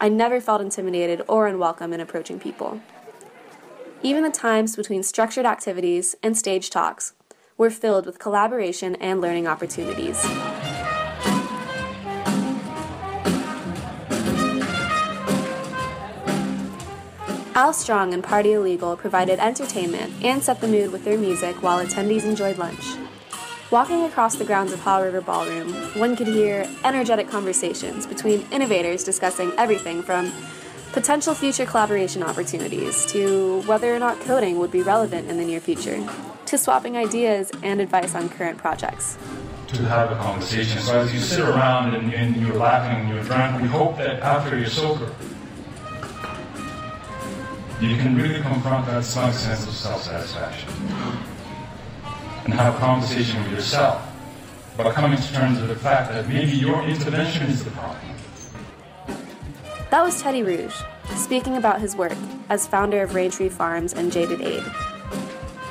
I 0.00 0.08
never 0.08 0.40
felt 0.40 0.60
intimidated 0.60 1.22
or 1.26 1.48
unwelcome 1.48 1.92
in 1.92 1.98
approaching 1.98 2.38
people. 2.38 2.80
Even 4.00 4.22
the 4.22 4.30
times 4.30 4.76
between 4.76 5.02
structured 5.02 5.44
activities 5.44 6.14
and 6.22 6.38
stage 6.38 6.70
talks 6.70 7.14
were 7.58 7.68
filled 7.68 8.06
with 8.06 8.20
collaboration 8.20 8.94
and 9.00 9.20
learning 9.20 9.48
opportunities. 9.48 10.24
Al 17.56 17.72
Strong 17.72 18.14
and 18.14 18.22
Party 18.22 18.52
Illegal 18.52 18.96
provided 18.96 19.40
entertainment 19.40 20.12
and 20.22 20.44
set 20.44 20.60
the 20.60 20.68
mood 20.68 20.92
with 20.92 21.04
their 21.04 21.18
music 21.18 21.60
while 21.60 21.84
attendees 21.84 22.24
enjoyed 22.24 22.56
lunch. 22.56 22.94
Walking 23.70 24.02
across 24.04 24.36
the 24.36 24.44
grounds 24.44 24.72
of 24.72 24.80
Haw 24.80 24.98
River 24.98 25.22
Ballroom, 25.22 25.72
one 25.98 26.16
could 26.16 26.26
hear 26.26 26.68
energetic 26.84 27.30
conversations 27.30 28.06
between 28.06 28.46
innovators 28.52 29.02
discussing 29.04 29.52
everything 29.56 30.02
from 30.02 30.30
potential 30.92 31.34
future 31.34 31.64
collaboration 31.64 32.22
opportunities 32.22 33.06
to 33.06 33.62
whether 33.62 33.94
or 33.94 33.98
not 33.98 34.20
coding 34.20 34.58
would 34.58 34.70
be 34.70 34.82
relevant 34.82 35.30
in 35.30 35.38
the 35.38 35.44
near 35.44 35.60
future, 35.60 36.06
to 36.44 36.58
swapping 36.58 36.96
ideas 36.96 37.50
and 37.62 37.80
advice 37.80 38.14
on 38.14 38.28
current 38.28 38.58
projects. 38.58 39.16
to 39.68 39.82
have 39.86 40.12
a 40.12 40.16
conversation. 40.16 40.80
So 40.80 41.00
as 41.00 41.12
you 41.12 41.18
sit 41.18 41.40
around 41.40 41.94
and, 41.94 42.12
and 42.12 42.36
you're 42.36 42.54
laughing 42.54 43.00
and 43.00 43.08
you're 43.08 43.24
drunk, 43.24 43.60
we 43.62 43.66
hope 43.66 43.96
that 43.96 44.20
after 44.20 44.56
you're 44.56 44.68
sober, 44.68 45.10
you 47.80 47.96
can 47.96 48.14
really 48.14 48.40
confront 48.42 48.86
that 48.86 49.04
smug 49.04 49.32
sense 49.32 49.66
of 49.66 49.72
self-satisfaction 49.72 50.68
and 52.44 52.54
have 52.54 52.74
a 52.74 52.78
conversation 52.78 53.42
with 53.42 53.52
yourself 53.52 54.06
about 54.74 54.94
coming 54.94 55.18
to 55.18 55.32
terms 55.32 55.60
with 55.60 55.68
the 55.68 55.76
fact 55.76 56.10
that 56.10 56.28
maybe 56.28 56.52
your 56.52 56.82
intervention 56.82 57.46
is 57.46 57.64
the 57.64 57.70
problem. 57.70 57.98
That 59.90 60.02
was 60.02 60.20
Teddy 60.20 60.42
Ruge, 60.42 60.74
speaking 61.16 61.56
about 61.56 61.80
his 61.80 61.94
work 61.94 62.16
as 62.48 62.66
founder 62.66 63.02
of 63.02 63.10
Raintree 63.10 63.50
Farms 63.50 63.92
and 63.92 64.10
Jaded 64.10 64.40
Aid. 64.40 64.64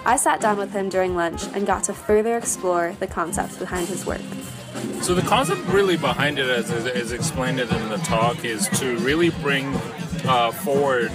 I 0.06 0.16
sat 0.18 0.40
down 0.42 0.58
with 0.58 0.72
him 0.72 0.90
during 0.90 1.16
lunch 1.16 1.44
and 1.54 1.68
got 1.68 1.84
to 1.86 1.94
further 1.94 2.38
explore 2.38 2.96
the 3.00 3.08
concepts 3.08 3.58
behind 3.58 3.88
his 3.88 4.06
work. 4.06 4.22
So 5.02 5.14
the 5.14 5.22
concept 5.22 5.62
really 5.68 5.98
behind 5.98 6.40
it, 6.40 6.50
as 6.50 6.72
is, 6.72 6.86
is 6.86 7.12
explained 7.12 7.60
it 7.60 7.72
in 7.72 7.90
the 7.90 7.98
talk, 7.98 8.44
is 8.44 8.68
to 8.80 8.98
really 9.00 9.30
bring 9.30 9.74
uh, 10.26 10.52
forward 10.52 11.12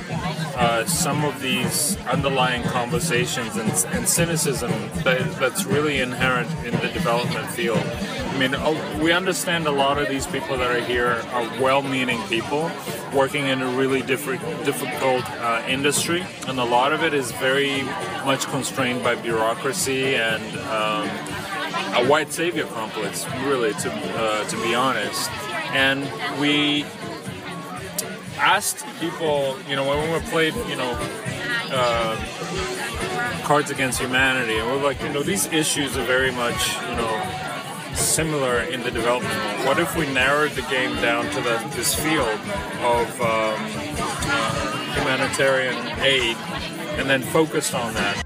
uh, 0.57 0.85
some 0.87 1.25
of 1.25 1.41
these 1.41 1.97
underlying 2.07 2.63
conversations 2.65 3.57
and, 3.57 3.71
and 3.95 4.09
cynicism 4.09 4.71
that, 5.05 5.21
that's 5.39 5.65
really 5.65 6.01
inherent 6.01 6.51
in 6.65 6.73
the 6.81 6.89
development 6.89 7.47
field. 7.51 7.79
I 7.79 8.39
mean, 8.39 8.55
uh, 8.55 9.01
we 9.03 9.13
understand 9.13 9.67
a 9.67 9.71
lot 9.71 9.99
of 9.99 10.09
these 10.09 10.27
people 10.27 10.57
that 10.59 10.71
are 10.71 10.81
here 10.81 11.23
are 11.33 11.43
well-meaning 11.61 12.21
people 12.29 12.71
working 13.15 13.47
in 13.47 13.63
a 13.63 13.71
really 13.71 14.03
difficult 14.03 15.29
uh, 15.31 15.65
industry, 15.69 16.25
and 16.47 16.59
a 16.59 16.65
lot 16.65 16.93
of 16.93 17.03
it 17.03 17.15
is 17.15 17.33
very 17.33 17.83
much 18.25 18.47
constrained 18.47 19.03
by 19.03 19.15
bureaucracy 19.15 20.15
and. 20.15 20.59
Um, 20.69 21.09
a 21.95 22.07
white 22.07 22.33
savior 22.33 22.65
complex, 22.67 23.27
really, 23.45 23.73
to 23.73 23.91
uh, 23.91 24.45
to 24.45 24.57
be 24.63 24.75
honest. 24.75 25.31
And 25.73 26.03
we 26.41 26.85
asked 28.39 28.85
people, 29.01 29.57
you 29.69 29.77
know, 29.77 29.87
when 29.87 30.13
we 30.13 30.19
played, 30.31 30.55
you 30.69 30.77
know, 30.77 30.97
uh, 31.71 32.17
Cards 33.45 33.71
Against 33.71 34.01
Humanity, 34.01 34.59
and 34.59 34.67
we're 34.67 34.83
like, 34.83 35.01
you 35.03 35.09
know, 35.11 35.23
these 35.23 35.47
issues 35.47 35.97
are 35.97 36.05
very 36.05 36.31
much, 36.31 36.77
you 36.89 36.97
know, 36.97 37.95
similar 37.95 38.61
in 38.63 38.83
the 38.83 38.91
development. 38.91 39.35
What 39.67 39.79
if 39.79 39.97
we 39.97 40.07
narrowed 40.13 40.53
the 40.53 40.63
game 40.63 40.95
down 40.97 41.25
to 41.31 41.41
the, 41.41 41.59
this 41.75 41.95
field 41.95 42.39
of 42.81 43.21
um, 43.21 43.59
uh, 44.31 44.95
humanitarian 44.95 45.77
aid, 46.01 46.37
and 46.99 47.09
then 47.09 47.23
focused 47.23 47.75
on 47.75 47.95
that? 47.95 48.23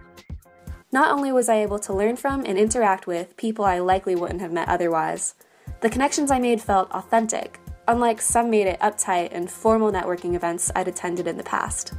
Not 0.93 1.11
only 1.11 1.33
was 1.33 1.49
I 1.49 1.57
able 1.57 1.79
to 1.81 1.93
learn 1.95 2.17
from 2.17 2.45
and 2.45 2.59
interact 2.59 3.07
with 3.07 3.37
people 3.37 3.65
I 3.65 3.79
likely 3.79 4.15
wouldn't 4.15 4.43
have 4.43 4.53
met 4.53 4.69
otherwise, 4.69 5.35
the 5.81 5.89
connections 5.89 6.31
I 6.31 6.39
made 6.39 6.61
felt 6.61 6.91
authentic, 6.91 7.59
unlike 7.93 8.23
some 8.23 8.49
made 8.49 8.67
it 8.67 8.81
uptight 8.81 9.29
and 9.33 9.51
formal 9.51 9.93
networking 9.93 10.35
events 10.35 10.73
I'd 10.75 10.89
attended 10.89 11.27
in 11.27 11.37
the 11.37 11.43
past. 11.43 11.93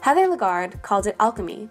Heather 0.00 0.26
Lagarde 0.26 0.82
called 0.82 1.06
it 1.06 1.14
alchemy. 1.20 1.68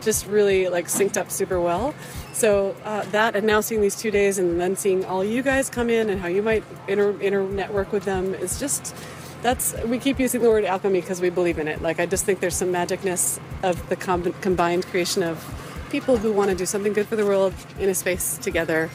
Just 0.00 0.26
really 0.26 0.68
like 0.70 0.86
synced 0.86 1.18
up 1.18 1.30
super 1.30 1.60
well. 1.60 1.94
So 2.32 2.74
uh, 2.84 3.02
that 3.10 3.36
and 3.36 3.46
now 3.46 3.60
seeing 3.60 3.82
these 3.82 3.94
two 3.94 4.10
days 4.10 4.38
and 4.38 4.58
then 4.58 4.74
seeing 4.74 5.04
all 5.04 5.22
you 5.22 5.42
guys 5.42 5.68
come 5.68 5.90
in 5.90 6.08
and 6.08 6.18
how 6.18 6.28
you 6.28 6.42
might 6.42 6.64
inter, 6.88 7.10
inter 7.20 7.42
network 7.46 7.92
with 7.92 8.04
them 8.04 8.32
is 8.32 8.58
just 8.58 8.94
that's 9.42 9.74
we 9.82 9.98
keep 9.98 10.18
using 10.18 10.40
the 10.40 10.48
word 10.48 10.64
alchemy 10.64 11.02
because 11.02 11.20
we 11.20 11.28
believe 11.28 11.58
in 11.58 11.68
it. 11.68 11.82
Like 11.82 12.00
I 12.00 12.06
just 12.06 12.24
think 12.24 12.40
there's 12.40 12.56
some 12.56 12.72
magicness 12.72 13.38
of 13.62 13.86
the 13.90 13.96
com- 13.96 14.32
combined 14.40 14.86
creation 14.86 15.22
of 15.22 15.44
people 15.90 16.16
who 16.16 16.32
want 16.32 16.48
to 16.48 16.56
do 16.56 16.64
something 16.64 16.94
good 16.94 17.06
for 17.06 17.16
the 17.16 17.26
world 17.26 17.52
in 17.78 17.90
a 17.90 17.94
space 17.94 18.38
together, 18.38 18.88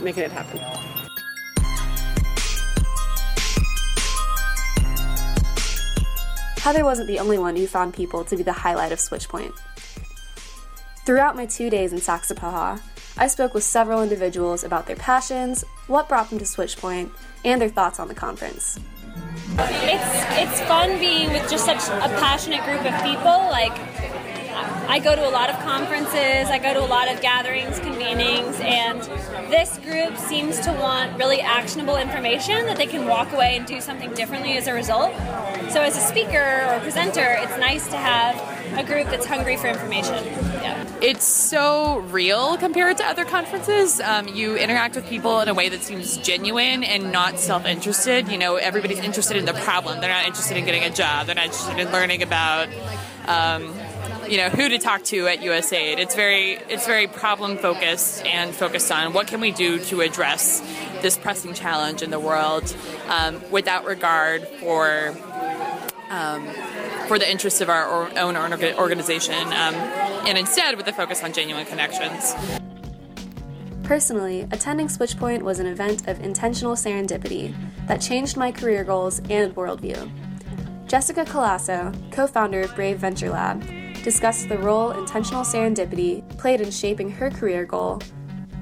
making 0.00 0.22
it 0.22 0.32
happen. 0.32 0.91
Heather 6.62 6.84
wasn't 6.84 7.08
the 7.08 7.18
only 7.18 7.38
one 7.38 7.56
who 7.56 7.66
found 7.66 7.92
people 7.92 8.22
to 8.22 8.36
be 8.36 8.44
the 8.44 8.52
highlight 8.52 8.92
of 8.92 9.00
Switchpoint. 9.00 9.52
Throughout 11.04 11.34
my 11.34 11.44
two 11.44 11.68
days 11.68 11.92
in 11.92 11.98
Saxapahaw, 11.98 12.80
I 13.18 13.26
spoke 13.26 13.52
with 13.52 13.64
several 13.64 14.00
individuals 14.00 14.62
about 14.62 14.86
their 14.86 14.94
passions, 14.94 15.64
what 15.88 16.08
brought 16.08 16.30
them 16.30 16.38
to 16.38 16.44
Switchpoint, 16.44 17.10
and 17.44 17.60
their 17.60 17.68
thoughts 17.68 17.98
on 17.98 18.06
the 18.06 18.14
conference. 18.14 18.78
It's 19.58 20.24
it's 20.38 20.60
fun 20.68 21.00
being 21.00 21.32
with 21.32 21.50
just 21.50 21.64
such 21.64 21.82
a 21.88 22.08
passionate 22.20 22.62
group 22.62 22.84
of 22.84 22.94
people. 23.02 23.24
Like 23.50 23.76
I 24.54 24.98
go 24.98 25.14
to 25.14 25.28
a 25.28 25.30
lot 25.30 25.50
of 25.50 25.56
conferences, 25.60 26.50
I 26.50 26.58
go 26.58 26.74
to 26.74 26.80
a 26.80 26.86
lot 26.86 27.12
of 27.12 27.20
gatherings, 27.20 27.78
convenings, 27.80 28.60
and 28.60 29.00
this 29.50 29.78
group 29.78 30.16
seems 30.16 30.60
to 30.60 30.72
want 30.72 31.18
really 31.18 31.40
actionable 31.40 31.96
information 31.96 32.66
that 32.66 32.76
they 32.76 32.86
can 32.86 33.06
walk 33.06 33.32
away 33.32 33.56
and 33.56 33.66
do 33.66 33.80
something 33.80 34.12
differently 34.14 34.56
as 34.56 34.66
a 34.66 34.72
result. 34.72 35.14
So 35.70 35.80
as 35.80 35.96
a 35.96 36.00
speaker 36.00 36.66
or 36.68 36.80
presenter, 36.80 37.36
it's 37.40 37.58
nice 37.58 37.88
to 37.88 37.96
have 37.96 38.78
a 38.78 38.84
group 38.84 39.08
that's 39.08 39.26
hungry 39.26 39.56
for 39.56 39.68
information. 39.68 40.24
Yeah. 40.24 40.86
It's 41.02 41.24
so 41.24 41.98
real 41.98 42.56
compared 42.56 42.96
to 42.98 43.04
other 43.04 43.24
conferences. 43.24 44.00
Um, 44.00 44.28
you 44.28 44.56
interact 44.56 44.94
with 44.94 45.06
people 45.06 45.40
in 45.40 45.48
a 45.48 45.54
way 45.54 45.68
that 45.68 45.82
seems 45.82 46.16
genuine 46.18 46.84
and 46.84 47.12
not 47.12 47.38
self-interested. 47.38 48.28
You 48.28 48.38
know, 48.38 48.56
everybody's 48.56 49.00
interested 49.00 49.36
in 49.36 49.44
the 49.44 49.52
problem. 49.52 50.00
They're 50.00 50.10
not 50.10 50.26
interested 50.26 50.56
in 50.56 50.64
getting 50.64 50.84
a 50.84 50.90
job. 50.90 51.26
They're 51.26 51.34
not 51.34 51.46
interested 51.46 51.78
in 51.78 51.92
learning 51.92 52.22
about, 52.22 52.68
um, 53.26 53.74
you 54.32 54.38
know, 54.38 54.48
who 54.48 54.66
to 54.70 54.78
talk 54.78 55.04
to 55.04 55.26
at 55.26 55.40
USAID. 55.40 55.98
It's 55.98 56.14
very, 56.14 56.52
it's 56.52 56.86
very 56.86 57.06
problem 57.06 57.58
focused 57.58 58.24
and 58.24 58.54
focused 58.54 58.90
on 58.90 59.12
what 59.12 59.26
can 59.26 59.42
we 59.42 59.50
do 59.50 59.78
to 59.80 60.00
address 60.00 60.60
this 61.02 61.18
pressing 61.18 61.52
challenge 61.52 62.00
in 62.00 62.10
the 62.10 62.18
world, 62.18 62.74
um, 63.08 63.42
without 63.50 63.84
regard 63.84 64.48
for 64.48 65.14
um, 66.08 66.46
for 67.08 67.18
the 67.18 67.30
interests 67.30 67.60
of 67.60 67.68
our 67.68 68.08
own 68.18 68.34
organization, 68.36 69.34
um, 69.34 69.74
and 70.24 70.38
instead 70.38 70.78
with 70.78 70.86
a 70.88 70.94
focus 70.94 71.22
on 71.22 71.34
genuine 71.34 71.66
connections. 71.66 72.34
Personally, 73.82 74.48
attending 74.50 74.86
Switchpoint 74.86 75.42
was 75.42 75.58
an 75.58 75.66
event 75.66 76.08
of 76.08 76.20
intentional 76.20 76.74
serendipity 76.74 77.54
that 77.86 78.00
changed 78.00 78.38
my 78.38 78.50
career 78.50 78.82
goals 78.82 79.18
and 79.28 79.54
worldview. 79.54 80.10
Jessica 80.92 81.24
Colaço, 81.24 81.90
co 82.12 82.26
founder 82.26 82.60
of 82.60 82.74
Brave 82.74 82.98
Venture 82.98 83.30
Lab, 83.30 83.64
discussed 84.04 84.50
the 84.50 84.58
role 84.58 84.90
intentional 84.90 85.42
serendipity 85.42 86.22
played 86.36 86.60
in 86.60 86.70
shaping 86.70 87.10
her 87.10 87.30
career 87.30 87.64
goal 87.64 88.02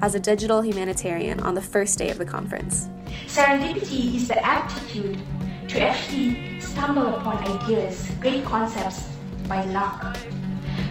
as 0.01 0.15
a 0.15 0.19
digital 0.21 0.61
humanitarian 0.61 1.41
on 1.41 1.55
the 1.55 1.61
first 1.61 1.97
day 1.97 2.09
of 2.09 2.17
the 2.17 2.23
conference. 2.23 2.87
Serendipity 3.27 4.15
is 4.15 4.29
the 4.29 4.45
aptitude 4.45 5.19
to 5.67 5.81
actually 5.81 6.57
stumble 6.61 7.15
upon 7.15 7.37
ideas, 7.63 8.09
great 8.21 8.45
concepts 8.45 9.09
by 9.49 9.65
luck. 9.65 10.15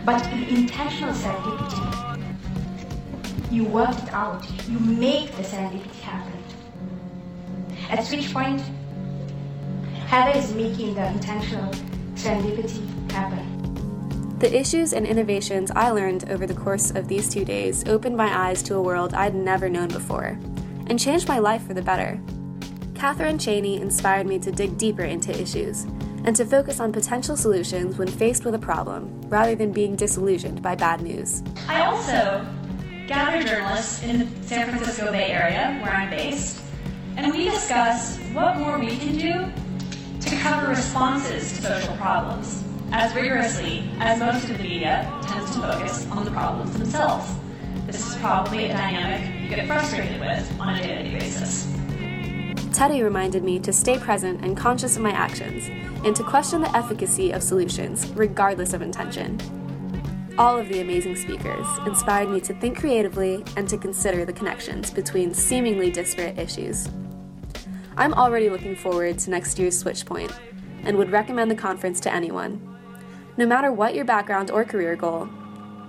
But 0.05 0.23
in 0.35 0.45
intentional 0.45 1.15
serendipity, 1.15 2.23
you 3.51 3.65
work 3.65 3.97
it 3.97 4.13
out, 4.13 4.45
you 4.69 4.79
make 4.79 5.35
the 5.37 5.43
serendipity 5.43 6.01
happen. 6.01 6.35
At 7.89 8.01
Switchpoint, 8.01 8.63
Heather 10.11 10.37
is 10.37 10.53
making 10.53 10.95
the 10.95 11.07
intentional 11.07 11.73
serendipity 12.17 13.13
happen. 13.13 14.39
The 14.41 14.53
issues 14.53 14.93
and 14.93 15.07
innovations 15.07 15.71
I 15.71 15.91
learned 15.91 16.29
over 16.31 16.49
the 16.49 16.55
course 16.55 16.91
of 16.91 17.07
these 17.07 17.29
two 17.29 17.45
days 17.45 17.87
opened 17.87 18.17
my 18.17 18.49
eyes 18.49 18.61
to 18.65 18.75
a 18.75 18.83
world 18.83 19.15
I'd 19.15 19.37
never 19.37 19.69
known 19.69 19.87
before 19.87 20.37
and 20.89 20.99
changed 20.99 21.29
my 21.29 21.39
life 21.39 21.65
for 21.65 21.75
the 21.75 21.83
better. 21.83 22.21
Catherine 22.97 23.39
Cheney 23.39 23.81
inspired 23.81 24.27
me 24.27 24.41
to 24.41 24.51
dig 24.51 24.77
deeper 24.77 25.05
into 25.05 25.31
issues 25.41 25.85
and 26.25 26.35
to 26.35 26.45
focus 26.45 26.81
on 26.81 26.93
potential 26.93 27.37
solutions 27.37 27.97
when 27.97 28.09
faced 28.09 28.45
with 28.45 28.57
a 28.57 28.59
problem 28.59 29.23
rather 29.29 29.55
than 29.55 29.71
being 29.71 29.95
disillusioned 29.95 30.61
by 30.61 30.75
bad 30.75 31.03
news. 31.03 31.45
I 31.69 31.83
also 31.83 32.45
gather 33.07 33.45
journalists 33.45 34.03
in 34.03 34.19
the 34.19 34.43
San 34.49 34.71
Francisco 34.71 35.13
Bay 35.13 35.31
Area, 35.31 35.79
where 35.81 35.93
I'm 35.93 36.11
based, 36.11 36.61
and 37.17 37.31
we 37.31 37.45
discuss 37.45 38.19
what 38.33 38.57
more 38.57 38.77
we 38.77 38.97
can 38.97 39.17
do 39.17 39.53
to 40.21 40.37
cover 40.37 40.69
responses 40.69 41.53
to 41.53 41.63
social 41.63 41.97
problems 41.97 42.63
as 42.93 43.15
rigorously 43.15 43.89
as 44.01 44.19
most 44.19 44.49
of 44.49 44.59
the 44.59 44.63
media 44.63 45.11
tends 45.23 45.51
to 45.55 45.61
focus 45.61 46.07
on 46.11 46.25
the 46.25 46.31
problems 46.31 46.73
themselves. 46.77 47.33
This 47.87 48.09
is 48.09 48.17
probably 48.17 48.67
a 48.67 48.69
dynamic 48.69 49.43
you 49.43 49.49
get 49.49 49.67
frustrated 49.67 50.21
with 50.21 50.61
on 50.61 50.75
a 50.75 50.83
day-to-day 50.83 51.19
basis. 51.19 51.67
Teddy 52.73 53.03
reminded 53.03 53.45
me 53.45 53.59
to 53.61 53.73
stay 53.73 53.99
present 53.99 54.45
and 54.45 54.57
conscious 54.57 54.97
of 54.97 55.03
my 55.03 55.11
actions, 55.11 55.69
and 56.05 56.17
to 56.17 56.23
question 56.23 56.63
the 56.63 56.77
efficacy 56.77 57.31
of 57.31 57.43
solutions, 57.43 58.09
regardless 58.13 58.73
of 58.73 58.81
intention. 58.81 59.39
All 60.39 60.57
of 60.57 60.69
the 60.69 60.81
amazing 60.81 61.17
speakers 61.17 61.67
inspired 61.87 62.31
me 62.31 62.41
to 62.41 62.55
think 62.55 62.79
creatively 62.79 63.45
and 63.57 63.69
to 63.69 63.77
consider 63.77 64.25
the 64.25 64.33
connections 64.33 64.91
between 64.91 65.35
seemingly 65.35 65.91
disparate 65.91 66.39
issues. 66.39 66.89
I'm 68.01 68.15
already 68.15 68.49
looking 68.49 68.77
forward 68.77 69.19
to 69.19 69.31
next 69.31 69.59
year's 69.59 69.85
Switchpoint 69.85 70.35
and 70.85 70.97
would 70.97 71.13
recommend 71.13 71.51
the 71.51 71.55
conference 71.55 72.01
to 72.01 72.11
anyone. 72.11 72.79
No 73.37 73.45
matter 73.45 73.71
what 73.71 73.95
your 73.95 74.07
background 74.07 74.51
or 74.51 74.65
career 74.65 74.97
goal, 74.97 75.29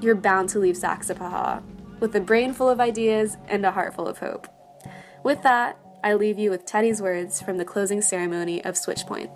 you're 0.01 0.14
bound 0.14 0.49
to 0.49 0.59
leave 0.59 0.76
Saxapahaw 0.76 1.64
with 2.01 2.14
a 2.14 2.20
brain 2.20 2.51
full 2.51 2.68
of 2.68 2.82
ideas 2.82 3.38
and 3.47 3.66
a 3.66 3.72
heart 3.72 3.95
full 3.95 4.09
of 4.09 4.18
hope. 4.18 4.49
With 5.24 5.41
that, 5.43 5.80
I 6.03 6.16
leave 6.16 6.38
you 6.38 6.49
with 6.49 6.66
Teddy's 6.66 7.01
words 7.01 7.41
from 7.41 7.55
the 7.55 7.64
closing 7.64 8.01
ceremony 8.01 8.62
of 8.66 8.76
Switchpoint. 8.76 9.32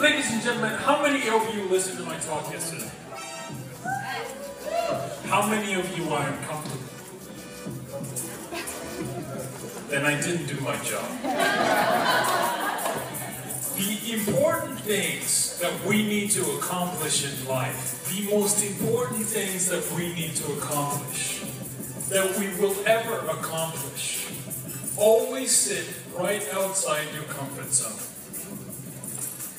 Ladies 0.00 0.32
and 0.32 0.42
gentlemen, 0.42 0.72
how 0.72 1.00
many 1.00 1.28
of 1.28 1.54
you 1.54 1.68
listened 1.68 1.98
to 1.98 2.04
my 2.04 2.18
talk 2.18 2.50
yesterday? 2.50 2.90
How 5.28 5.48
many 5.48 5.74
of 5.74 5.96
you 5.96 6.08
are 6.08 6.32
Then 9.88 10.04
I 10.04 10.20
didn't 10.20 10.46
do 10.46 10.60
my 10.60 10.76
job. 10.84 11.08
the 13.74 14.12
important 14.12 14.78
things 14.80 15.58
that 15.60 15.72
we 15.86 16.02
need 16.02 16.30
to 16.32 16.42
accomplish 16.58 17.24
in 17.24 17.48
life, 17.48 18.06
the 18.14 18.30
most 18.34 18.62
important 18.62 19.24
things 19.24 19.68
that 19.70 19.90
we 19.92 20.12
need 20.12 20.36
to 20.36 20.52
accomplish, 20.52 21.42
that 22.10 22.38
we 22.38 22.48
will 22.60 22.76
ever 22.86 23.18
accomplish, 23.30 24.26
always 24.98 25.56
sit 25.56 25.86
right 26.14 26.46
outside 26.52 27.06
your 27.14 27.24
comfort 27.24 27.72
zone. 27.72 27.98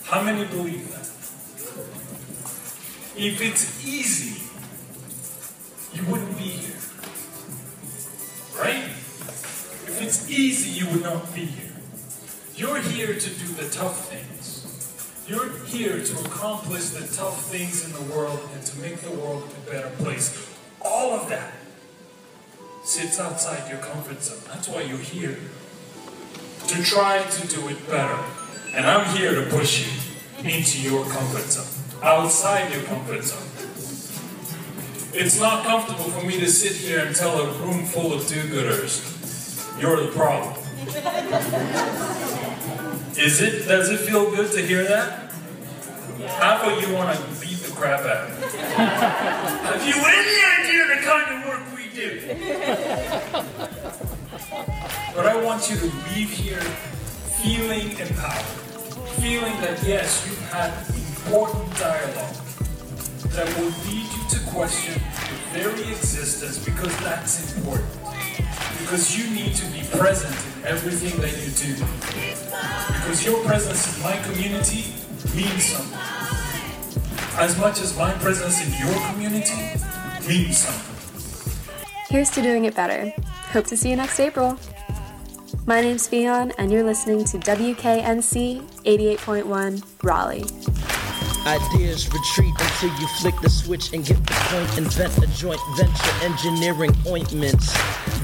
How 0.03 0.21
many 0.21 0.45
believe 0.45 0.91
that? 0.91 1.07
If 3.17 3.41
it's 3.41 3.83
easy, 3.83 4.43
you 5.93 6.03
wouldn't 6.05 6.37
be 6.37 6.43
here. 6.43 6.75
Right? 8.57 8.98
If 9.89 10.03
it's 10.03 10.29
easy, 10.29 10.79
you 10.79 10.87
would 10.91 11.01
not 11.01 11.33
be 11.33 11.45
here. 11.45 11.73
You're 12.55 12.79
here 12.79 13.15
to 13.15 13.29
do 13.29 13.47
the 13.53 13.67
tough 13.69 14.07
things. 14.07 15.25
You're 15.27 15.49
here 15.65 16.03
to 16.03 16.19
accomplish 16.25 16.89
the 16.89 17.07
tough 17.15 17.45
things 17.45 17.83
in 17.83 17.91
the 17.93 18.13
world 18.13 18.39
and 18.53 18.63
to 18.63 18.79
make 18.79 18.97
the 18.97 19.09
world 19.11 19.43
a 19.43 19.71
better 19.71 19.89
place. 19.97 20.47
All 20.79 21.13
of 21.13 21.27
that 21.29 21.53
sits 22.83 23.19
outside 23.19 23.67
your 23.67 23.79
comfort 23.79 24.21
zone. 24.21 24.43
That's 24.47 24.67
why 24.67 24.83
you're 24.83 24.97
here. 24.99 25.39
To 26.67 26.83
try 26.83 27.23
to 27.23 27.47
do 27.47 27.67
it 27.67 27.89
better. 27.89 28.23
And 28.75 28.85
I'm 28.85 29.17
here 29.17 29.43
to 29.43 29.49
push 29.49 29.87
you 29.87 30.47
into 30.47 30.81
your 30.81 31.03
comfort 31.05 31.49
zone, 31.49 32.03
outside 32.03 32.71
your 32.71 32.83
comfort 32.83 33.23
zone. 33.23 33.41
It's 35.13 35.39
not 35.39 35.65
comfortable 35.65 36.11
for 36.11 36.25
me 36.25 36.39
to 36.39 36.47
sit 36.47 36.73
here 36.73 37.03
and 37.03 37.15
tell 37.15 37.41
a 37.41 37.51
room 37.53 37.85
full 37.85 38.13
of 38.13 38.27
do-gooders, 38.27 39.18
you're 39.79 40.01
the 40.03 40.11
problem. 40.11 40.55
Is 43.17 43.41
it? 43.41 43.67
Does 43.67 43.89
it 43.89 43.99
feel 43.99 44.29
good 44.31 44.51
to 44.53 44.61
hear 44.61 44.83
that? 44.83 45.31
Half 46.39 46.65
of 46.65 46.81
you 46.81 46.93
want 46.95 47.17
to 47.17 47.23
beat 47.41 47.57
the 47.59 47.71
crap 47.73 48.01
out 48.01 48.29
of 48.29 48.39
me. 48.39 48.47
Have 48.75 49.85
you 49.87 49.95
any 49.95 50.37
idea 50.59 50.87
the 50.87 51.01
kind 51.05 51.27
of 51.35 51.47
work 51.47 51.63
we 51.75 51.89
do? 51.95 52.09
But 55.15 55.25
I 55.25 55.43
want 55.43 55.69
you 55.69 55.77
to 55.77 55.85
leave 55.85 56.29
here 56.29 56.61
feeling 57.41 57.91
empowered, 57.99 58.45
feeling 59.21 59.53
that 59.61 59.81
yes, 59.83 60.25
you've 60.27 60.39
had 60.51 60.73
important 61.25 61.75
dialogue 61.77 62.35
that 63.29 63.47
will 63.57 63.71
lead 63.87 64.07
you 64.11 64.29
to 64.29 64.39
question 64.51 65.01
your 65.53 65.63
very 65.63 65.91
existence 65.91 66.63
because 66.63 66.97
that's 66.99 67.55
important. 67.57 68.08
Because 68.89 69.15
you 69.15 69.29
need 69.35 69.53
to 69.53 69.67
be 69.67 69.83
present 69.99 70.33
in 70.33 70.65
everything 70.65 71.21
that 71.21 71.29
you 71.29 71.51
do. 71.51 71.75
Because 72.91 73.23
your 73.23 73.39
presence 73.43 73.95
in 73.95 74.01
my 74.01 74.17
community 74.23 74.95
means 75.35 75.65
something. 75.65 75.99
As 77.37 77.55
much 77.59 77.81
as 77.81 77.95
my 77.95 78.11
presence 78.13 78.65
in 78.65 78.87
your 78.87 78.99
community 79.11 79.79
means 80.27 80.57
something. 80.57 81.53
Here's 82.09 82.31
to 82.31 82.41
doing 82.41 82.65
it 82.65 82.73
better. 82.75 83.13
Hope 83.51 83.67
to 83.67 83.77
see 83.77 83.91
you 83.91 83.95
next 83.95 84.19
April. 84.19 84.57
My 85.67 85.81
name's 85.81 86.07
Fion, 86.07 86.51
and 86.57 86.71
you're 86.71 86.81
listening 86.81 87.25
to 87.25 87.37
WKNC 87.37 88.63
88.1 88.85 89.83
Raleigh. 90.01 90.98
Ideas 91.45 92.11
retreat 92.11 92.53
until 92.59 92.99
you 92.99 93.07
flick 93.19 93.39
the 93.41 93.49
switch 93.49 93.93
and 93.93 94.05
get 94.05 94.17
the 94.25 94.33
point. 94.33 94.77
Invent 94.77 95.17
a 95.17 95.27
joint 95.27 95.59
venture, 95.77 96.11
engineering 96.21 96.95
ointments. 97.07 97.75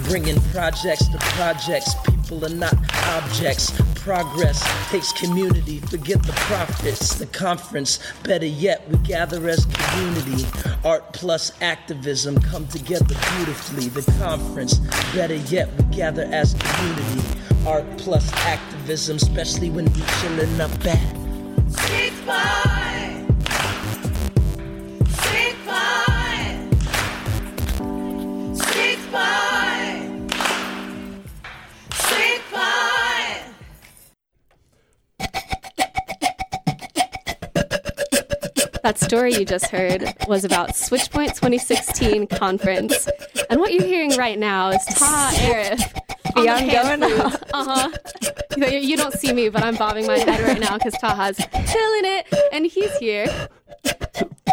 Bringing 0.07 0.39
projects 0.51 1.07
to 1.07 1.17
projects. 1.17 1.95
People 2.05 2.45
are 2.45 2.49
not 2.49 2.75
objects. 3.07 3.71
Progress 3.95 4.61
takes 4.91 5.11
community. 5.13 5.79
Forget 5.79 6.21
the 6.23 6.33
profits. 6.33 7.15
The 7.15 7.25
conference, 7.27 7.99
better 8.23 8.45
yet, 8.45 8.87
we 8.89 8.97
gather 8.97 9.47
as 9.47 9.65
community. 9.65 10.45
Art 10.83 11.13
plus 11.13 11.51
activism 11.61 12.39
come 12.39 12.67
together 12.67 13.15
beautifully. 13.35 13.87
The 13.89 14.11
conference, 14.19 14.77
better 15.15 15.35
yet, 15.35 15.73
we 15.77 15.83
gather 15.95 16.23
as 16.31 16.53
community. 16.53 17.21
Art 17.65 17.85
plus 17.97 18.31
activism, 18.33 19.17
especially 19.17 19.69
when 19.69 19.85
we 19.85 20.01
chillin' 20.01 20.59
up 20.59 20.85
at. 20.85 21.25
Six 21.71 22.15
Point! 22.25 22.74
That 38.85 38.99
story 38.99 39.33
you 39.33 39.45
just 39.45 39.71
heard 39.71 40.03
was 40.27 40.45
about 40.45 40.69
Switchpoint 40.73 41.29
2016 41.29 42.27
conference. 42.27 43.09
And 43.49 43.59
what 43.59 43.73
you're 43.73 43.81
hearing 43.83 44.15
right 44.15 44.37
now 44.37 44.69
is 44.69 44.85
Ta 44.85 45.31
Arif. 45.37 46.35
Beyond 46.35 46.69
going 46.71 47.03
Uh 47.51 47.63
huh. 47.63 47.89
You 48.57 48.67
you 48.77 48.95
don't 48.95 49.15
see 49.15 49.33
me, 49.33 49.49
but 49.49 49.63
I'm 49.63 49.75
bobbing 49.75 50.05
my 50.05 50.19
head 50.19 50.39
right 50.41 50.59
now 50.59 50.77
because 50.77 50.93
Taha's 51.01 51.37
killing 51.37 52.05
it, 52.05 52.27
and 52.53 52.67
he's 52.67 52.95
here. 52.97 53.25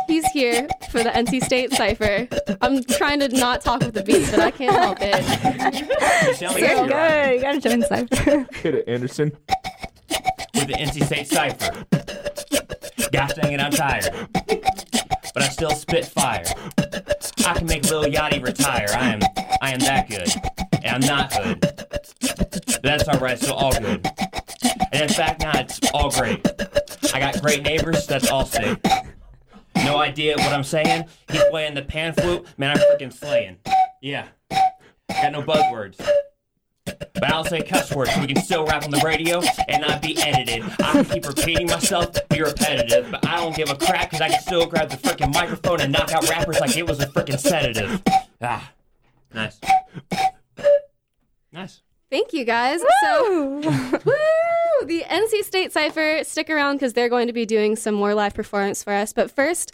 He's 0.07 0.25
here 0.29 0.67
for 0.91 1.03
the 1.03 1.11
NC 1.11 1.45
State 1.45 1.73
cipher. 1.75 2.27
I'm 2.63 2.83
trying 2.85 3.21
to 3.21 3.29
not 3.29 3.61
talk 3.61 3.81
with 3.83 3.93
the 3.93 4.03
beat, 4.03 4.31
but 4.31 4.41
I 4.41 4.51
can't 4.51 4.75
help 4.75 4.97
it. 5.03 6.37
sound 6.37 6.55
So- 6.55 6.59
you're 6.59 6.87
right. 6.87 7.35
You 7.35 7.41
gotta 7.43 7.61
join 7.61 7.83
Cypher. 7.83 8.47
Hit 8.63 8.75
it, 8.77 8.89
Anderson. 8.89 9.33
With 10.55 10.69
the 10.69 10.75
NC 10.79 11.05
State 11.05 11.27
Cypher. 11.29 11.85
Gosh 13.13 13.35
dang 13.35 13.53
it, 13.53 13.61
I'm 13.61 13.71
tired. 13.71 14.29
But 15.35 15.43
I 15.43 15.49
still 15.49 15.71
spit 15.71 16.07
fire. 16.07 16.45
I 17.47 17.55
can 17.55 17.67
make 17.67 17.89
Lil 17.91 18.05
Yachty 18.05 18.43
retire. 18.43 18.89
I 18.91 19.11
am 19.11 19.21
I 19.61 19.73
am 19.73 19.81
that 19.81 20.09
good. 20.09 20.29
And 20.83 21.05
I'm 21.05 21.09
not 21.09 21.31
good. 21.31 21.61
That's 22.83 23.09
alright, 23.09 23.39
so 23.39 23.55
all 23.55 23.73
good. 23.73 24.07
And 24.93 25.03
in 25.03 25.09
fact 25.09 25.43
now 25.43 25.53
it's 25.55 25.81
all 25.93 26.11
great. 26.11 26.45
I 27.15 27.21
got 27.21 27.41
great 27.41 27.63
neighbors, 27.63 28.07
that's 28.07 28.31
all 28.31 28.47
safe. 28.47 28.79
No 29.77 29.99
idea 29.99 30.37
what 30.37 30.53
I'm 30.53 30.65
saying? 30.65 31.05
He's 31.31 31.45
playing 31.51 31.75
the 31.75 31.83
pan 31.83 32.15
flute, 32.15 32.47
man, 32.57 32.77
I'm 32.77 32.79
freaking 32.79 33.13
slaying. 33.13 33.59
Yeah. 34.01 34.29
Got 35.09 35.33
no 35.33 35.43
buzzwords. 35.43 36.01
But 37.15 37.25
I'll 37.25 37.45
say 37.45 37.63
cuss 37.63 37.93
words 37.95 38.15
so 38.15 38.21
we 38.21 38.27
can 38.29 38.43
still 38.43 38.65
rap 38.65 38.85
on 38.85 38.91
the 38.91 39.01
radio 39.05 39.43
and 39.69 39.83
not 39.83 40.03
be 40.03 40.17
edited. 40.21 40.65
I 40.81 40.93
can 40.93 41.05
keep 41.05 41.27
repeating 41.27 41.67
myself, 41.67 42.17
be 42.29 42.43
repetitive, 42.43 43.11
but 43.11 43.27
I 43.27 43.37
don't 43.37 43.55
give 43.55 43.71
a 43.71 43.77
crap 43.77 44.11
because 44.11 44.21
I 44.21 44.29
can 44.29 44.41
still 44.41 44.67
grab 44.67 44.91
the 44.91 44.97
freaking 44.97 45.33
microphone 45.33 45.81
and 45.81 45.93
knock 45.93 46.13
out 46.13 46.29
rappers 46.29 46.61
like 46.61 46.77
it 46.77 46.87
was 46.87 47.01
a 47.01 47.07
freaking 47.07 47.39
sedative. 47.39 48.03
Ah, 48.41 48.73
nice. 49.35 49.61
Nice. 51.53 51.83
Thank 52.11 52.33
you 52.33 52.45
guys. 52.45 52.81
So, 53.03 53.61
woo! 54.05 54.87
The 54.87 55.05
NC 55.09 55.45
State 55.45 55.73
Cypher, 55.73 56.25
stick 56.25 56.51
around 56.51 56.77
because 56.77 56.93
they're 56.93 57.09
going 57.09 57.27
to 57.27 57.33
be 57.33 57.47
doing 57.47 57.77
some 57.77 57.95
more 57.95 58.15
live 58.15 58.35
performance 58.35 58.83
for 58.83 58.93
us. 58.93 59.13
But 59.13 59.31
first, 59.31 59.73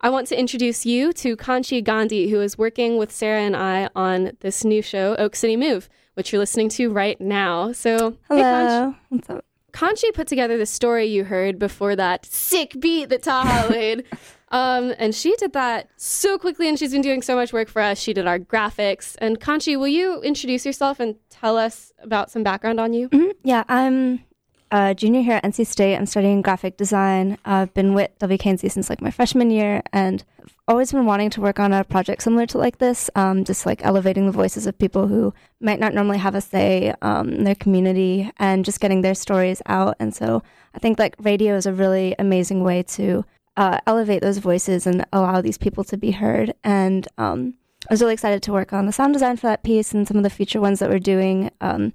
I 0.00 0.08
want 0.10 0.28
to 0.28 0.38
introduce 0.38 0.86
you 0.86 1.12
to 1.14 1.36
Kanchi 1.36 1.82
Gandhi, 1.82 2.30
who 2.30 2.40
is 2.40 2.56
working 2.56 2.96
with 2.96 3.12
Sarah 3.12 3.40
and 3.40 3.56
I 3.56 3.88
on 3.94 4.32
this 4.40 4.64
new 4.64 4.82
show, 4.82 5.14
Oak 5.16 5.34
City 5.36 5.56
Move, 5.56 5.88
which 6.20 6.32
you're 6.34 6.38
listening 6.38 6.68
to 6.68 6.90
right 6.90 7.18
now. 7.18 7.72
So, 7.72 8.10
hey, 8.28 8.42
Kanchi. 8.42 8.68
Hello. 8.68 8.94
What's 9.08 9.30
up? 9.30 9.42
Kanchi 9.72 10.12
put 10.12 10.26
together 10.28 10.58
the 10.58 10.66
story 10.66 11.06
you 11.06 11.24
heard 11.24 11.58
before 11.58 11.96
that 11.96 12.26
sick 12.26 12.76
beat 12.78 13.08
that 13.08 13.22
Taha 13.22 13.68
laid. 13.72 14.04
Um, 14.50 14.92
and 14.98 15.14
she 15.14 15.34
did 15.36 15.54
that 15.54 15.88
so 15.96 16.36
quickly, 16.36 16.68
and 16.68 16.78
she's 16.78 16.92
been 16.92 17.00
doing 17.00 17.22
so 17.22 17.36
much 17.36 17.54
work 17.54 17.70
for 17.70 17.80
us. 17.80 17.98
She 17.98 18.12
did 18.12 18.26
our 18.26 18.38
graphics. 18.38 19.16
And 19.18 19.40
Kanchi, 19.40 19.78
will 19.78 19.88
you 19.88 20.20
introduce 20.20 20.66
yourself 20.66 21.00
and 21.00 21.16
tell 21.30 21.56
us 21.56 21.90
about 22.02 22.30
some 22.30 22.42
background 22.42 22.78
on 22.80 22.92
you? 22.92 23.08
Mhm. 23.08 23.32
Yeah, 23.42 23.64
I'm 23.66 24.22
a 24.70 24.94
junior 24.94 25.22
here 25.22 25.36
at 25.36 25.44
NC 25.44 25.64
State. 25.66 25.96
I'm 25.96 26.04
studying 26.04 26.42
graphic 26.42 26.76
design. 26.76 27.38
I've 27.46 27.72
been 27.72 27.94
with 27.94 28.10
WKNC 28.18 28.68
since 28.70 28.90
like 28.90 29.00
my 29.00 29.10
freshman 29.10 29.50
year, 29.50 29.82
and 29.90 30.22
always 30.70 30.92
been 30.92 31.04
wanting 31.04 31.30
to 31.30 31.40
work 31.40 31.58
on 31.58 31.72
a 31.72 31.82
project 31.82 32.22
similar 32.22 32.46
to 32.46 32.56
like 32.56 32.78
this, 32.78 33.10
um, 33.16 33.44
just 33.44 33.66
like 33.66 33.84
elevating 33.84 34.26
the 34.26 34.32
voices 34.32 34.68
of 34.68 34.78
people 34.78 35.08
who 35.08 35.34
might 35.60 35.80
not 35.80 35.92
normally 35.92 36.18
have 36.18 36.36
a 36.36 36.40
say 36.40 36.94
um, 37.02 37.30
in 37.30 37.42
their 37.42 37.56
community 37.56 38.30
and 38.38 38.64
just 38.64 38.78
getting 38.78 39.02
their 39.02 39.16
stories 39.16 39.60
out. 39.66 39.96
And 39.98 40.14
so 40.14 40.44
I 40.72 40.78
think 40.78 40.96
like 40.96 41.16
radio 41.18 41.56
is 41.56 41.66
a 41.66 41.72
really 41.72 42.14
amazing 42.20 42.62
way 42.62 42.84
to 42.84 43.24
uh, 43.56 43.78
elevate 43.84 44.22
those 44.22 44.38
voices 44.38 44.86
and 44.86 45.04
allow 45.12 45.40
these 45.40 45.58
people 45.58 45.82
to 45.84 45.96
be 45.96 46.12
heard. 46.12 46.54
And 46.62 47.08
um, 47.18 47.54
I 47.90 47.94
was 47.94 48.00
really 48.00 48.14
excited 48.14 48.40
to 48.44 48.52
work 48.52 48.72
on 48.72 48.86
the 48.86 48.92
sound 48.92 49.12
design 49.12 49.38
for 49.38 49.48
that 49.48 49.64
piece 49.64 49.92
and 49.92 50.06
some 50.06 50.18
of 50.18 50.22
the 50.22 50.30
future 50.30 50.60
ones 50.60 50.78
that 50.78 50.88
we're 50.88 51.00
doing. 51.00 51.50
Um, 51.60 51.94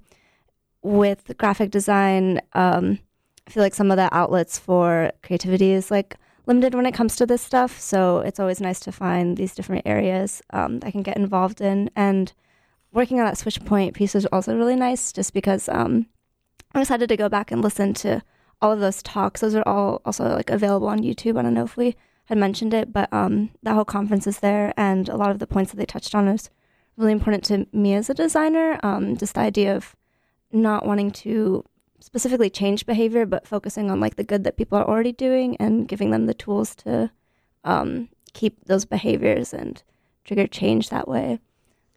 with 0.82 1.34
graphic 1.38 1.70
design, 1.70 2.42
um, 2.52 2.98
I 3.48 3.50
feel 3.50 3.62
like 3.62 3.74
some 3.74 3.90
of 3.90 3.96
the 3.96 4.14
outlets 4.14 4.58
for 4.58 5.12
creativity 5.22 5.72
is 5.72 5.90
like 5.90 6.18
limited 6.46 6.74
when 6.74 6.86
it 6.86 6.94
comes 6.94 7.16
to 7.16 7.26
this 7.26 7.42
stuff. 7.42 7.78
So 7.80 8.18
it's 8.18 8.40
always 8.40 8.60
nice 8.60 8.80
to 8.80 8.92
find 8.92 9.36
these 9.36 9.54
different 9.54 9.86
areas 9.86 10.42
um, 10.50 10.80
that 10.80 10.88
I 10.88 10.90
can 10.90 11.02
get 11.02 11.16
involved 11.16 11.60
in. 11.60 11.90
And 11.94 12.32
working 12.92 13.18
on 13.18 13.26
that 13.26 13.38
switch 13.38 13.64
point 13.64 13.94
piece 13.94 14.14
was 14.14 14.26
also 14.26 14.56
really 14.56 14.76
nice 14.76 15.12
just 15.12 15.34
because 15.34 15.68
um, 15.68 16.06
I'm 16.72 16.82
excited 16.82 17.08
to 17.08 17.16
go 17.16 17.28
back 17.28 17.50
and 17.50 17.62
listen 17.62 17.94
to 17.94 18.22
all 18.62 18.72
of 18.72 18.80
those 18.80 19.02
talks. 19.02 19.40
Those 19.40 19.54
are 19.54 19.66
all 19.66 20.00
also 20.04 20.24
like 20.24 20.50
available 20.50 20.88
on 20.88 21.00
YouTube. 21.00 21.38
I 21.38 21.42
don't 21.42 21.54
know 21.54 21.64
if 21.64 21.76
we 21.76 21.96
had 22.26 22.38
mentioned 22.38 22.74
it, 22.74 22.92
but 22.92 23.12
um, 23.12 23.50
that 23.62 23.74
whole 23.74 23.84
conference 23.84 24.26
is 24.26 24.40
there, 24.40 24.72
and 24.76 25.08
a 25.08 25.16
lot 25.16 25.30
of 25.30 25.38
the 25.38 25.46
points 25.46 25.70
that 25.70 25.76
they 25.76 25.86
touched 25.86 26.14
on 26.14 26.26
is 26.26 26.50
really 26.96 27.12
important 27.12 27.44
to 27.44 27.66
me 27.72 27.94
as 27.94 28.10
a 28.10 28.14
designer. 28.14 28.80
Um, 28.82 29.16
just 29.16 29.34
the 29.34 29.40
idea 29.40 29.76
of 29.76 29.94
not 30.52 30.86
wanting 30.86 31.10
to 31.10 31.64
specifically 32.06 32.48
change 32.48 32.86
behavior, 32.86 33.26
but 33.26 33.46
focusing 33.48 33.90
on 33.90 33.98
like 33.98 34.14
the 34.14 34.22
good 34.24 34.44
that 34.44 34.56
people 34.56 34.78
are 34.78 34.88
already 34.88 35.10
doing 35.12 35.56
and 35.56 35.88
giving 35.88 36.12
them 36.12 36.26
the 36.26 36.34
tools 36.34 36.76
to 36.76 37.10
um, 37.64 38.08
keep 38.32 38.64
those 38.66 38.84
behaviors 38.84 39.52
and 39.52 39.82
trigger 40.24 40.46
change 40.46 40.88
that 40.88 41.08
way. 41.08 41.40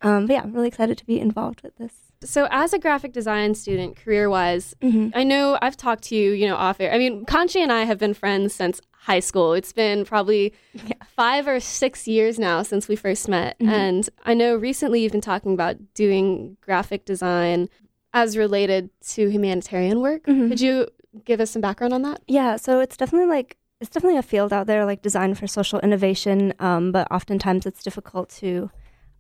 Um, 0.02 0.26
but 0.26 0.34
yeah, 0.34 0.42
I'm 0.42 0.52
really 0.54 0.68
excited 0.68 0.98
to 0.98 1.06
be 1.06 1.20
involved 1.20 1.62
with 1.62 1.78
this. 1.78 1.94
So, 2.24 2.48
as 2.52 2.74
a 2.74 2.80
graphic 2.80 3.14
design 3.14 3.54
student, 3.54 3.96
career 3.96 4.30
wise, 4.30 4.76
I 5.14 5.24
know 5.24 5.58
I've 5.62 5.78
talked 5.78 6.04
to 6.06 6.16
you, 6.16 6.32
you 6.32 6.48
know, 6.48 6.56
off 6.56 6.82
air. 6.82 6.92
I 6.92 6.98
mean, 6.98 7.26
Kanchi 7.26 7.58
and 7.62 7.72
I 7.72 7.84
have 7.84 7.98
been 7.98 8.14
friends 8.14 8.54
since 8.54 8.82
high 8.92 9.22
school. 9.22 9.54
It's 9.54 9.72
been 9.72 10.04
probably 10.06 10.54
five 11.16 11.48
or 11.48 11.60
six 11.60 12.08
years 12.08 12.38
now 12.40 12.64
since 12.64 12.88
we 12.90 12.96
first 12.98 13.30
met. 13.30 13.58
Mhm. 13.60 13.70
And 13.70 14.10
I 14.26 14.34
know 14.34 14.56
recently 14.56 15.02
you've 15.02 15.14
been 15.14 15.22
talking 15.22 15.54
about 15.54 15.78
doing 15.94 16.58
graphic 16.62 17.06
design 17.06 17.70
as 18.14 18.38
related 18.38 18.90
to 19.02 19.30
humanitarian 19.30 20.02
work. 20.02 20.24
Could 20.24 20.62
you 20.62 20.88
give 21.26 21.40
us 21.40 21.52
some 21.52 21.62
background 21.62 21.94
on 21.94 22.02
that? 22.04 22.22
Yeah, 22.28 22.56
so 22.56 22.80
it's 22.80 22.98
definitely 22.98 23.30
like 23.30 23.58
it's 23.80 23.90
definitely 23.90 24.18
a 24.18 24.24
field 24.24 24.52
out 24.52 24.68
there 24.68 24.86
like 24.86 25.02
designed 25.02 25.38
for 25.38 25.48
social 25.48 25.80
innovation, 25.80 26.54
um, 26.60 26.92
but 26.92 27.10
oftentimes 27.12 27.66
it's 27.66 27.84
difficult 27.84 28.30
to 28.30 28.70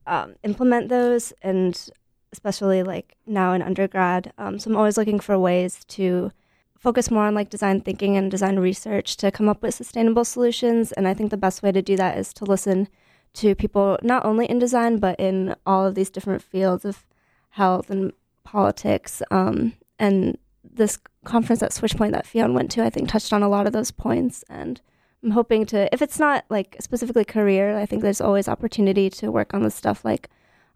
um, 0.05 0.35
implement 0.43 0.89
those, 0.89 1.31
and 1.41 1.89
especially 2.33 2.83
like 2.83 3.15
now 3.25 3.53
in 3.53 3.61
undergrad. 3.61 4.33
Um, 4.37 4.59
so 4.59 4.69
I'm 4.69 4.77
always 4.77 4.97
looking 4.97 5.19
for 5.19 5.37
ways 5.39 5.85
to 5.85 6.31
focus 6.77 7.11
more 7.11 7.25
on 7.25 7.35
like 7.35 7.49
design 7.49 7.81
thinking 7.81 8.17
and 8.17 8.31
design 8.31 8.57
research 8.57 9.17
to 9.17 9.31
come 9.31 9.49
up 9.49 9.61
with 9.61 9.75
sustainable 9.75 10.25
solutions. 10.25 10.91
And 10.93 11.07
I 11.07 11.13
think 11.13 11.29
the 11.29 11.37
best 11.37 11.61
way 11.61 11.71
to 11.71 11.81
do 11.81 11.95
that 11.97 12.17
is 12.17 12.33
to 12.33 12.45
listen 12.45 12.87
to 13.33 13.53
people 13.53 13.97
not 14.01 14.25
only 14.25 14.45
in 14.45 14.57
design 14.59 14.97
but 14.97 15.19
in 15.19 15.55
all 15.65 15.85
of 15.85 15.93
these 15.93 16.09
different 16.09 16.41
fields 16.41 16.83
of 16.85 17.05
health 17.51 17.89
and 17.89 18.13
politics. 18.51 19.21
Um, 19.31 19.73
and 19.99 20.37
this 20.63 20.97
conference 21.23 21.61
at 21.61 21.71
Switchpoint 21.71 22.11
that 22.11 22.25
Fion 22.25 22.53
went 22.53 22.71
to, 22.71 22.83
I 22.83 22.89
think, 22.89 23.09
touched 23.09 23.33
on 23.33 23.43
a 23.43 23.49
lot 23.49 23.67
of 23.67 23.73
those 23.73 23.91
points. 23.91 24.43
And 24.49 24.81
I'm 25.23 25.31
hoping 25.31 25.65
to, 25.67 25.93
if 25.93 26.01
it's 26.01 26.19
not 26.19 26.45
like 26.49 26.77
specifically 26.79 27.25
career, 27.25 27.77
I 27.77 27.85
think 27.85 28.01
there's 28.01 28.21
always 28.21 28.47
opportunity 28.47 29.09
to 29.11 29.31
work 29.31 29.53
on 29.53 29.63
the 29.63 29.71
stuff 29.71 30.03
like 30.03 30.29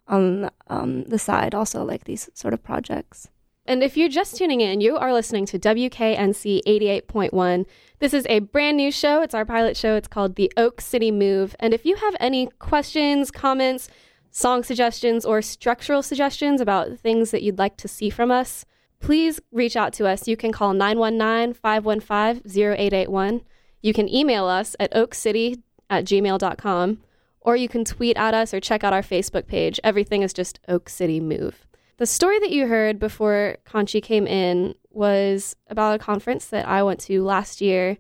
on 0.08 0.50
um, 0.68 1.04
the 1.06 1.18
side, 1.18 1.56
also 1.56 1.84
like 1.84 2.04
these 2.04 2.30
sort 2.34 2.54
of 2.54 2.64
projects. 2.64 3.30
And 3.66 3.82
if 3.82 3.96
you're 3.96 4.10
just 4.10 4.36
tuning 4.36 4.60
in, 4.60 4.82
you 4.82 4.98
are 4.98 5.14
listening 5.14 5.46
to 5.48 5.58
WKNC 5.58 6.62
88.1. 6.68 7.66
This 8.00 8.14
is 8.14 8.26
a 8.28 8.40
brand 8.40 8.76
new 8.76 8.92
show. 8.92 9.22
It's 9.22 9.34
our 9.34 9.46
pilot 9.46 9.78
show. 9.78 9.96
It's 9.96 10.10
called 10.10 10.36
The 10.36 10.52
Oak 10.58 10.82
City 10.82 11.12
Move. 11.12 11.56
And 11.62 11.74
if 11.74 11.86
you 11.86 11.96
have 11.96 12.16
any 12.20 12.48
questions, 12.60 13.32
comments, 13.32 13.88
song 14.34 14.64
suggestions, 14.64 15.24
or 15.24 15.42
structural 15.42 16.02
suggestions 16.02 16.60
about 16.60 16.98
things 17.00 17.32
that 17.32 17.44
you'd 17.44 17.60
like 17.60 17.78
to 17.78 17.88
see 17.88 18.10
from 18.10 18.32
us, 18.32 18.66
please 19.00 19.40
reach 19.52 19.78
out 19.78 19.94
to 19.94 20.08
us. 20.08 20.28
You 20.28 20.36
can 20.36 20.52
call 20.52 20.74
919 20.74 21.54
515 21.54 22.42
0881. 22.46 23.42
You 23.82 23.94
can 23.94 24.10
email 24.10 24.46
us 24.46 24.76
at 24.80 24.92
oakcity 24.92 25.62
at 25.90 26.06
gmail.com, 26.06 26.98
or 27.42 27.56
you 27.56 27.70
can 27.70 27.86
tweet 27.86 28.18
at 28.18 28.34
us 28.34 28.54
or 28.54 28.60
check 28.60 28.84
out 28.84 28.92
our 28.92 29.04
Facebook 29.04 29.46
page. 29.46 29.80
Everything 29.84 30.24
is 30.24 30.34
just 30.34 30.60
Oak 30.68 30.90
City 30.90 31.20
Move. 31.20 31.68
The 31.98 32.08
story 32.08 32.40
that 32.40 32.50
you 32.50 32.68
heard 32.68 32.98
before 32.98 33.58
Kanchi 33.68 34.02
came 34.02 34.26
in 34.26 34.74
was 34.90 35.56
about 35.68 35.96
a 35.96 36.04
conference 36.04 36.48
that 36.48 36.68
I 36.68 36.82
went 36.82 37.00
to 37.02 37.24
last 37.24 37.62
year, 37.62 37.98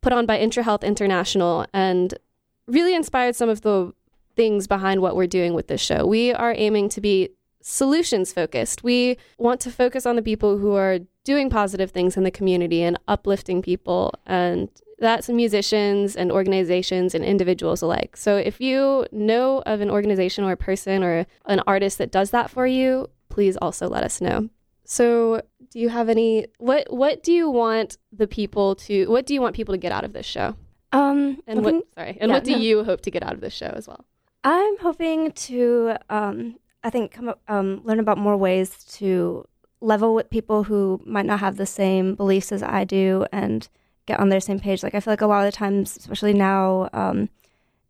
put 0.00 0.12
on 0.12 0.26
by 0.26 0.38
IntraHealth 0.38 0.82
International, 0.84 1.66
and 1.74 2.14
really 2.68 2.94
inspired 2.94 3.34
some 3.34 3.48
of 3.48 3.62
the 3.62 3.92
things 4.36 4.66
behind 4.66 5.00
what 5.02 5.16
we're 5.16 5.26
doing 5.26 5.54
with 5.54 5.66
this 5.68 5.80
show. 5.80 6.06
We 6.06 6.32
are 6.32 6.54
aiming 6.56 6.88
to 6.90 7.00
be 7.00 7.30
solutions 7.60 8.32
focused. 8.32 8.82
We 8.82 9.16
want 9.38 9.60
to 9.60 9.70
focus 9.70 10.04
on 10.06 10.16
the 10.16 10.22
people 10.22 10.58
who 10.58 10.74
are 10.74 10.98
doing 11.24 11.48
positive 11.50 11.90
things 11.92 12.16
in 12.16 12.24
the 12.24 12.30
community 12.30 12.82
and 12.82 12.98
uplifting 13.06 13.62
people 13.62 14.12
and 14.26 14.68
that's 14.98 15.28
musicians 15.28 16.14
and 16.14 16.30
organizations 16.30 17.12
and 17.14 17.24
individuals 17.24 17.82
alike. 17.82 18.16
So 18.16 18.36
if 18.36 18.60
you 18.60 19.06
know 19.10 19.60
of 19.66 19.80
an 19.80 19.90
organization 19.90 20.44
or 20.44 20.52
a 20.52 20.56
person 20.56 21.02
or 21.02 21.26
an 21.46 21.60
artist 21.66 21.98
that 21.98 22.12
does 22.12 22.30
that 22.30 22.50
for 22.50 22.66
you, 22.68 23.08
please 23.28 23.56
also 23.56 23.88
let 23.88 24.04
us 24.04 24.20
know. 24.20 24.48
So 24.84 25.42
do 25.70 25.78
you 25.80 25.88
have 25.88 26.08
any 26.08 26.46
what 26.58 26.86
what 26.92 27.22
do 27.22 27.32
you 27.32 27.48
want 27.50 27.98
the 28.12 28.26
people 28.28 28.74
to 28.76 29.06
what 29.08 29.26
do 29.26 29.34
you 29.34 29.40
want 29.40 29.56
people 29.56 29.74
to 29.74 29.78
get 29.78 29.90
out 29.92 30.04
of 30.04 30.12
this 30.12 30.26
show? 30.26 30.54
Um, 30.92 31.38
And 31.46 31.64
what 31.64 31.72
think- 31.72 31.84
sorry, 31.96 32.18
and 32.20 32.28
yeah, 32.30 32.36
what 32.36 32.44
do 32.44 32.52
no. 32.52 32.58
you 32.58 32.84
hope 32.84 33.00
to 33.02 33.10
get 33.10 33.22
out 33.22 33.32
of 33.32 33.40
this 33.40 33.54
show 33.54 33.72
as 33.74 33.88
well? 33.88 34.04
I'm 34.44 34.78
hoping 34.78 35.32
to, 35.32 35.96
um, 36.10 36.56
I 36.82 36.90
think, 36.90 37.12
come 37.12 37.28
up, 37.28 37.40
um, 37.48 37.80
learn 37.84 38.00
about 38.00 38.18
more 38.18 38.36
ways 38.36 38.84
to 38.96 39.46
level 39.80 40.14
with 40.14 40.30
people 40.30 40.64
who 40.64 41.00
might 41.04 41.26
not 41.26 41.40
have 41.40 41.56
the 41.56 41.66
same 41.66 42.14
beliefs 42.14 42.52
as 42.52 42.62
I 42.62 42.84
do 42.84 43.26
and 43.32 43.68
get 44.06 44.20
on 44.20 44.28
their 44.28 44.40
same 44.40 44.60
page. 44.60 44.82
Like 44.82 44.94
I 44.94 45.00
feel 45.00 45.12
like 45.12 45.20
a 45.20 45.26
lot 45.26 45.46
of 45.46 45.52
the 45.52 45.56
times, 45.56 45.96
especially 45.96 46.34
now, 46.34 46.88
um, 46.92 47.28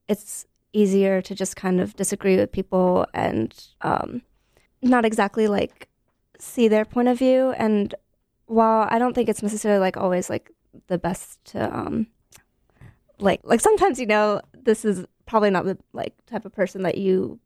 it's 0.08 0.46
easier 0.72 1.20
to 1.22 1.34
just 1.34 1.56
kind 1.56 1.80
of 1.80 1.94
disagree 1.96 2.36
with 2.36 2.52
people 2.52 3.06
and 3.14 3.54
um, 3.82 4.22
not 4.80 5.04
exactly 5.04 5.46
like 5.48 5.88
see 6.38 6.68
their 6.68 6.84
point 6.84 7.08
of 7.08 7.18
view. 7.18 7.52
And 7.52 7.94
while 8.46 8.88
I 8.90 8.98
don't 8.98 9.14
think 9.14 9.28
it's 9.28 9.42
necessarily 9.42 9.80
like 9.80 9.96
always 9.96 10.28
like 10.28 10.50
the 10.88 10.98
best 10.98 11.44
to 11.46 11.74
um, 11.74 12.06
like 13.18 13.40
like 13.44 13.60
sometimes 13.60 14.00
you 14.00 14.06
know 14.06 14.40
this 14.54 14.84
is 14.84 15.06
probably 15.26 15.50
not 15.50 15.64
the 15.64 15.78
like 15.92 16.14
type 16.26 16.44
of 16.44 16.52
person 16.52 16.82
that 16.82 16.98
you 16.98 17.38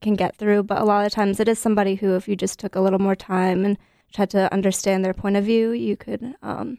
can 0.00 0.14
get 0.14 0.36
through 0.36 0.62
but 0.62 0.80
a 0.80 0.84
lot 0.84 1.06
of 1.06 1.12
times 1.12 1.40
it 1.40 1.48
is 1.48 1.58
somebody 1.58 1.94
who 1.94 2.14
if 2.14 2.28
you 2.28 2.36
just 2.36 2.58
took 2.58 2.74
a 2.74 2.80
little 2.80 2.98
more 2.98 3.16
time 3.16 3.64
and 3.64 3.78
tried 4.12 4.30
to 4.30 4.52
understand 4.52 5.04
their 5.04 5.14
point 5.14 5.36
of 5.36 5.44
view 5.44 5.70
you 5.70 5.96
could 5.96 6.34
um, 6.42 6.78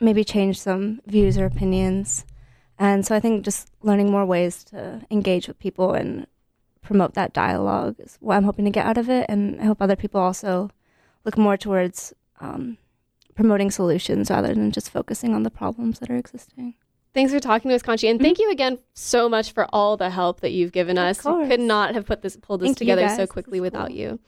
maybe 0.00 0.24
change 0.24 0.58
some 0.58 1.00
views 1.06 1.36
or 1.36 1.44
opinions. 1.44 2.24
And 2.78 3.06
so 3.06 3.14
i 3.14 3.20
think 3.20 3.44
just 3.44 3.70
learning 3.82 4.10
more 4.10 4.24
ways 4.24 4.64
to 4.64 5.02
engage 5.10 5.46
with 5.46 5.58
people 5.58 5.92
and 5.92 6.26
promote 6.82 7.14
that 7.14 7.34
dialogue 7.34 7.96
is 7.98 8.16
what 8.20 8.36
i'm 8.36 8.44
hoping 8.44 8.64
to 8.64 8.70
get 8.70 8.86
out 8.86 8.98
of 8.98 9.10
it. 9.10 9.26
And 9.28 9.60
i 9.60 9.64
hope 9.64 9.80
other 9.80 9.96
people 9.96 10.20
also 10.20 10.70
look 11.24 11.36
more 11.36 11.56
towards 11.56 12.14
um, 12.40 12.78
promoting 13.34 13.70
solutions 13.70 14.30
rather 14.30 14.54
than 14.54 14.70
just 14.70 14.90
focusing 14.90 15.34
on 15.34 15.42
the 15.42 15.50
problems 15.50 15.98
that 15.98 16.10
are 16.10 16.16
existing 16.16 16.74
Thanks 17.12 17.32
for 17.32 17.40
talking 17.40 17.68
to 17.70 17.74
us, 17.74 17.82
Kanchi, 17.82 18.08
and 18.08 18.20
thank 18.20 18.38
you 18.38 18.50
again 18.52 18.78
so 18.94 19.28
much 19.28 19.52
for 19.52 19.66
all 19.72 19.96
the 19.96 20.10
help 20.10 20.40
that 20.40 20.52
you've 20.52 20.70
given 20.70 20.96
us. 20.96 21.24
We 21.24 21.48
could 21.48 21.60
not 21.60 21.94
have 21.94 22.06
put 22.06 22.22
this 22.22 22.36
pulled 22.36 22.60
this 22.60 22.68
Thank 22.68 22.78
together 22.78 23.08
so 23.08 23.26
quickly 23.26 23.60
without 23.60 23.92
you. 23.92 24.20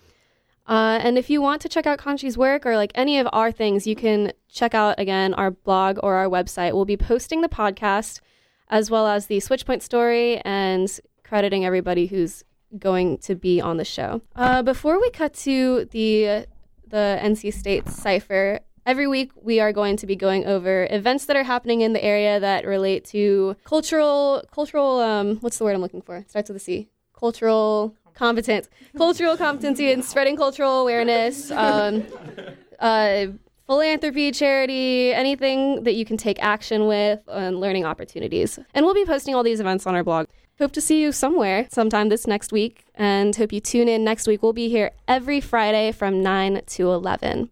Uh, 0.67 0.99
and 1.03 1.19
if 1.19 1.29
you 1.29 1.43
want 1.43 1.61
to 1.63 1.69
check 1.69 1.87
out 1.87 1.99
Kanchi's 1.99 2.39
work 2.39 2.65
or 2.67 2.77
like 2.77 2.93
any 2.95 3.19
of 3.19 3.29
our 3.33 3.53
things, 3.53 3.87
you 3.87 3.97
can 3.97 4.33
check 4.49 4.75
out 4.75 4.99
again 4.99 5.35
our 5.35 5.51
blog 5.51 5.99
or 6.03 6.15
our 6.17 6.29
website. 6.29 6.73
We'll 6.73 6.85
be 6.85 6.97
posting 6.97 7.41
the 7.41 7.49
podcast 7.49 8.21
as 8.69 8.91
well 8.91 9.07
as 9.07 9.27
the 9.27 9.39
Switchpoint 9.39 9.83
story 9.83 10.39
and 10.45 11.01
crediting 11.25 11.65
everybody 11.65 12.07
who's 12.07 12.43
going 12.79 13.19
to 13.19 13.35
be 13.35 13.61
on 13.61 13.77
the 13.77 13.85
show. 13.85 14.23
Uh, 14.35 14.63
before 14.63 15.01
we 15.01 15.11
cut 15.11 15.35
to 15.35 15.85
the 15.87 16.47
the 16.87 17.19
NC 17.23 17.55
State 17.55 17.89
cipher, 17.89 18.61
every 18.87 19.07
week 19.07 19.31
we 19.41 19.61
are 19.61 19.73
going 19.73 19.97
to 19.97 20.07
be 20.07 20.17
going 20.17 20.47
over 20.47 20.87
events 20.91 21.27
that 21.27 21.37
are 21.37 21.43
happening 21.43 21.81
in 21.81 21.93
the 21.93 22.03
area 22.03 22.41
that 22.41 22.67
relate 22.67 23.05
to 23.07 23.57
cultural 23.65 24.43
cultural 24.53 25.01
um 25.01 25.37
what's 25.37 25.59
the 25.59 25.65
word 25.65 25.75
I'm 25.75 25.81
looking 25.81 26.03
for? 26.03 26.17
It 26.17 26.31
starts 26.31 26.49
with 26.49 26.57
a 26.57 26.61
C. 26.61 26.89
Cultural 27.15 27.95
competence, 28.15 28.69
cultural 28.97 29.37
competency 29.37 29.93
and 29.93 30.05
spreading 30.05 30.37
cultural 30.37 30.81
awareness. 30.81 31.51
Um, 31.51 32.05
uh, 32.79 33.27
philanthropy, 33.67 34.33
charity, 34.33 35.15
anything 35.15 35.85
that 35.85 35.95
you 35.95 36.05
can 36.05 36.17
take 36.17 36.43
action 36.43 36.87
with, 36.87 37.21
and 37.29 37.61
learning 37.61 37.85
opportunities. 37.85 38.59
And 38.75 38.85
we'll 38.85 38.95
be 38.95 39.05
posting 39.05 39.35
all 39.35 39.43
these 39.43 39.61
events 39.61 39.87
on 39.87 39.95
our 39.95 40.05
blog. 40.05 40.27
Hope 40.59 40.73
to 40.73 40.81
see 40.81 41.01
you 41.01 41.13
somewhere 41.13 41.67
sometime 41.71 42.09
this 42.09 42.27
next 42.27 42.53
week, 42.53 42.85
and 42.95 43.35
hope 43.35 43.53
you 43.53 43.61
tune 43.61 43.89
in 43.89 44.05
next 44.05 44.27
week. 44.27 44.43
We'll 44.43 44.53
be 44.53 44.69
here 44.69 44.91
every 45.09 45.41
Friday 45.41 45.93
from 45.93 46.23
9 46.23 46.63
to 46.67 46.91
11. 46.91 47.51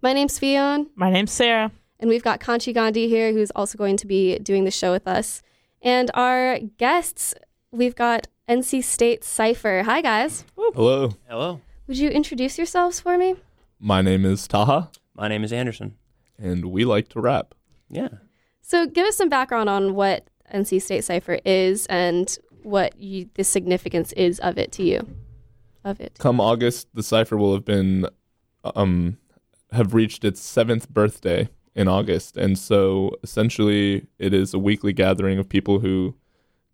My 0.00 0.12
name's 0.12 0.38
Fion. 0.38 0.86
My 0.94 1.10
name's 1.10 1.32
Sarah. 1.32 1.72
And 1.98 2.08
we've 2.08 2.22
got 2.22 2.38
Kanchi 2.38 2.72
Gandhi 2.72 3.08
here, 3.08 3.32
who's 3.32 3.50
also 3.50 3.76
going 3.76 3.96
to 3.96 4.06
be 4.06 4.38
doing 4.38 4.64
the 4.64 4.70
show 4.70 4.92
with 4.92 5.08
us. 5.08 5.42
And 5.82 6.08
our 6.14 6.60
guests, 6.78 7.34
we've 7.72 7.96
got 7.96 8.28
NC 8.48 8.84
State 8.84 9.24
Cypher. 9.24 9.82
Hi, 9.82 10.00
guys. 10.00 10.44
Hello. 10.56 11.14
Hello. 11.28 11.60
Would 11.88 11.98
you 11.98 12.10
introduce 12.10 12.58
yourselves 12.58 13.00
for 13.00 13.18
me? 13.18 13.34
My 13.80 14.00
name 14.00 14.24
is 14.24 14.46
Taha. 14.46 14.90
My 15.14 15.26
name 15.26 15.42
is 15.42 15.52
Anderson. 15.52 15.96
And 16.38 16.66
we 16.66 16.84
like 16.84 17.08
to 17.08 17.20
rap. 17.20 17.56
Yeah. 17.90 18.08
So, 18.62 18.86
give 18.86 19.04
us 19.04 19.16
some 19.16 19.28
background 19.28 19.68
on 19.68 19.96
what 19.96 20.28
NC 20.54 20.80
State 20.80 21.02
Cypher 21.02 21.40
is 21.44 21.86
and 21.86 22.38
what 22.62 22.96
you, 23.00 23.28
the 23.34 23.42
significance 23.42 24.12
is 24.12 24.38
of 24.40 24.58
it 24.58 24.70
to 24.72 24.84
you. 24.84 25.08
Of 25.82 26.00
it. 26.00 26.16
Come 26.20 26.40
August, 26.40 26.86
the 26.94 27.02
cipher 27.02 27.36
will 27.36 27.54
have 27.54 27.64
been 27.64 28.06
um 28.76 29.16
have 29.72 29.94
reached 29.94 30.24
its 30.24 30.40
seventh 30.40 30.88
birthday 30.88 31.48
in 31.74 31.88
August. 31.88 32.36
And 32.36 32.58
so 32.58 33.12
essentially 33.22 34.06
it 34.18 34.34
is 34.34 34.52
a 34.54 34.58
weekly 34.58 34.92
gathering 34.92 35.38
of 35.38 35.48
people 35.48 35.78
who 35.80 36.14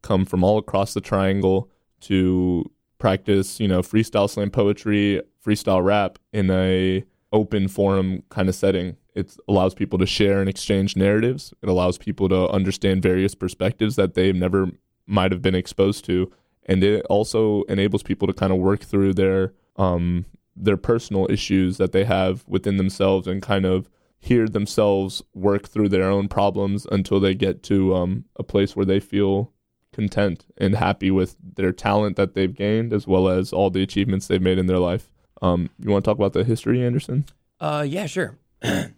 come 0.03 0.25
from 0.25 0.45
all 0.45 0.59
across 0.59 0.95
the 0.95 1.01
triangle 1.01 1.71
to 2.01 2.71
practice, 2.99 3.61
you 3.61 3.69
know, 3.69 3.83
freestyle 3.83 4.31
slam 4.31 4.51
poetry, 4.51 5.21
freestyle 5.45 5.85
rap 5.85 6.19
in 6.33 6.51
a 6.51 7.05
open 7.33 7.69
forum 7.69 8.23
kind 8.29 8.49
of 8.49 8.55
setting. 8.55 8.97
It 9.15 9.37
allows 9.49 9.75
people 9.75 9.99
to 9.99 10.07
share 10.07 10.41
and 10.41 10.49
exchange 10.49 10.97
narratives. 10.97 11.53
It 11.63 11.69
allows 11.69 11.99
people 11.99 12.29
to 12.29 12.49
understand 12.49 13.03
various 13.03 13.35
perspectives 13.35 13.97
that 13.97 14.15
they've 14.15 14.35
never 14.35 14.71
might 15.07 15.33
have 15.33 15.43
been 15.43 15.55
exposed 15.55 16.05
to. 16.07 16.33
And 16.67 16.83
it 16.83 17.05
also 17.11 17.63
enables 17.65 18.03
people 18.03 18.27
to 18.27 18.33
kind 18.33 18.53
of 18.53 18.59
work 18.59 18.81
through 18.81 19.15
their 19.15 19.53
um, 19.77 20.25
their 20.57 20.77
personal 20.77 21.31
issues 21.31 21.77
that 21.79 21.93
they 21.93 22.05
have 22.05 22.45
within 22.47 22.77
themselves 22.77 23.27
and 23.27 23.43
kind 23.43 23.65
of 23.65 23.89
hear 24.19 24.49
themselves 24.49 25.23
work 25.35 25.69
through 25.69 25.89
their 25.89 26.05
own 26.05 26.29
problems 26.29 26.87
until 26.91 27.21
they 27.21 27.35
get 27.35 27.63
to 27.63 27.95
um, 27.95 28.25
a 28.37 28.43
place 28.43 28.75
where 28.75 28.87
they 28.87 29.01
feel 29.01 29.53
content 29.93 30.47
and 30.59 30.75
happy 30.75 31.11
with 31.11 31.37
their 31.41 31.73
talent 31.73 32.17
that 32.17 32.35
they've 32.35 32.55
gained 32.55 32.93
as 32.93 33.07
well 33.07 33.29
as 33.29 33.53
all 33.53 33.71
the 33.71 33.83
achievements 33.83 34.27
they've 34.27 34.43
made 34.43 34.59
in 34.59 34.67
their 34.67 34.79
life. 34.79 35.11
Um, 35.43 35.71
you 35.79 35.91
want 35.91 36.05
to 36.05 36.11
talk 36.11 36.17
about 36.17 36.33
the 36.33 36.45
history, 36.45 36.85
Anderson? 36.85 37.27
Uh, 37.61 37.85
yeah, 37.87 38.07
sure. 38.07 38.39
yeah, 38.63 38.89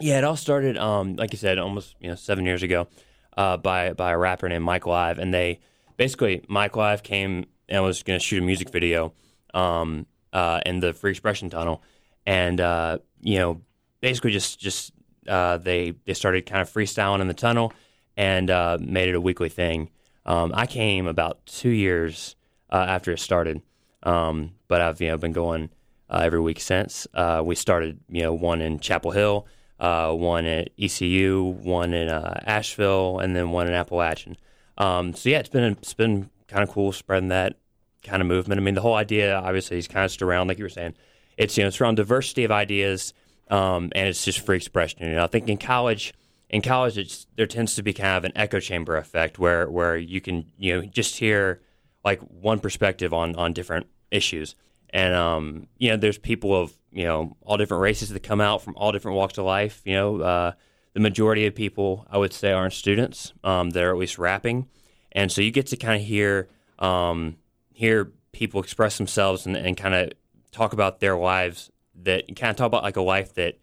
it 0.00 0.24
all 0.24 0.36
started, 0.36 0.76
um, 0.78 1.16
like 1.16 1.32
you 1.32 1.38
said, 1.38 1.58
almost 1.58 1.94
you 2.00 2.08
know 2.08 2.14
seven 2.14 2.44
years 2.46 2.62
ago, 2.62 2.88
uh, 3.36 3.56
by 3.56 3.92
by 3.92 4.12
a 4.12 4.18
rapper 4.18 4.48
named 4.48 4.64
Michael 4.64 4.92
Live, 4.92 5.18
and 5.18 5.32
they 5.32 5.60
basically 5.96 6.42
Michael 6.48 6.80
Live 6.80 7.02
came 7.02 7.46
and 7.68 7.84
was 7.84 8.02
going 8.02 8.18
to 8.18 8.24
shoot 8.24 8.42
a 8.42 8.46
music 8.46 8.70
video, 8.70 9.12
um, 9.54 10.06
uh, 10.32 10.60
in 10.66 10.80
the 10.80 10.92
Free 10.92 11.10
Expression 11.10 11.50
Tunnel, 11.50 11.82
and 12.26 12.60
uh, 12.60 12.98
you 13.20 13.38
know, 13.38 13.60
basically 14.00 14.30
just 14.30 14.58
just 14.58 14.92
uh, 15.28 15.58
they 15.58 15.94
they 16.06 16.14
started 16.14 16.46
kind 16.46 16.62
of 16.62 16.70
freestyling 16.70 17.20
in 17.20 17.28
the 17.28 17.34
tunnel, 17.34 17.72
and 18.16 18.50
uh, 18.50 18.78
made 18.80 19.08
it 19.08 19.14
a 19.14 19.20
weekly 19.20 19.48
thing. 19.48 19.90
Um, 20.26 20.52
I 20.54 20.66
came 20.66 21.06
about 21.06 21.44
two 21.46 21.70
years 21.70 22.36
uh, 22.70 22.84
after 22.88 23.12
it 23.12 23.18
started, 23.18 23.62
um, 24.02 24.52
but 24.68 24.80
I've 24.80 25.00
you 25.00 25.08
know 25.08 25.18
been 25.18 25.32
going 25.32 25.70
uh, 26.08 26.22
every 26.22 26.40
week 26.40 26.60
since. 26.60 27.06
Uh, 27.14 27.42
we 27.44 27.54
started 27.54 28.00
you 28.08 28.22
know 28.22 28.32
one 28.32 28.60
in 28.60 28.80
Chapel 28.80 29.10
Hill, 29.10 29.46
uh, 29.78 30.12
one 30.12 30.46
at 30.46 30.70
ECU, 30.78 31.42
one 31.62 31.94
in 31.94 32.08
Asheville, 32.08 33.18
and 33.18 33.34
then 33.34 33.50
one 33.50 33.66
in 33.66 33.74
Appalachian. 33.74 34.36
Um, 34.78 35.14
so 35.14 35.28
yeah, 35.28 35.38
it's 35.38 35.48
been 35.48 35.64
it's 35.64 35.94
been 35.94 36.30
kind 36.48 36.62
of 36.62 36.70
cool 36.70 36.92
spreading 36.92 37.28
that 37.28 37.56
kind 38.02 38.22
of 38.22 38.28
movement. 38.28 38.60
I 38.60 38.64
mean, 38.64 38.74
the 38.74 38.80
whole 38.80 38.94
idea 38.94 39.36
obviously 39.36 39.78
is 39.78 39.88
kind 39.88 40.04
of 40.04 40.10
just 40.10 40.22
around 40.22 40.48
like 40.48 40.58
you 40.58 40.64
were 40.64 40.68
saying. 40.68 40.94
It's 41.36 41.56
you 41.56 41.64
know 41.64 41.68
it's 41.68 41.80
around 41.80 41.94
diversity 41.96 42.44
of 42.44 42.50
ideas, 42.50 43.14
um, 43.48 43.90
and 43.94 44.08
it's 44.08 44.24
just 44.24 44.40
free 44.40 44.56
expression. 44.56 45.06
You 45.06 45.14
know, 45.14 45.24
I 45.24 45.26
think 45.26 45.48
in 45.48 45.58
college 45.58 46.12
in 46.50 46.62
college, 46.62 46.98
it's, 46.98 47.26
there 47.36 47.46
tends 47.46 47.76
to 47.76 47.82
be 47.82 47.92
kind 47.92 48.16
of 48.16 48.24
an 48.24 48.32
echo 48.34 48.58
chamber 48.58 48.96
effect 48.96 49.38
where 49.38 49.70
where 49.70 49.96
you 49.96 50.20
can 50.20 50.44
you 50.58 50.74
know 50.74 50.86
just 50.86 51.16
hear 51.16 51.62
like 52.04 52.20
one 52.20 52.58
perspective 52.58 53.14
on 53.14 53.36
on 53.36 53.52
different 53.52 53.86
issues, 54.10 54.56
and 54.90 55.14
um, 55.14 55.68
you 55.78 55.88
know 55.88 55.96
there's 55.96 56.18
people 56.18 56.54
of 56.54 56.72
you 56.90 57.04
know 57.04 57.36
all 57.42 57.56
different 57.56 57.82
races 57.82 58.08
that 58.10 58.22
come 58.22 58.40
out 58.40 58.62
from 58.62 58.74
all 58.76 58.90
different 58.92 59.16
walks 59.16 59.38
of 59.38 59.44
life. 59.44 59.80
You 59.84 59.94
know, 59.94 60.20
uh, 60.20 60.52
the 60.92 61.00
majority 61.00 61.46
of 61.46 61.54
people 61.54 62.06
I 62.10 62.18
would 62.18 62.32
say 62.32 62.52
aren't 62.52 62.74
students. 62.74 63.32
Um, 63.44 63.70
they're 63.70 63.92
at 63.92 63.98
least 63.98 64.18
rapping, 64.18 64.68
and 65.12 65.30
so 65.30 65.40
you 65.40 65.52
get 65.52 65.68
to 65.68 65.76
kind 65.76 66.00
of 66.00 66.06
hear 66.06 66.48
um, 66.80 67.36
hear 67.80 68.12
people 68.32 68.60
express 68.60 68.98
themselves 68.98 69.46
and, 69.46 69.56
and 69.56 69.76
kind 69.76 69.94
of 69.94 70.12
talk 70.52 70.72
about 70.72 71.00
their 71.00 71.16
lives 71.16 71.70
that 72.02 72.26
kind 72.36 72.50
of 72.50 72.56
talk 72.56 72.66
about 72.66 72.82
like 72.82 72.96
a 72.96 73.02
life 73.02 73.34
that 73.34 73.58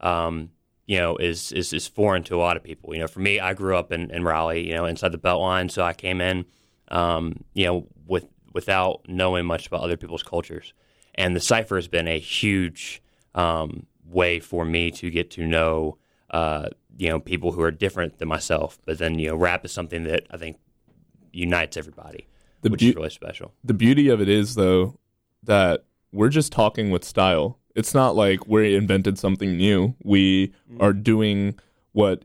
um, 0.00 0.50
you 0.86 0.98
know, 0.98 1.16
is, 1.16 1.52
is 1.52 1.72
is 1.72 1.86
foreign 1.86 2.22
to 2.24 2.36
a 2.36 2.40
lot 2.40 2.56
of 2.56 2.62
people. 2.62 2.92
You 2.92 3.00
know, 3.00 3.06
for 3.06 3.20
me, 3.20 3.40
I 3.40 3.54
grew 3.54 3.76
up 3.76 3.92
in, 3.92 4.10
in 4.10 4.24
Raleigh, 4.24 4.66
you 4.66 4.74
know, 4.74 4.84
inside 4.84 5.12
the 5.12 5.18
Beltline, 5.18 5.70
so 5.70 5.82
I 5.82 5.94
came 5.94 6.20
in, 6.20 6.44
um, 6.88 7.44
you 7.54 7.64
know, 7.64 7.86
with 8.06 8.26
without 8.52 9.00
knowing 9.08 9.46
much 9.46 9.66
about 9.66 9.80
other 9.80 9.96
people's 9.96 10.22
cultures, 10.22 10.74
and 11.14 11.34
the 11.34 11.40
cipher 11.40 11.76
has 11.76 11.88
been 11.88 12.08
a 12.08 12.18
huge 12.18 13.02
um, 13.34 13.86
way 14.04 14.40
for 14.40 14.64
me 14.64 14.90
to 14.90 15.08
get 15.08 15.30
to 15.30 15.46
know, 15.46 15.96
uh, 16.30 16.68
you 16.98 17.08
know, 17.08 17.20
people 17.20 17.52
who 17.52 17.62
are 17.62 17.70
different 17.70 18.18
than 18.18 18.28
myself. 18.28 18.78
But 18.84 18.98
then, 18.98 19.18
you 19.18 19.28
know, 19.28 19.36
rap 19.36 19.64
is 19.64 19.72
something 19.72 20.02
that 20.04 20.26
I 20.30 20.36
think 20.36 20.58
unites 21.32 21.76
everybody, 21.76 22.26
The 22.62 22.70
which 22.70 22.80
beau- 22.80 22.88
is 22.88 22.96
really 22.96 23.10
special. 23.10 23.52
The 23.62 23.74
beauty 23.74 24.08
of 24.08 24.20
it 24.20 24.28
is, 24.28 24.54
though, 24.54 24.98
that 25.42 25.84
we're 26.12 26.28
just 26.28 26.52
talking 26.52 26.90
with 26.90 27.04
style. 27.04 27.58
It's 27.74 27.94
not 27.94 28.16
like 28.16 28.46
we 28.46 28.74
invented 28.74 29.18
something 29.18 29.56
new. 29.56 29.94
We 30.04 30.48
mm. 30.70 30.80
are 30.80 30.92
doing 30.92 31.58
what 31.92 32.24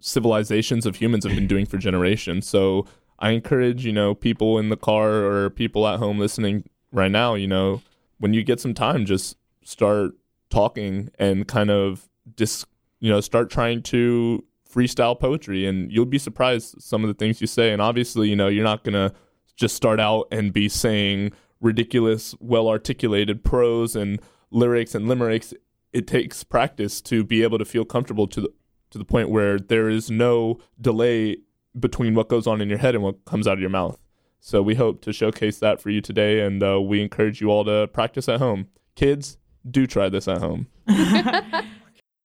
civilizations 0.00 0.86
of 0.86 0.96
humans 0.96 1.24
have 1.24 1.34
been 1.34 1.46
doing 1.46 1.66
for 1.66 1.76
generations. 1.76 2.48
So 2.48 2.86
I 3.18 3.30
encourage, 3.30 3.84
you 3.84 3.92
know, 3.92 4.14
people 4.14 4.58
in 4.58 4.70
the 4.70 4.76
car 4.76 5.10
or 5.10 5.50
people 5.50 5.86
at 5.86 5.98
home 5.98 6.18
listening 6.18 6.64
right 6.90 7.10
now, 7.10 7.34
you 7.34 7.46
know, 7.46 7.82
when 8.18 8.34
you 8.34 8.42
get 8.42 8.60
some 8.60 8.74
time, 8.74 9.04
just 9.04 9.36
start 9.62 10.12
talking 10.48 11.10
and 11.18 11.46
kind 11.46 11.70
of 11.70 12.08
dis, 12.34 12.64
you 12.98 13.10
know, 13.10 13.20
start 13.20 13.50
trying 13.50 13.82
to 13.82 14.42
freestyle 14.72 15.18
poetry, 15.18 15.66
and 15.66 15.90
you'll 15.90 16.06
be 16.06 16.18
surprised 16.18 16.80
some 16.80 17.02
of 17.02 17.08
the 17.08 17.14
things 17.14 17.40
you 17.40 17.46
say. 17.46 17.72
And 17.72 17.82
obviously, 17.82 18.28
you 18.28 18.36
know, 18.36 18.48
you're 18.48 18.64
not 18.64 18.84
gonna 18.84 19.12
just 19.56 19.76
start 19.76 20.00
out 20.00 20.26
and 20.30 20.52
be 20.52 20.68
saying 20.68 21.32
ridiculous, 21.60 22.34
well 22.40 22.68
articulated 22.68 23.44
prose 23.44 23.94
and 23.94 24.20
lyrics 24.50 24.94
and 24.94 25.08
limericks. 25.08 25.52
It 25.92 26.06
takes 26.06 26.44
practice 26.44 27.00
to 27.02 27.24
be 27.24 27.42
able 27.42 27.58
to 27.58 27.64
feel 27.64 27.84
comfortable 27.84 28.26
to 28.28 28.40
the 28.42 28.52
to 28.90 28.98
the 28.98 29.04
point 29.04 29.30
where 29.30 29.58
there 29.58 29.88
is 29.88 30.10
no 30.10 30.58
delay 30.80 31.36
between 31.78 32.14
what 32.14 32.28
goes 32.28 32.46
on 32.46 32.60
in 32.60 32.68
your 32.68 32.78
head 32.78 32.94
and 32.94 33.04
what 33.04 33.24
comes 33.24 33.46
out 33.46 33.54
of 33.54 33.60
your 33.60 33.70
mouth. 33.70 33.98
So 34.40 34.62
we 34.62 34.74
hope 34.74 35.02
to 35.02 35.12
showcase 35.12 35.58
that 35.58 35.80
for 35.80 35.90
you 35.90 36.00
today, 36.00 36.40
and 36.40 36.62
uh, 36.62 36.80
we 36.80 37.00
encourage 37.02 37.40
you 37.40 37.50
all 37.50 37.64
to 37.66 37.86
practice 37.88 38.28
at 38.28 38.40
home. 38.40 38.68
Kids, 38.96 39.38
do 39.70 39.86
try 39.86 40.08
this 40.08 40.26
at 40.26 40.38
home. 40.38 40.66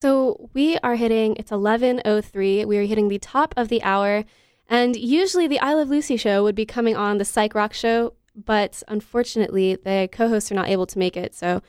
So 0.06 0.52
we 0.54 0.78
are 0.84 0.94
hitting 0.94 1.36
it's 1.38 1.50
11:03. 1.50 2.64
We 2.66 2.78
are 2.78 2.84
hitting 2.84 3.08
the 3.08 3.18
top 3.18 3.56
of 3.58 3.70
the 3.70 3.82
hour, 3.82 4.24
and 4.70 4.96
usually 4.96 5.48
the 5.48 5.60
I 5.60 5.74
Love 5.74 5.90
Lucy 5.90 6.16
show 6.16 6.44
would 6.44 6.54
be 6.54 6.64
coming 6.64 6.96
on 6.96 7.18
the 7.18 7.26
Psych 7.26 7.56
Rock 7.56 7.74
show, 7.74 8.14
but 8.36 8.84
unfortunately 8.88 9.74
the 9.74 10.08
co-hosts 10.12 10.52
are 10.52 10.56
not 10.62 10.70
able 10.70 10.86
to 10.86 11.00
make 11.00 11.18
it. 11.18 11.34
So 11.34 11.64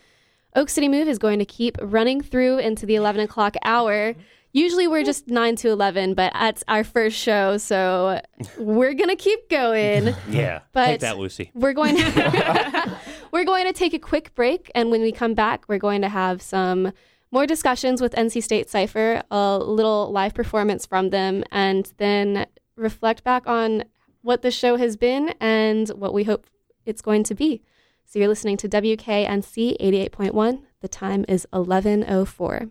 Oak 0.55 0.69
City 0.69 0.87
Move 0.87 1.09
is 1.09 1.19
going 1.19 1.39
to 1.39 1.47
keep 1.47 1.79
running 1.81 2.21
through 2.21 2.59
into 2.59 2.85
the 2.85 2.97
11 2.97 3.23
o'clock 3.23 3.57
hour. 3.65 4.15
Usually 4.53 4.87
we're 4.87 5.03
just 5.03 5.29
9 5.29 5.57
to 5.57 5.71
11, 5.71 6.13
but 6.13 6.31
it's 6.35 6.63
our 6.69 6.85
first 6.85 7.17
show, 7.17 7.57
so 7.57 8.21
we're 8.59 8.93
going 8.93 9.09
to 9.09 9.17
keep 9.17 9.49
going. 9.49 10.15
Yeah. 10.29 10.61
But 10.75 10.87
Take 10.89 11.01
that, 11.01 11.17
Lucy. 11.17 11.53
We're 11.55 11.73
going 11.73 11.97
to 11.97 12.99
We're 13.33 13.47
going 13.47 13.65
to 13.65 13.73
take 13.73 13.95
a 13.95 13.99
quick 13.99 14.35
break 14.35 14.71
and 14.75 14.91
when 14.91 15.01
we 15.01 15.11
come 15.11 15.33
back, 15.33 15.65
we're 15.69 15.79
going 15.79 16.03
to 16.03 16.11
have 16.11 16.43
some 16.43 16.93
more 17.31 17.47
discussions 17.47 18.01
with 18.01 18.15
NC 18.15 18.43
State 18.43 18.71
Cypher, 18.71 19.23
a 19.31 19.59
little 19.59 20.11
live 20.13 20.35
performance 20.35 20.87
from 20.87 21.11
them 21.11 21.45
and 21.51 21.93
then 21.99 22.47
reflect 22.77 23.25
back 23.25 23.47
on 23.47 23.85
what 24.23 24.43
the 24.43 24.51
show 24.51 24.77
has 24.77 24.97
been 24.97 25.35
and 25.41 25.89
what 25.91 26.13
we 26.13 26.25
hope 26.25 26.47
it's 26.85 27.03
going 27.03 27.25
to 27.25 27.35
be. 27.35 27.63
So 28.05 28.19
you're 28.19 28.29
listening 28.29 28.57
to 28.59 28.69
WKNC 28.69 29.77
88.1. 29.81 30.63
The 30.81 30.89
time 30.89 31.25
is 31.29 31.47
11:04. 31.53 32.71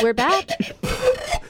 We're 0.00 0.14
back. 0.14 0.48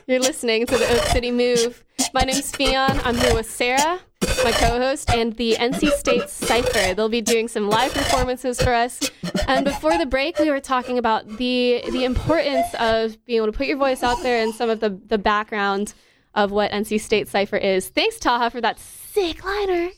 You're 0.07 0.21
listening 0.21 0.65
to 0.67 0.79
the 0.79 0.91
Oak 0.91 1.03
City 1.09 1.31
Move. 1.31 1.85
My 2.15 2.23
name's 2.23 2.51
Fion. 2.53 3.01
I'm 3.05 3.17
here 3.17 3.35
with 3.35 3.51
Sarah, 3.51 4.01
my 4.43 4.53
co-host, 4.53 5.11
and 5.11 5.35
the 5.37 5.57
NC 5.59 5.91
State 5.93 6.31
Cipher. 6.31 6.95
They'll 6.95 7.09
be 7.09 7.21
doing 7.21 7.49
some 7.49 7.69
live 7.69 7.93
performances 7.93 8.61
for 8.61 8.73
us. 8.73 9.11
And 9.47 9.65
before 9.65 9.99
the 9.99 10.07
break, 10.07 10.39
we 10.39 10.51
were 10.51 10.61
talking 10.61 10.99
about 10.99 11.29
the 11.37 11.83
the 11.91 12.05
importance 12.05 12.67
of 12.79 13.23
being 13.27 13.39
able 13.39 13.53
to 13.53 13.57
put 13.57 13.67
your 13.67 13.77
voice 13.77 14.03
out 14.03 14.23
there 14.23 14.43
and 14.43 14.55
some 14.55 14.71
of 14.71 14.81
the 14.81 14.91
the 14.91 15.19
background 15.19 15.95
of 16.35 16.51
what 16.51 16.71
NC 16.71 17.01
State 17.01 17.29
Cipher 17.29 17.57
is. 17.57 17.89
Thanks, 17.89 18.19
Taha, 18.19 18.51
for 18.51 18.61
that 18.61 18.79
sick 18.79 19.45
liner. 19.45 19.91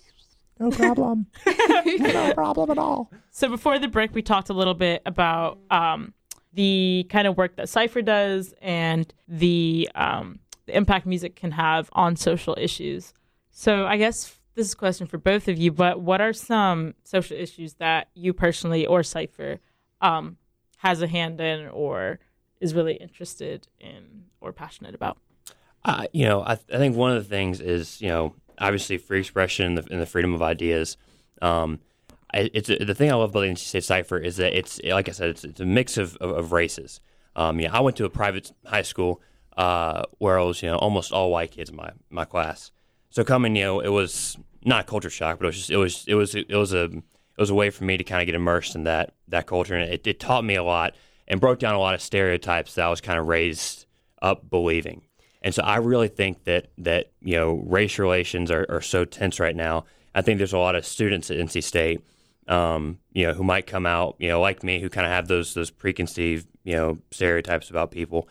No 0.59 0.71
problem. 0.71 1.27
no 1.99 2.35
problem 2.35 2.71
at 2.71 2.79
all. 2.79 3.11
So 3.31 3.49
before 3.49 3.79
the 3.79 3.89
break, 3.89 4.15
we 4.15 4.23
talked 4.23 4.51
a 4.51 4.53
little 4.53 4.75
bit 4.75 5.03
about 5.07 5.59
um, 5.71 6.13
the 6.53 7.07
kind 7.09 7.27
of 7.27 7.37
work 7.37 7.57
that 7.57 7.69
Cypher 7.69 8.03
does 8.03 8.53
and 8.61 9.13
the, 9.27 9.89
um, 9.95 10.39
the 10.71 10.77
impact 10.77 11.05
music 11.05 11.35
can 11.35 11.51
have 11.51 11.91
on 11.93 12.15
social 12.15 12.57
issues. 12.59 13.13
So 13.51 13.87
I 13.87 13.97
guess 13.97 14.39
this 14.55 14.69
is 14.69 14.73
a 14.75 14.77
question 14.77 15.07
for 15.07 15.19
both 15.19 15.49
of 15.49 15.59
you, 15.59 15.73
but 15.73 16.01
what 16.01 16.21
are 16.21 16.33
some 16.33 16.95
social 17.03 17.37
issues 17.37 17.75
that 17.75 18.09
you 18.15 18.33
personally 18.33 18.87
or 18.87 19.03
Cypher 19.03 19.59
um, 20.01 20.37
has 20.79 21.03
a 21.03 21.09
hand 21.09 21.41
in 21.41 21.67
or 21.69 22.21
is 22.61 22.73
really 22.73 22.95
interested 22.95 23.67
in 23.81 24.27
or 24.41 24.53
passionate 24.53 24.95
about? 24.95 25.19
Uh, 25.85 26.07
you 26.13 26.25
know, 26.25 26.43
I, 26.43 26.53
I 26.53 26.77
think 26.77 26.95
one 26.95 27.17
of 27.17 27.23
the 27.23 27.29
things 27.29 27.61
is, 27.61 28.01
you 28.01 28.09
know, 28.09 28.35
obviously 28.59 28.97
free 28.99 29.21
expression 29.21 29.67
and 29.67 29.79
the, 29.79 29.93
and 29.93 30.01
the 30.01 30.07
freedom 30.07 30.35
of 30.35 30.43
ideas. 30.43 30.97
Um, 31.43 31.81
it's 32.33 32.69
the 32.69 32.95
thing 32.95 33.11
I 33.11 33.15
love 33.15 33.31
about 33.31 33.41
the 33.41 33.47
NC 33.49 33.59
State 33.59 33.83
Cipher 33.83 34.17
is 34.17 34.37
that 34.37 34.57
it's 34.57 34.81
like 34.85 35.09
I 35.09 35.13
said, 35.13 35.31
it's, 35.31 35.43
it's 35.43 35.59
a 35.59 35.67
mix 35.67 35.97
of, 35.97 36.17
of, 36.19 36.31
of 36.31 36.53
races. 36.53 37.01
Um, 37.35 37.59
yeah, 37.59 37.77
I 37.77 37.81
went 37.81 37.97
to 37.97 38.05
a 38.05 38.11
private 38.11 38.53
high 38.65 38.83
school 38.83 39.21
uh, 39.61 40.05
where 40.17 40.39
I 40.39 40.43
was, 40.43 40.63
you 40.63 40.71
know, 40.71 40.77
almost 40.77 41.13
all 41.13 41.31
white 41.31 41.51
kids 41.51 41.69
in 41.69 41.77
my 41.77 41.91
my 42.09 42.25
class. 42.25 42.71
So 43.11 43.25
coming, 43.25 43.55
you 43.57 43.65
know, 43.65 43.81
it 43.81 43.91
was 43.91 44.39
not 44.65 44.87
culture 44.87 45.11
shock, 45.11 45.39
but 45.39 45.45
it 45.45 45.49
was 45.49 45.57
just 45.57 45.71
it 45.71 45.77
was 45.77 46.05
it 46.07 46.15
was 46.15 46.35
it 46.35 46.55
was 46.55 46.73
a 46.73 46.85
it 46.85 47.39
was 47.39 47.51
a 47.51 47.55
way 47.55 47.69
for 47.69 47.85
me 47.85 47.99
to 47.99 48.05
kind 48.05 48.23
of 48.23 48.27
get 48.27 48.35
immersed 48.35 48.75
in 48.75 48.85
that 48.85 49.13
that 49.29 49.47
culture, 49.47 49.75
and 49.75 49.93
it, 49.93 50.07
it 50.07 50.19
taught 50.19 50.45
me 50.45 50.55
a 50.55 50.63
lot 50.63 50.95
and 51.29 51.43
broke 51.43 51.59
down 51.59 51.75
a 51.75 51.79
lot 51.79 51.95
of 51.95 52.01
stereotypes 52.01 52.75
that 52.75 52.87
I 52.87 52.89
was 52.89 53.03
kind 53.03 53.19
of 53.19 53.29
raised 53.29 53.85
up 54.23 54.49
believing. 54.49 55.03
And 55.43 55.55
so 55.55 55.63
I 55.63 55.77
really 55.77 56.09
think 56.09 56.45
that 56.45 56.69
that 56.79 57.11
you 57.21 57.37
know 57.37 57.63
race 57.67 57.99
relations 57.99 58.51
are, 58.51 58.65
are 58.71 58.81
so 58.81 59.05
tense 59.05 59.39
right 59.39 59.57
now. 59.57 59.85
I 60.15 60.23
think 60.23 60.39
there's 60.39 60.55
a 60.55 60.59
lot 60.59 60.75
of 60.75 60.87
students 60.87 61.31
at 61.31 61.37
NC 61.37 61.63
State, 61.63 62.01
um, 62.49 62.99
you 63.13 63.27
know, 63.27 63.35
who 63.35 63.45
might 63.45 63.67
come 63.67 63.85
out, 63.85 64.17
you 64.19 64.29
know, 64.29 64.41
like 64.41 64.65
me, 64.65 64.81
who 64.81 64.89
kind 64.89 65.07
of 65.07 65.13
have 65.13 65.29
those 65.29 65.53
those 65.53 65.71
preconceived, 65.71 66.47
you 66.65 66.77
know, 66.77 66.99
stereotypes 67.11 67.69
about 67.69 67.91
people, 67.91 68.27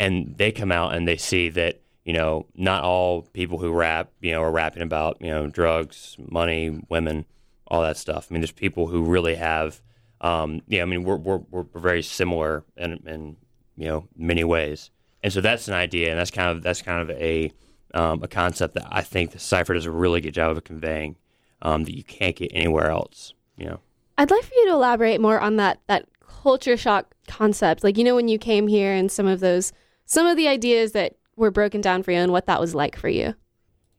and 0.00 0.34
they 0.38 0.50
come 0.50 0.72
out 0.72 0.94
and 0.94 1.06
they 1.06 1.18
see 1.18 1.50
that 1.50 1.82
you 2.04 2.14
know 2.14 2.46
not 2.56 2.82
all 2.82 3.22
people 3.22 3.58
who 3.58 3.70
rap, 3.70 4.10
you 4.20 4.32
know, 4.32 4.42
are 4.42 4.50
rapping 4.50 4.82
about 4.82 5.18
you 5.20 5.30
know 5.30 5.46
drugs, 5.46 6.16
money, 6.18 6.80
women, 6.88 7.26
all 7.68 7.82
that 7.82 7.98
stuff. 7.98 8.26
I 8.28 8.34
mean, 8.34 8.40
there's 8.40 8.50
people 8.50 8.88
who 8.88 9.04
really 9.04 9.36
have, 9.36 9.80
um, 10.22 10.62
yeah, 10.66 10.82
I 10.82 10.86
mean, 10.86 11.04
we're 11.04 11.16
we're 11.16 11.42
we're 11.50 11.66
very 11.74 12.02
similar 12.02 12.64
in 12.76 12.94
in 13.06 13.36
you 13.76 13.86
know 13.86 14.08
many 14.16 14.42
ways. 14.42 14.90
And 15.22 15.30
so 15.30 15.42
that's 15.42 15.68
an 15.68 15.74
idea, 15.74 16.10
and 16.10 16.18
that's 16.18 16.30
kind 16.30 16.56
of 16.56 16.62
that's 16.62 16.80
kind 16.80 17.02
of 17.02 17.10
a 17.16 17.52
um, 17.92 18.22
a 18.22 18.28
concept 18.28 18.74
that 18.74 18.86
I 18.90 19.02
think 19.02 19.32
the 19.32 19.38
cipher 19.38 19.74
does 19.74 19.84
a 19.84 19.90
really 19.90 20.22
good 20.22 20.34
job 20.34 20.56
of 20.56 20.64
conveying 20.64 21.16
um, 21.60 21.84
that 21.84 21.94
you 21.94 22.04
can't 22.04 22.34
get 22.34 22.50
anywhere 22.54 22.90
else. 22.90 23.34
You 23.58 23.66
know, 23.66 23.80
I'd 24.16 24.30
like 24.30 24.44
for 24.44 24.54
you 24.54 24.66
to 24.68 24.72
elaborate 24.72 25.20
more 25.20 25.38
on 25.38 25.56
that 25.56 25.80
that 25.88 26.06
culture 26.26 26.78
shock 26.78 27.14
concept. 27.28 27.84
Like 27.84 27.98
you 27.98 28.04
know 28.04 28.14
when 28.14 28.28
you 28.28 28.38
came 28.38 28.66
here 28.66 28.94
and 28.94 29.12
some 29.12 29.26
of 29.26 29.40
those 29.40 29.74
some 30.10 30.26
of 30.26 30.36
the 30.36 30.48
ideas 30.48 30.90
that 30.92 31.14
were 31.36 31.52
broken 31.52 31.80
down 31.80 32.02
for 32.02 32.10
you 32.10 32.18
and 32.18 32.32
what 32.32 32.46
that 32.46 32.60
was 32.60 32.74
like 32.74 32.96
for 32.96 33.08
you. 33.08 33.34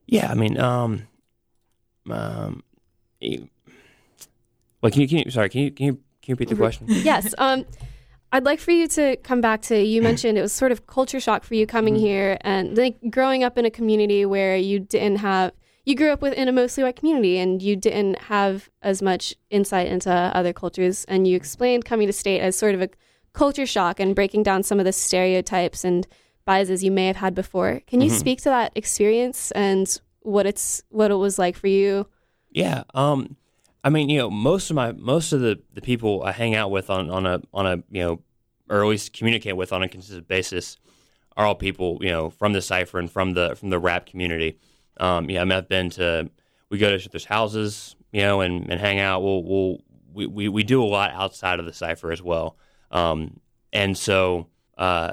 yeah. 0.08 0.30
I 0.30 0.36
mean, 0.36 0.60
um, 0.60 1.08
um, 2.10 2.64
you- 3.22 3.48
well, 4.82 4.92
can 4.92 5.02
you, 5.02 5.08
can 5.08 5.20
you 5.20 5.32
sorry, 5.32 5.48
can 5.50 5.62
you 5.62 5.72
can 5.72 5.86
you 5.86 5.94
can 5.94 6.02
you 6.28 6.34
repeat 6.34 6.50
the 6.50 6.56
question? 6.56 6.86
yes. 6.90 7.34
Um, 7.38 7.66
I'd 8.34 8.44
like 8.44 8.60
for 8.60 8.72
you 8.72 8.88
to 8.90 9.16
come 9.18 9.40
back 9.42 9.62
to 9.64 9.82
you 9.82 10.02
mentioned 10.02 10.38
it 10.38 10.42
was 10.42 10.52
sort 10.54 10.72
of 10.72 10.86
culture 10.88 11.20
shock 11.20 11.44
for 11.44 11.56
you 11.56 11.66
coming 11.68 11.96
here 11.96 12.38
and 12.42 12.78
like 12.78 12.98
growing 13.10 13.44
up 13.44 13.58
in 13.58 13.66
a 13.66 13.72
community 13.72 14.26
where 14.26 14.56
you 14.58 14.80
didn't 14.80 15.18
have 15.18 15.52
you 15.86 15.96
grew 15.96 16.12
up 16.12 16.22
within 16.22 16.48
a 16.48 16.52
mostly 16.52 16.84
white 16.84 16.96
community 16.96 17.38
and 17.38 17.62
you 17.62 17.76
didn't 17.76 18.18
have 18.24 18.70
as 18.82 19.02
much 19.02 19.36
insight 19.50 19.88
into 19.88 20.12
other 20.12 20.54
cultures 20.54 21.06
and 21.06 21.28
you 21.28 21.36
explained 21.36 21.86
coming 21.86 22.08
to 22.08 22.14
state 22.14 22.40
as 22.40 22.56
sort 22.56 22.74
of 22.76 22.82
a 22.82 22.90
culture 23.34 23.66
shock 23.66 24.00
and 24.00 24.16
breaking 24.16 24.44
down 24.44 24.64
some 24.64 24.80
of 24.80 24.86
the 24.86 24.92
stereotypes 24.94 25.84
and 25.84 26.08
biases 26.46 26.84
you 26.84 26.92
may 26.92 27.08
have 27.08 27.16
had 27.18 27.34
before. 27.36 27.82
Can 27.88 28.02
you 28.02 28.10
Mhm. 28.10 28.20
speak 28.20 28.40
to 28.42 28.50
that 28.50 28.72
experience 28.76 29.52
and 29.52 30.00
what 30.22 30.46
it's 30.46 30.84
what 30.90 31.12
it 31.12 31.16
was 31.16 31.40
like 31.40 31.56
for 31.56 31.68
you? 31.68 32.08
Yeah. 32.52 32.84
Um, 32.94 33.38
I 33.84 33.90
mean, 33.90 34.10
you 34.10 34.18
know, 34.18 34.30
most 34.30 34.70
of 34.70 34.76
my 34.76 34.92
most 34.92 35.32
of 35.34 35.42
the, 35.42 35.60
the 35.74 35.82
people 35.82 36.24
I 36.24 36.32
hang 36.32 36.56
out 36.56 36.72
with 36.72 36.90
on, 36.90 37.10
on 37.10 37.26
a 37.26 37.42
on 37.54 37.66
a 37.66 37.78
you 37.90 38.02
know, 38.04 38.20
or 38.70 38.84
at 38.84 38.88
least 38.88 39.14
communicate 39.14 39.56
with 39.56 39.72
on 39.72 39.82
a 39.84 39.88
consistent 39.88 40.28
basis, 40.28 40.78
are 41.38 41.46
all 41.46 41.56
people 41.56 41.98
you 42.02 42.10
know 42.10 42.30
from 42.30 42.54
the 42.54 42.62
cipher 42.62 43.00
and 43.00 43.10
from 43.10 43.34
the 43.34 43.56
from 43.56 43.70
the 43.70 43.80
rap 43.80 44.06
community. 44.06 44.58
Um, 44.98 45.30
yeah, 45.30 45.42
I 45.42 45.46
mean, 45.46 45.54
I've 45.58 45.70
been 45.70 45.90
to 45.92 46.30
we 46.70 46.78
go 46.78 46.90
to 46.90 46.96
each 46.98 47.08
other's 47.08 47.26
houses, 47.26 47.96
you 48.12 48.22
know, 48.22 48.42
and, 48.42 48.70
and 48.70 48.80
hang 48.80 49.00
out. 49.00 49.24
We'll, 49.24 49.44
we'll 49.44 49.78
we, 50.14 50.26
we 50.28 50.48
we 50.50 50.64
do 50.64 50.84
a 50.84 50.86
lot 50.86 51.12
outside 51.14 51.60
of 51.60 51.66
the 51.66 51.74
cipher 51.74 52.12
as 52.12 52.22
well. 52.22 52.58
Um, 52.92 53.40
and 53.74 53.98
so 53.98 54.48
uh, 54.78 55.12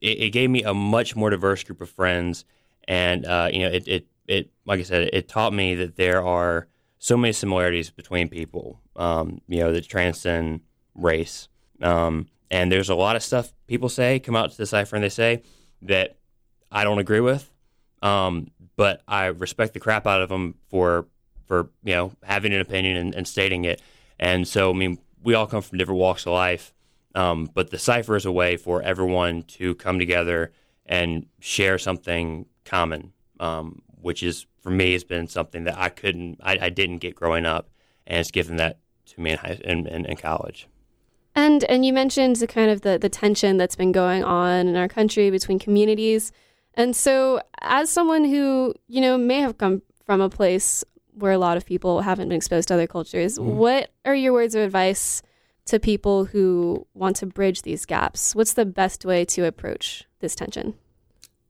it, 0.00 0.20
it 0.20 0.30
gave 0.30 0.50
me 0.50 0.62
a 0.62 0.74
much 0.74 1.14
more 1.14 1.30
diverse 1.30 1.62
group 1.62 1.80
of 1.80 1.90
friends, 1.90 2.44
and 2.86 3.26
uh, 3.26 3.48
you 3.52 3.60
know, 3.60 3.68
it, 3.68 3.86
it 3.86 4.06
it 4.26 4.50
like 4.64 4.80
I 4.80 4.82
said, 4.82 5.10
it 5.12 5.28
taught 5.28 5.52
me 5.52 5.74
that 5.76 5.96
there 5.96 6.24
are 6.24 6.68
so 6.98 7.16
many 7.16 7.32
similarities 7.32 7.90
between 7.90 8.28
people, 8.28 8.80
um, 8.96 9.40
you 9.48 9.60
know, 9.60 9.72
that 9.72 9.86
transcend 9.86 10.60
race. 10.94 11.48
Um, 11.80 12.26
and 12.50 12.72
there's 12.72 12.88
a 12.88 12.94
lot 12.94 13.14
of 13.14 13.22
stuff 13.22 13.52
people 13.66 13.88
say 13.88 14.18
come 14.18 14.34
out 14.34 14.50
to 14.50 14.56
the 14.56 14.66
cipher 14.66 14.96
and 14.96 15.04
they 15.04 15.10
say 15.10 15.42
that 15.82 16.16
I 16.72 16.84
don't 16.84 16.98
agree 16.98 17.20
with, 17.20 17.50
um, 18.02 18.50
but 18.76 19.02
I 19.06 19.26
respect 19.26 19.74
the 19.74 19.80
crap 19.80 20.06
out 20.06 20.22
of 20.22 20.28
them 20.28 20.54
for 20.68 21.06
for 21.46 21.70
you 21.84 21.94
know 21.94 22.12
having 22.22 22.52
an 22.52 22.60
opinion 22.60 22.96
and, 22.96 23.14
and 23.14 23.28
stating 23.28 23.64
it. 23.64 23.80
And 24.18 24.46
so, 24.48 24.70
I 24.70 24.72
mean, 24.74 24.98
we 25.22 25.34
all 25.34 25.46
come 25.46 25.62
from 25.62 25.78
different 25.78 26.00
walks 26.00 26.26
of 26.26 26.32
life, 26.32 26.74
um, 27.14 27.50
but 27.52 27.70
the 27.70 27.78
cipher 27.78 28.16
is 28.16 28.26
a 28.26 28.32
way 28.32 28.56
for 28.56 28.82
everyone 28.82 29.42
to 29.42 29.74
come 29.76 29.98
together 29.98 30.52
and 30.86 31.26
share 31.40 31.78
something 31.78 32.46
common 32.64 33.12
um, 33.40 33.82
which 34.00 34.22
is 34.22 34.46
for 34.60 34.70
me 34.70 34.92
has 34.92 35.04
been 35.04 35.26
something 35.26 35.64
that 35.64 35.78
I 35.78 35.88
couldn't, 35.88 36.40
I, 36.42 36.58
I 36.62 36.68
didn't 36.70 36.98
get 36.98 37.14
growing 37.14 37.46
up, 37.46 37.68
and 38.06 38.18
it's 38.18 38.30
given 38.30 38.56
that 38.56 38.78
to 39.06 39.20
me 39.20 39.32
in, 39.32 39.38
high, 39.38 39.58
in, 39.64 39.86
in, 39.86 40.04
in 40.06 40.16
college. 40.16 40.68
And 41.34 41.62
and 41.64 41.86
you 41.86 41.92
mentioned 41.92 42.36
the 42.36 42.46
kind 42.48 42.70
of 42.70 42.80
the, 42.80 42.98
the 42.98 43.08
tension 43.08 43.58
that's 43.58 43.76
been 43.76 43.92
going 43.92 44.24
on 44.24 44.66
in 44.66 44.76
our 44.76 44.88
country 44.88 45.30
between 45.30 45.58
communities. 45.58 46.32
And 46.74 46.96
so 46.96 47.40
as 47.60 47.90
someone 47.90 48.24
who, 48.24 48.74
you 48.88 49.00
know, 49.00 49.16
may 49.16 49.40
have 49.40 49.56
come 49.56 49.82
from 50.04 50.20
a 50.20 50.28
place 50.28 50.84
where 51.12 51.32
a 51.32 51.38
lot 51.38 51.56
of 51.56 51.64
people 51.64 52.00
haven't 52.00 52.28
been 52.28 52.36
exposed 52.36 52.68
to 52.68 52.74
other 52.74 52.86
cultures, 52.86 53.38
what 53.38 53.90
are 54.04 54.14
your 54.14 54.32
words 54.32 54.54
of 54.54 54.62
advice 54.62 55.22
to 55.68 55.78
people 55.78 56.26
who 56.26 56.86
want 56.94 57.16
to 57.16 57.26
bridge 57.26 57.62
these 57.62 57.84
gaps? 57.86 58.34
What's 58.34 58.54
the 58.54 58.66
best 58.66 59.04
way 59.04 59.24
to 59.26 59.44
approach 59.46 60.04
this 60.20 60.34
tension? 60.34 60.74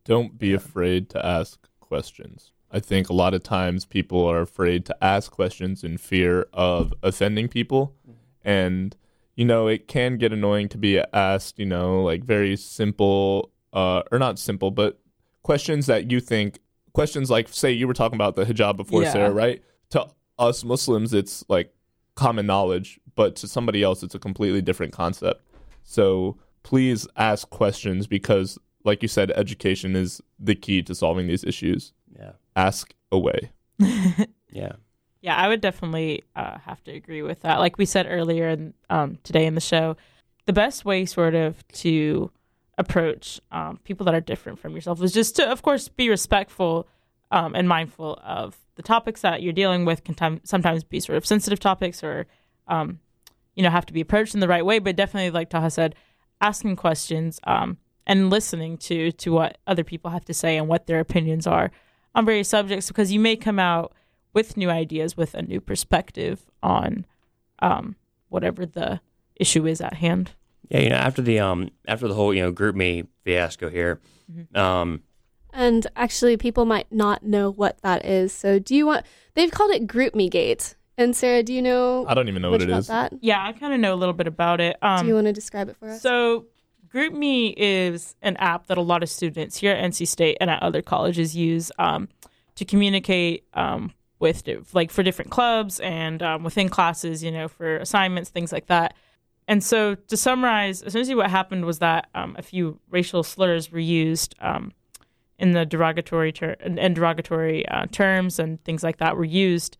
Don't 0.04 0.38
be 0.38 0.54
afraid 0.54 1.08
to 1.10 1.24
ask 1.24 1.68
questions. 1.80 2.52
I 2.70 2.80
think 2.80 3.08
a 3.08 3.14
lot 3.14 3.32
of 3.32 3.42
times 3.42 3.86
people 3.86 4.24
are 4.26 4.40
afraid 4.40 4.84
to 4.86 4.96
ask 5.04 5.30
questions 5.30 5.82
in 5.82 5.98
fear 5.98 6.46
of 6.52 6.92
offending 7.02 7.48
people. 7.48 7.94
And, 8.42 8.96
you 9.36 9.44
know, 9.44 9.68
it 9.68 9.88
can 9.88 10.18
get 10.18 10.32
annoying 10.32 10.68
to 10.70 10.78
be 10.78 11.00
asked, 11.12 11.58
you 11.58 11.66
know, 11.66 12.02
like 12.02 12.24
very 12.24 12.56
simple, 12.56 13.50
uh, 13.72 14.02
or 14.10 14.18
not 14.18 14.38
simple, 14.38 14.70
but 14.70 14.98
questions 15.42 15.86
that 15.86 16.10
you 16.10 16.20
think, 16.20 16.58
questions 16.92 17.30
like, 17.30 17.48
say, 17.48 17.72
you 17.72 17.86
were 17.86 17.94
talking 17.94 18.16
about 18.16 18.36
the 18.36 18.44
hijab 18.44 18.76
before, 18.76 19.02
Yeah. 19.02 19.12
Sarah, 19.12 19.32
right? 19.32 19.62
To 19.90 20.08
us 20.38 20.64
Muslims, 20.64 21.14
it's 21.14 21.44
like 21.48 21.72
common 22.14 22.46
knowledge, 22.46 23.00
but 23.18 23.34
to 23.34 23.48
somebody 23.48 23.82
else, 23.82 24.04
it's 24.04 24.14
a 24.14 24.18
completely 24.20 24.62
different 24.62 24.92
concept. 24.92 25.42
So 25.82 26.36
please 26.62 27.08
ask 27.16 27.50
questions 27.50 28.06
because, 28.06 28.60
like 28.84 29.02
you 29.02 29.08
said, 29.08 29.32
education 29.32 29.96
is 29.96 30.22
the 30.38 30.54
key 30.54 30.82
to 30.84 30.94
solving 30.94 31.26
these 31.26 31.42
issues. 31.42 31.92
Yeah. 32.16 32.32
Ask 32.54 32.94
away. 33.10 33.50
Yeah. 34.50 34.72
Yeah, 35.20 35.36
I 35.36 35.46
would 35.48 35.60
definitely 35.60 36.24
uh, 36.34 36.56
have 36.58 36.82
to 36.84 36.90
agree 36.90 37.20
with 37.20 37.40
that. 37.40 37.58
Like 37.58 37.76
we 37.76 37.84
said 37.84 38.06
earlier 38.08 38.48
in, 38.48 38.72
um, 38.88 39.18
today 39.24 39.44
in 39.44 39.54
the 39.54 39.60
show, 39.60 39.96
the 40.46 40.54
best 40.54 40.86
way, 40.86 41.04
sort 41.04 41.34
of, 41.34 41.66
to 41.68 42.30
approach 42.78 43.38
um, 43.52 43.78
people 43.84 44.06
that 44.06 44.14
are 44.14 44.22
different 44.22 44.58
from 44.58 44.74
yourself 44.74 45.02
is 45.02 45.12
just 45.12 45.36
to, 45.36 45.46
of 45.46 45.60
course, 45.60 45.88
be 45.88 46.08
respectful 46.08 46.88
um, 47.30 47.54
and 47.54 47.68
mindful 47.68 48.18
of 48.24 48.56
the 48.76 48.82
topics 48.82 49.20
that 49.20 49.42
you're 49.42 49.52
dealing 49.52 49.84
with. 49.84 50.02
Can 50.02 50.14
time, 50.14 50.40
sometimes 50.44 50.82
be 50.82 50.98
sort 50.98 51.18
of 51.18 51.26
sensitive 51.26 51.60
topics, 51.60 52.02
or 52.02 52.26
um, 52.68 53.00
you 53.58 53.64
know, 53.64 53.70
have 53.70 53.86
to 53.86 53.92
be 53.92 54.00
approached 54.00 54.34
in 54.34 54.40
the 54.40 54.46
right 54.46 54.64
way. 54.64 54.78
But 54.78 54.94
definitely, 54.94 55.32
like 55.32 55.50
Taha 55.50 55.70
said, 55.70 55.96
asking 56.40 56.76
questions 56.76 57.40
um, 57.42 57.76
and 58.06 58.30
listening 58.30 58.78
to 58.78 59.10
to 59.10 59.32
what 59.32 59.58
other 59.66 59.82
people 59.82 60.12
have 60.12 60.24
to 60.26 60.32
say 60.32 60.56
and 60.56 60.68
what 60.68 60.86
their 60.86 61.00
opinions 61.00 61.44
are 61.44 61.72
on 62.14 62.24
various 62.24 62.48
subjects, 62.48 62.86
because 62.86 63.10
you 63.12 63.18
may 63.18 63.34
come 63.34 63.58
out 63.58 63.92
with 64.32 64.56
new 64.56 64.70
ideas, 64.70 65.16
with 65.16 65.34
a 65.34 65.42
new 65.42 65.60
perspective 65.60 66.46
on 66.62 67.04
um, 67.58 67.96
whatever 68.28 68.64
the 68.64 69.00
issue 69.34 69.66
is 69.66 69.80
at 69.80 69.94
hand. 69.94 70.30
Yeah, 70.68 70.80
you 70.80 70.90
know, 70.90 70.96
after 70.96 71.20
the 71.20 71.40
um 71.40 71.70
after 71.88 72.06
the 72.06 72.14
whole 72.14 72.32
you 72.32 72.42
know 72.42 72.52
group 72.52 72.76
me 72.76 73.08
fiasco 73.24 73.68
here, 73.68 74.00
um, 74.54 75.02
And 75.52 75.84
actually, 75.96 76.36
people 76.36 76.64
might 76.64 76.92
not 76.92 77.24
know 77.24 77.50
what 77.50 77.82
that 77.82 78.04
is. 78.04 78.32
So, 78.32 78.60
do 78.60 78.76
you 78.76 78.86
want? 78.86 79.04
They've 79.34 79.50
called 79.50 79.72
it 79.72 79.88
Group 79.88 80.14
Me 80.14 80.28
Gate. 80.28 80.76
And 80.98 81.14
Sarah, 81.14 81.44
do 81.44 81.54
you 81.54 81.62
know? 81.62 82.04
I 82.08 82.14
don't 82.14 82.28
even 82.28 82.42
know 82.42 82.50
what 82.50 82.60
it 82.60 82.68
is. 82.68 82.88
That? 82.88 83.12
Yeah, 83.20 83.42
I 83.42 83.52
kind 83.52 83.72
of 83.72 83.78
know 83.78 83.94
a 83.94 83.96
little 83.96 84.12
bit 84.12 84.26
about 84.26 84.60
it. 84.60 84.76
Um, 84.82 85.02
do 85.02 85.06
you 85.06 85.14
want 85.14 85.28
to 85.28 85.32
describe 85.32 85.68
it 85.68 85.76
for 85.76 85.88
us? 85.88 86.02
So, 86.02 86.46
GroupMe 86.92 87.54
is 87.56 88.16
an 88.20 88.36
app 88.38 88.66
that 88.66 88.78
a 88.78 88.82
lot 88.82 89.04
of 89.04 89.08
students 89.08 89.56
here 89.56 89.72
at 89.72 89.84
NC 89.92 90.08
State 90.08 90.38
and 90.40 90.50
at 90.50 90.60
other 90.60 90.82
colleges 90.82 91.36
use 91.36 91.70
um, 91.78 92.08
to 92.56 92.64
communicate 92.64 93.44
um, 93.54 93.92
with, 94.18 94.42
like, 94.72 94.90
for 94.90 95.04
different 95.04 95.30
clubs 95.30 95.78
and 95.78 96.20
um, 96.20 96.42
within 96.42 96.68
classes, 96.68 97.22
you 97.22 97.30
know, 97.30 97.46
for 97.46 97.76
assignments, 97.76 98.30
things 98.30 98.50
like 98.50 98.66
that. 98.66 98.94
And 99.46 99.62
so, 99.62 99.94
to 99.94 100.16
summarize, 100.16 100.82
essentially 100.82 101.14
what 101.14 101.30
happened 101.30 101.64
was 101.64 101.78
that 101.78 102.08
um, 102.16 102.34
a 102.36 102.42
few 102.42 102.80
racial 102.90 103.22
slurs 103.22 103.70
were 103.70 103.78
used 103.78 104.34
um, 104.40 104.72
in 105.38 105.52
the 105.52 105.64
derogatory 105.64 106.32
ter- 106.32 106.56
and 106.58 106.96
derogatory 106.96 107.68
uh, 107.68 107.86
terms 107.86 108.40
and 108.40 108.62
things 108.64 108.82
like 108.82 108.96
that 108.96 109.16
were 109.16 109.24
used 109.24 109.78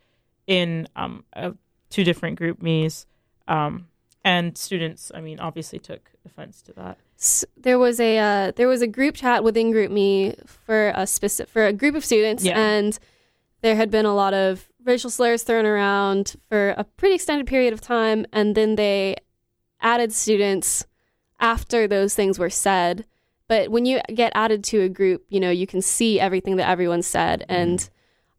in 0.48 0.88
um, 0.96 1.22
uh, 1.36 1.52
two 1.90 2.02
different 2.02 2.36
group 2.36 2.60
me's. 2.60 3.06
Um, 3.46 3.86
and 4.24 4.58
students, 4.58 5.12
I 5.14 5.20
mean, 5.20 5.38
obviously 5.38 5.78
took 5.78 6.10
offense 6.26 6.60
to 6.62 6.72
that. 6.72 6.98
S- 7.18 7.44
there 7.56 7.78
was 7.78 8.00
a 8.00 8.18
uh, 8.18 8.52
there 8.56 8.66
was 8.68 8.82
a 8.82 8.86
group 8.88 9.14
chat 9.14 9.44
within 9.44 9.70
Group 9.70 9.90
Me 9.92 10.34
for 10.46 10.92
a 10.96 11.06
specific 11.06 11.48
for 11.52 11.64
a 11.66 11.72
group 11.72 11.94
of 11.94 12.04
students, 12.04 12.44
Yeah. 12.44 12.58
and 12.58 12.98
there 13.60 13.76
had 13.76 13.90
been 13.90 14.04
a 14.06 14.14
lot 14.14 14.34
of 14.34 14.68
racial 14.84 15.10
slurs 15.10 15.42
thrown 15.44 15.64
around 15.66 16.36
for 16.48 16.70
a 16.70 16.84
pretty 16.84 17.14
extended 17.14 17.46
period 17.46 17.72
of 17.72 17.80
time, 17.80 18.26
and 18.32 18.54
then 18.54 18.74
they 18.76 19.16
added 19.80 20.12
students 20.12 20.86
after 21.40 21.86
those 21.86 22.14
things 22.14 22.38
were 22.38 22.50
said. 22.50 23.04
But 23.48 23.70
when 23.70 23.86
you 23.86 24.00
get 24.14 24.32
added 24.34 24.62
to 24.64 24.80
a 24.82 24.88
group, 24.88 25.24
you 25.28 25.40
know 25.40 25.50
you 25.50 25.66
can 25.66 25.80
see 25.80 26.20
everything 26.20 26.56
that 26.56 26.68
everyone 26.68 27.02
said, 27.02 27.44
and 27.48 27.88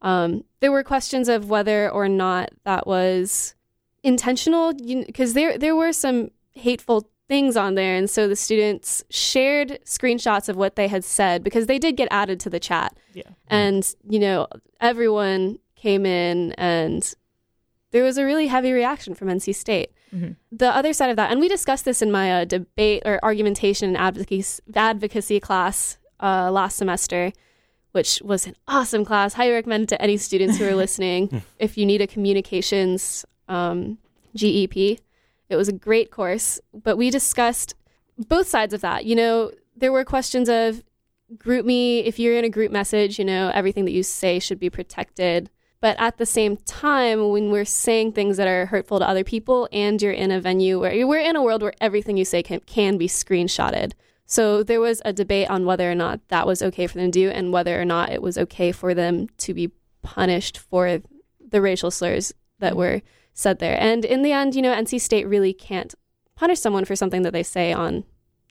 um, 0.02 0.44
there 0.62 0.72
were 0.72 0.84
questions 0.84 1.28
of 1.30 1.50
whether 1.50 1.90
or 1.90 2.08
not 2.08 2.50
that 2.64 2.88
was 2.88 3.56
intentional 4.04 4.74
because 4.74 5.34
there 5.34 5.58
there 5.58 5.76
were 5.76 5.92
some 5.92 6.30
hateful 6.54 7.10
things 7.28 7.56
on 7.58 7.76
there 7.76 7.96
and 7.96 8.10
so 8.10 8.28
the 8.28 8.36
students 8.36 9.04
shared 9.10 9.78
screenshots 9.86 10.50
of 10.50 10.56
what 10.56 10.76
they 10.76 10.88
had 10.88 11.04
said 11.04 11.44
because 11.44 11.68
they 11.68 11.78
did 11.78 11.96
get 11.96 12.08
added 12.10 12.40
to 12.40 12.50
the 12.50 12.60
chat 12.60 12.98
Yeah. 13.14 13.24
and 13.50 13.94
you 14.10 14.20
know 14.20 14.48
everyone 14.82 15.60
came 15.76 16.06
in 16.06 16.54
and 16.54 17.14
there 17.92 18.04
was 18.04 18.18
a 18.18 18.26
really 18.26 18.48
heavy 18.48 18.72
reaction 18.72 19.14
from 19.16 19.28
NC 19.30 19.54
State 19.54 19.92
Mhm. 20.16 20.38
the 20.52 20.74
other 20.76 20.92
side 20.94 21.12
of 21.12 21.18
that 21.18 21.30
and 21.30 21.40
we 21.40 21.48
discussed 21.48 21.86
this 21.86 22.02
in 22.02 22.12
my 22.12 22.42
uh, 22.42 22.46
debate 22.46 23.04
or 23.06 23.20
argumentation 23.22 23.90
and 23.90 23.98
advocacy 23.98 24.64
advocacy 24.74 25.40
class 25.40 25.98
uh, 26.22 26.50
last 26.50 26.78
semester 26.78 27.32
which 27.92 28.22
was 28.24 28.48
an 28.48 28.56
awesome 28.68 29.06
class. 29.06 29.34
Highly 29.34 29.54
recommend 29.54 29.84
it 29.84 29.90
to 29.90 30.02
any 30.02 30.18
students 30.18 30.58
who 30.58 30.66
are 30.66 30.76
listening. 30.86 31.44
if 31.58 31.78
you 31.78 31.86
need 31.86 32.02
a 32.02 32.08
communications 32.08 33.26
um, 33.48 33.98
GEP, 34.36 35.00
it 35.50 35.56
was 35.56 35.68
a 35.68 35.74
great 35.74 36.12
course. 36.12 36.60
But 36.74 36.98
we 36.98 37.10
discussed 37.10 37.76
both 38.18 38.48
sides 38.48 38.74
of 38.74 38.82
that. 38.82 39.06
You 39.06 39.16
know, 39.16 39.52
there 39.76 39.92
were 39.92 40.06
questions 40.06 40.50
of 40.50 40.84
group 41.38 41.66
me. 41.66 42.00
If 42.00 42.20
you're 42.20 42.38
in 42.38 42.46
a 42.46 42.50
group 42.50 42.72
message, 42.72 43.20
you 43.20 43.26
know, 43.26 43.52
everything 43.54 43.86
that 43.86 43.92
you 43.92 44.04
say 44.04 44.40
should 44.40 44.60
be 44.60 44.70
protected. 44.70 45.50
But 45.82 45.96
at 45.98 46.18
the 46.18 46.26
same 46.26 46.58
time, 46.58 47.30
when 47.30 47.52
we're 47.52 47.64
saying 47.66 48.12
things 48.12 48.36
that 48.38 48.48
are 48.48 48.66
hurtful 48.66 49.00
to 49.00 49.08
other 49.08 49.24
people 49.24 49.70
and 49.72 50.02
you're 50.02 50.12
in 50.12 50.30
a 50.30 50.42
venue 50.42 50.80
where 50.80 51.08
we're 51.08 51.22
in 51.22 51.38
a 51.38 51.44
world 51.44 51.62
where 51.62 51.74
everything 51.80 52.18
you 52.18 52.26
say 52.26 52.44
can, 52.44 52.60
can 52.62 52.98
be 52.98 53.08
screenshotted. 53.08 53.94
So 54.30 54.62
there 54.62 54.80
was 54.80 55.02
a 55.04 55.12
debate 55.12 55.50
on 55.50 55.66
whether 55.66 55.90
or 55.90 55.96
not 55.96 56.20
that 56.28 56.46
was 56.46 56.62
okay 56.62 56.86
for 56.86 57.00
them 57.00 57.12
to 57.12 57.20
do 57.20 57.30
and 57.32 57.52
whether 57.52 57.82
or 57.82 57.84
not 57.84 58.12
it 58.12 58.22
was 58.22 58.38
okay 58.38 58.72
for 58.72 58.94
them 58.94 59.28
to 59.40 59.56
be 59.56 59.72
punished 60.04 60.60
for 60.60 61.02
the 61.40 61.62
racial 61.62 61.90
slurs 61.90 62.32
that 62.60 62.78
were 62.78 63.02
said 63.34 63.58
there. 63.58 63.76
And 63.82 64.06
in 64.06 64.22
the 64.22 64.32
end, 64.32 64.54
you 64.54 64.62
know, 64.62 64.72
NC 64.72 65.02
State 65.02 65.28
really 65.28 65.52
can't 65.52 65.96
punish 66.36 66.60
someone 66.60 66.86
for 66.86 66.96
something 66.96 67.24
that 67.24 67.34
they 67.34 67.42
say 67.42 67.74
on 67.74 68.04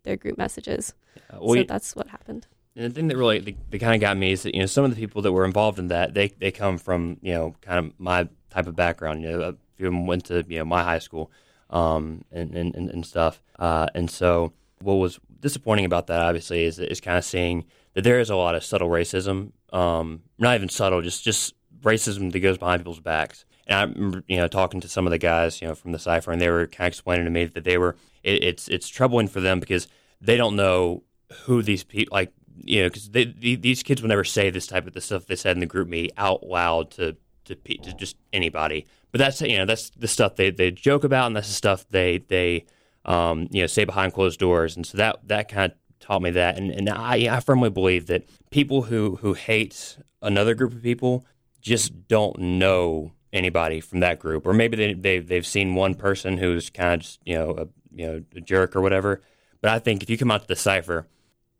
their 0.02 0.16
group 0.16 0.36
messages. 0.36 0.94
Uh, 1.32 1.38
well, 1.40 1.54
so 1.54 1.62
that's 1.62 1.94
what 1.94 2.08
happened. 2.08 2.48
And 2.74 2.86
the 2.86 2.90
thing 2.90 3.06
that 3.06 3.16
really 3.16 3.56
that 3.70 3.78
kind 3.78 3.94
of 3.94 4.00
got 4.00 4.16
me 4.16 4.32
is 4.32 4.42
that 4.42 4.56
you 4.56 4.60
know 4.60 4.66
some 4.66 4.84
of 4.84 4.90
the 4.90 4.96
people 4.96 5.22
that 5.22 5.32
were 5.32 5.44
involved 5.44 5.78
in 5.78 5.88
that 5.88 6.14
they 6.14 6.28
they 6.28 6.50
come 6.50 6.78
from 6.78 7.18
you 7.22 7.34
know 7.34 7.54
kind 7.60 7.86
of 7.86 7.92
my 8.00 8.28
type 8.50 8.66
of 8.66 8.74
background. 8.74 9.22
You 9.22 9.30
know, 9.30 9.40
a 9.40 9.54
few 9.76 9.86
of 9.86 9.92
them 9.92 10.06
went 10.08 10.24
to 10.26 10.44
you 10.48 10.58
know 10.58 10.64
my 10.64 10.82
high 10.82 10.98
school, 10.98 11.30
um, 11.70 12.24
and 12.32 12.52
and, 12.56 12.74
and, 12.74 12.90
and 12.90 13.06
stuff. 13.06 13.42
Uh, 13.60 13.86
and 13.94 14.10
so 14.10 14.52
what 14.80 14.94
was 14.94 15.18
disappointing 15.40 15.84
about 15.84 16.06
that 16.08 16.20
obviously 16.20 16.64
is 16.64 16.78
is 16.78 17.00
kind 17.00 17.18
of 17.18 17.24
seeing 17.24 17.64
that 17.94 18.04
there 18.04 18.20
is 18.20 18.30
a 18.30 18.36
lot 18.36 18.54
of 18.54 18.64
subtle 18.64 18.88
racism. 18.88 19.52
Um, 19.72 20.22
not 20.38 20.54
even 20.54 20.68
subtle, 20.68 21.02
just 21.02 21.24
just 21.24 21.54
racism 21.82 22.32
that 22.32 22.40
goes 22.40 22.58
behind 22.58 22.80
people's 22.80 23.00
backs. 23.00 23.44
And 23.66 23.78
I 23.78 23.82
remember, 23.82 24.24
you 24.28 24.38
know, 24.38 24.48
talking 24.48 24.80
to 24.80 24.88
some 24.88 25.06
of 25.06 25.10
the 25.10 25.18
guys, 25.18 25.60
you 25.60 25.68
know, 25.68 25.74
from 25.74 25.92
the 25.92 25.98
cipher, 25.98 26.32
and 26.32 26.40
they 26.40 26.48
were 26.48 26.66
kind 26.66 26.86
of 26.86 26.92
explaining 26.92 27.26
to 27.26 27.30
me 27.30 27.44
that 27.44 27.64
they 27.64 27.76
were, 27.76 27.96
it, 28.22 28.42
it's 28.42 28.68
it's 28.68 28.88
troubling 28.88 29.28
for 29.28 29.40
them 29.40 29.60
because 29.60 29.88
they 30.20 30.36
don't 30.36 30.56
know 30.56 31.02
who 31.44 31.62
these 31.62 31.84
people, 31.84 32.14
like, 32.14 32.32
you 32.56 32.82
know, 32.82 32.88
because 32.88 33.10
these 33.10 33.82
kids 33.82 34.00
will 34.00 34.08
never 34.08 34.24
say 34.24 34.50
this 34.50 34.66
type 34.66 34.86
of 34.86 34.94
the 34.94 35.00
stuff 35.00 35.26
they 35.26 35.36
said 35.36 35.56
in 35.56 35.60
the 35.60 35.66
group 35.66 35.88
me 35.88 36.10
out 36.16 36.42
loud 36.44 36.90
to 36.92 37.16
to, 37.44 37.54
to 37.54 37.92
just 37.94 38.16
anybody. 38.32 38.86
But 39.12 39.18
that's 39.18 39.40
you 39.40 39.58
know 39.58 39.66
that's 39.66 39.90
the 39.90 40.08
stuff 40.08 40.36
they, 40.36 40.50
they 40.50 40.70
joke 40.70 41.04
about, 41.04 41.26
and 41.26 41.36
that's 41.36 41.48
the 41.48 41.54
stuff 41.54 41.86
they 41.90 42.18
they 42.18 42.64
um, 43.08 43.48
you 43.50 43.62
know 43.62 43.66
say 43.66 43.84
behind 43.84 44.12
closed 44.12 44.38
doors. 44.38 44.76
And 44.76 44.86
so 44.86 44.98
that 44.98 45.26
that 45.26 45.48
kind 45.48 45.72
of 45.72 45.98
taught 45.98 46.22
me 46.22 46.30
that. 46.30 46.56
And 46.56 46.70
and 46.70 46.88
I 46.88 47.36
I 47.36 47.40
firmly 47.40 47.70
believe 47.70 48.06
that 48.06 48.28
people 48.50 48.82
who 48.82 49.16
who 49.16 49.32
hate 49.32 49.98
another 50.22 50.54
group 50.54 50.72
of 50.72 50.82
people 50.82 51.24
just 51.60 52.06
don't 52.06 52.38
know 52.38 53.12
anybody 53.32 53.80
from 53.80 54.00
that 54.00 54.18
group, 54.20 54.46
or 54.46 54.52
maybe 54.52 54.76
they 54.76 54.92
they 54.92 55.18
they've 55.18 55.46
seen 55.46 55.74
one 55.74 55.94
person 55.94 56.36
who's 56.36 56.70
kind 56.70 56.94
of 56.94 57.00
just 57.00 57.20
you 57.24 57.34
know 57.34 57.50
a 57.52 57.66
you 57.90 58.06
know 58.06 58.24
a 58.36 58.40
jerk 58.40 58.76
or 58.76 58.82
whatever. 58.82 59.22
But 59.60 59.72
I 59.72 59.80
think 59.80 60.02
if 60.02 60.10
you 60.10 60.16
come 60.16 60.30
out 60.30 60.42
to 60.42 60.48
the 60.48 60.54
cipher, 60.54 61.08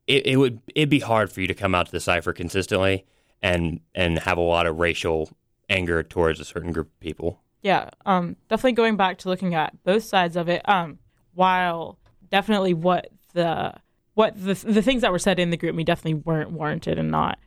it, 0.07 0.27
it 0.27 0.37
would 0.37 0.61
it'd 0.75 0.91
be 0.91 1.01
hard 1.01 1.33
for 1.33 1.41
you 1.41 1.49
to 1.49 1.55
come 1.55 1.75
out 1.75 1.87
to 1.87 1.93
the 1.93 2.01
cipher 2.01 2.33
consistently 2.35 3.07
and 3.43 3.81
and 3.95 4.19
have 4.21 4.37
a 4.37 4.43
lot 4.43 4.67
of 4.67 4.79
racial 4.79 5.31
anger 5.71 6.03
towards 6.03 6.41
a 6.41 6.45
certain 6.45 6.73
group 6.73 6.89
of 6.89 7.01
people. 7.01 7.41
Yeah, 7.63 7.91
um, 8.07 8.37
definitely 8.49 8.73
going 8.73 8.97
back 8.97 9.19
to 9.19 9.29
looking 9.29 9.55
at 9.55 9.83
both 9.83 10.05
sides 10.05 10.37
of 10.37 10.49
it. 10.49 10.67
Um, 10.69 10.99
while 11.39 12.01
definitely 12.31 12.75
what 12.75 13.11
the 13.33 13.73
what 14.15 14.35
the 14.35 14.55
the 14.55 14.83
things 14.83 15.03
that 15.03 15.13
were 15.13 15.21
said 15.21 15.39
in 15.39 15.51
the 15.51 15.57
group 15.57 15.73
me 15.73 15.85
definitely 15.85 16.15
weren't 16.15 16.51
warranted 16.51 16.99
and 16.99 17.13
not 17.13 17.39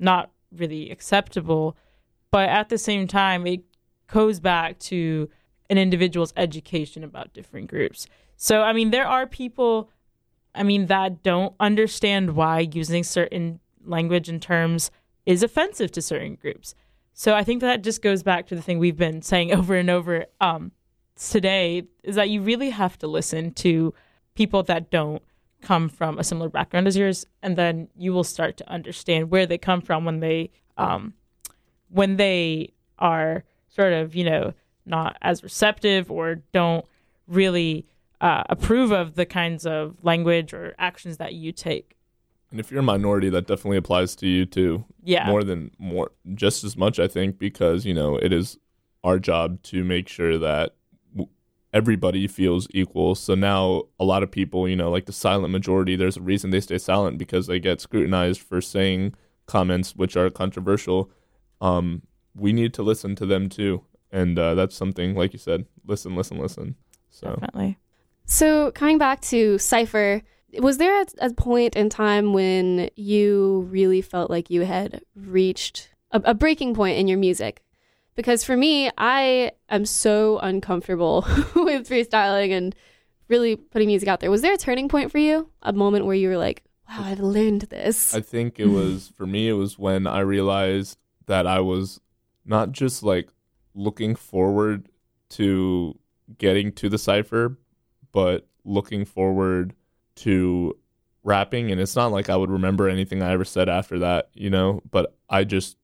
not 0.00 0.32
really 0.50 0.90
acceptable, 0.90 1.76
but 2.32 2.48
at 2.48 2.70
the 2.70 2.76
same 2.76 3.06
time 3.06 3.46
it 3.46 3.60
goes 4.08 4.40
back 4.40 4.80
to 4.80 5.30
an 5.70 5.78
individual's 5.78 6.32
education 6.36 7.04
about 7.04 7.32
different 7.32 7.68
groups. 7.68 8.08
So 8.36 8.62
I 8.62 8.72
mean 8.72 8.90
there 8.90 9.06
are 9.06 9.28
people 9.28 9.90
I 10.52 10.64
mean 10.64 10.86
that 10.86 11.22
don't 11.22 11.54
understand 11.60 12.34
why 12.34 12.68
using 12.72 13.04
certain 13.04 13.60
language 13.84 14.28
and 14.28 14.42
terms 14.42 14.90
is 15.24 15.44
offensive 15.44 15.92
to 15.92 16.02
certain 16.02 16.34
groups. 16.34 16.74
So 17.12 17.36
I 17.36 17.44
think 17.44 17.60
that 17.60 17.84
just 17.84 18.02
goes 18.02 18.24
back 18.24 18.48
to 18.48 18.56
the 18.56 18.62
thing 18.62 18.80
we've 18.80 18.96
been 18.96 19.22
saying 19.22 19.52
over 19.58 19.76
and 19.76 19.88
over 19.88 20.26
um, 20.40 20.72
today 21.16 21.84
is 22.02 22.14
that 22.16 22.30
you 22.30 22.42
really 22.42 22.70
have 22.70 22.98
to 22.98 23.06
listen 23.06 23.52
to 23.54 23.92
people 24.34 24.62
that 24.64 24.90
don't 24.90 25.22
come 25.62 25.88
from 25.88 26.18
a 26.18 26.24
similar 26.24 26.48
background 26.48 26.86
as 26.86 26.96
yours, 26.96 27.26
and 27.42 27.56
then 27.56 27.88
you 27.96 28.12
will 28.12 28.24
start 28.24 28.56
to 28.58 28.70
understand 28.70 29.30
where 29.30 29.46
they 29.46 29.58
come 29.58 29.80
from 29.80 30.04
when 30.04 30.20
they 30.20 30.50
um, 30.76 31.14
when 31.88 32.16
they 32.16 32.72
are 32.98 33.44
sort 33.68 33.92
of 33.92 34.14
you 34.14 34.24
know 34.24 34.52
not 34.84 35.16
as 35.22 35.42
receptive 35.42 36.10
or 36.10 36.36
don't 36.52 36.84
really 37.26 37.86
uh, 38.20 38.44
approve 38.48 38.92
of 38.92 39.14
the 39.14 39.26
kinds 39.26 39.66
of 39.66 39.96
language 40.04 40.54
or 40.54 40.74
actions 40.78 41.16
that 41.16 41.34
you 41.34 41.52
take. 41.52 41.96
And 42.50 42.60
if 42.60 42.70
you're 42.70 42.80
a 42.80 42.84
minority, 42.84 43.28
that 43.30 43.48
definitely 43.48 43.76
applies 43.76 44.14
to 44.16 44.28
you 44.28 44.46
too. 44.46 44.84
Yeah. 45.02 45.26
More 45.26 45.42
than 45.42 45.72
more, 45.78 46.12
just 46.34 46.62
as 46.62 46.76
much, 46.76 47.00
I 47.00 47.08
think, 47.08 47.38
because 47.38 47.84
you 47.84 47.94
know 47.94 48.16
it 48.16 48.32
is 48.32 48.58
our 49.02 49.18
job 49.18 49.62
to 49.62 49.84
make 49.84 50.08
sure 50.08 50.38
that 50.38 50.74
everybody 51.76 52.26
feels 52.26 52.66
equal. 52.70 53.14
So 53.14 53.34
now 53.34 53.82
a 54.00 54.04
lot 54.04 54.22
of 54.22 54.30
people, 54.30 54.66
you 54.66 54.76
know, 54.76 54.90
like 54.90 55.04
the 55.04 55.12
silent 55.12 55.52
majority, 55.52 55.94
there's 55.94 56.16
a 56.16 56.22
reason 56.22 56.48
they 56.48 56.60
stay 56.60 56.78
silent 56.78 57.18
because 57.18 57.46
they 57.46 57.60
get 57.60 57.82
scrutinized 57.82 58.40
for 58.40 58.62
saying 58.62 59.14
comments 59.44 59.94
which 59.94 60.16
are 60.16 60.30
controversial. 60.30 61.10
Um, 61.60 62.02
we 62.34 62.54
need 62.54 62.72
to 62.74 62.82
listen 62.82 63.14
to 63.16 63.26
them 63.26 63.50
too, 63.50 63.82
and 64.10 64.38
uh, 64.38 64.54
that's 64.54 64.74
something, 64.74 65.14
like 65.14 65.34
you 65.34 65.38
said, 65.38 65.66
listen, 65.86 66.16
listen, 66.16 66.38
listen. 66.38 66.76
So 67.10 67.36
Definitely. 67.40 67.78
So 68.24 68.70
coming 68.70 68.96
back 68.96 69.20
to 69.32 69.58
Cypher, 69.58 70.22
was 70.58 70.78
there 70.78 71.02
a, 71.02 71.06
a 71.20 71.30
point 71.34 71.76
in 71.76 71.90
time 71.90 72.32
when 72.32 72.88
you 72.96 73.68
really 73.70 74.00
felt 74.00 74.30
like 74.30 74.50
you 74.50 74.62
had 74.62 75.02
reached 75.14 75.90
a, 76.10 76.22
a 76.24 76.34
breaking 76.34 76.74
point 76.74 76.98
in 76.98 77.06
your 77.06 77.18
music? 77.18 77.62
Because 78.16 78.42
for 78.42 78.56
me, 78.56 78.90
I 78.96 79.52
am 79.68 79.84
so 79.84 80.38
uncomfortable 80.38 81.22
with 81.54 81.88
freestyling 81.88 82.50
and 82.50 82.74
really 83.28 83.56
putting 83.56 83.88
music 83.88 84.08
out 84.08 84.20
there. 84.20 84.30
Was 84.30 84.42
there 84.42 84.54
a 84.54 84.58
turning 84.58 84.88
point 84.88 85.12
for 85.12 85.18
you? 85.18 85.50
A 85.62 85.72
moment 85.72 86.06
where 86.06 86.16
you 86.16 86.28
were 86.28 86.38
like, 86.38 86.64
wow, 86.88 87.04
I've 87.04 87.20
learned 87.20 87.62
this? 87.62 88.14
I 88.14 88.20
think 88.20 88.58
it 88.58 88.66
was 88.70 89.12
for 89.16 89.26
me. 89.26 89.48
It 89.48 89.54
was 89.54 89.78
when 89.78 90.06
I 90.06 90.20
realized 90.20 90.98
that 91.26 91.46
I 91.46 91.60
was 91.60 92.00
not 92.44 92.72
just 92.72 93.02
like 93.02 93.28
looking 93.74 94.16
forward 94.16 94.88
to 95.28 95.98
getting 96.38 96.72
to 96.72 96.88
the 96.88 96.98
cipher, 96.98 97.58
but 98.12 98.48
looking 98.64 99.04
forward 99.04 99.74
to 100.16 100.76
rapping. 101.22 101.70
And 101.70 101.80
it's 101.80 101.96
not 101.96 102.12
like 102.12 102.30
I 102.30 102.36
would 102.36 102.50
remember 102.50 102.88
anything 102.88 103.22
I 103.22 103.32
ever 103.32 103.44
said 103.44 103.68
after 103.68 103.98
that, 103.98 104.30
you 104.32 104.48
know. 104.48 104.80
But 104.90 105.16
I 105.28 105.44
just 105.44 105.76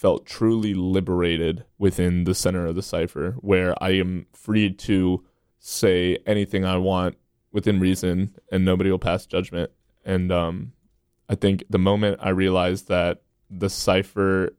felt 0.00 0.24
truly 0.24 0.72
liberated 0.72 1.62
within 1.76 2.24
the 2.24 2.34
center 2.34 2.66
of 2.66 2.74
the 2.74 2.82
cipher, 2.82 3.32
where 3.40 3.74
I 3.84 3.90
am 3.90 4.24
free 4.32 4.72
to 4.72 5.22
say 5.58 6.16
anything 6.24 6.64
I 6.64 6.78
want 6.78 7.18
within 7.52 7.78
reason, 7.78 8.34
and 8.50 8.64
nobody 8.64 8.90
will 8.90 8.98
pass 8.98 9.26
judgment. 9.26 9.70
And 10.02 10.32
um, 10.32 10.72
I 11.28 11.34
think 11.34 11.64
the 11.68 11.78
moment 11.78 12.18
I 12.22 12.30
realized 12.30 12.88
that 12.88 13.20
the 13.50 13.68
cipher, 13.68 14.56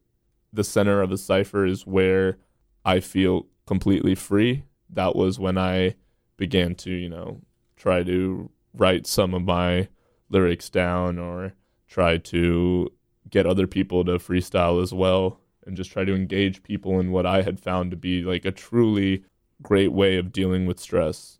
the 0.53 0.63
center 0.63 1.01
of 1.01 1.09
the 1.09 1.17
cipher 1.17 1.65
is 1.65 1.87
where 1.87 2.37
I 2.85 2.99
feel 2.99 3.47
completely 3.65 4.13
free, 4.13 4.65
that 4.91 5.15
was 5.15 5.39
when 5.39 5.57
I 5.57 5.95
began 6.37 6.75
to, 6.75 6.91
you 6.91 7.09
know, 7.09 7.41
try 7.77 8.03
to 8.03 8.51
write 8.75 9.07
some 9.07 9.33
of 9.33 9.41
my 9.41 9.87
lyrics 10.29 10.69
down 10.69 11.17
or 11.17 11.53
try 11.87 12.17
to 12.17 12.91
get 13.29 13.45
other 13.45 13.67
people 13.67 14.03
to 14.05 14.13
freestyle 14.13 14.81
as 14.81 14.93
well 14.93 15.39
and 15.65 15.77
just 15.77 15.91
try 15.91 16.03
to 16.03 16.15
engage 16.15 16.63
people 16.63 16.99
in 16.99 17.11
what 17.11 17.25
I 17.25 17.41
had 17.41 17.59
found 17.59 17.91
to 17.91 17.97
be 17.97 18.23
like 18.23 18.45
a 18.45 18.51
truly 18.51 19.23
great 19.61 19.91
way 19.91 20.17
of 20.17 20.31
dealing 20.31 20.65
with 20.65 20.79
stress. 20.79 21.37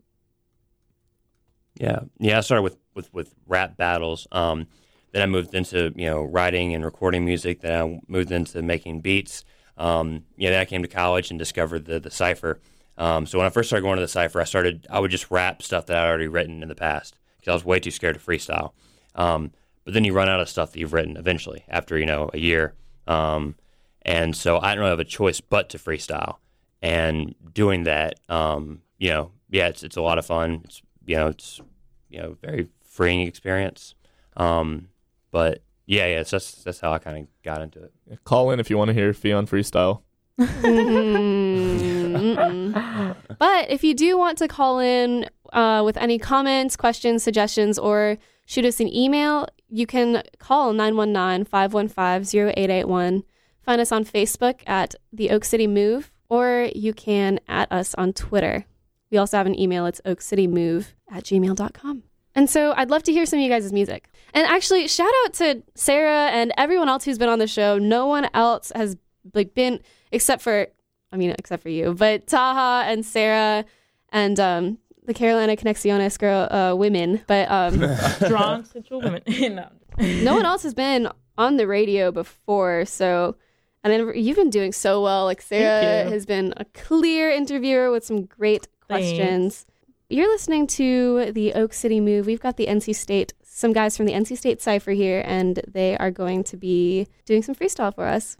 Yeah, 1.75 2.01
yeah. 2.19 2.37
I 2.37 2.41
started 2.41 2.63
with 2.63 2.77
with 2.93 3.13
with 3.13 3.33
rap 3.47 3.77
battles. 3.77 4.27
Um, 4.31 4.67
then 5.11 5.21
I 5.21 5.25
moved 5.25 5.55
into 5.55 5.91
you 5.95 6.05
know 6.05 6.21
writing 6.21 6.75
and 6.75 6.85
recording 6.85 7.25
music. 7.25 7.61
Then 7.61 7.81
I 7.81 7.99
moved 8.07 8.31
into 8.31 8.61
making 8.61 9.01
beats. 9.01 9.43
Um, 9.77 10.25
yeah, 10.37 10.51
then 10.51 10.59
I 10.59 10.65
came 10.65 10.83
to 10.83 10.87
college 10.87 11.29
and 11.31 11.39
discovered 11.39 11.85
the 11.85 11.99
the 11.99 12.11
cipher. 12.11 12.59
Um, 12.97 13.25
so 13.25 13.37
when 13.37 13.47
I 13.47 13.49
first 13.49 13.69
started 13.69 13.83
going 13.83 13.95
to 13.95 14.01
the 14.01 14.07
cipher, 14.07 14.41
I 14.41 14.43
started 14.43 14.85
I 14.89 14.99
would 14.99 15.11
just 15.11 15.31
rap 15.31 15.63
stuff 15.63 15.87
that 15.87 15.97
I'd 15.97 16.07
already 16.07 16.27
written 16.27 16.61
in 16.61 16.69
the 16.69 16.75
past 16.75 17.17
because 17.37 17.51
I 17.51 17.53
was 17.53 17.65
way 17.65 17.79
too 17.79 17.91
scared 17.91 18.15
to 18.15 18.21
freestyle. 18.21 18.73
Um, 19.15 19.51
but 19.83 19.93
then 19.93 20.03
you 20.03 20.13
run 20.13 20.29
out 20.29 20.39
of 20.39 20.49
stuff 20.49 20.71
that 20.71 20.79
you've 20.79 20.93
written 20.93 21.17
eventually 21.17 21.63
after 21.67 21.97
you 21.97 22.05
know 22.05 22.29
a 22.33 22.37
year. 22.37 22.73
Um, 23.07 23.55
and 24.03 24.35
so 24.35 24.59
I 24.59 24.73
don't 24.73 24.79
really 24.79 24.91
have 24.91 24.99
a 24.99 25.05
choice 25.05 25.41
but 25.41 25.69
to 25.69 25.77
freestyle. 25.77 26.37
And 26.81 27.35
doing 27.53 27.83
that, 27.83 28.19
um, 28.27 28.81
you 28.97 29.09
know, 29.09 29.31
yeah, 29.49 29.67
it's 29.67 29.83
it's 29.83 29.97
a 29.97 30.01
lot 30.01 30.17
of 30.17 30.25
fun. 30.25 30.61
It's 30.63 30.81
you 31.05 31.15
know, 31.15 31.27
it's 31.27 31.61
you 32.09 32.19
know, 32.19 32.37
very 32.41 32.67
freeing 32.83 33.21
experience. 33.21 33.93
Um, 34.35 34.89
but 35.29 35.61
yeah, 35.85 36.07
yeah, 36.07 36.21
it's 36.21 36.31
that's 36.31 36.63
that's 36.63 36.79
how 36.79 36.93
I 36.93 36.99
kind 36.99 37.19
of 37.19 37.27
got 37.43 37.61
into 37.61 37.83
it. 37.83 38.23
Call 38.23 38.51
in 38.51 38.59
if 38.59 38.69
you 38.69 38.77
want 38.77 38.89
to 38.89 38.93
hear 38.93 39.13
Fion 39.13 39.47
freestyle. 39.47 40.01
But 43.41 43.71
if 43.71 43.83
you 43.83 43.95
do 43.95 44.19
want 44.19 44.37
to 44.37 44.47
call 44.47 44.79
in 44.79 45.25
uh, 45.51 45.81
with 45.83 45.97
any 45.97 46.19
comments, 46.19 46.75
questions, 46.75 47.23
suggestions, 47.23 47.79
or 47.79 48.19
shoot 48.45 48.65
us 48.65 48.79
an 48.79 48.87
email, 48.93 49.47
you 49.71 49.87
can 49.87 50.21
call 50.37 50.73
919 50.73 51.45
515 51.45 52.39
0881. 52.49 53.23
Find 53.63 53.81
us 53.81 53.91
on 53.91 54.05
Facebook 54.05 54.61
at 54.67 54.95
the 55.13 55.29
Oak 55.29 55.45
City 55.45 55.67
Move, 55.67 56.11
or 56.29 56.69
you 56.75 56.93
can 56.93 57.39
at 57.47 57.71
us 57.71 57.95
on 57.95 58.13
Twitter. 58.13 58.65
We 59.11 59.17
also 59.17 59.37
have 59.37 59.45
an 59.45 59.59
email. 59.59 59.85
It's 59.85 60.01
oakcitymove 60.01 60.87
at 61.09 61.23
gmail.com. 61.23 62.03
And 62.33 62.49
so 62.49 62.73
I'd 62.77 62.89
love 62.89 63.03
to 63.03 63.11
hear 63.11 63.25
some 63.25 63.39
of 63.39 63.43
you 63.43 63.49
guys' 63.49 63.71
music. 63.73 64.07
And 64.33 64.47
actually, 64.47 64.87
shout 64.87 65.11
out 65.25 65.33
to 65.35 65.63
Sarah 65.75 66.29
and 66.31 66.53
everyone 66.57 66.87
else 66.87 67.03
who's 67.03 67.17
been 67.17 67.29
on 67.29 67.39
the 67.39 67.47
show. 67.47 67.77
No 67.77 68.07
one 68.07 68.29
else 68.33 68.71
has 68.75 68.97
like 69.33 69.53
been 69.53 69.81
except 70.11 70.41
for 70.41 70.67
I 71.11 71.17
mean, 71.17 71.35
except 71.37 71.61
for 71.61 71.69
you, 71.69 71.93
but 71.93 72.27
Taha 72.27 72.89
and 72.89 73.05
Sarah 73.05 73.65
and 74.09 74.39
um, 74.39 74.77
the 75.05 75.13
Carolina 75.13 75.55
Conexiones 75.55 76.17
girl 76.17 76.47
uh, 76.51 76.75
women. 76.75 77.21
But 77.27 77.49
um, 77.49 77.95
Strong 78.25 78.65
sensual 78.65 79.01
women. 79.01 79.23
no. 79.27 79.69
no 79.99 80.35
one 80.35 80.45
else 80.45 80.63
has 80.63 80.73
been 80.73 81.09
on 81.37 81.57
the 81.57 81.67
radio 81.67 82.11
before, 82.11 82.85
so 82.85 83.35
and 83.83 83.91
then 83.91 84.11
you've 84.15 84.37
been 84.37 84.49
doing 84.49 84.71
so 84.71 85.01
well. 85.01 85.25
Like 85.25 85.41
Sarah 85.41 86.09
has 86.09 86.25
been 86.25 86.53
a 86.57 86.65
clear 86.65 87.29
interviewer 87.29 87.91
with 87.91 88.05
some 88.05 88.25
great 88.25 88.67
questions. 88.87 89.65
You're 90.09 90.27
listening 90.27 90.67
to 90.67 91.31
the 91.31 91.53
Oak 91.53 91.73
City 91.73 91.99
Move. 91.99 92.25
We've 92.25 92.41
got 92.41 92.57
the 92.57 92.67
NC 92.67 92.93
State, 92.95 93.33
some 93.43 93.71
guys 93.71 93.95
from 93.95 94.05
the 94.05 94.11
NC 94.11 94.37
State 94.37 94.61
Cipher 94.61 94.91
here, 94.91 95.23
and 95.25 95.61
they 95.67 95.97
are 95.97 96.11
going 96.11 96.43
to 96.45 96.57
be 96.57 97.07
doing 97.25 97.41
some 97.41 97.55
freestyle 97.55 97.95
for 97.95 98.05
us. 98.05 98.35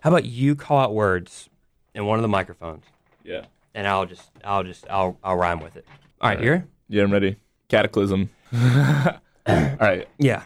How 0.00 0.10
about 0.10 0.24
you 0.24 0.54
call 0.56 0.78
out 0.78 0.94
words 0.94 1.48
in 1.94 2.04
one 2.04 2.18
of 2.18 2.22
the 2.22 2.28
microphones? 2.28 2.84
Yeah. 3.24 3.44
And 3.78 3.86
I'll 3.86 4.06
just 4.06 4.28
I'll 4.42 4.64
just 4.64 4.90
I'll 4.90 5.16
I'll 5.22 5.36
rhyme 5.36 5.60
with 5.60 5.76
it. 5.76 5.86
All 6.20 6.30
right, 6.30 6.40
here. 6.40 6.66
Yeah, 6.88 7.04
I'm 7.04 7.12
ready. 7.12 7.36
Cataclysm. 7.68 8.28
All 8.52 9.20
right. 9.46 10.08
Yeah. 10.18 10.42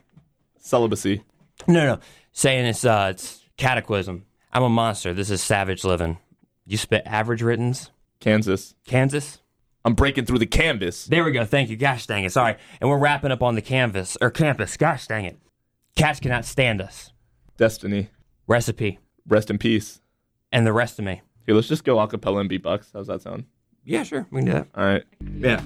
Celibacy. 0.58 1.22
No, 1.66 1.86
no. 1.86 1.98
Saying 2.32 2.66
it's 2.66 2.84
uh 2.84 3.08
it's 3.12 3.40
cataclysm. 3.56 4.26
I'm 4.52 4.62
a 4.62 4.68
monster. 4.68 5.14
This 5.14 5.30
is 5.30 5.40
savage 5.40 5.82
living. 5.82 6.18
You 6.66 6.76
spit 6.76 7.04
average 7.06 7.40
writtens. 7.40 7.90
Kansas. 8.20 8.74
Kansas. 8.86 9.40
I'm 9.82 9.94
breaking 9.94 10.26
through 10.26 10.40
the 10.40 10.46
canvas. 10.46 11.06
There 11.06 11.24
we 11.24 11.32
go. 11.32 11.46
Thank 11.46 11.70
you. 11.70 11.76
Gosh 11.76 12.06
dang 12.06 12.24
it. 12.24 12.32
Sorry. 12.32 12.56
And 12.82 12.90
we're 12.90 12.98
wrapping 12.98 13.32
up 13.32 13.42
on 13.42 13.54
the 13.54 13.62
canvas 13.62 14.18
or 14.20 14.30
campus. 14.30 14.76
Gosh 14.76 15.06
dang 15.06 15.24
it. 15.24 15.38
Cats 15.96 16.20
cannot 16.20 16.44
stand 16.44 16.82
us. 16.82 17.14
Destiny. 17.56 18.10
Recipe. 18.46 18.98
Rest 19.26 19.48
in 19.48 19.56
peace. 19.56 20.02
And 20.52 20.66
the 20.66 20.74
rest 20.74 20.98
of 20.98 21.06
me. 21.06 21.22
Here, 21.46 21.54
let's 21.54 21.68
just 21.68 21.84
go 21.84 21.96
acapella 21.96 22.40
and 22.40 22.50
beatbox. 22.50 22.92
How's 22.92 23.08
that 23.08 23.22
sound? 23.22 23.44
Yeah, 23.84 24.04
sure. 24.04 24.26
We 24.30 24.40
can 24.40 24.46
do 24.46 24.52
that. 24.52 24.68
All 24.76 24.84
right. 24.84 25.04
Yeah. 25.20 25.62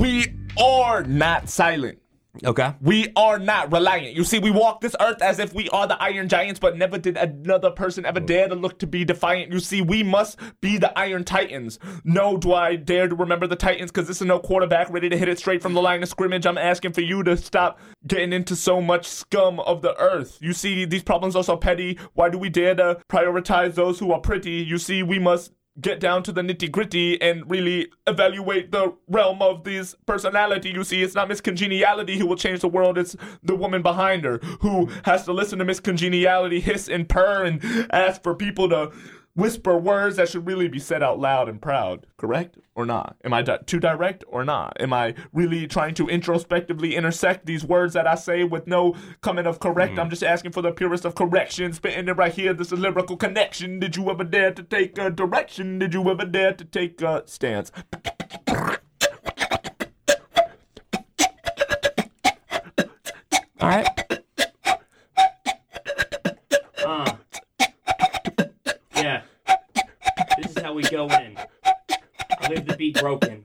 We 0.00 0.26
are 0.60 1.02
not 1.04 1.48
silent. 1.48 1.98
Okay. 2.42 2.74
We 2.80 3.12
are 3.14 3.38
not 3.38 3.70
reliant. 3.70 4.16
You 4.16 4.24
see, 4.24 4.38
we 4.38 4.50
walk 4.50 4.80
this 4.80 4.96
earth 5.00 5.22
as 5.22 5.38
if 5.38 5.54
we 5.54 5.68
are 5.68 5.86
the 5.86 6.00
Iron 6.02 6.28
Giants, 6.28 6.58
but 6.58 6.76
never 6.76 6.98
did 6.98 7.16
another 7.16 7.70
person 7.70 8.04
ever 8.04 8.20
mm. 8.20 8.26
dare 8.26 8.48
to 8.48 8.54
look 8.54 8.78
to 8.80 8.86
be 8.86 9.04
defiant. 9.04 9.52
You 9.52 9.60
see, 9.60 9.82
we 9.82 10.02
must 10.02 10.38
be 10.60 10.76
the 10.76 10.96
Iron 10.98 11.24
Titans. 11.24 11.78
No, 12.02 12.36
do 12.36 12.52
I 12.52 12.76
dare 12.76 13.08
to 13.08 13.14
remember 13.14 13.46
the 13.46 13.56
Titans 13.56 13.92
because 13.92 14.08
this 14.08 14.20
is 14.20 14.26
no 14.26 14.40
quarterback 14.40 14.90
ready 14.90 15.08
to 15.08 15.16
hit 15.16 15.28
it 15.28 15.38
straight 15.38 15.62
from 15.62 15.74
the 15.74 15.82
line 15.82 16.02
of 16.02 16.08
scrimmage. 16.08 16.46
I'm 16.46 16.58
asking 16.58 16.92
for 16.92 17.02
you 17.02 17.22
to 17.22 17.36
stop 17.36 17.78
getting 18.06 18.32
into 18.32 18.56
so 18.56 18.80
much 18.80 19.06
scum 19.06 19.60
of 19.60 19.82
the 19.82 19.96
earth. 19.98 20.38
You 20.40 20.52
see, 20.52 20.84
these 20.84 21.02
problems 21.02 21.36
are 21.36 21.44
so 21.44 21.56
petty. 21.56 21.98
Why 22.14 22.30
do 22.30 22.38
we 22.38 22.48
dare 22.48 22.74
to 22.74 23.00
prioritize 23.08 23.74
those 23.74 23.98
who 23.98 24.12
are 24.12 24.20
pretty? 24.20 24.54
You 24.62 24.78
see, 24.78 25.02
we 25.02 25.18
must 25.18 25.52
get 25.80 25.98
down 26.00 26.22
to 26.22 26.32
the 26.32 26.40
nitty 26.40 26.70
gritty 26.70 27.20
and 27.20 27.48
really 27.50 27.88
evaluate 28.06 28.70
the 28.70 28.94
realm 29.08 29.42
of 29.42 29.64
this 29.64 29.94
personality. 30.06 30.70
You 30.70 30.84
see, 30.84 31.02
it's 31.02 31.14
not 31.14 31.28
Miss 31.28 31.40
Congeniality 31.40 32.18
who 32.18 32.26
will 32.26 32.36
change 32.36 32.60
the 32.60 32.68
world, 32.68 32.96
it's 32.96 33.16
the 33.42 33.56
woman 33.56 33.82
behind 33.82 34.24
her 34.24 34.38
who 34.60 34.86
has 35.04 35.24
to 35.24 35.32
listen 35.32 35.58
to 35.58 35.64
Miss 35.64 35.80
Congeniality 35.80 36.60
hiss 36.60 36.88
and 36.88 37.08
purr 37.08 37.44
and 37.44 37.60
ask 37.90 38.22
for 38.22 38.34
people 38.34 38.68
to 38.68 38.92
whisper 39.34 39.76
words 39.76 40.16
that 40.16 40.28
should 40.28 40.46
really 40.46 40.68
be 40.68 40.78
said 40.78 41.02
out 41.02 41.18
loud 41.18 41.48
and 41.48 41.60
proud. 41.60 42.06
Correct 42.16 42.58
or 42.74 42.86
not? 42.86 43.16
Am 43.24 43.32
I 43.32 43.42
di- 43.42 43.58
too 43.66 43.80
direct 43.80 44.24
or 44.28 44.44
not? 44.44 44.76
Am 44.80 44.92
I 44.92 45.14
really 45.32 45.66
trying 45.66 45.94
to 45.94 46.08
introspectively 46.08 46.94
intersect 46.94 47.46
these 47.46 47.64
words 47.64 47.94
that 47.94 48.06
I 48.06 48.14
say 48.14 48.44
with 48.44 48.66
no 48.66 48.94
comment 49.20 49.46
of 49.46 49.60
correct? 49.60 49.94
Hmm. 49.94 50.00
I'm 50.00 50.10
just 50.10 50.22
asking 50.22 50.52
for 50.52 50.62
the 50.62 50.72
purest 50.72 51.04
of 51.04 51.14
corrections. 51.14 51.76
Spitting 51.76 52.08
it 52.08 52.12
right 52.16 52.32
here. 52.32 52.54
This 52.54 52.72
is 52.72 52.78
lyrical 52.78 53.16
connection. 53.16 53.80
Did 53.80 53.96
you 53.96 54.10
ever 54.10 54.24
dare 54.24 54.52
to 54.52 54.62
take 54.62 54.96
a 54.98 55.10
direction? 55.10 55.78
Did 55.78 55.94
you 55.94 56.08
ever 56.10 56.24
dare 56.24 56.52
to 56.52 56.64
take 56.64 57.02
a 57.02 57.22
stance? 57.26 57.72
All 63.60 63.70
right. 63.70 64.03
Broken. 73.04 73.44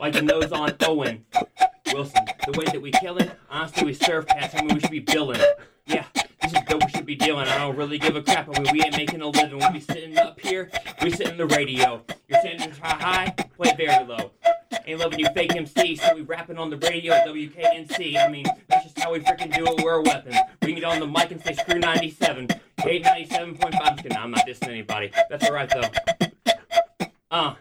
Like 0.00 0.14
the 0.14 0.22
nose 0.22 0.50
on 0.50 0.74
Owen. 0.80 1.24
Wilson. 1.92 2.24
The 2.44 2.58
way 2.58 2.64
that 2.64 2.82
we 2.82 2.90
kill 2.90 3.18
it, 3.18 3.30
honestly, 3.48 3.84
we 3.84 3.94
serve 3.94 4.26
mean, 4.26 4.74
we 4.74 4.80
should 4.80 4.90
be 4.90 4.98
billing. 4.98 5.40
Yeah, 5.86 6.06
this 6.42 6.52
is 6.52 6.58
dope. 6.68 6.84
We 6.84 6.90
should 6.90 7.06
be 7.06 7.14
dealing. 7.14 7.46
I 7.46 7.58
don't 7.58 7.76
really 7.76 7.98
give 7.98 8.16
a 8.16 8.22
crap. 8.22 8.48
Mean, 8.48 8.66
we 8.72 8.82
ain't 8.82 8.96
making 8.96 9.20
a 9.20 9.28
living. 9.28 9.60
We 9.60 9.74
be 9.74 9.78
sitting 9.78 10.18
up 10.18 10.40
here, 10.40 10.72
we 11.02 11.12
sit 11.12 11.28
in 11.28 11.36
the 11.36 11.46
radio. 11.46 12.02
You're 12.26 12.40
standing 12.40 12.72
high, 12.72 12.96
high, 12.96 13.34
play 13.56 13.74
very 13.76 14.04
low. 14.04 14.32
Ain't 14.86 14.98
loving 14.98 15.20
you 15.20 15.28
fake 15.32 15.54
MC, 15.54 15.94
so 15.94 16.12
we 16.12 16.22
rapping 16.22 16.58
on 16.58 16.68
the 16.68 16.78
radio 16.78 17.12
at 17.12 17.28
WKNC. 17.28 18.16
I 18.16 18.28
mean, 18.28 18.46
that's 18.68 18.86
just 18.86 18.98
how 18.98 19.12
we 19.12 19.20
freaking 19.20 19.54
do 19.54 19.64
it. 19.66 19.84
We're 19.84 20.00
a 20.00 20.02
weapon. 20.02 20.34
We 20.62 20.72
can 20.72 20.74
get 20.74 20.84
on 20.84 20.98
the 20.98 21.06
mic 21.06 21.30
and 21.30 21.40
say 21.40 21.54
screw 21.54 21.78
97. 21.78 22.48
897.5. 22.78 24.16
I'm. 24.16 24.16
I'm 24.16 24.30
not 24.32 24.44
dissing 24.48 24.68
anybody. 24.70 25.12
That's 25.30 25.44
alright 25.44 25.70
though. 25.70 26.26
Uh. 27.30 27.54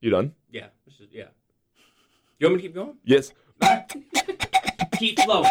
You 0.00 0.10
done? 0.10 0.32
Yeah. 0.50 0.66
Is, 0.86 0.94
yeah. 1.12 1.24
You 2.38 2.46
want 2.46 2.56
me 2.56 2.62
to 2.62 2.68
keep 2.68 2.74
going? 2.74 2.96
Yes. 3.04 3.32
Keep 4.98 5.20
flowing. 5.20 5.50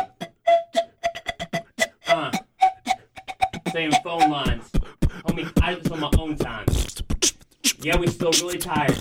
Uh. 2.07 2.31
Same 3.71 3.91
phone 4.03 4.29
lines. 4.31 4.69
Homie, 5.27 5.51
I 5.61 5.75
did 5.75 5.83
this 5.83 5.91
on 5.91 5.99
my 5.99 6.09
own 6.17 6.35
time. 6.35 6.65
Yeah, 7.81 7.97
we 7.97 8.07
still 8.07 8.31
really 8.41 8.57
tired. 8.57 8.97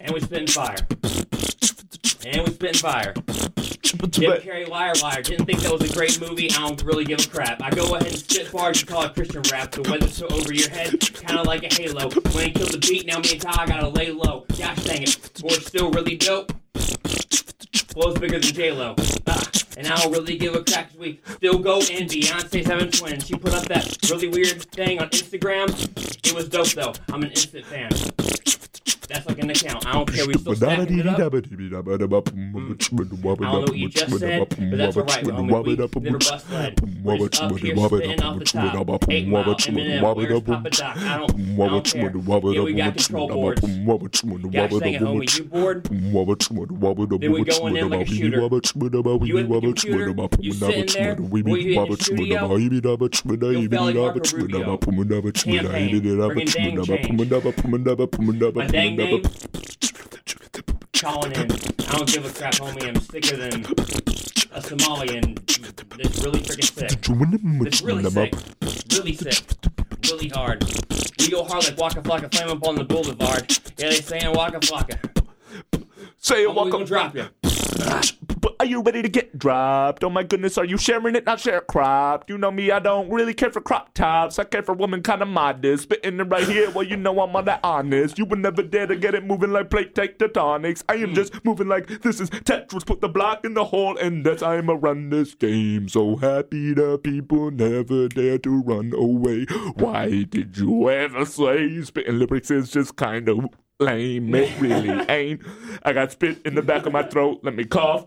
And 0.00 0.12
we 0.12 0.20
spitting 0.20 0.46
fire. 0.46 0.76
And 2.26 2.46
we 2.46 2.52
spitting 2.52 2.80
fire. 2.80 3.14
Jim 3.82 4.32
Carrey 4.32 4.68
Liar 4.68 4.92
Liar. 5.02 5.22
Didn't 5.22 5.46
think 5.46 5.60
that 5.60 5.72
was 5.72 5.90
a 5.90 5.94
great 5.94 6.20
movie. 6.20 6.50
I 6.50 6.58
don't 6.68 6.82
really 6.82 7.04
give 7.04 7.20
a 7.20 7.28
crap. 7.28 7.62
I 7.62 7.70
go 7.70 7.94
ahead 7.94 8.06
and 8.08 8.16
spit 8.16 8.52
bars. 8.52 8.80
You 8.80 8.86
call 8.86 9.02
it 9.04 9.14
Christian 9.14 9.42
rap. 9.50 9.72
The 9.72 9.82
weather's 9.82 10.14
so 10.14 10.26
over 10.28 10.52
your 10.52 10.70
head, 10.70 11.00
kinda 11.00 11.42
like 11.42 11.62
a 11.64 11.74
halo. 11.74 12.10
When 12.32 12.46
he 12.46 12.50
killed 12.52 12.72
the 12.72 12.78
beat, 12.78 13.06
now 13.06 13.18
me 13.18 13.32
and 13.32 13.40
Ty 13.40 13.66
gotta 13.66 13.88
lay 13.88 14.10
low. 14.10 14.44
Gosh 14.56 14.84
dang 14.84 15.02
it. 15.02 15.40
We're 15.42 15.60
still 15.60 15.90
really 15.90 16.16
dope. 16.16 16.52
Flows 16.74 18.18
bigger 18.18 18.38
than 18.38 18.52
J-Lo. 18.52 18.94
Ah, 19.26 19.50
and 19.76 19.86
I 19.88 19.96
don't 20.00 20.12
really 20.12 20.36
give 20.36 20.54
a 20.54 20.62
crap 20.62 20.90
'cause 20.90 20.98
we 20.98 21.20
still 21.36 21.58
go 21.58 21.78
in. 21.78 22.06
Beyonce's 22.06 22.66
having 22.66 22.90
twins. 22.90 23.26
She 23.26 23.34
put 23.34 23.52
up 23.52 23.66
that 23.66 23.96
really 24.10 24.28
weird 24.28 24.62
thing 24.72 25.00
on 25.00 25.08
Instagram. 25.10 25.68
It 26.24 26.32
was 26.34 26.48
dope 26.48 26.68
though. 26.68 26.92
I'm 27.12 27.22
an 27.22 27.30
instant 27.30 27.66
fan. 27.66 27.90
That's 29.10 29.26
like 29.26 29.38
an 29.42 29.50
account. 29.50 29.86
I 29.86 29.92
don't 29.92 30.12
care. 30.12 30.26
We 30.26 30.34
still 30.34 30.54
stacking 30.54 30.98
it 31.00 31.06
up. 31.06 31.18
I 33.44 33.52
don't 33.52 33.66
know 33.66 33.72
what 33.72 33.76
you 33.76 33.88
just 33.88 34.18
said, 34.18 34.48
but 34.48 34.58
that's 34.78 34.96
alright, 34.96 35.24
homie. 35.24 35.64
We 36.02 36.10
bust 36.10 36.50
lead. 36.50 36.80
We're 37.04 37.28
just 37.28 37.42
up 37.42 37.58
here 37.58 37.76
spitting 37.76 38.22
off 38.22 38.38
the 38.38 38.44
top. 38.44 39.08
Eight 39.10 39.26
mile, 39.28 39.44
Eminem, 39.56 40.14
where's 40.14 40.42
Papa 40.42 40.70
Doc? 40.70 40.96
I 40.96 41.18
don't, 41.18 41.30
I 41.60 41.68
don't 41.68 41.84
care. 41.84 42.12
Yeah, 42.54 42.62
we 42.62 42.72
got 42.74 42.94
control 42.94 43.28
boards. 43.28 43.60
Gosh 43.62 44.70
dang 44.78 44.94
it, 44.94 45.02
homie, 45.02 45.38
you 45.38 45.44
bored? 45.44 45.84
Then 47.20 47.32
we 47.32 47.44
going 47.44 47.76
in 47.76 47.88
like 47.90 48.02
a 48.02 48.06
shooter. 48.06 48.40
You 49.24 49.38
at 49.38 49.50
the 49.50 49.60
computer? 49.60 50.14
You 50.40 50.52
sitting 50.52 50.86
there? 50.94 51.16
Will 51.16 51.58
you 51.58 51.72
in 51.74 51.88
the 51.88 51.96
studio? 51.96 52.48
You'll 53.50 53.64
feel 53.68 53.82
like 53.84 53.96
Marco 53.96 54.20
Rubio. 54.36 54.78
Campaign, 55.34 56.00
bringing 56.26 56.52
dang 56.52 56.82
change. 56.86 57.28
My 58.54 58.66
dang 58.66 58.96
name? 59.00 59.22
Calling 60.94 61.32
in. 61.32 61.50
I 61.50 61.96
don't 61.96 62.08
give 62.08 62.24
a 62.26 62.30
crap, 62.30 62.54
homie. 62.54 62.86
I'm 62.86 63.00
sicker 63.00 63.36
than 63.36 63.64
a 64.52 64.60
Somalian. 64.60 65.36
That's 65.96 66.18
really 66.22 66.40
freaking 66.40 66.64
sick. 66.64 66.88
That's 66.90 67.82
really 67.82 68.04
sick. 68.10 68.34
Really 68.92 69.14
sick. 69.14 69.44
Really 70.10 70.28
hard. 70.28 70.64
We 71.18 71.28
go 71.30 71.44
hard 71.44 71.64
like 71.64 71.78
Waka 71.78 72.02
Flocka, 72.02 72.34
flame 72.34 72.50
up 72.50 72.66
on 72.66 72.74
the 72.74 72.84
boulevard. 72.84 73.50
Yeah, 73.78 73.90
they 73.90 74.00
saying 74.00 74.32
Waka 74.34 74.60
Flocka. 74.60 74.98
Say 76.18 76.42
it, 76.44 76.48
Homie, 76.48 76.66
we 76.66 76.70
gonna 76.70 76.84
drop 76.84 77.14
you. 77.14 77.26
But 78.40 78.56
are 78.60 78.66
you 78.66 78.82
ready 78.82 79.02
to 79.02 79.08
get 79.08 79.38
dropped? 79.38 80.04
Oh 80.04 80.10
my 80.10 80.22
goodness, 80.22 80.56
are 80.58 80.64
you 80.64 80.78
sharing 80.78 81.14
it? 81.14 81.26
Not 81.26 81.38
sharecropped. 81.38 82.28
You 82.28 82.38
know 82.38 82.50
me, 82.50 82.70
I 82.70 82.78
don't 82.78 83.10
really 83.10 83.34
care 83.34 83.50
for 83.50 83.60
crop 83.60 83.94
tops. 83.94 84.38
I 84.38 84.44
care 84.44 84.62
for 84.62 84.74
women 84.74 85.02
kind 85.02 85.22
of 85.22 85.28
modest. 85.28 85.84
Spitting 85.84 86.20
it 86.20 86.24
right 86.24 86.46
here, 86.46 86.70
well, 86.70 86.84
you 86.84 86.96
know 86.96 87.20
I'm 87.20 87.34
on 87.36 87.44
that 87.46 87.60
honest. 87.62 88.18
You 88.18 88.24
would 88.26 88.38
never 88.38 88.62
dare 88.62 88.86
to 88.86 88.96
get 88.96 89.14
it 89.14 89.24
moving 89.24 89.52
like 89.52 89.70
plate 89.70 89.94
tectonics. 89.94 90.82
I 90.88 90.94
am 90.94 91.10
mm. 91.10 91.14
just 91.14 91.44
moving 91.44 91.68
like 91.68 91.86
this 92.02 92.20
is 92.20 92.30
Tetris. 92.30 92.86
Put 92.86 93.00
the 93.00 93.08
block 93.08 93.44
in 93.44 93.54
the 93.54 93.64
hole, 93.64 93.96
and 93.98 94.24
that's 94.24 94.42
I'm 94.42 94.68
a 94.68 94.74
run 94.74 95.10
this 95.10 95.34
game. 95.34 95.88
So 95.88 96.16
happy 96.16 96.74
the 96.74 96.98
people 96.98 97.50
never 97.50 98.08
dare 98.08 98.38
to 98.38 98.62
run 98.62 98.92
away. 98.94 99.46
Why 99.74 100.24
did 100.24 100.56
you 100.58 100.88
ever 100.90 101.24
say 101.24 101.82
spitting 101.82 102.18
lyrics 102.18 102.50
is 102.50 102.70
just 102.70 102.96
kind 102.96 103.28
of 103.28 103.46
lame? 103.80 104.34
It 104.34 104.60
really 104.60 104.90
ain't. 105.08 105.42
I 105.82 105.92
got 105.92 106.12
spit 106.12 106.40
in 106.44 106.54
the 106.54 106.62
back 106.62 106.86
of 106.86 106.92
my 106.92 107.02
throat. 107.02 107.40
Let 107.42 107.54
me 107.54 107.64
cough. 107.64 108.06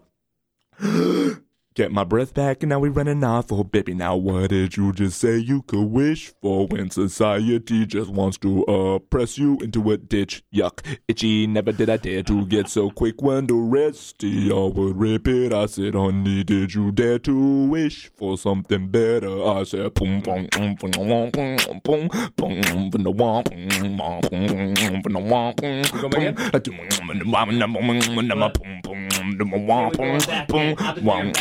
Get 1.75 1.91
my 1.91 2.03
breath 2.03 2.35
back 2.35 2.61
and 2.61 2.69
now 2.69 2.77
we 2.77 2.89
running 2.89 3.23
off. 3.23 3.51
Oh 3.51 3.63
baby, 3.63 3.95
now 3.95 4.15
what 4.15 4.51
did 4.51 4.77
you 4.77 4.93
just 4.93 5.19
say 5.19 5.37
you 5.37 5.63
could 5.63 5.85
wish 5.85 6.31
for 6.39 6.67
when 6.67 6.91
society 6.91 7.87
just 7.87 8.11
wants 8.11 8.37
to 8.39 8.63
uh 8.65 8.99
press 8.99 9.39
you 9.39 9.57
into 9.59 9.89
a 9.91 9.97
ditch? 9.97 10.43
Yuck, 10.53 10.85
itchy, 11.07 11.47
never 11.47 11.71
did 11.71 11.89
I 11.89 11.97
dare 11.97 12.21
to 12.23 12.45
get 12.45 12.69
so 12.69 12.91
quick 12.91 13.23
when 13.23 13.47
the 13.47 13.55
rest 13.55 14.23
of 14.23 14.29
y'all 14.29 14.71
would 14.71 14.95
rip 14.99 15.27
it. 15.27 15.51
I 15.51 15.65
said, 15.65 15.95
honey, 15.95 16.43
did 16.43 16.75
you 16.75 16.91
dare 16.91 17.17
to 17.19 17.65
wish 17.65 18.11
for 18.15 18.37
something 18.37 18.89
better? 18.89 19.43
I 19.43 19.63
said, 19.63 19.95
boom, 19.95 20.21
boom, 20.21 20.47
boom, 20.51 20.75
boom, 20.75 20.91
boom, 20.91 21.31
boom, 21.31 21.81
boom, 21.83 22.07
boom, 22.35 22.91
boom, 22.91 22.91
boom, 22.91 23.01
boom, 23.01 23.11
boom, 23.11 23.93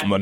boom, 0.09 0.22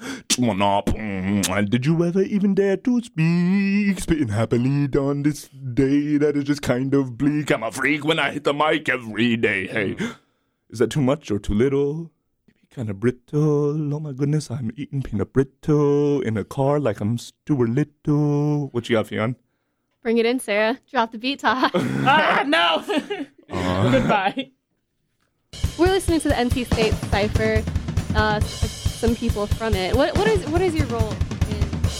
Did 0.00 1.86
you 1.86 2.04
ever 2.04 2.22
even 2.22 2.54
dare 2.54 2.76
to 2.78 3.00
speak? 3.02 4.00
Spitting 4.00 4.28
happily 4.28 4.88
on 4.98 5.22
this 5.22 5.48
day 5.48 6.16
that 6.18 6.36
is 6.36 6.44
just 6.44 6.62
kind 6.62 6.94
of 6.94 7.16
bleak. 7.16 7.50
I'm 7.50 7.62
a 7.62 7.70
freak 7.70 8.04
when 8.04 8.18
I 8.18 8.32
hit 8.32 8.44
the 8.44 8.52
mic 8.54 8.88
every 8.88 9.36
day. 9.36 9.66
Hey, 9.66 9.96
is 10.70 10.78
that 10.80 10.90
too 10.90 11.00
much 11.02 11.30
or 11.30 11.38
too 11.38 11.54
little? 11.54 12.10
Maybe 12.48 12.66
kind 12.70 12.90
of 12.90 13.00
brittle. 13.00 13.94
Oh 13.94 14.00
my 14.00 14.12
goodness, 14.12 14.50
I'm 14.50 14.70
eating 14.76 15.02
peanut 15.02 15.32
brittle 15.32 16.20
in 16.22 16.36
a 16.36 16.44
car 16.44 16.80
like 16.80 17.00
I'm 17.00 17.16
Stuart 17.18 17.70
Little. 17.70 18.68
What 18.68 18.88
you 18.88 18.96
got, 18.96 19.06
Fion? 19.06 19.36
Bring 20.02 20.18
it 20.18 20.26
in, 20.26 20.38
Sarah. 20.38 20.78
Drop 20.90 21.12
the 21.12 21.18
beat, 21.18 21.38
Taha. 21.40 21.70
ah, 21.74 22.44
no. 22.46 22.84
Uh, 23.50 23.90
Goodbye. 23.98 24.50
We're 25.78 25.86
listening 25.86 26.20
to 26.20 26.28
the 26.28 26.34
NC 26.34 26.66
State 26.66 26.92
Cipher. 27.10 27.62
Uh, 28.14 28.36
s- 28.42 28.83
some 29.04 29.14
people 29.14 29.46
from 29.46 29.74
it. 29.74 29.94
What 29.94 30.16
what 30.16 30.26
is 30.26 30.46
what 30.48 30.62
is 30.62 30.74
your 30.74 30.86
role? 30.86 31.10
In, 31.10 31.60
what, 31.74 31.92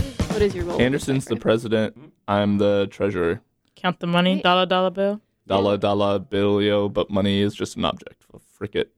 is, 0.00 0.28
what 0.30 0.42
is 0.42 0.54
your 0.54 0.64
role? 0.64 0.80
Anderson's 0.80 1.26
the 1.26 1.36
president. 1.36 1.94
I'm 2.26 2.56
the 2.56 2.88
treasurer. 2.90 3.42
Count 3.76 4.00
the 4.00 4.06
money, 4.06 4.40
dollar 4.40 4.64
dollar 4.64 4.88
bill. 4.90 5.20
Dollar 5.46 5.76
dollar 5.76 6.20
bill, 6.20 6.62
yo, 6.62 6.88
but 6.88 7.10
money 7.10 7.42
is 7.42 7.54
just 7.54 7.76
an 7.76 7.84
object. 7.84 8.24
Frick 8.50 8.76
it. 8.76 8.94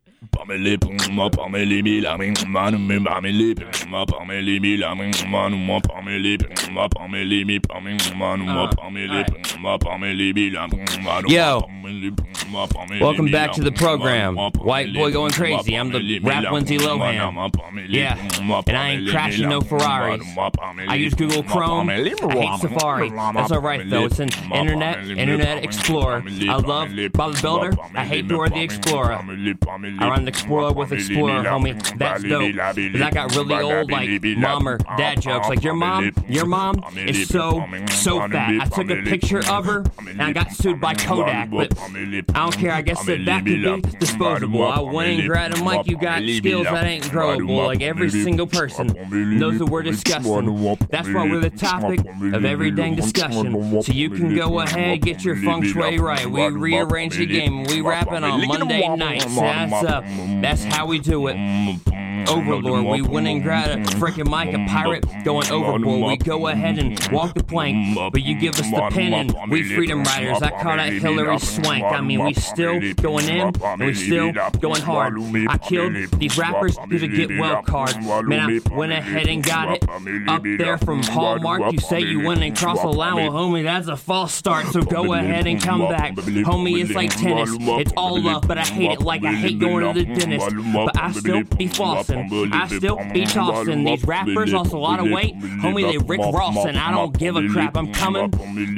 Yo, 11.29 11.67
welcome 13.01 13.31
back 13.31 13.53
to 13.53 13.63
the 13.63 13.73
program. 13.73 14.37
White 14.37 14.93
boy 14.93 15.11
going 15.11 15.31
crazy. 15.33 15.75
I'm 15.77 15.91
the 15.91 16.19
rap 16.21 16.53
Lindsay 16.53 16.77
Lohan. 16.77 17.89
Yeah, 17.89 18.19
and 18.67 18.77
I 18.77 18.91
ain't 18.91 19.09
crashing 19.09 19.49
no 19.49 19.61
Ferraris. 19.63 20.27
I 20.87 20.97
use 20.97 21.15
Google 21.15 21.43
Chrome. 21.45 21.89
I 21.89 21.95
hate 21.97 22.61
Safari. 22.61 23.11
That's 23.11 23.53
alright 23.53 23.89
though. 23.89 24.05
It's 24.05 24.19
an 24.19 24.29
Internet 24.53 25.07
Internet 25.09 25.65
Explorer. 25.65 26.23
I 26.27 26.57
love 26.57 26.91
Bob 27.13 27.35
the 27.37 27.41
Builder. 27.41 27.73
I 27.95 28.05
hate 28.05 28.29
Dora 28.29 28.51
the 28.51 28.61
Explorer. 28.63 29.13
I 30.01 30.10
run 30.11 30.25
the 30.25 30.31
Explorer 30.31 30.73
with 30.73 30.93
Explorer, 30.93 31.45
homie. 31.45 31.99
That's 31.99 32.23
dope. 32.23 32.55
'Cause 32.55 33.01
I 33.03 33.11
got 33.11 33.35
really 33.37 33.55
old 33.55 33.91
like 33.91 34.23
mom 34.39 34.69
or 34.69 34.79
dad 34.97 35.21
jokes. 35.21 35.49
Like 35.49 35.63
your 35.63 35.75
mom, 35.75 36.13
your 36.29 36.47
mom 36.47 36.83
is 36.97 37.29
so 37.29 37.65
so 37.91 38.21
fat. 38.29 38.61
I 38.61 38.65
took 38.67 38.91
a 38.91 39.03
picture 39.03 39.43
of 39.51 39.67
her 39.67 39.85
and 40.09 40.21
I 40.23 40.33
got 40.33 40.53
sued 40.53 40.81
by 40.81 40.95
Kodak, 40.95 41.51
but 41.51 41.73
I 42.35 42.41
don't 42.41 42.57
care. 42.59 42.73
I 42.73 42.83
guess 42.83 43.05
that 43.05 43.25
that 43.27 43.45
could 43.45 43.63
be 43.63 43.81
disposable. 43.99 44.65
I 44.67 44.81
and 45.05 45.27
grabbed 45.27 45.59
a 45.59 45.65
mic. 45.65 45.87
You 45.87 45.97
got 45.97 46.23
skills 46.23 46.65
that 46.65 46.85
ain't 46.85 47.05
growable. 47.05 47.67
Like 47.67 47.83
every 47.83 48.11
single 48.11 48.47
person 48.47 48.93
knows 49.39 49.59
that 49.59 49.67
we're 49.67 49.83
disgusting. 49.83 50.77
That's 50.91 51.09
why 51.09 51.25
we're 51.29 51.41
the 51.41 51.51
topic 51.51 52.01
of 52.33 52.45
every 52.45 52.71
dang 52.71 52.95
discussion. 52.97 53.83
So 53.83 53.93
you 53.93 54.11
can 54.11 54.35
go 54.35 54.61
ahead, 54.61 55.03
get 55.03 55.25
your 55.25 55.37
feng 55.37 55.63
shui 55.63 55.99
right. 55.99 56.27
We 56.31 56.49
rearrange 56.49 57.17
the 57.17 57.27
game. 57.27 57.65
We 57.65 57.81
rapping 57.81 58.25
on 58.25 58.47
Monday 58.47 58.89
nights. 58.97 59.37
That's 59.37 59.83
that's 60.41 60.65
how 60.65 60.87
we 60.87 60.99
do 60.99 61.29
it. 61.29 61.37
Overlord, 62.29 62.85
we 62.87 63.03
went 63.03 63.27
and 63.27 63.43
grabbed 63.43 63.71
a 63.71 63.83
freaking 63.97 64.29
mic, 64.29 64.55
a 64.55 64.71
pirate 64.71 65.05
going 65.25 65.51
overboard. 65.51 66.11
We 66.11 66.17
go 66.19 66.49
ahead 66.49 66.79
and 66.79 66.99
walk 67.11 67.35
the 67.35 67.43
plank, 67.43 67.97
but 68.13 68.23
you 68.23 68.39
give 68.39 68.55
us 68.61 68.71
the 68.71 68.89
pen 68.91 69.15
and 69.15 69.51
we 69.51 69.63
freedom 69.75 70.03
riders. 70.03 70.43
I 70.43 70.51
call 70.51 70.77
that 70.77 70.93
Hilary 70.93 71.39
Swank. 71.39 71.85
I 71.85 72.01
mean, 72.01 72.25
we 72.25 72.35
still 72.35 72.81
going 72.95 73.29
in 73.29 73.53
and 73.63 73.81
we 73.81 73.95
still 73.95 74.33
going 74.61 74.83
hard. 74.83 75.15
I 75.49 75.59
killed 75.59 75.95
these 76.19 76.37
rappers 76.37 76.77
because 76.89 77.03
of 77.03 77.11
get 77.11 77.39
well 77.39 77.63
card. 77.63 78.03
Man, 78.27 78.61
I 78.71 78.75
went 78.75 78.93
ahead 78.93 79.27
and 79.27 79.43
got 79.43 79.77
it 79.77 79.89
up 80.29 80.43
there 80.43 80.79
from 80.79 81.03
Hallmark. 81.03 81.73
You 81.73 81.79
say 81.79 82.01
you 82.01 82.21
went 82.21 82.43
and 82.43 82.57
crossed 82.57 82.83
the 82.83 82.89
line, 82.93 83.17
well, 83.17 83.31
homie, 83.33 83.65
that's 83.65 83.89
a 83.89 83.97
false 83.97 84.35
start. 84.35 84.67
So 84.67 84.83
go 84.83 85.15
ahead 85.15 85.47
and 85.47 85.63
come 85.63 85.81
back, 85.89 86.15
homie. 86.15 86.83
It's 86.83 86.93
like 86.93 87.17
tennis. 87.17 87.51
It's 87.61 87.93
all 87.97 88.21
love, 88.21 88.47
but 88.47 88.59
I 88.59 88.65
hate 88.65 88.93
it 88.93 89.01
like 89.01 89.25
I 89.25 89.33
hate 89.33 89.59
going 89.59 89.85
to 89.95 90.05
the 90.05 90.15
dentist. 90.15 90.51
But 90.73 90.99
I 90.99 91.13
still 91.13 91.45
be 91.45 91.69
flossing. 91.69 92.53
I 92.53 92.67
still 92.69 92.99
be 93.13 93.25
tossing. 93.27 93.85
These 93.85 94.05
rappers 94.05 94.53
lost 94.53 94.73
a 94.73 94.79
lot 94.79 95.01
of 95.01 95.11
weight, 95.11 95.37
homie. 95.39 95.91
They 95.91 95.99
Rick 95.99 96.21
Ross, 96.21 96.65
and 96.67 96.79
I 96.79 96.91
don't 96.91 97.17
give 97.17 97.37
a 97.37 97.47
crap. 97.49 97.77
I'm 97.77 97.93
coming, 97.93 98.31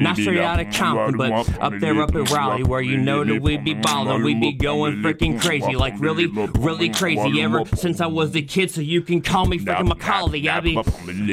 not 0.03 0.17
straight 0.17 0.41
out 0.41 0.61
of 0.61 0.73
Compton, 0.73 1.17
but 1.17 1.33
up 1.61 1.75
there 1.81 2.01
up 2.01 2.15
in 2.15 2.25
Raleigh, 2.25 2.65
where 2.65 2.81
you 2.81 2.97
know 2.97 3.25
that 3.25 3.41
we 3.41 3.57
be 3.57 3.75
ballin', 3.75 4.23
we 4.23 4.35
be 4.35 4.53
going 4.53 4.97
freaking 5.03 5.41
crazy, 5.41 5.75
like 5.75 5.95
really, 5.99 6.27
really 6.27 6.89
crazy. 6.89 7.43
Ever 7.43 7.65
since 7.75 8.01
I 8.01 8.07
was 8.07 8.35
a 8.37 8.43
kid, 8.43 8.71
so 8.71 8.81
you 8.81 9.03
can 9.03 9.21
call 9.21 9.47
me 9.47 9.59
freaking 9.59 9.89
Macaulay. 9.89 10.49
I 10.49 10.61
be, 10.61 10.77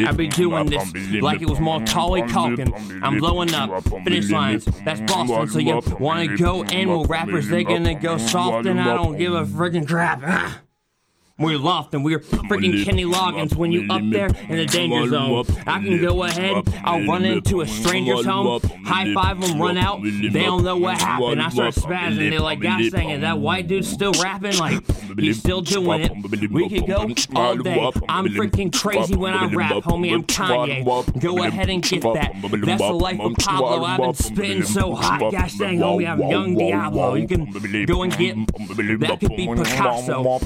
I 0.05 0.11
be 0.11 0.27
doing 0.27 0.67
this 0.67 1.21
like 1.21 1.41
it 1.41 1.49
was 1.49 1.59
Macaulay 1.59 2.21
Culkin. 2.23 3.01
I'm 3.03 3.19
blowing 3.19 3.53
up 3.53 3.83
finish 4.03 4.29
lines. 4.29 4.65
That's 4.85 5.01
Boston, 5.01 5.47
so 5.47 5.59
you 5.59 5.81
wanna 5.99 6.35
go 6.37 6.63
in? 6.63 6.89
Well, 6.89 7.05
rappers 7.05 7.47
they 7.47 7.63
gonna 7.63 7.95
go 7.95 8.17
soft, 8.17 8.65
and 8.65 8.79
I 8.79 8.95
don't 8.95 9.17
give 9.17 9.33
a 9.33 9.43
freaking 9.69 9.87
crap. 9.87 10.21
Ah. 10.23 10.61
We're 11.39 11.57
loft 11.57 11.93
and 11.93 12.03
we're 12.03 12.19
freaking 12.19 12.83
Kenny 12.83 13.05
Loggins 13.05 13.55
when 13.55 13.71
you 13.71 13.87
up 13.89 14.01
there 14.11 14.27
in 14.49 14.57
the 14.57 14.65
danger 14.65 15.07
zone. 15.07 15.45
I 15.65 15.79
can 15.81 16.01
go 16.01 16.23
ahead, 16.23 16.63
I'll 16.83 17.05
run 17.05 17.23
into 17.23 17.61
a 17.61 17.67
stranger's 17.67 18.25
home, 18.25 18.61
high 18.83 19.13
five 19.13 19.39
them, 19.39 19.61
run 19.61 19.77
out. 19.77 20.01
They 20.03 20.29
don't 20.29 20.63
know 20.63 20.77
what 20.77 20.99
happened. 20.99 21.41
I 21.41 21.49
start 21.49 21.75
spazzing. 21.75 22.29
They're 22.29 22.39
like, 22.41 22.59
gosh 22.61 22.89
dang 22.89 23.09
it, 23.09 23.21
that 23.21 23.39
white 23.39 23.67
dude's 23.67 23.87
still 23.87 24.11
rapping? 24.13 24.57
Like, 24.57 24.83
he's 25.17 25.39
still 25.39 25.61
doing 25.61 26.01
it. 26.01 26.51
We 26.51 26.69
could 26.69 26.87
go 26.87 27.07
all 27.35 27.55
day. 27.55 27.91
I'm 28.09 28.25
freaking 28.27 28.73
crazy 28.77 29.15
when 29.15 29.33
I 29.33 29.45
rap, 29.53 29.83
homie. 29.83 30.13
I'm 30.13 30.23
Kanye. 30.23 31.21
Go 31.21 31.43
ahead 31.43 31.69
and 31.69 31.81
get 31.81 32.01
that. 32.01 32.33
That's 32.65 32.81
the 32.81 32.93
life 32.93 33.19
of 33.19 33.35
Pablo. 33.35 33.83
I've 33.85 33.99
been 33.99 34.13
spitting 34.13 34.63
so 34.63 34.93
hot. 34.93 35.31
Gosh 35.31 35.53
dang, 35.55 35.79
homie, 35.79 36.09
I'm 36.09 36.19
young 36.19 36.55
Diablo. 36.57 37.13
You 37.13 37.27
can 37.27 37.85
go 37.85 38.03
and 38.03 38.15
get 38.17 38.35
that 38.99 39.19
could 39.21 39.35
be 39.37 39.47
Picasso. 39.47 40.39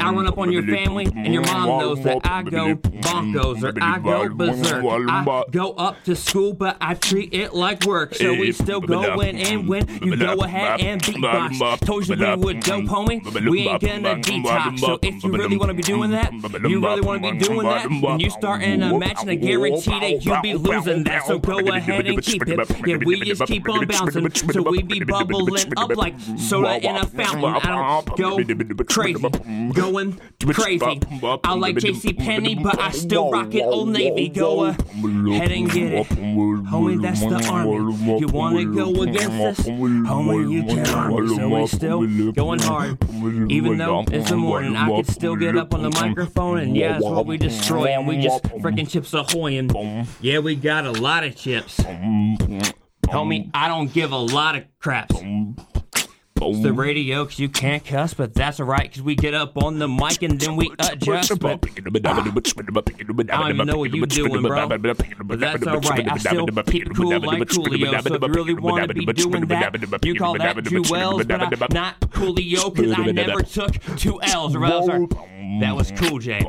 I 0.00 0.12
run 0.12 0.26
up 0.26 0.38
on 0.38 0.52
your 0.52 0.62
family, 0.62 1.06
and 1.16 1.32
your 1.32 1.42
mom 1.42 1.68
knows 1.80 2.02
that 2.04 2.18
I 2.24 2.42
go 2.42 2.74
bonkos 2.74 3.62
or 3.62 3.72
I 3.82 3.98
go 3.98 4.28
berserk. 4.34 4.84
I 4.84 5.44
go 5.50 5.72
up 5.72 6.02
to 6.04 6.16
school, 6.16 6.52
but 6.52 6.76
I 6.80 6.94
treat 6.94 7.34
it 7.34 7.54
like 7.54 7.84
work. 7.84 8.14
So 8.14 8.32
we 8.34 8.52
still 8.52 8.80
going 8.80 9.38
in 9.38 9.66
when 9.66 9.88
you 10.02 10.16
go 10.16 10.34
ahead 10.42 10.80
and 10.80 11.02
beatbox. 11.02 11.80
Told 11.80 12.08
you 12.08 12.16
we 12.16 12.36
would 12.36 12.60
dope, 12.60 12.84
homie. 12.84 13.22
We 13.48 13.68
ain't 13.68 13.80
gonna 13.80 14.16
detox. 14.16 14.78
So 14.80 14.98
if 15.02 15.22
you 15.22 15.30
really 15.30 15.56
wanna 15.56 15.74
be 15.74 15.82
doing 15.82 16.10
that, 16.10 16.32
you 16.68 16.80
really 16.84 17.00
wanna 17.00 17.32
be 17.32 17.38
doing 17.38 17.66
that, 17.66 17.86
and 17.86 18.20
you 18.20 18.30
start 18.30 18.62
in 18.62 18.82
a 18.82 18.98
match, 18.98 19.18
and 19.20 19.30
I 19.30 19.34
guarantee 19.34 19.98
that 20.00 20.24
you'll 20.24 20.42
be 20.42 20.54
losing 20.54 21.04
that. 21.04 21.26
So 21.26 21.38
go 21.38 21.58
ahead 21.58 22.06
and 22.06 22.22
keep 22.22 22.42
it. 22.46 22.86
Yeah, 22.86 22.96
we 23.04 23.20
just 23.20 23.44
keep 23.46 23.68
on 23.68 23.86
bouncing. 23.86 24.30
So 24.52 24.62
we 24.62 24.82
be 24.82 25.00
bubbling 25.04 25.72
up 25.76 25.96
like 25.96 26.14
soda 26.36 26.76
in 26.76 26.96
a 26.96 27.06
fountain. 27.06 27.44
I 27.44 28.02
don't 28.04 28.16
go 28.16 28.84
crazy. 28.84 29.24
Going 29.84 30.18
crazy. 30.52 31.00
I 31.44 31.54
like 31.54 31.76
JC 31.76 32.16
Penney, 32.18 32.54
but 32.54 32.80
I 32.80 32.90
still 32.90 33.30
rock 33.30 33.54
it 33.54 33.62
Old 33.62 33.90
Navy. 33.90 34.28
Go 34.28 34.64
ahead 34.64 35.52
and 35.52 35.70
get 35.70 35.92
it. 35.92 36.06
Homie, 36.08 37.02
that's 37.02 37.20
the 37.20 37.46
army. 37.50 38.20
You 38.20 38.28
wanna 38.28 38.64
go 38.64 39.02
against 39.02 39.60
us? 39.60 39.66
Homie, 39.66 40.50
you 40.50 40.64
can 40.64 40.86
army. 40.86 41.28
So 41.36 41.48
we 41.48 41.66
still 41.66 42.32
going 42.32 42.60
hard. 42.60 42.98
Even 43.50 43.78
though 43.78 44.04
it's 44.10 44.30
the 44.30 44.36
morning, 44.36 44.74
I 44.76 44.88
could 44.88 45.08
still 45.08 45.36
get 45.36 45.56
up 45.56 45.74
on 45.74 45.82
the 45.82 45.90
microphone 45.90 46.58
and 46.58 46.76
yeah, 46.76 46.92
that's 46.92 47.04
what 47.04 47.26
we 47.26 47.36
destroy. 47.36 47.86
And 47.88 48.06
we 48.06 48.18
just 48.18 48.42
freaking 48.44 48.88
chips 48.88 49.12
ahoy 49.12 49.58
and 49.58 50.06
yeah, 50.20 50.38
we 50.38 50.56
got 50.56 50.86
a 50.86 50.92
lot 50.92 51.24
of 51.24 51.36
chips. 51.36 51.80
Homie, 53.06 53.50
I 53.52 53.68
don't 53.68 53.92
give 53.92 54.12
a 54.12 54.18
lot 54.18 54.56
of 54.56 54.64
craps. 54.78 55.14
It's 56.40 56.62
the 56.62 56.72
radio 56.72 57.24
because 57.24 57.38
you 57.38 57.48
can't 57.48 57.84
cuss, 57.84 58.12
but 58.12 58.34
that's 58.34 58.58
alright 58.58 58.90
because 58.90 59.02
we 59.02 59.14
get 59.14 59.34
up 59.34 59.56
on 59.56 59.78
the 59.78 59.86
mic 59.86 60.20
and 60.22 60.38
then 60.40 60.56
we 60.56 60.68
adjust. 60.80 61.38
But 61.38 61.64
I 61.64 61.70
don't 61.80 63.50
even 63.50 63.66
know 63.68 63.78
what 63.78 63.94
you 63.94 64.04
doing, 64.04 64.42
bro. 64.42 64.68
But 64.68 64.82
that's 65.38 65.64
alright. 65.64 66.10
I 66.10 66.18
still 66.18 66.46
keep 66.46 66.86
it 66.86 66.96
cool 66.96 67.20
like 67.20 67.38
Coolio. 67.48 68.02
So 68.02 68.14
if 68.14 68.22
you 68.22 68.28
really 68.28 68.54
want 68.54 68.88
to 68.88 68.94
be 68.94 69.06
doing 69.06 69.46
that, 69.46 70.04
you 70.04 70.16
call 70.16 70.36
that 70.36 70.62
Jewels, 70.64 71.24
but 71.24 71.40
I'm 71.40 71.50
not 71.70 72.00
Coolio 72.00 72.74
because 72.74 72.92
I 72.98 73.12
never 73.12 73.42
took 73.42 73.80
two 73.96 74.20
L's 74.20 74.56
or 74.56 74.64
else. 74.64 74.88
Or 74.88 75.06
That 75.60 75.76
was 75.76 75.92
Cool 75.92 76.18
J. 76.18 76.42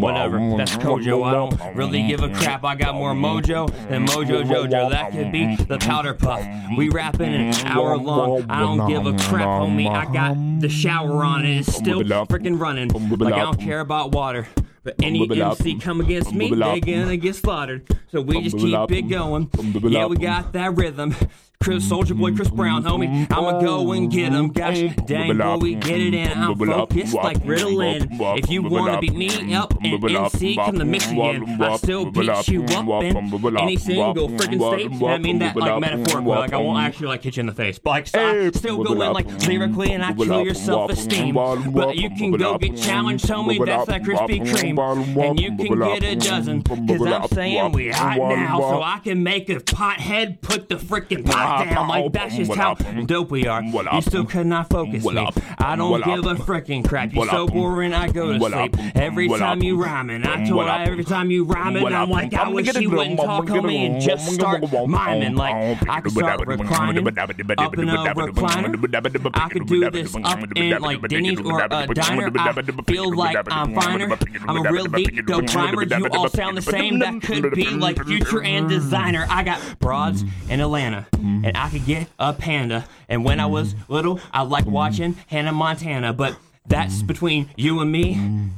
Whatever. 0.00 0.38
That's 0.56 0.76
Kojo. 0.76 1.24
I 1.24 1.32
don't 1.32 1.76
really 1.76 2.06
give 2.06 2.22
a 2.22 2.28
crap. 2.28 2.64
I 2.64 2.74
got 2.74 2.94
more 2.94 3.12
mojo 3.14 3.68
than 3.88 4.06
Mojo 4.06 4.44
Jojo. 4.44 4.90
That 4.90 5.12
could 5.12 5.32
be 5.32 5.56
the 5.56 5.78
powder 5.78 6.14
puff. 6.14 6.46
We 6.76 6.88
rapping 6.88 7.34
an 7.34 7.54
hour 7.66 7.96
long. 7.96 8.46
I 8.48 8.60
don't 8.60 8.88
give 8.88 9.06
a 9.06 9.12
crap, 9.28 9.46
homie. 9.46 9.90
I 9.90 10.10
got 10.12 10.60
the 10.60 10.68
shower 10.68 11.24
on 11.24 11.44
and 11.44 11.60
it's 11.60 11.74
still 11.74 12.02
freaking 12.02 12.60
running. 12.60 12.88
Like 12.88 13.34
I 13.34 13.40
don't 13.40 13.60
care 13.60 13.80
about 13.80 14.12
water. 14.12 14.46
But 14.82 14.96
any 15.02 15.26
MC 15.40 15.78
come 15.78 16.00
against 16.00 16.32
me, 16.34 16.50
they 16.50 16.80
gonna 16.80 17.16
get 17.16 17.36
slaughtered. 17.36 17.88
So 18.12 18.20
we 18.20 18.42
just 18.42 18.58
keep 18.58 18.90
it 18.90 19.08
going. 19.08 19.50
Yeah, 19.82 20.06
we 20.06 20.16
got 20.16 20.52
that 20.52 20.76
rhythm. 20.76 21.14
Chris 21.60 21.88
Soulja 21.88 22.14
Boy, 22.18 22.34
Chris 22.34 22.50
Brown, 22.50 22.84
homie. 22.84 23.26
I'ma 23.30 23.58
go 23.60 23.92
and 23.92 24.10
get 24.10 24.32
him. 24.32 24.48
Gosh 24.48 24.82
dang, 25.06 25.38
boy, 25.38 25.56
we 25.56 25.74
get 25.76 25.98
it 25.98 26.12
in. 26.12 26.30
I'm 26.30 26.58
focused 26.58 27.14
like 27.14 27.38
Ritalin. 27.38 28.38
If 28.38 28.50
you 28.50 28.62
wanna 28.62 29.00
beat 29.00 29.14
me 29.14 29.54
up 29.54 29.72
and 29.82 30.04
MC, 30.04 30.56
come 30.56 30.78
to 30.78 30.84
Michigan. 30.84 31.60
I 31.62 31.76
still 31.76 32.10
beat 32.10 32.48
you 32.48 32.64
up 32.64 33.02
in 33.02 33.16
any 33.56 33.76
single 33.76 34.28
freaking 34.28 34.60
state. 34.60 35.02
I 35.08 35.16
mean 35.18 35.38
that 35.38 35.56
like 35.56 35.80
metaphorically. 35.80 36.30
Like 36.30 36.52
I 36.52 36.58
won't 36.58 36.82
actually 36.82 37.06
like 37.06 37.22
hit 37.22 37.36
you 37.36 37.40
in 37.40 37.46
the 37.46 37.52
face. 37.54 37.78
But 37.78 37.90
like 37.90 38.14
I 38.14 38.50
still 38.50 38.82
go 38.84 38.92
in 39.00 39.12
like 39.14 39.46
lyrically 39.46 39.92
and 39.92 40.04
I 40.04 40.12
kill 40.12 40.42
your 40.42 40.54
self-esteem. 40.54 41.34
But 41.34 41.96
you 41.96 42.10
can 42.10 42.32
go 42.32 42.58
get 42.58 42.76
challenged, 42.76 43.24
homie. 43.24 43.64
That's 43.64 43.86
that 43.86 44.02
Krispy 44.02 44.44
Kreme. 44.44 44.78
And 45.16 45.40
you 45.40 45.56
can 45.56 45.78
get 45.78 46.02
a 46.02 46.14
dozen. 46.16 46.62
Cause 46.62 47.06
I'm 47.06 47.28
saying 47.28 47.72
we 47.72 47.90
hot 47.90 48.18
now. 48.18 48.60
So 48.60 48.82
I 48.82 48.98
can 49.02 49.22
make 49.22 49.48
a 49.48 49.60
pothead 49.60 50.42
put 50.42 50.68
the 50.68 50.76
freaking 50.76 51.24
pot 51.24 51.53
down. 51.58 51.88
Like 51.88 52.12
that's 52.12 52.36
just 52.36 52.54
how 52.54 52.74
dope 52.74 53.30
we 53.30 53.46
are. 53.46 53.62
You 53.62 54.02
still 54.02 54.24
could 54.24 54.46
not 54.46 54.68
focus 54.70 55.04
me. 55.04 55.28
I 55.58 55.76
don't 55.76 56.02
give 56.04 56.26
a 56.26 56.34
freaking 56.34 56.86
crap. 56.86 57.12
You're 57.12 57.26
so 57.26 57.46
boring, 57.46 57.92
I 57.94 58.08
go 58.10 58.32
to 58.32 58.38
sleep. 58.38 58.76
Every 58.94 59.28
time 59.28 59.62
you 59.62 59.76
rhyming, 59.82 60.26
I 60.26 60.44
told 60.46 60.66
her 60.66 60.84
every 60.84 61.04
time 61.04 61.30
you 61.30 61.44
rhyming, 61.44 61.86
I'm 61.86 62.10
like, 62.10 62.34
I 62.34 62.48
wish 62.48 62.74
you 62.74 62.90
wouldn't 62.90 63.20
talk 63.20 63.46
to 63.46 63.62
me 63.62 63.86
and 63.86 64.00
just 64.00 64.32
start 64.32 64.62
miming. 64.72 65.34
Like 65.36 65.88
I 65.88 66.00
could 66.00 66.12
start 66.12 66.46
reclining 66.46 67.06
up 67.06 67.78
in 67.78 67.88
a 67.88 68.14
recliner. 68.14 69.30
I 69.34 69.48
could 69.48 69.66
do 69.66 69.90
this 69.90 70.14
up 70.24 70.40
in 70.56 70.80
like 70.80 71.00
Denny's 71.08 71.40
or 71.40 71.60
a 71.62 71.68
diner. 71.94 72.30
I 72.38 72.52
feel 72.86 73.14
like 73.16 73.36
I'm 73.50 73.74
finer. 73.74 74.16
I'm 74.48 74.64
a 74.64 74.72
real 74.72 74.86
deep 74.86 75.26
dope 75.26 75.46
primer. 75.46 75.84
You 75.84 76.08
all 76.08 76.28
sound 76.28 76.56
the 76.56 76.62
same. 76.62 76.98
That 76.98 77.22
could 77.22 77.52
be 77.52 77.68
like 77.70 78.02
future 78.04 78.42
and 78.42 78.70
Desiigner. 78.70 79.26
I 79.28 79.42
got 79.42 79.60
broads 79.78 80.24
in 80.48 80.60
Atlanta, 80.60 81.06
and 81.44 81.56
I 81.56 81.68
could 81.68 81.84
get 81.84 82.08
a 82.18 82.32
panda. 82.32 82.86
And 83.08 83.24
when 83.24 83.38
I 83.38 83.46
was 83.46 83.74
little, 83.88 84.18
I 84.32 84.42
liked 84.42 84.66
watching 84.66 85.14
Hannah 85.26 85.52
Montana, 85.52 86.12
but 86.12 86.36
that's 86.66 87.02
between 87.02 87.50
you 87.56 87.80
and 87.80 87.92
me 87.92 88.50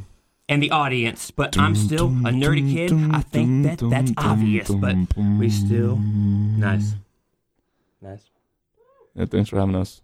and 0.48 0.62
the 0.62 0.70
audience. 0.70 1.30
But 1.32 1.58
I'm 1.58 1.74
still 1.74 2.06
a 2.06 2.30
nerdy 2.30 2.72
kid. 2.72 2.92
I 3.12 3.20
think 3.20 3.64
that 3.64 3.90
that's 3.90 4.12
obvious, 4.16 4.70
but 4.70 4.96
we 5.38 5.50
still 5.50 5.96
nice, 5.96 6.94
nice. 8.00 8.30
Yeah, 9.14 9.24
thanks 9.24 9.50
for 9.50 9.58
having 9.58 9.74
us. 9.74 10.02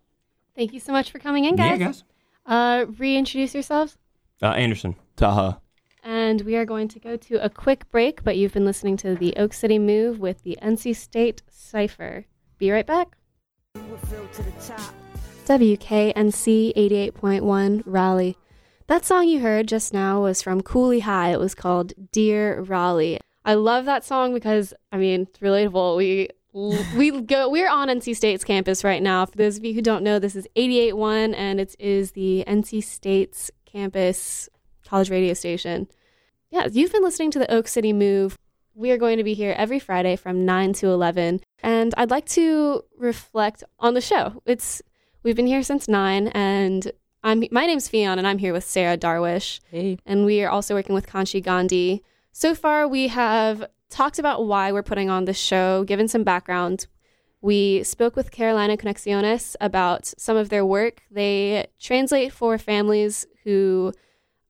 Thank 0.56 0.72
you 0.72 0.80
so 0.80 0.92
much 0.92 1.12
for 1.12 1.18
coming 1.18 1.44
in, 1.44 1.56
guys. 1.56 1.78
Yeah, 1.78 1.86
guys. 1.86 2.04
Uh, 2.44 2.86
reintroduce 2.98 3.54
yourselves. 3.54 3.96
Uh, 4.42 4.46
Anderson. 4.48 4.96
Taha. 5.16 5.60
And 6.02 6.40
we 6.40 6.56
are 6.56 6.64
going 6.64 6.88
to 6.88 6.98
go 6.98 7.16
to 7.16 7.44
a 7.44 7.48
quick 7.48 7.88
break, 7.90 8.24
but 8.24 8.36
you've 8.36 8.52
been 8.52 8.64
listening 8.64 8.96
to 8.98 9.14
the 9.14 9.34
Oak 9.36 9.52
City 9.52 9.78
Move 9.78 10.18
with 10.18 10.42
the 10.42 10.58
NC 10.60 10.96
State 10.96 11.42
Cypher. 11.48 12.26
Be 12.62 12.70
right 12.70 12.86
back. 12.86 13.16
WKNC 15.46 16.72
88.1 16.76 17.82
Raleigh. 17.84 18.38
That 18.86 19.04
song 19.04 19.26
you 19.26 19.40
heard 19.40 19.66
just 19.66 19.92
now 19.92 20.22
was 20.22 20.42
from 20.42 20.60
Cooley 20.60 21.00
High. 21.00 21.32
It 21.32 21.40
was 21.40 21.56
called 21.56 21.92
Dear 22.12 22.60
Raleigh. 22.60 23.18
I 23.44 23.54
love 23.54 23.84
that 23.86 24.04
song 24.04 24.32
because, 24.32 24.72
I 24.92 24.96
mean, 24.98 25.22
it's 25.22 25.40
relatable. 25.40 25.96
We 25.96 26.28
we 26.96 27.22
go 27.22 27.48
we're 27.48 27.68
on 27.68 27.88
NC 27.88 28.14
State's 28.14 28.44
campus 28.44 28.84
right 28.84 29.02
now. 29.02 29.26
For 29.26 29.36
those 29.36 29.56
of 29.58 29.64
you 29.64 29.74
who 29.74 29.82
don't 29.82 30.04
know, 30.04 30.20
this 30.20 30.36
is 30.36 30.46
88.1 30.54 31.34
and 31.36 31.58
it 31.58 31.74
is 31.80 32.12
the 32.12 32.44
NC 32.46 32.84
State's 32.84 33.50
campus 33.64 34.48
college 34.86 35.10
radio 35.10 35.34
station. 35.34 35.88
Yeah, 36.52 36.68
you've 36.70 36.92
been 36.92 37.02
listening 37.02 37.32
to 37.32 37.40
the 37.40 37.52
Oak 37.52 37.66
City 37.66 37.92
Move. 37.92 38.38
We 38.74 38.90
are 38.90 38.96
going 38.96 39.18
to 39.18 39.24
be 39.24 39.34
here 39.34 39.54
every 39.56 39.78
Friday 39.78 40.16
from 40.16 40.46
9 40.46 40.72
to 40.74 40.88
11, 40.88 41.40
and 41.62 41.94
I'd 41.96 42.10
like 42.10 42.26
to 42.30 42.84
reflect 42.96 43.62
on 43.78 43.94
the 43.94 44.00
show. 44.00 44.42
It's 44.46 44.80
we've 45.22 45.36
been 45.36 45.46
here 45.46 45.62
since 45.62 45.88
9 45.88 46.28
and 46.28 46.90
I'm 47.22 47.44
my 47.50 47.66
name's 47.66 47.88
Fion 47.88 48.18
and 48.18 48.26
I'm 48.26 48.38
here 48.38 48.52
with 48.52 48.64
Sarah 48.64 48.96
Darwish. 48.96 49.60
Hey. 49.70 49.98
And 50.06 50.24
we 50.24 50.42
are 50.42 50.50
also 50.50 50.74
working 50.74 50.94
with 50.94 51.06
Kanchi 51.06 51.42
Gandhi. 51.42 52.02
So 52.32 52.54
far 52.54 52.88
we 52.88 53.08
have 53.08 53.66
talked 53.90 54.18
about 54.18 54.46
why 54.46 54.72
we're 54.72 54.82
putting 54.82 55.10
on 55.10 55.26
this 55.26 55.38
show, 55.38 55.84
given 55.84 56.08
some 56.08 56.24
background. 56.24 56.86
We 57.40 57.82
spoke 57.82 58.16
with 58.16 58.30
Carolina 58.30 58.76
Conexiones 58.76 59.54
about 59.60 60.06
some 60.16 60.36
of 60.36 60.48
their 60.48 60.64
work. 60.64 61.02
They 61.10 61.66
translate 61.78 62.32
for 62.32 62.56
families 62.56 63.26
who 63.44 63.92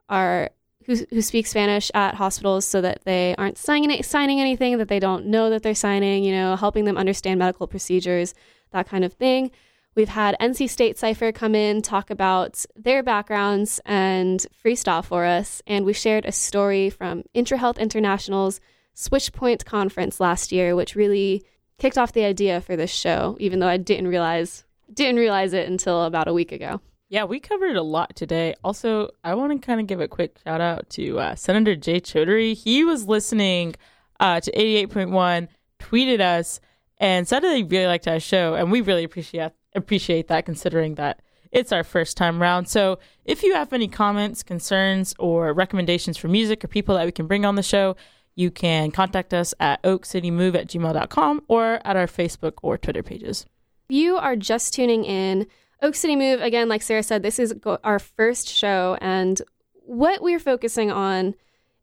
are 0.09 0.51
who, 0.87 0.97
who 1.11 1.23
speak 1.23 1.47
Spanish 1.47 1.91
at 1.95 2.15
hospitals 2.15 2.65
so 2.65 2.81
that 2.81 3.05
they 3.05 3.35
aren't 3.37 3.59
signing 3.59 4.03
signing 4.03 4.41
anything 4.41 4.79
that 4.79 4.89
they 4.89 5.01
don't 5.01 5.27
know 5.27 5.51
that 5.51 5.63
they're 5.63 5.75
signing, 5.75 6.25
you 6.25 6.33
know, 6.33 6.57
helping 6.57 6.85
them 6.85 6.97
understand 6.97 7.39
medical 7.39 7.67
procedures, 7.67 8.35
that 8.71 8.89
kind 8.89 9.05
of 9.05 9.13
thing. 9.13 9.51
We've 9.95 10.09
had 10.09 10.37
NC 10.41 10.71
State 10.71 10.99
Cypher 10.99 11.33
come 11.33 11.55
in, 11.55 11.83
talk 11.83 12.09
about 12.11 12.65
their 12.75 13.03
backgrounds 13.03 13.79
and 13.85 14.45
freestyle 14.65 15.05
for 15.05 15.27
us. 15.27 15.61
And 15.67 15.85
we 15.85 15.93
shared 15.93 16.25
a 16.25 16.33
story 16.33 16.89
from 16.89 17.25
IntraHealth 17.35 17.79
International's 17.79 18.61
Switchpoint 18.97 19.67
conference 19.67 20.19
last 20.19 20.51
year, 20.51 20.75
which 20.75 20.95
really 20.95 21.45
kicked 21.79 21.99
off 21.99 22.13
the 22.13 22.25
idea 22.25 22.61
for 22.61 22.75
this 22.75 22.91
show, 22.91 23.37
even 23.39 23.59
though 23.59 23.69
I 23.69 23.77
didn't 23.77 24.09
realize 24.09 24.65
didn't 24.93 25.17
realize 25.17 25.55
it 25.55 25.69
until 25.69 26.05
about 26.05 26.29
a 26.29 26.35
week 26.35 26.53
ago. 26.53 26.81
Yeah, 27.13 27.25
we 27.25 27.41
covered 27.41 27.77
a 27.77 27.83
lot 27.83 28.17
today. 28.17 28.55
Also, 28.65 29.11
I 29.23 29.35
want 29.35 29.53
to 29.53 29.59
kind 29.67 29.79
of 29.79 29.87
give 29.87 30.01
a 30.01 30.09
quick 30.09 30.39
shout 30.43 30.63
out 30.63 30.89
to 30.91 31.19
uh, 31.19 31.35
Senator 31.35 31.77
Jay 31.77 32.01
Chaudhuri. 32.01 32.55
He 32.57 32.85
was 32.85 33.07
listening 33.07 33.75
uh, 34.19 34.41
to 34.41 34.51
88.1, 34.51 35.49
tweeted 35.79 36.23
us, 36.23 36.59
and 36.97 37.29
said 37.29 37.41
that 37.41 37.55
he 37.55 37.65
really 37.65 37.85
liked 37.85 38.09
our 38.09 38.19
show, 38.19 38.55
and 38.55 38.73
we 38.73 38.81
really 38.81 39.05
appreciate 39.05 39.53
appreciate 39.75 40.29
that, 40.29 40.47
considering 40.47 40.95
that 40.95 41.21
it's 41.51 41.71
our 41.71 41.85
first 41.85 42.17
time 42.17 42.41
round. 42.41 42.71
So, 42.71 42.99
if 43.27 43.43
you 43.43 43.53
have 43.57 43.75
any 43.75 43.89
comments, 43.89 44.43
concerns, 44.43 45.15
or 45.19 45.53
recommendations 45.53 46.17
for 46.17 46.29
music 46.29 46.65
or 46.65 46.69
people 46.69 46.95
that 46.95 47.05
we 47.05 47.13
can 47.13 47.27
bring 47.27 47.45
on 47.45 47.57
the 47.57 47.63
show, 47.63 47.95
you 48.37 48.51
can 48.51 48.91
contact 48.91 49.35
us 49.35 49.53
at 49.61 49.83
oakcitymove 49.83 50.55
at 50.55 50.69
gmail.com 50.69 51.43
or 51.47 51.79
at 51.85 51.95
our 51.95 52.07
Facebook 52.07 52.55
or 52.63 52.79
Twitter 52.79 53.03
pages. 53.03 53.45
You 53.91 54.17
are 54.17 54.35
just 54.35 54.73
tuning 54.73 55.05
in, 55.05 55.47
Oak 55.83 55.97
City 55.97 56.15
Move, 56.15 56.41
again, 56.41 56.69
like 56.69 56.81
Sarah 56.81 57.03
said, 57.03 57.23
this 57.23 57.41
is 57.41 57.53
go- 57.55 57.81
our 57.83 57.99
first 57.99 58.49
show, 58.49 58.97
and 59.01 59.43
what 59.75 60.23
we're 60.23 60.39
focusing 60.39 60.93
on 60.93 61.35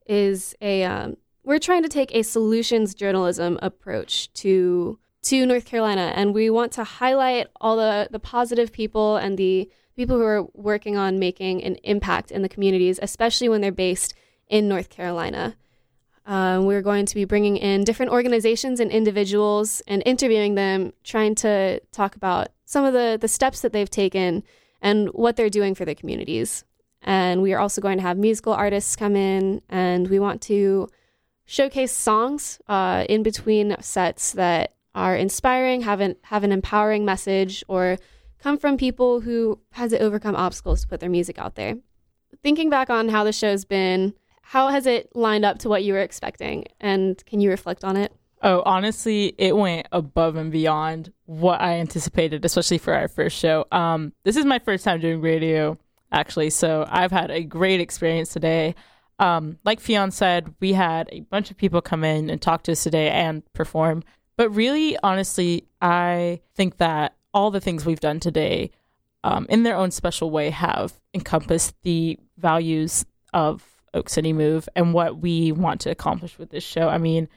is 0.08 0.56
a 0.62 0.84
um, 0.86 1.18
we're 1.44 1.60
trying 1.60 1.84
to 1.84 1.90
take 1.90 2.16
a 2.16 2.24
solutions 2.24 2.96
journalism 2.96 3.60
approach 3.62 4.32
to 4.36 4.98
to 5.24 5.46
North 5.46 5.66
Carolina, 5.66 6.14
and 6.16 6.34
we 6.34 6.50
want 6.50 6.72
to 6.74 6.84
highlight 6.86 7.48
all 7.60 7.76
the 7.76 8.08
the 8.10 8.20
positive 8.20 8.72
people 8.72 9.18
and 9.18 9.38
the 9.38 9.70
people 9.98 10.16
who 10.16 10.24
are 10.24 10.44
working 10.54 10.96
on 10.96 11.20
making 11.20 11.62
an 11.62 11.76
impact 11.84 12.32
in 12.32 12.42
the 12.42 12.50
communities, 12.50 13.00
especially 13.02 13.50
when 13.50 13.60
they're 13.60 13.72
based 13.72 14.14
in 14.48 14.70
North 14.70 14.90
Carolina. 14.90 15.58
Um, 16.26 16.66
we're 16.66 16.82
going 16.82 17.06
to 17.06 17.16
be 17.16 17.26
bringing 17.26 17.58
in 17.58 17.84
different 17.84 18.12
organizations 18.12 18.80
and 18.80 18.92
individuals 18.92 19.82
and 19.88 20.02
interviewing 20.06 20.56
them, 20.56 20.94
trying 21.04 21.36
to 21.36 21.82
talk 21.92 22.16
about 22.16 22.50
some 22.70 22.86
of 22.86 22.94
the, 22.94 23.18
the 23.20 23.28
steps 23.28 23.62
that 23.62 23.74
they've 23.74 23.90
taken 23.90 24.44
and 24.80 25.08
what 25.10 25.36
they're 25.36 25.50
doing 25.50 25.74
for 25.74 25.86
their 25.86 25.96
communities. 25.96 26.64
And 27.02 27.42
we 27.42 27.52
are 27.52 27.60
also 27.60 27.82
going 27.82 27.98
to 27.98 28.04
have 28.04 28.16
musical 28.16 28.54
artists 28.54 28.96
come 28.96 29.16
in, 29.16 29.64
and 29.70 30.08
we 30.08 30.20
want 30.20 30.40
to 30.44 30.88
showcase 31.46 31.92
songs 31.92 32.62
uh, 32.68 33.06
in 33.10 33.24
between 33.24 33.76
sets 33.82 34.34
that 34.34 34.76
are 34.94 35.16
inspiring, 35.16 35.82
have 35.82 36.00
an, 36.00 36.16
have 36.26 36.44
an 36.44 36.52
empowering 36.52 37.06
message, 37.06 37.64
or 37.68 37.98
come 38.38 38.56
from 38.56 38.78
people 38.78 39.22
who 39.22 39.60
had 39.72 39.90
to 39.90 39.98
overcome 39.98 40.36
obstacles 40.36 40.82
to 40.82 40.88
put 40.88 41.00
their 41.00 41.10
music 41.10 41.40
out 41.40 41.56
there. 41.56 41.76
Thinking 42.44 42.70
back 42.70 42.92
on 42.92 43.10
how 43.10 43.24
the 43.24 43.34
show's 43.34 43.66
been, 43.66 44.14
how 44.44 44.68
has 44.68 44.86
it 44.86 45.10
lined 45.16 45.44
up 45.44 45.58
to 45.60 45.70
what 45.70 45.84
you 45.84 45.94
were 45.94 46.02
expecting? 46.02 46.66
And 46.80 47.26
can 47.26 47.42
you 47.42 47.50
reflect 47.50 47.84
on 47.84 47.98
it? 47.98 48.14
Oh, 48.42 48.64
honestly, 48.66 49.36
it 49.38 49.56
went 49.56 49.88
above 49.92 50.38
and 50.38 50.52
beyond 50.52 51.12
what 51.26 51.60
I 51.60 51.74
anticipated, 51.80 52.46
especially 52.46 52.78
for 52.78 52.94
our 52.94 53.10
first 53.10 53.38
show. 53.38 53.66
Um, 53.72 54.14
this 54.24 54.38
is 54.38 54.46
my 54.46 54.60
first 54.60 54.86
time 54.86 55.02
doing 55.02 55.20
radio, 55.20 55.78
actually, 56.12 56.50
so 56.50 56.86
I've 56.90 57.12
had 57.12 57.32
a 57.32 57.44
great 57.44 57.82
experience 57.82 58.32
today. 58.32 58.76
Um, 59.20 59.60
like 59.66 59.82
Fion 59.82 60.14
said, 60.14 60.54
we 60.62 60.72
had 60.72 61.10
a 61.12 61.20
bunch 61.22 61.52
of 61.52 61.58
people 61.58 61.82
come 61.82 62.06
in 62.06 62.30
and 62.30 62.42
talk 62.42 62.64
to 62.64 62.72
us 62.72 62.84
today 62.84 63.10
and 63.10 63.44
perform. 63.54 64.04
But 64.38 64.50
really, 64.52 64.98
honestly, 65.04 65.68
I 65.82 66.40
think 66.56 66.78
that 66.78 67.16
all 67.34 67.52
the 67.52 67.60
things 67.60 67.86
we've 67.86 68.00
done 68.00 68.22
today, 68.22 68.72
um, 69.26 69.46
in 69.50 69.64
their 69.64 69.76
own 69.76 69.92
special 69.92 70.32
way, 70.32 70.50
have 70.50 70.94
encompassed 71.14 71.76
the 71.84 72.18
values 72.38 73.06
of 73.34 73.66
Oak 73.94 74.08
City 74.08 74.32
Move 74.32 74.70
and 74.78 74.94
what 74.94 75.18
we 75.18 75.52
want 75.52 75.82
to 75.82 75.92
accomplish 75.92 76.38
with 76.38 76.52
this 76.52 76.64
show. 76.64 76.88
I 76.88 76.98
mean, 76.98 77.28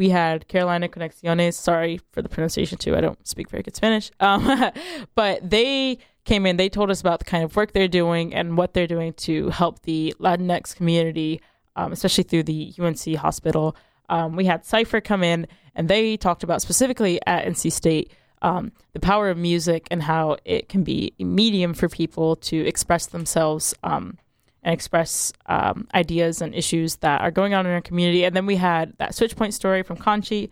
we 0.00 0.08
had 0.08 0.48
Carolina 0.48 0.88
Conexiones. 0.88 1.52
Sorry 1.52 2.00
for 2.10 2.22
the 2.22 2.30
pronunciation 2.30 2.78
too. 2.78 2.96
I 2.96 3.02
don't 3.02 3.28
speak 3.28 3.50
very 3.50 3.62
good 3.62 3.76
Spanish. 3.76 4.10
Um, 4.18 4.70
but 5.14 5.48
they 5.48 5.98
came 6.24 6.46
in. 6.46 6.56
They 6.56 6.70
told 6.70 6.90
us 6.90 7.02
about 7.02 7.18
the 7.18 7.26
kind 7.26 7.44
of 7.44 7.54
work 7.54 7.74
they're 7.74 7.86
doing 7.86 8.32
and 8.34 8.56
what 8.56 8.72
they're 8.72 8.86
doing 8.86 9.12
to 9.28 9.50
help 9.50 9.82
the 9.82 10.14
Latinx 10.18 10.74
community, 10.74 11.42
um, 11.76 11.92
especially 11.92 12.24
through 12.24 12.44
the 12.44 12.72
UNC 12.80 13.14
hospital. 13.16 13.76
Um, 14.08 14.36
we 14.36 14.46
had 14.46 14.64
Cipher 14.64 15.02
come 15.02 15.22
in, 15.22 15.46
and 15.74 15.86
they 15.86 16.16
talked 16.16 16.44
about 16.44 16.62
specifically 16.62 17.20
at 17.26 17.44
NC 17.44 17.70
State 17.70 18.10
um, 18.40 18.72
the 18.94 19.00
power 19.00 19.28
of 19.28 19.36
music 19.36 19.86
and 19.90 20.02
how 20.02 20.38
it 20.46 20.70
can 20.70 20.82
be 20.82 21.12
a 21.20 21.24
medium 21.24 21.74
for 21.74 21.90
people 21.90 22.36
to 22.36 22.66
express 22.66 23.04
themselves 23.04 23.74
um, 23.82 24.16
and 24.62 24.74
express 24.74 25.32
um, 25.46 25.88
ideas 25.94 26.42
and 26.42 26.54
issues 26.54 26.96
that 26.96 27.20
are 27.20 27.30
going 27.30 27.54
on 27.54 27.66
in 27.66 27.72
our 27.72 27.80
community. 27.80 28.24
And 28.24 28.34
then 28.34 28.46
we 28.46 28.56
had 28.56 28.94
that 28.98 29.12
Switchpoint 29.12 29.52
story 29.52 29.82
from 29.82 29.96
Kanchi, 29.96 30.50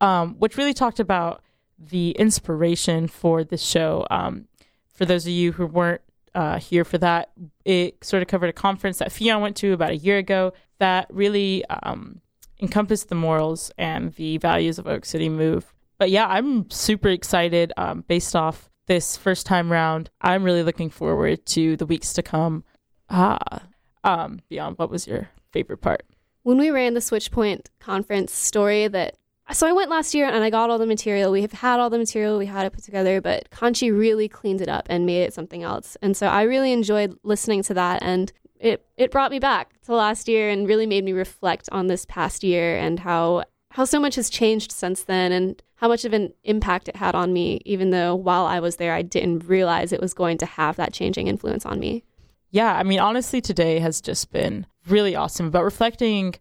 um, 0.00 0.34
which 0.38 0.56
really 0.56 0.74
talked 0.74 1.00
about 1.00 1.42
the 1.78 2.10
inspiration 2.12 3.08
for 3.08 3.44
this 3.44 3.62
show. 3.62 4.06
Um, 4.10 4.46
for 4.94 5.04
those 5.04 5.26
of 5.26 5.32
you 5.32 5.52
who 5.52 5.66
weren't 5.66 6.00
uh, 6.34 6.58
here 6.58 6.84
for 6.84 6.98
that, 6.98 7.30
it 7.64 8.02
sort 8.04 8.22
of 8.22 8.28
covered 8.28 8.48
a 8.48 8.54
conference 8.54 8.98
that 8.98 9.08
Fion 9.10 9.40
went 9.40 9.56
to 9.56 9.72
about 9.72 9.90
a 9.90 9.96
year 9.96 10.18
ago 10.18 10.52
that 10.78 11.06
really 11.10 11.64
um, 11.66 12.20
encompassed 12.60 13.08
the 13.08 13.14
morals 13.14 13.70
and 13.76 14.14
the 14.14 14.38
values 14.38 14.78
of 14.78 14.86
Oak 14.86 15.04
City 15.04 15.28
Move. 15.28 15.74
But 15.98 16.10
yeah, 16.10 16.26
I'm 16.26 16.70
super 16.70 17.08
excited 17.08 17.72
um, 17.76 18.04
based 18.08 18.34
off 18.34 18.70
this 18.86 19.16
first 19.16 19.46
time 19.46 19.70
round. 19.70 20.10
I'm 20.20 20.42
really 20.42 20.62
looking 20.62 20.90
forward 20.90 21.44
to 21.46 21.76
the 21.76 21.86
weeks 21.86 22.12
to 22.14 22.22
come. 22.22 22.64
Ah, 23.14 23.62
um, 24.04 24.40
Fion, 24.50 24.76
what 24.78 24.90
was 24.90 25.06
your 25.06 25.28
favorite 25.52 25.82
part? 25.82 26.02
When 26.44 26.56
we 26.56 26.70
ran 26.70 26.94
the 26.94 27.00
Switchpoint 27.00 27.66
conference 27.78 28.32
story 28.32 28.88
that 28.88 29.16
so 29.52 29.66
I 29.66 29.72
went 29.72 29.90
last 29.90 30.14
year 30.14 30.26
and 30.26 30.42
I 30.42 30.48
got 30.48 30.70
all 30.70 30.78
the 30.78 30.86
material. 30.86 31.30
We 31.30 31.42
have 31.42 31.52
had 31.52 31.78
all 31.78 31.90
the 31.90 31.98
material, 31.98 32.38
we 32.38 32.46
had 32.46 32.64
it 32.64 32.72
put 32.72 32.84
together, 32.84 33.20
but 33.20 33.50
Kanchi 33.50 33.96
really 33.96 34.28
cleaned 34.28 34.62
it 34.62 34.68
up 34.68 34.86
and 34.88 35.04
made 35.04 35.24
it 35.24 35.34
something 35.34 35.62
else. 35.62 35.96
And 36.00 36.16
so 36.16 36.28
I 36.28 36.42
really 36.42 36.72
enjoyed 36.72 37.18
listening 37.22 37.62
to 37.64 37.74
that 37.74 38.02
and 38.02 38.32
it 38.58 38.86
it 38.96 39.10
brought 39.10 39.30
me 39.30 39.40
back 39.40 39.78
to 39.82 39.94
last 39.94 40.26
year 40.28 40.48
and 40.48 40.66
really 40.66 40.86
made 40.86 41.04
me 41.04 41.12
reflect 41.12 41.68
on 41.72 41.88
this 41.88 42.06
past 42.06 42.42
year 42.42 42.78
and 42.78 43.00
how 43.00 43.44
how 43.72 43.84
so 43.84 44.00
much 44.00 44.14
has 44.14 44.30
changed 44.30 44.72
since 44.72 45.02
then 45.02 45.32
and 45.32 45.62
how 45.74 45.88
much 45.88 46.04
of 46.04 46.12
an 46.12 46.32
impact 46.44 46.88
it 46.88 46.96
had 46.96 47.14
on 47.14 47.32
me 47.32 47.60
even 47.64 47.90
though 47.90 48.14
while 48.14 48.46
I 48.46 48.60
was 48.60 48.76
there 48.76 48.94
I 48.94 49.02
didn't 49.02 49.48
realize 49.48 49.92
it 49.92 50.00
was 50.00 50.14
going 50.14 50.38
to 50.38 50.46
have 50.46 50.76
that 50.76 50.92
changing 50.92 51.26
influence 51.26 51.66
on 51.66 51.80
me 51.80 52.04
yeah, 52.52 52.74
I 52.74 52.82
mean, 52.82 53.00
honestly, 53.00 53.40
today 53.40 53.78
has 53.80 54.00
just 54.00 54.30
been 54.30 54.66
really 54.86 55.16
awesome. 55.16 55.50
But 55.50 55.64
reflecting 55.64 56.34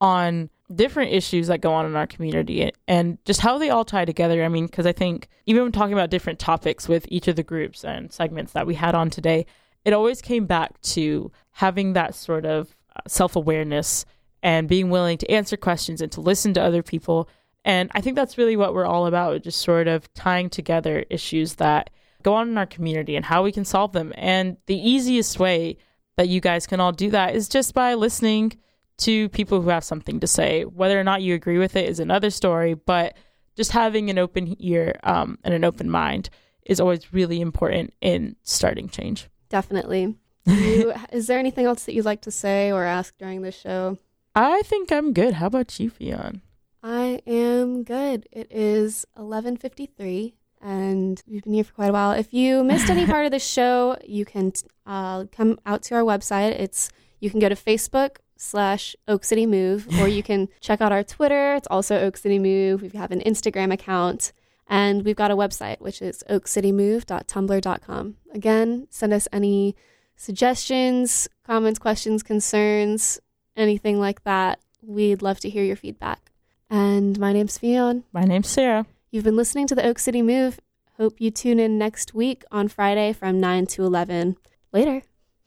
on 0.00 0.50
different 0.74 1.12
issues 1.12 1.46
that 1.46 1.62
go 1.62 1.72
on 1.72 1.86
in 1.86 1.96
our 1.96 2.06
community 2.06 2.70
and 2.86 3.18
just 3.24 3.40
how 3.40 3.56
they 3.58 3.70
all 3.70 3.84
tie 3.84 4.04
together. 4.04 4.44
I 4.44 4.48
mean, 4.48 4.66
because 4.66 4.86
I 4.86 4.92
think 4.92 5.28
even 5.46 5.62
when 5.62 5.72
talking 5.72 5.94
about 5.94 6.10
different 6.10 6.38
topics 6.38 6.86
with 6.86 7.06
each 7.08 7.28
of 7.28 7.36
the 7.36 7.42
groups 7.42 7.82
and 7.82 8.12
segments 8.12 8.52
that 8.52 8.66
we 8.66 8.74
had 8.74 8.94
on 8.94 9.08
today, 9.08 9.46
it 9.86 9.94
always 9.94 10.20
came 10.20 10.44
back 10.44 10.78
to 10.82 11.32
having 11.52 11.94
that 11.94 12.14
sort 12.14 12.44
of 12.44 12.76
uh, 12.94 13.00
self 13.06 13.34
awareness 13.34 14.04
and 14.42 14.68
being 14.68 14.90
willing 14.90 15.16
to 15.18 15.30
answer 15.30 15.56
questions 15.56 16.02
and 16.02 16.12
to 16.12 16.20
listen 16.20 16.52
to 16.54 16.62
other 16.62 16.82
people. 16.82 17.26
And 17.64 17.90
I 17.94 18.02
think 18.02 18.16
that's 18.16 18.36
really 18.36 18.56
what 18.56 18.74
we're 18.74 18.84
all 18.84 19.06
about, 19.06 19.42
just 19.42 19.62
sort 19.62 19.88
of 19.88 20.12
tying 20.12 20.50
together 20.50 21.06
issues 21.08 21.54
that 21.54 21.88
go 22.24 22.34
on 22.34 22.48
in 22.48 22.58
our 22.58 22.66
community 22.66 23.14
and 23.14 23.24
how 23.24 23.44
we 23.44 23.52
can 23.52 23.64
solve 23.64 23.92
them. 23.92 24.12
And 24.16 24.56
the 24.66 24.76
easiest 24.76 25.38
way 25.38 25.76
that 26.16 26.28
you 26.28 26.40
guys 26.40 26.66
can 26.66 26.80
all 26.80 26.90
do 26.90 27.10
that 27.10 27.36
is 27.36 27.48
just 27.48 27.74
by 27.74 27.94
listening 27.94 28.54
to 28.96 29.28
people 29.28 29.60
who 29.60 29.68
have 29.68 29.84
something 29.84 30.18
to 30.20 30.26
say. 30.26 30.62
Whether 30.62 30.98
or 30.98 31.04
not 31.04 31.22
you 31.22 31.34
agree 31.34 31.58
with 31.58 31.76
it 31.76 31.88
is 31.88 32.00
another 32.00 32.30
story, 32.30 32.74
but 32.74 33.16
just 33.56 33.72
having 33.72 34.10
an 34.10 34.18
open 34.18 34.56
ear 34.58 34.98
um, 35.04 35.38
and 35.44 35.54
an 35.54 35.64
open 35.64 35.90
mind 35.90 36.30
is 36.64 36.80
always 36.80 37.12
really 37.12 37.40
important 37.40 37.92
in 38.00 38.36
starting 38.42 38.88
change. 38.88 39.28
Definitely. 39.48 40.16
You, 40.46 40.92
is 41.10 41.26
there 41.26 41.38
anything 41.38 41.64
else 41.64 41.84
that 41.84 41.94
you'd 41.94 42.04
like 42.04 42.20
to 42.22 42.30
say 42.30 42.70
or 42.70 42.84
ask 42.84 43.16
during 43.16 43.40
this 43.40 43.58
show? 43.58 43.96
I 44.34 44.60
think 44.66 44.92
I'm 44.92 45.14
good. 45.14 45.32
How 45.32 45.46
about 45.46 45.80
you, 45.80 45.90
Fion? 45.90 46.42
I 46.82 47.22
am 47.26 47.82
good. 47.82 48.28
It 48.30 48.48
is 48.50 49.06
11:53 49.16 50.34
and 50.64 51.22
we've 51.28 51.44
been 51.44 51.52
here 51.52 51.62
for 51.62 51.74
quite 51.74 51.90
a 51.90 51.92
while. 51.92 52.12
If 52.12 52.32
you 52.32 52.64
missed 52.64 52.88
any 52.88 53.06
part 53.06 53.26
of 53.26 53.30
the 53.32 53.38
show, 53.38 53.96
you 54.04 54.24
can 54.24 54.52
uh, 54.86 55.26
come 55.30 55.60
out 55.66 55.82
to 55.84 55.94
our 55.94 56.02
website. 56.02 56.58
It's 56.58 56.90
you 57.20 57.30
can 57.30 57.38
go 57.38 57.50
to 57.50 57.54
Facebook 57.54 58.16
slash 58.36 58.96
Oak 59.06 59.24
City 59.24 59.46
Move, 59.46 59.86
or 60.00 60.08
you 60.08 60.22
can 60.22 60.48
check 60.60 60.80
out 60.80 60.90
our 60.90 61.04
Twitter. 61.04 61.54
It's 61.54 61.68
also 61.68 62.00
Oak 62.00 62.16
City 62.16 62.38
Move. 62.38 62.80
We 62.82 62.88
have 62.98 63.12
an 63.12 63.20
Instagram 63.20 63.72
account, 63.72 64.32
and 64.66 65.04
we've 65.04 65.14
got 65.14 65.30
a 65.30 65.36
website 65.36 65.80
which 65.80 66.00
is 66.00 66.24
oakcitymove.tumblr.com. 66.30 68.16
Again, 68.32 68.86
send 68.90 69.12
us 69.12 69.28
any 69.32 69.76
suggestions, 70.16 71.28
comments, 71.46 71.78
questions, 71.78 72.22
concerns, 72.22 73.20
anything 73.54 74.00
like 74.00 74.24
that. 74.24 74.60
We'd 74.80 75.20
love 75.20 75.40
to 75.40 75.50
hear 75.50 75.62
your 75.62 75.76
feedback. 75.76 76.30
And 76.70 77.18
my 77.18 77.34
name's 77.34 77.58
Fion. 77.58 78.04
My 78.12 78.24
name's 78.24 78.48
Sarah. 78.48 78.86
You've 79.14 79.22
been 79.22 79.36
listening 79.36 79.68
to 79.68 79.76
the 79.76 79.86
Oak 79.86 80.00
City 80.00 80.22
Move. 80.22 80.58
Hope 80.96 81.20
you 81.20 81.30
tune 81.30 81.60
in 81.60 81.78
next 81.78 82.14
week 82.14 82.42
on 82.50 82.66
Friday 82.66 83.12
from 83.12 83.38
9 83.38 83.64
to 83.66 83.84
11. 83.84 84.36
Later. 84.72 85.02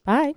Bye. 0.06 0.36